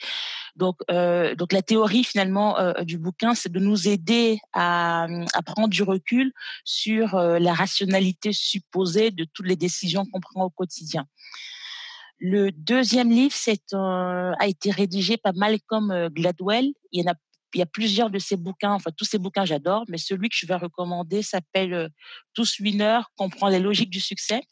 Donc, 0.54 0.76
euh, 0.90 1.34
donc 1.34 1.52
la 1.52 1.62
théorie 1.62 2.04
finalement 2.04 2.58
euh, 2.58 2.72
du 2.82 2.98
bouquin, 2.98 3.34
c'est 3.34 3.50
de 3.50 3.58
nous 3.58 3.88
aider 3.88 4.38
à, 4.52 5.06
à, 5.32 5.42
prendre 5.42 5.68
du 5.68 5.82
recul 5.82 6.32
sur 6.64 7.14
euh, 7.14 7.38
la 7.38 7.54
rationalité 7.54 8.32
supposée 8.32 9.10
de 9.10 9.24
toutes 9.32 9.46
les 9.46 9.56
décisions 9.56 10.04
qu'on 10.04 10.20
prend 10.20 10.44
au 10.44 10.50
quotidien. 10.50 11.06
Le 12.18 12.52
deuxième 12.52 13.10
livre 13.10 13.34
a 13.72 14.46
été 14.46 14.70
rédigé 14.70 15.16
par 15.16 15.32
Malcolm 15.34 16.08
Gladwell. 16.10 16.72
Il 16.92 17.02
y 17.02 17.08
en 17.08 17.12
a 17.12 17.16
il 17.54 17.58
y 17.58 17.62
a 17.62 17.66
plusieurs 17.66 18.10
de 18.10 18.18
ces 18.18 18.36
bouquins, 18.36 18.72
enfin 18.72 18.90
tous 18.96 19.04
ces 19.04 19.18
bouquins 19.18 19.44
j'adore, 19.44 19.84
mais 19.88 19.98
celui 19.98 20.28
que 20.28 20.36
je 20.36 20.46
vais 20.46 20.56
recommander 20.56 21.22
s'appelle 21.22 21.74
euh, 21.74 21.88
Tous 22.34 22.58
Winners, 22.60 23.02
comprend 23.16 23.48
les 23.48 23.60
logiques 23.60 23.90
du 23.90 24.00
succès. 24.00 24.42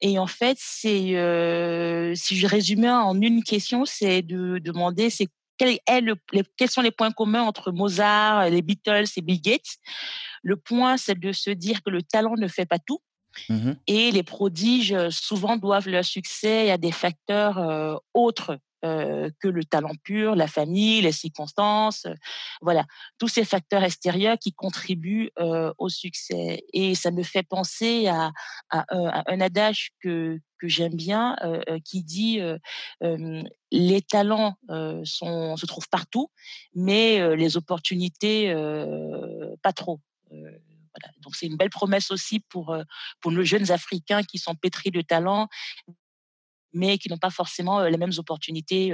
Et 0.00 0.18
en 0.18 0.26
fait, 0.26 0.58
c'est, 0.60 1.16
euh, 1.16 2.14
si 2.14 2.36
je 2.36 2.46
résumais 2.46 2.90
en 2.90 3.20
une 3.20 3.42
question, 3.42 3.84
c'est 3.84 4.22
de 4.22 4.58
demander 4.58 5.08
c'est 5.10 5.28
quel 5.56 5.78
est 5.86 6.00
le, 6.00 6.16
quels 6.56 6.70
sont 6.70 6.82
les 6.82 6.90
points 6.90 7.12
communs 7.12 7.42
entre 7.42 7.70
Mozart, 7.70 8.50
les 8.50 8.62
Beatles 8.62 9.06
et 9.16 9.22
Bill 9.22 9.40
Gates. 9.40 9.76
Le 10.42 10.56
point, 10.56 10.96
c'est 10.96 11.18
de 11.18 11.32
se 11.32 11.50
dire 11.50 11.82
que 11.82 11.90
le 11.90 12.02
talent 12.02 12.34
ne 12.36 12.48
fait 12.48 12.66
pas 12.66 12.78
tout. 12.78 13.00
Mmh 13.48 13.72
et 13.88 14.12
les 14.12 14.22
prodiges, 14.22 14.96
souvent, 15.10 15.56
doivent 15.56 15.88
leur 15.88 16.04
succès 16.04 16.70
à 16.70 16.78
des 16.78 16.92
facteurs 16.92 17.58
euh, 17.58 17.96
autres 18.14 18.58
euh, 18.84 19.30
que 19.40 19.48
le 19.48 19.64
talent 19.64 19.94
pur, 20.02 20.34
la 20.34 20.46
famille, 20.46 21.00
les 21.00 21.12
circonstances, 21.12 22.04
euh, 22.04 22.14
voilà, 22.60 22.84
tous 23.18 23.28
ces 23.28 23.44
facteurs 23.46 23.82
extérieurs 23.82 24.36
qui 24.38 24.52
contribuent 24.52 25.30
euh, 25.38 25.72
au 25.78 25.88
succès. 25.88 26.64
Et 26.74 26.94
ça 26.94 27.10
me 27.10 27.22
fait 27.22 27.44
penser 27.44 28.08
à, 28.08 28.30
un 28.70 29.40
adage 29.40 29.92
que, 30.02 30.38
que 30.58 30.68
j'aime 30.68 30.94
bien, 30.94 31.36
qui 31.84 32.02
dit 32.02 32.40
les 33.70 34.02
talents 34.02 34.56
se 34.68 35.66
trouvent 35.66 35.88
partout, 35.88 36.30
mais 36.74 37.36
les 37.36 37.56
opportunités 37.56 38.52
pas 39.62 39.72
trop. 39.72 40.00
Donc 41.20 41.36
c'est 41.36 41.46
une 41.46 41.56
belle 41.56 41.70
promesse 41.70 42.10
aussi 42.10 42.40
pour, 42.40 42.76
pour 43.20 43.32
nos 43.32 43.44
jeunes 43.44 43.70
Africains 43.70 44.22
qui 44.22 44.38
sont 44.38 44.54
pétris 44.54 44.90
de 44.90 45.00
talents, 45.00 45.48
mais 46.74 46.98
qui 46.98 47.08
n'ont 47.08 47.18
pas 47.18 47.30
forcément 47.30 47.82
les 47.84 47.96
mêmes 47.96 48.12
opportunités 48.18 48.90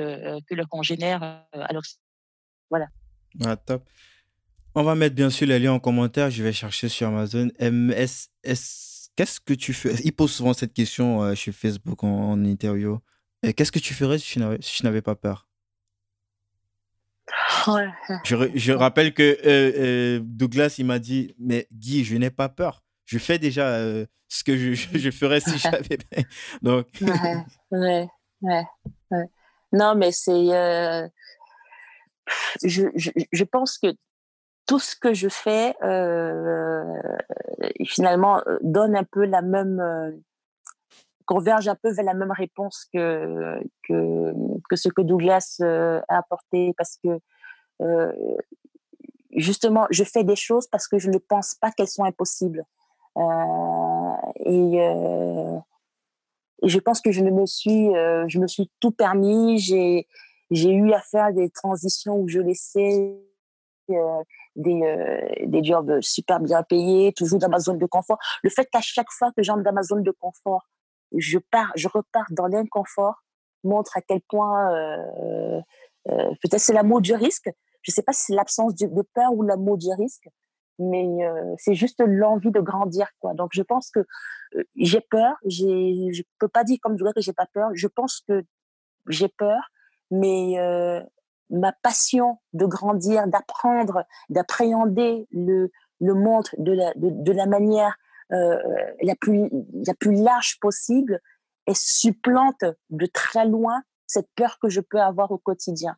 que 0.46 0.54
leurs 0.54 0.68
congénères 0.68 1.22
à 1.52 1.72
l'Occident. 1.72 2.02
Voilà. 2.68 2.86
Ah, 3.44 3.56
top. 3.56 3.88
On 4.74 4.84
va 4.84 4.94
mettre 4.94 5.16
bien 5.16 5.30
sûr 5.30 5.48
les 5.48 5.58
liens 5.58 5.72
en 5.72 5.80
commentaire. 5.80 6.30
Je 6.30 6.42
vais 6.42 6.52
chercher 6.52 6.88
sur 6.88 7.08
Amazon. 7.08 7.48
Qu'est-ce 9.16 9.40
que 9.40 9.54
tu 9.54 9.72
fais? 9.72 9.94
Il 10.04 10.12
pose 10.12 10.30
souvent 10.30 10.52
cette 10.52 10.72
question 10.72 11.34
chez 11.34 11.52
Facebook 11.52 12.04
en, 12.04 12.44
interview. 12.44 13.00
Qu'est-ce 13.56 13.72
que 13.72 13.78
tu 13.78 13.94
ferais 13.94 14.18
si 14.18 14.38
tu 14.38 14.84
n'avais 14.84 15.02
pas 15.02 15.16
peur? 15.16 15.48
Je, 18.24 18.50
je, 18.54 18.72
rappelle 18.72 19.12
que 19.12 20.18
Douglas, 20.18 20.76
il 20.78 20.86
m'a 20.86 20.98
dit, 20.98 21.34
mais 21.38 21.66
Guy, 21.72 22.04
je 22.04 22.16
n'ai 22.16 22.30
pas 22.30 22.48
peur 22.48 22.82
je 23.10 23.18
fais 23.18 23.40
déjà 23.40 23.66
euh, 23.74 24.06
ce 24.28 24.44
que 24.44 24.56
je, 24.56 24.74
je, 24.74 25.10
ferais 25.10 25.40
si 25.40 25.58
j'avais. 25.58 25.98
Donc. 26.62 26.86
ouais, 27.00 28.06
ouais, 28.40 28.64
ouais, 29.10 29.26
Non, 29.72 29.96
mais 29.96 30.12
c'est. 30.12 30.30
Euh, 30.30 31.08
je, 32.62 32.84
je, 32.94 33.10
je, 33.32 33.44
pense 33.44 33.78
que 33.78 33.88
tout 34.66 34.78
ce 34.78 34.94
que 34.94 35.12
je 35.12 35.28
fais, 35.28 35.74
euh, 35.82 36.84
finalement, 37.84 38.40
donne 38.62 38.94
un 38.94 39.02
peu 39.02 39.24
la 39.24 39.42
même. 39.42 39.82
converge 41.26 41.66
un 41.66 41.74
peu 41.74 41.90
vers 41.90 42.04
la 42.04 42.14
même 42.14 42.30
réponse 42.30 42.86
que, 42.94 43.60
que, 43.88 44.32
que 44.68 44.76
ce 44.76 44.88
que 44.88 45.02
Douglas 45.02 45.58
a 45.60 46.16
apporté, 46.16 46.74
parce 46.78 46.96
que 47.02 47.18
justement, 49.32 49.88
je 49.90 50.04
fais 50.04 50.22
des 50.22 50.36
choses 50.36 50.68
parce 50.68 50.86
que 50.86 50.98
je 50.98 51.10
ne 51.10 51.18
pense 51.18 51.56
pas 51.56 51.72
qu'elles 51.72 51.88
sont 51.88 52.04
impossibles. 52.04 52.64
Euh, 53.16 54.14
et, 54.36 54.80
euh, 54.80 55.58
et, 56.62 56.68
je 56.68 56.78
pense 56.78 57.00
que 57.00 57.10
je 57.10 57.22
me 57.22 57.46
suis, 57.46 57.94
euh, 57.96 58.24
je 58.28 58.38
me 58.38 58.46
suis 58.46 58.70
tout 58.80 58.90
permis. 58.90 59.58
J'ai, 59.58 60.06
j'ai 60.50 60.70
eu 60.70 60.92
à 60.92 61.00
faire 61.00 61.32
des 61.32 61.50
transitions 61.50 62.16
où 62.16 62.28
je 62.28 62.40
laissais 62.40 63.16
des, 64.54 65.36
des 65.46 65.64
jobs 65.64 66.00
super 66.00 66.38
bien 66.38 66.62
payés, 66.62 67.12
toujours 67.12 67.40
dans 67.40 67.48
ma 67.48 67.58
zone 67.58 67.78
de 67.78 67.86
confort. 67.86 68.18
Le 68.42 68.50
fait 68.50 68.66
qu'à 68.66 68.80
chaque 68.80 69.10
fois 69.10 69.32
que 69.36 69.42
j'entre 69.42 69.64
dans 69.64 69.72
ma 69.72 69.82
zone 69.82 70.04
de 70.04 70.12
confort, 70.12 70.68
je 71.16 71.38
pars, 71.38 71.72
je 71.74 71.88
repars 71.88 72.26
dans 72.30 72.46
l'inconfort, 72.46 73.16
montre 73.64 73.96
à 73.96 74.00
quel 74.00 74.20
point 74.20 74.70
peut-être 76.06 76.60
c'est 76.60 76.72
l'amour 76.72 77.00
du 77.00 77.14
risque. 77.14 77.50
Je 77.82 77.90
ne 77.90 77.94
sais 77.94 78.02
pas 78.02 78.12
si 78.12 78.26
c'est 78.26 78.34
l'absence 78.34 78.76
de, 78.76 78.86
de, 78.86 79.02
peur 79.14 79.32
ou 79.32 79.42
l'amour 79.42 79.76
du 79.76 79.88
risque, 79.98 80.28
mais 80.80 81.06
euh, 81.24 81.54
c'est 81.58 81.74
juste 81.74 82.02
l'envie 82.04 82.50
de 82.50 82.60
grandir 82.60 83.08
quoi 83.20 83.34
donc 83.34 83.50
je 83.52 83.62
pense 83.62 83.90
que 83.90 84.00
euh, 84.56 84.64
j'ai 84.76 85.00
peur 85.00 85.36
j'ai 85.44 86.12
je 86.12 86.22
peux 86.38 86.48
pas 86.48 86.64
dire 86.64 86.78
comme 86.82 86.98
je 86.98 87.04
que 87.12 87.20
j'ai 87.20 87.32
pas 87.32 87.46
peur 87.52 87.70
je 87.74 87.86
pense 87.86 88.22
que 88.26 88.42
j'ai 89.08 89.28
peur 89.28 89.70
mais 90.10 90.58
euh, 90.58 91.00
ma 91.50 91.72
passion 91.72 92.38
de 92.54 92.64
grandir 92.64 93.26
d'apprendre 93.28 94.04
d'appréhender 94.30 95.28
le 95.30 95.70
le 96.00 96.14
monde 96.14 96.48
de 96.56 96.72
la 96.72 96.92
de, 96.94 97.10
de 97.10 97.32
la 97.32 97.46
manière 97.46 97.96
la 98.30 99.16
plus 99.20 99.50
la 99.86 99.94
plus 99.94 100.14
large 100.14 100.60
possible 100.60 101.20
et 101.66 101.74
supplante 101.74 102.64
de 102.90 103.06
très 103.06 103.44
loin 103.44 103.82
cette 104.06 104.28
peur 104.34 104.58
que 104.60 104.68
je 104.68 104.80
peux 104.80 105.00
avoir 105.00 105.30
au 105.30 105.38
quotidien. 105.38 105.96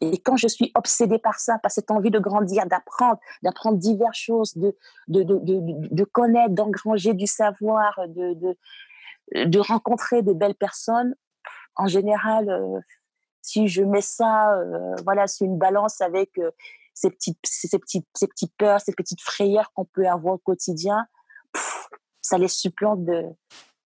Et 0.00 0.18
quand 0.18 0.36
je 0.36 0.48
suis 0.48 0.72
obsédée 0.74 1.18
par 1.18 1.38
ça, 1.38 1.58
par 1.58 1.70
cette 1.70 1.90
envie 1.90 2.10
de 2.10 2.18
grandir, 2.18 2.66
d'apprendre, 2.66 3.20
d'apprendre 3.42 3.76
diverses 3.78 4.18
choses, 4.18 4.56
de, 4.56 4.74
de, 5.08 5.22
de, 5.22 5.38
de 5.42 6.04
connaître, 6.04 6.54
d'engranger 6.54 7.12
du 7.12 7.26
savoir, 7.26 8.00
de, 8.08 8.34
de, 9.34 9.58
rencontrer 9.58 10.22
de 10.22 10.32
belles 10.32 10.54
personnes, 10.54 11.14
en 11.76 11.86
général, 11.86 12.48
euh, 12.48 12.80
si 13.42 13.68
je 13.68 13.82
mets 13.82 14.00
ça 14.00 14.54
euh, 14.54 14.94
voilà, 15.04 15.26
sur 15.26 15.46
une 15.46 15.58
balance 15.58 16.00
avec 16.00 16.38
euh, 16.38 16.50
ces, 16.94 17.10
petites, 17.10 17.38
ces, 17.44 17.78
petites, 17.78 18.08
ces 18.14 18.26
petites 18.26 18.54
peurs, 18.56 18.80
ces 18.80 18.92
petites 18.92 19.20
frayeurs 19.20 19.70
qu'on 19.74 19.84
peut 19.84 20.06
avoir 20.08 20.34
au 20.34 20.38
quotidien, 20.38 21.06
ça 22.22 22.38
les 22.38 22.48
supplante 22.48 23.04
de, 23.04 23.22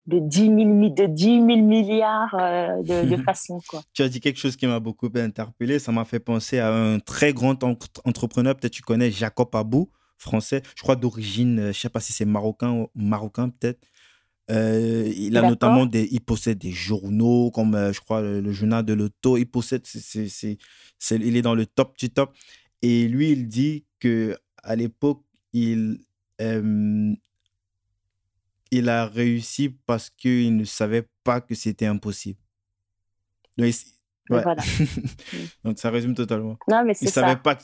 de 0.07 0.19
10 0.19 0.39
000, 0.39 0.89
de 0.89 1.05
10 1.05 1.25
000 1.25 1.45
milliards 1.45 2.35
euh, 2.35 2.81
de, 2.83 3.15
de 3.15 3.17
façons. 3.23 3.59
Quoi. 3.67 3.81
Tu 3.93 4.03
as 4.03 4.09
dit 4.09 4.19
quelque 4.19 4.39
chose 4.39 4.55
qui 4.55 4.67
m'a 4.67 4.79
beaucoup 4.79 5.09
interpellé. 5.15 5.79
Ça 5.79 5.91
m'a 5.91 6.05
fait 6.05 6.19
penser 6.19 6.59
à 6.59 6.73
un 6.73 6.99
très 6.99 7.33
grand 7.33 7.63
entrepreneur. 7.63 8.55
Peut-être 8.55 8.73
tu 8.73 8.81
connais 8.81 9.11
Jacob 9.11 9.49
Abou, 9.55 9.89
français. 10.17 10.61
Je 10.75 10.83
crois 10.83 10.95
d'origine, 10.95 11.59
euh, 11.59 11.63
je 11.63 11.67
ne 11.69 11.73
sais 11.73 11.89
pas 11.89 11.99
si 11.99 12.13
c'est 12.13 12.25
marocain 12.25 12.87
marocain 12.93 13.49
peut-être. 13.49 13.79
Euh, 14.51 15.11
il 15.17 15.37
a 15.37 15.41
notamment 15.41 15.87
des, 15.87 16.07
il 16.11 16.21
possède 16.21 16.59
des 16.59 16.71
journaux 16.71 17.49
comme 17.49 17.75
je 17.91 17.99
crois 17.99 18.21
le, 18.21 18.51
journal 18.51 18.85
de 18.85 18.93
l'auto. 18.93 19.37
Il 19.37 19.47
possède, 19.47 19.81
c'est, 19.87 20.57
il 21.11 21.35
est 21.35 21.41
dans 21.41 21.55
le 21.55 21.65
top 21.65 21.97
du 21.97 22.11
top. 22.11 22.31
Et 22.83 23.07
lui, 23.07 23.31
il 23.31 23.47
dit 23.47 23.85
que 23.99 24.37
à 24.61 24.75
l'époque, 24.75 25.23
il 25.51 25.97
il 28.77 28.89
a 28.89 29.05
réussi 29.05 29.69
parce 29.85 30.09
qu'il 30.09 30.55
ne 30.57 30.63
savait 30.65 31.07
pas 31.23 31.41
que 31.41 31.55
c'était 31.55 31.85
impossible. 31.85 32.39
Donc, 33.57 33.73
Donc, 35.63 35.77
ça 35.77 35.89
résume 35.91 36.15
totalement. 36.15 36.57
Non, 36.67 36.83
mais 36.83 36.93
il 36.99 37.05
ne 37.05 37.11
savait 37.11 37.35
pas 37.35 37.57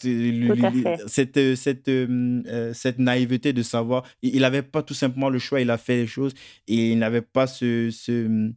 cette, 1.08 1.56
cette, 1.56 1.88
euh, 1.88 2.44
euh, 2.46 2.74
cette 2.74 3.00
naïveté 3.00 3.52
de 3.52 3.64
savoir. 3.64 4.04
Il 4.22 4.42
n'avait 4.42 4.62
pas 4.62 4.84
tout 4.84 4.94
simplement 4.94 5.30
le 5.30 5.40
choix, 5.40 5.62
il 5.62 5.72
a 5.72 5.78
fait 5.78 5.98
les 5.98 6.08
choses 6.08 6.34
et 6.68 6.92
il 6.92 7.00
n'avait 7.00 7.24
pas 7.24 7.48
ce, 7.48 7.90
ce, 7.90 8.52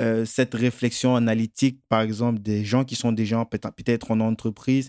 euh, 0.00 0.24
cette 0.24 0.54
réflexion 0.54 1.16
analytique, 1.16 1.82
par 1.90 2.00
exemple, 2.00 2.40
des 2.40 2.64
gens 2.64 2.82
qui 2.82 2.94
sont 2.94 3.12
déjà 3.12 3.44
peut-être 3.44 4.10
en 4.10 4.20
entreprise 4.20 4.88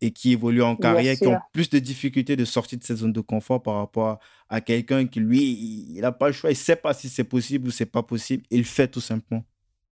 et 0.00 0.12
qui 0.12 0.32
évoluent 0.32 0.62
en 0.62 0.76
carrière, 0.76 1.16
qui 1.16 1.26
ont 1.26 1.40
plus 1.52 1.70
de 1.70 1.80
difficultés 1.80 2.36
de 2.36 2.44
sortir 2.44 2.78
de 2.78 2.84
cette 2.84 2.98
zone 2.98 3.12
de 3.12 3.20
confort 3.20 3.60
par 3.62 3.78
rapport 3.78 4.20
à, 4.48 4.60
quelqu'un 4.60 5.06
qui, 5.06 5.18
lui, 5.18 5.94
il 5.96 6.00
n'a 6.00 6.12
pas 6.12 6.28
le 6.28 6.32
choix, 6.32 6.50
il 6.50 6.52
ne 6.52 6.58
sait 6.58 6.76
pas 6.76 6.94
si 6.94 7.08
c'est 7.08 7.24
possible 7.24 7.66
ou 7.66 7.70
c'est 7.72 7.84
pas 7.86 8.04
possible, 8.04 8.44
il 8.50 8.58
le 8.58 8.64
fait 8.64 8.86
tout 8.86 9.00
simplement. 9.00 9.42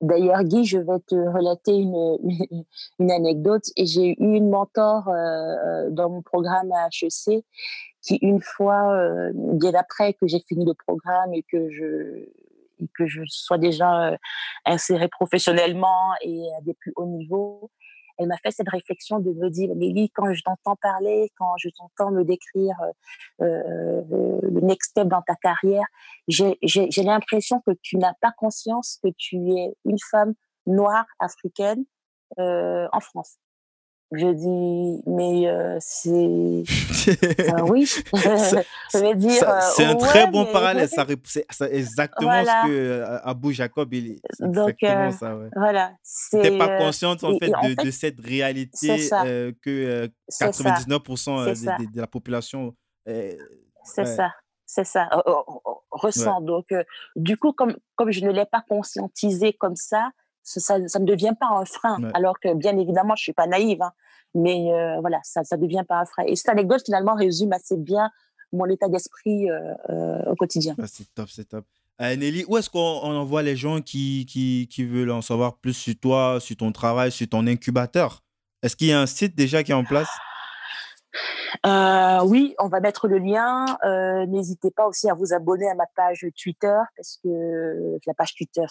D'ailleurs, 0.02 0.44
Guy, 0.44 0.66
je 0.66 0.78
vais 0.78 1.00
te 1.06 1.14
relater 1.14 1.74
une, 1.74 2.64
une, 2.98 3.10
anecdote. 3.10 3.64
J'ai 3.78 4.10
eu 4.10 4.16
une 4.18 4.50
mentor 4.50 5.08
euh, 5.08 5.14
euh, 5.14 5.90
dans 5.90 6.10
mon 6.10 6.20
programme 6.20 6.70
à 6.72 6.88
HEC 6.88 7.44
qui, 8.02 8.16
une 8.20 8.40
fois, 8.40 8.98
bien 9.34 9.72
après 9.74 10.14
que 10.14 10.26
j'ai 10.26 10.40
fini 10.46 10.64
le 10.64 10.74
programme 10.74 11.34
et 11.34 11.42
que 11.42 11.70
je, 11.70 12.26
que 12.94 13.06
je 13.06 13.22
sois 13.26 13.58
déjà 13.58 14.16
insérée 14.64 15.08
professionnellement 15.08 16.14
et 16.22 16.42
à 16.58 16.60
des 16.62 16.74
plus 16.74 16.92
hauts 16.96 17.06
niveaux, 17.06 17.70
elle 18.18 18.26
m'a 18.28 18.36
fait 18.36 18.50
cette 18.50 18.68
réflexion 18.68 19.18
de 19.18 19.32
me 19.32 19.48
dire, 19.48 19.74
Lily, 19.74 20.10
quand 20.10 20.30
je 20.32 20.42
t'entends 20.42 20.76
parler, 20.76 21.30
quand 21.38 21.54
je 21.56 21.70
t'entends 21.70 22.10
me 22.10 22.22
décrire 22.24 22.76
le 23.38 24.60
next 24.60 24.90
step 24.90 25.08
dans 25.08 25.22
ta 25.22 25.36
carrière, 25.36 25.86
j'ai 26.28 27.02
l'impression 27.02 27.62
que 27.66 27.72
tu 27.82 27.96
n'as 27.96 28.12
pas 28.20 28.32
conscience 28.36 28.98
que 29.02 29.08
tu 29.16 29.36
es 29.52 29.74
une 29.86 29.98
femme 30.10 30.34
noire 30.66 31.06
africaine 31.18 31.84
en 32.36 33.00
France. 33.00 33.38
Je 34.12 34.26
dis, 34.32 35.02
mais 35.06 35.48
euh, 35.48 35.76
c'est. 35.78 36.10
euh, 36.10 37.62
oui, 37.68 37.86
ça 37.86 39.00
veut 39.00 39.14
dire. 39.14 39.44
C'est 39.76 39.84
un 39.84 39.94
très 39.94 40.26
bon 40.26 40.46
parallèle. 40.46 40.88
Ça, 40.88 41.06
c'est 41.24 41.46
exactement 41.72 42.44
ce 42.44 42.66
que 42.66 42.72
euh, 42.72 43.18
Abou 43.22 43.52
Jacob, 43.52 43.94
il. 43.94 44.18
Donc, 44.40 44.70
exactement 44.82 45.12
ça, 45.12 45.36
ouais. 45.36 45.48
voilà. 45.54 45.92
Tu 46.30 46.38
n'es 46.38 46.58
pas 46.58 46.78
consciente, 46.78 47.22
en, 47.22 47.38
fait, 47.38 47.50
de, 47.50 47.84
de, 47.84 47.90
cette 47.92 48.18
réalité 48.18 49.08
que 49.62 50.10
99% 50.28 51.44
de, 51.44 51.92
de, 51.92 52.00
la 52.00 52.06
population. 52.08 52.74
c'est 53.06 54.04
ça. 54.04 54.32
C'est 54.66 54.84
ça, 54.84 55.08
ressent. 55.90 56.40
Donc, 56.40 56.66
du 57.16 57.36
coup, 57.36 57.52
comme, 57.52 57.76
comme 57.94 58.10
je 58.10 58.24
ne 58.24 58.30
l'ai 58.30 58.46
pas 58.46 58.62
conscientisé 58.68 59.52
comme 59.52 59.74
ça, 59.76 60.10
ça, 60.42 60.88
ça, 60.88 60.98
ne 60.98 61.04
devient 61.04 61.34
pas 61.38 61.48
un 61.48 61.64
frein. 61.64 61.98
Alors 62.14 62.38
que, 62.40 62.54
bien 62.54 62.76
évidemment, 62.76 63.14
je 63.16 63.22
suis 63.22 63.32
pas 63.32 63.46
naïve, 63.46 63.82
hein, 63.82 63.92
mais 64.34 64.72
euh, 64.72 65.00
voilà, 65.00 65.20
ça 65.22 65.42
ne 65.52 65.56
devient 65.62 65.84
pas 65.86 66.00
un 66.00 66.04
frein. 66.04 66.24
Et 66.26 66.36
cette 66.36 66.48
anecdote, 66.48 66.82
finalement, 66.84 67.14
résume 67.14 67.52
assez 67.52 67.76
bien 67.76 68.10
mon 68.52 68.66
état 68.66 68.88
d'esprit 68.88 69.50
euh, 69.50 69.74
euh, 69.90 70.30
au 70.30 70.34
quotidien. 70.34 70.74
Ah, 70.80 70.86
c'est 70.86 71.12
top, 71.14 71.28
c'est 71.30 71.48
top. 71.48 71.64
Nelly, 72.00 72.46
où 72.48 72.56
est-ce 72.56 72.70
qu'on 72.70 72.80
envoie 72.80 73.42
les 73.42 73.56
gens 73.56 73.82
qui, 73.82 74.24
qui, 74.26 74.68
qui, 74.70 74.84
veulent 74.84 75.10
en 75.10 75.20
savoir 75.20 75.58
plus 75.58 75.74
sur 75.74 75.94
toi, 76.00 76.38
sur 76.40 76.56
ton 76.56 76.72
travail, 76.72 77.12
sur 77.12 77.28
ton 77.28 77.46
incubateur? 77.46 78.22
Est-ce 78.62 78.74
qu'il 78.74 78.86
y 78.86 78.92
a 78.92 79.00
un 79.00 79.06
site 79.06 79.36
déjà 79.36 79.62
qui 79.62 79.72
est 79.72 79.74
en 79.74 79.84
place? 79.84 80.08
Euh, 81.66 82.20
oui, 82.24 82.54
on 82.58 82.68
va 82.68 82.80
mettre 82.80 83.08
le 83.08 83.18
lien. 83.18 83.64
Euh, 83.84 84.26
n'hésitez 84.26 84.70
pas 84.70 84.86
aussi 84.86 85.08
à 85.10 85.14
vous 85.14 85.32
abonner 85.32 85.68
à 85.68 85.74
ma 85.74 85.86
page 85.96 86.26
Twitter 86.40 86.78
parce 86.96 87.18
que 87.22 87.98
la 88.06 88.14
page 88.14 88.34
Twitter, 88.34 88.64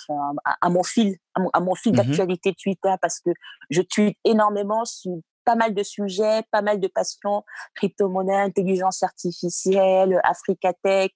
à, 0.62 0.70
mon 0.70 0.84
fil, 0.84 1.18
à 1.54 1.60
mon, 1.60 1.76
fil 1.76 1.94
mmh 1.94 1.96
d'actualité 1.96 2.54
Twitter 2.54 2.94
parce 3.02 3.20
que 3.20 3.32
je 3.70 3.82
tweete 3.82 4.18
énormément 4.24 4.86
sur 4.86 5.18
pas 5.46 5.56
mal 5.56 5.74
de 5.74 5.84
sujets, 5.84 6.44
pas 6.52 6.62
mal 6.62 6.80
de 6.80 6.88
passions, 6.88 7.44
crypto-monnaie, 7.76 8.36
intelligence 8.36 9.02
artificielle, 9.04 10.20
Africa 10.24 10.74
Tech. 10.84 11.12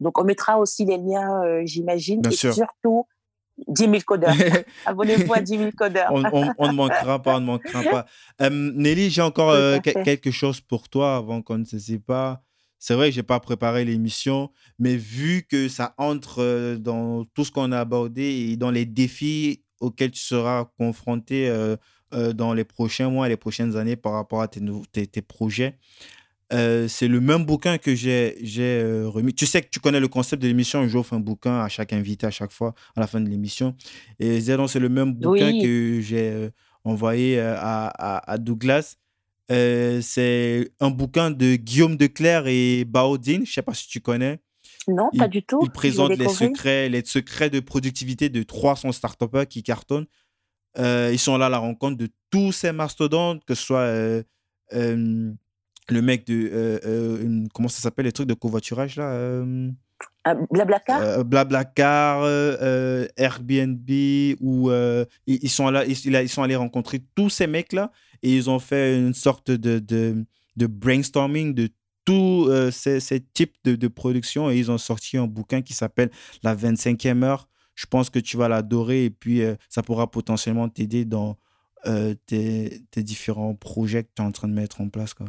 Donc 0.00 0.18
on 0.18 0.24
mettra 0.24 0.58
aussi 0.58 0.84
les 0.84 0.98
liens, 0.98 1.42
euh, 1.44 1.62
j'imagine, 1.64 2.22
et 2.26 2.30
surtout 2.30 3.06
10 3.68 3.84
000 3.84 3.98
codeurs. 4.04 4.34
Abonnez-vous 4.86 5.32
à 5.32 5.40
10 5.40 5.58
000 5.58 5.70
codeurs. 5.76 6.12
on, 6.12 6.20
ne 6.20 6.72
manquera 6.72 7.22
pas, 7.22 7.36
on 7.36 7.40
ne 7.40 7.46
manquera 7.46 7.82
pas. 7.82 8.06
Euh, 8.42 8.50
Nelly, 8.50 9.10
j'ai 9.10 9.22
encore 9.22 9.50
euh, 9.50 9.78
quelque 9.78 10.30
chose 10.30 10.60
pour 10.60 10.88
toi 10.88 11.16
avant 11.16 11.42
qu'on 11.42 11.58
ne 11.58 11.64
se 11.64 11.78
sépare. 11.78 12.40
C'est 12.78 12.94
vrai 12.94 13.08
que 13.08 13.14
je 13.14 13.20
n'ai 13.20 13.24
pas 13.26 13.40
préparé 13.40 13.84
l'émission, 13.84 14.50
mais 14.78 14.96
vu 14.96 15.46
que 15.48 15.68
ça 15.68 15.94
entre 15.96 16.42
euh, 16.42 16.76
dans 16.76 17.24
tout 17.24 17.44
ce 17.44 17.50
qu'on 17.50 17.72
a 17.72 17.80
abordé 17.80 18.22
et 18.22 18.56
dans 18.56 18.70
les 18.70 18.84
défis 18.84 19.62
auxquels 19.80 20.10
tu 20.10 20.20
seras 20.20 20.66
confronté 20.78 21.52
dans 22.12 22.54
les 22.54 22.64
prochains 22.64 23.10
mois 23.10 23.26
et 23.26 23.28
les 23.28 23.36
prochaines 23.36 23.76
années 23.76 23.96
par 23.96 24.12
rapport 24.12 24.40
à 24.40 24.48
tes, 24.48 24.60
tes, 24.92 25.06
tes 25.06 25.20
projets, 25.20 25.78
euh, 26.54 26.86
c'est 26.88 27.08
le 27.08 27.20
même 27.20 27.44
bouquin 27.44 27.78
que 27.78 27.94
j'ai 27.94 28.36
euh, 28.58 29.08
remis. 29.08 29.34
Tu 29.34 29.44
sais 29.46 29.60
que 29.62 29.68
tu 29.68 29.80
connais 29.80 30.00
le 30.00 30.08
concept 30.08 30.40
de 30.40 30.46
l'émission, 30.46 30.86
j'offre 30.86 31.14
un 31.14 31.20
bouquin 31.20 31.60
à 31.60 31.68
chaque 31.68 31.92
invité 31.92 32.26
à 32.26 32.30
chaque 32.30 32.52
fois 32.52 32.74
à 32.94 33.00
la 33.00 33.06
fin 33.06 33.20
de 33.20 33.28
l'émission. 33.28 33.74
Et 34.20 34.40
c'est 34.40 34.78
le 34.78 34.88
même 34.88 35.12
bouquin 35.14 35.52
que 35.60 36.00
j'ai 36.00 36.30
euh, 36.30 36.50
envoyé 36.84 37.40
à, 37.40 37.88
à, 37.88 38.38
Douglas. 38.38 38.96
c'est 39.48 40.70
un 40.80 40.90
bouquin 40.90 41.30
de 41.30 41.56
Guillaume 41.56 41.96
Declerc 41.96 42.46
et 42.46 42.84
Baudine. 42.84 43.44
Je 43.44 43.50
ne 43.50 43.54
sais 43.54 43.62
pas 43.62 43.74
si 43.74 43.88
tu 43.88 44.00
connais. 44.00 44.38
Non, 44.86 45.08
pas 45.16 45.28
du 45.28 45.42
tout. 45.42 45.60
Il 45.62 45.70
présente 45.70 46.16
les 46.16 46.28
secrets, 46.28 46.88
les 46.88 47.04
secrets 47.04 47.50
de 47.50 47.60
productivité 47.60 48.28
de 48.28 48.42
300 48.42 48.92
start 48.92 49.46
qui 49.48 49.62
cartonnent. 49.64 50.06
ils 50.78 51.18
sont 51.18 51.36
là 51.36 51.46
à 51.46 51.48
la 51.48 51.58
rencontre 51.58 51.96
de 51.96 52.08
tous 52.30 52.52
ces 52.52 52.70
mastodontes, 52.70 53.44
que 53.44 53.54
ce 53.54 53.64
soit 53.64 54.24
le 55.90 56.02
mec 56.02 56.26
de. 56.26 56.50
Euh, 56.52 56.78
euh, 56.84 57.44
comment 57.52 57.68
ça 57.68 57.80
s'appelle, 57.80 58.06
les 58.06 58.12
trucs 58.12 58.28
de 58.28 58.34
covoiturage 58.34 58.96
là 58.96 59.10
euh, 59.10 59.70
ah, 60.24 60.34
Blablacar 60.50 61.24
Blablacar, 61.24 62.24
Airbnb, 63.16 63.90
où 64.40 64.70
ils, 65.26 65.50
sont 65.50 65.70
là, 65.70 65.84
ils, 65.84 66.14
ils, 66.14 66.28
sont 66.28 66.42
allés 66.42 66.56
rencontrer 66.56 67.02
tous 67.14 67.28
ces 67.28 67.46
mecs-là 67.46 67.92
et 68.22 68.34
ils 68.34 68.48
ont 68.48 68.58
fait 68.58 68.96
une 68.96 69.14
sorte 69.14 69.50
de, 69.50 69.78
de, 69.78 70.24
de 70.56 70.66
brainstorming 70.66 71.54
de 71.54 71.68
tous 72.04 72.50
ces, 72.70 73.00
ces, 73.00 73.20
types 73.20 73.54
de, 73.64 73.76
de 73.76 73.88
production 73.88 74.50
et 74.50 74.56
ils 74.56 74.70
ont 74.70 74.78
sorti 74.78 75.16
un 75.16 75.26
bouquin 75.26 75.62
qui 75.62 75.74
s'appelle 75.74 76.10
La 76.42 76.56
25e 76.56 77.22
heure. 77.22 77.48
Je 77.74 77.86
pense 77.86 78.08
que 78.08 78.18
tu 78.18 78.36
vas 78.36 78.48
l'adorer 78.48 79.04
et 79.04 79.10
puis 79.10 79.42
ça 79.68 79.82
pourra 79.82 80.10
potentiellement 80.10 80.68
t'aider 80.68 81.04
dans 81.04 81.36
tes, 82.26 82.80
tes, 82.90 83.02
différents 83.02 83.54
projets 83.54 84.04
que 84.04 84.10
tu 84.16 84.22
es 84.22 84.24
en 84.24 84.32
train 84.32 84.48
de 84.48 84.54
mettre 84.54 84.80
en 84.80 84.88
place. 84.88 85.12
Quoi. 85.12 85.26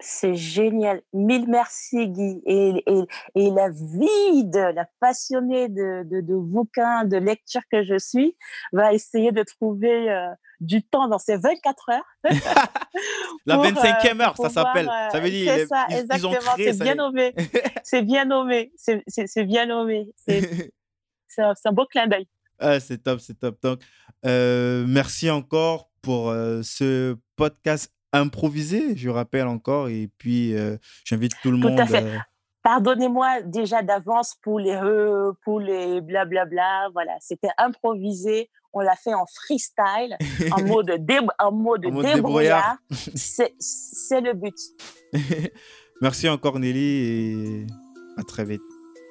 C'est 0.00 0.34
génial. 0.34 1.00
Mille 1.14 1.46
merci, 1.48 2.08
Guy. 2.08 2.42
Et, 2.44 2.84
et, 2.86 3.02
et, 3.34 3.50
la 3.50 3.70
vide, 3.70 4.72
la 4.74 4.86
passionnée 5.00 5.68
de, 5.68 6.02
de, 6.04 6.20
de, 6.20 6.34
bouquins, 6.34 7.04
de 7.04 7.16
lecture 7.16 7.62
que 7.72 7.82
je 7.82 7.98
suis, 7.98 8.36
va 8.72 8.92
essayer 8.92 9.32
de 9.32 9.42
trouver 9.42 10.10
euh, 10.10 10.28
du 10.60 10.82
temps 10.82 11.08
dans 11.08 11.18
ces 11.18 11.38
24 11.38 11.90
heures. 11.90 12.14
la 13.46 13.56
25e 13.56 14.20
euh, 14.20 14.24
heure, 14.24 14.36
ça 14.36 14.50
s'appelle. 14.50 14.86
ça 15.10 15.18
veut 15.18 15.30
dire 15.30 15.54
c'est 15.54 15.66
ça, 15.66 15.86
exactement. 15.88 16.34
C'est 16.56 16.78
bien 16.78 16.94
nommé. 16.94 17.34
c'est 17.82 18.02
bien 18.02 18.24
nommé. 18.26 18.72
C'est 18.76 19.44
bien 19.44 19.66
nommé. 19.66 20.10
C'est 20.18 21.42
un, 21.42 21.72
beau 21.72 21.86
clin 21.86 22.06
d'œil. 22.06 22.26
Ah, 22.58 22.80
c'est 22.80 23.02
top, 23.02 23.20
c'est 23.20 23.38
top. 23.38 23.58
Donc, 23.62 23.80
euh, 24.24 24.84
merci 24.86 25.30
encore 25.30 25.90
pour 26.02 26.32
ce 26.62 27.16
podcast 27.36 27.95
improvisé, 28.20 28.96
je 28.96 29.08
rappelle 29.08 29.46
encore. 29.46 29.88
Et 29.88 30.08
puis, 30.18 30.54
euh, 30.54 30.76
j'invite 31.04 31.32
tout 31.42 31.50
le 31.50 31.58
monde. 31.58 31.78
Euh, 31.78 32.18
Pardonnez-moi 32.62 33.42
déjà 33.42 33.82
d'avance 33.82 34.34
pour 34.42 34.58
les 34.58 34.78
pour 35.44 35.60
les 35.60 36.00
blablabla. 36.00 36.88
Voilà, 36.92 37.12
c'était 37.20 37.50
improvisé. 37.58 38.50
On 38.72 38.80
l'a 38.80 38.96
fait 38.96 39.14
en 39.14 39.24
freestyle, 39.26 40.16
en 40.50 40.62
mode, 40.66 40.90
en 41.38 41.52
mode, 41.52 41.82
débrouillard. 41.82 42.76
C'est 42.90 44.20
le 44.20 44.34
but. 44.34 44.56
Merci 46.02 46.28
encore, 46.28 46.58
Nelly, 46.58 46.78
et 46.78 47.66
à 48.18 48.22
très 48.22 48.44
vite. 48.44 48.60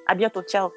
À 0.06 0.14
bientôt. 0.14 0.42
Ciao. 0.42 0.70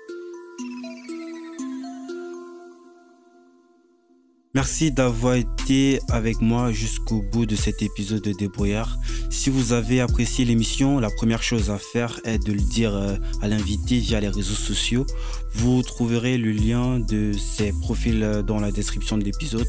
Merci 4.61 4.91
d'avoir 4.91 5.36
été 5.36 6.02
avec 6.10 6.41
moi 6.41 6.73
jusqu'au 6.73 7.22
bout 7.22 7.45
de 7.45 7.56
cet 7.56 7.81
épisode 7.81 8.22
de 8.23 8.34
Débrouillard. 8.34 8.98
Si 9.30 9.49
vous 9.49 9.72
avez 9.72 10.02
apprécié 10.02 10.44
l'émission, 10.44 10.99
la 10.99 11.10
première 11.10 11.41
chose 11.41 11.69
à 11.69 11.77
faire 11.77 12.19
est 12.26 12.45
de 12.45 12.52
le 12.52 12.60
dire 12.60 12.94
euh, 12.94 13.15
à 13.41 13.48
l'invité 13.48 13.99
via 13.99 14.19
les 14.19 14.27
réseaux 14.27 14.53
sociaux. 14.53 15.06
Vous 15.53 15.81
trouverez 15.81 16.38
le 16.38 16.52
lien 16.52 16.99
de 16.99 17.31
ses 17.31 17.72
profils 17.72 18.22
euh, 18.22 18.41
dans 18.41 18.60
la 18.60 18.73
description 18.73 19.18
de 19.18 19.23
l'épisode. 19.23 19.65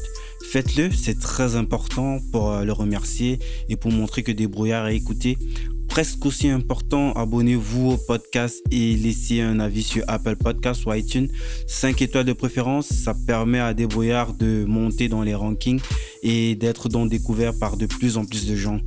Faites-le, 0.49 0.91
c'est 0.91 1.17
très 1.17 1.55
important 1.55 2.19
pour 2.33 2.51
euh, 2.51 2.65
le 2.65 2.73
remercier 2.73 3.39
et 3.69 3.77
pour 3.77 3.93
montrer 3.93 4.23
que 4.23 4.33
Débrouillard 4.33 4.89
est 4.89 4.97
écouté 4.97 5.37
presque 5.91 6.25
aussi 6.25 6.47
important, 6.47 7.11
abonnez-vous 7.13 7.91
au 7.91 7.97
podcast 7.97 8.63
et 8.71 8.95
laissez 8.95 9.41
un 9.41 9.59
avis 9.59 9.83
sur 9.83 10.05
Apple 10.07 10.37
Podcasts 10.37 10.85
ou 10.85 10.93
iTunes. 10.93 11.27
5 11.67 12.01
étoiles 12.01 12.23
de 12.23 12.31
préférence, 12.31 12.87
ça 12.87 13.13
permet 13.27 13.59
à 13.59 13.73
Débrouillard 13.73 14.33
de 14.33 14.63
monter 14.65 15.09
dans 15.09 15.21
les 15.21 15.35
rankings 15.35 15.81
et 16.23 16.55
d'être 16.55 16.87
donc 16.87 17.09
découvert 17.09 17.51
par 17.59 17.75
de 17.75 17.87
plus 17.87 18.15
en 18.15 18.23
plus 18.23 18.47
de 18.47 18.55
gens. 18.55 18.79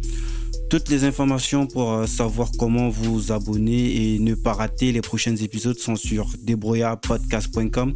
Toutes 0.70 0.88
les 0.88 1.04
informations 1.04 1.66
pour 1.66 1.92
euh, 1.92 2.06
savoir 2.06 2.48
comment 2.58 2.88
vous 2.88 3.32
abonner 3.32 4.14
et 4.14 4.18
ne 4.18 4.34
pas 4.34 4.54
rater 4.54 4.90
les 4.90 5.02
prochains 5.02 5.36
épisodes 5.36 5.78
sont 5.78 5.96
sur 5.96 6.30
débrouillardpodcast.com 6.42 7.94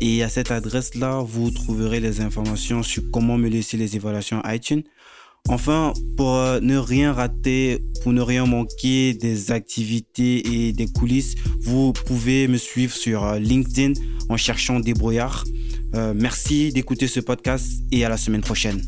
Et 0.00 0.22
à 0.22 0.28
cette 0.28 0.52
adresse-là, 0.52 1.18
vous 1.26 1.50
trouverez 1.50 1.98
les 1.98 2.20
informations 2.20 2.84
sur 2.84 3.02
comment 3.10 3.38
me 3.38 3.48
laisser 3.48 3.76
les 3.76 3.96
évaluations 3.96 4.40
iTunes. 4.46 4.84
Enfin, 5.48 5.92
pour 6.16 6.34
euh, 6.34 6.60
ne 6.60 6.76
rien 6.76 7.12
rater, 7.12 7.78
pour 8.02 8.12
ne 8.12 8.20
rien 8.20 8.46
manquer 8.46 9.14
des 9.14 9.52
activités 9.52 10.66
et 10.66 10.72
des 10.72 10.86
coulisses, 10.86 11.36
vous 11.60 11.92
pouvez 11.92 12.48
me 12.48 12.56
suivre 12.56 12.94
sur 12.94 13.24
euh, 13.24 13.38
LinkedIn 13.38 13.92
en 14.28 14.36
cherchant 14.36 14.80
Débrouillard. 14.80 15.44
Euh, 15.94 16.14
merci 16.16 16.72
d'écouter 16.72 17.06
ce 17.06 17.20
podcast 17.20 17.70
et 17.92 18.04
à 18.04 18.08
la 18.08 18.16
semaine 18.16 18.40
prochaine. 18.40 18.82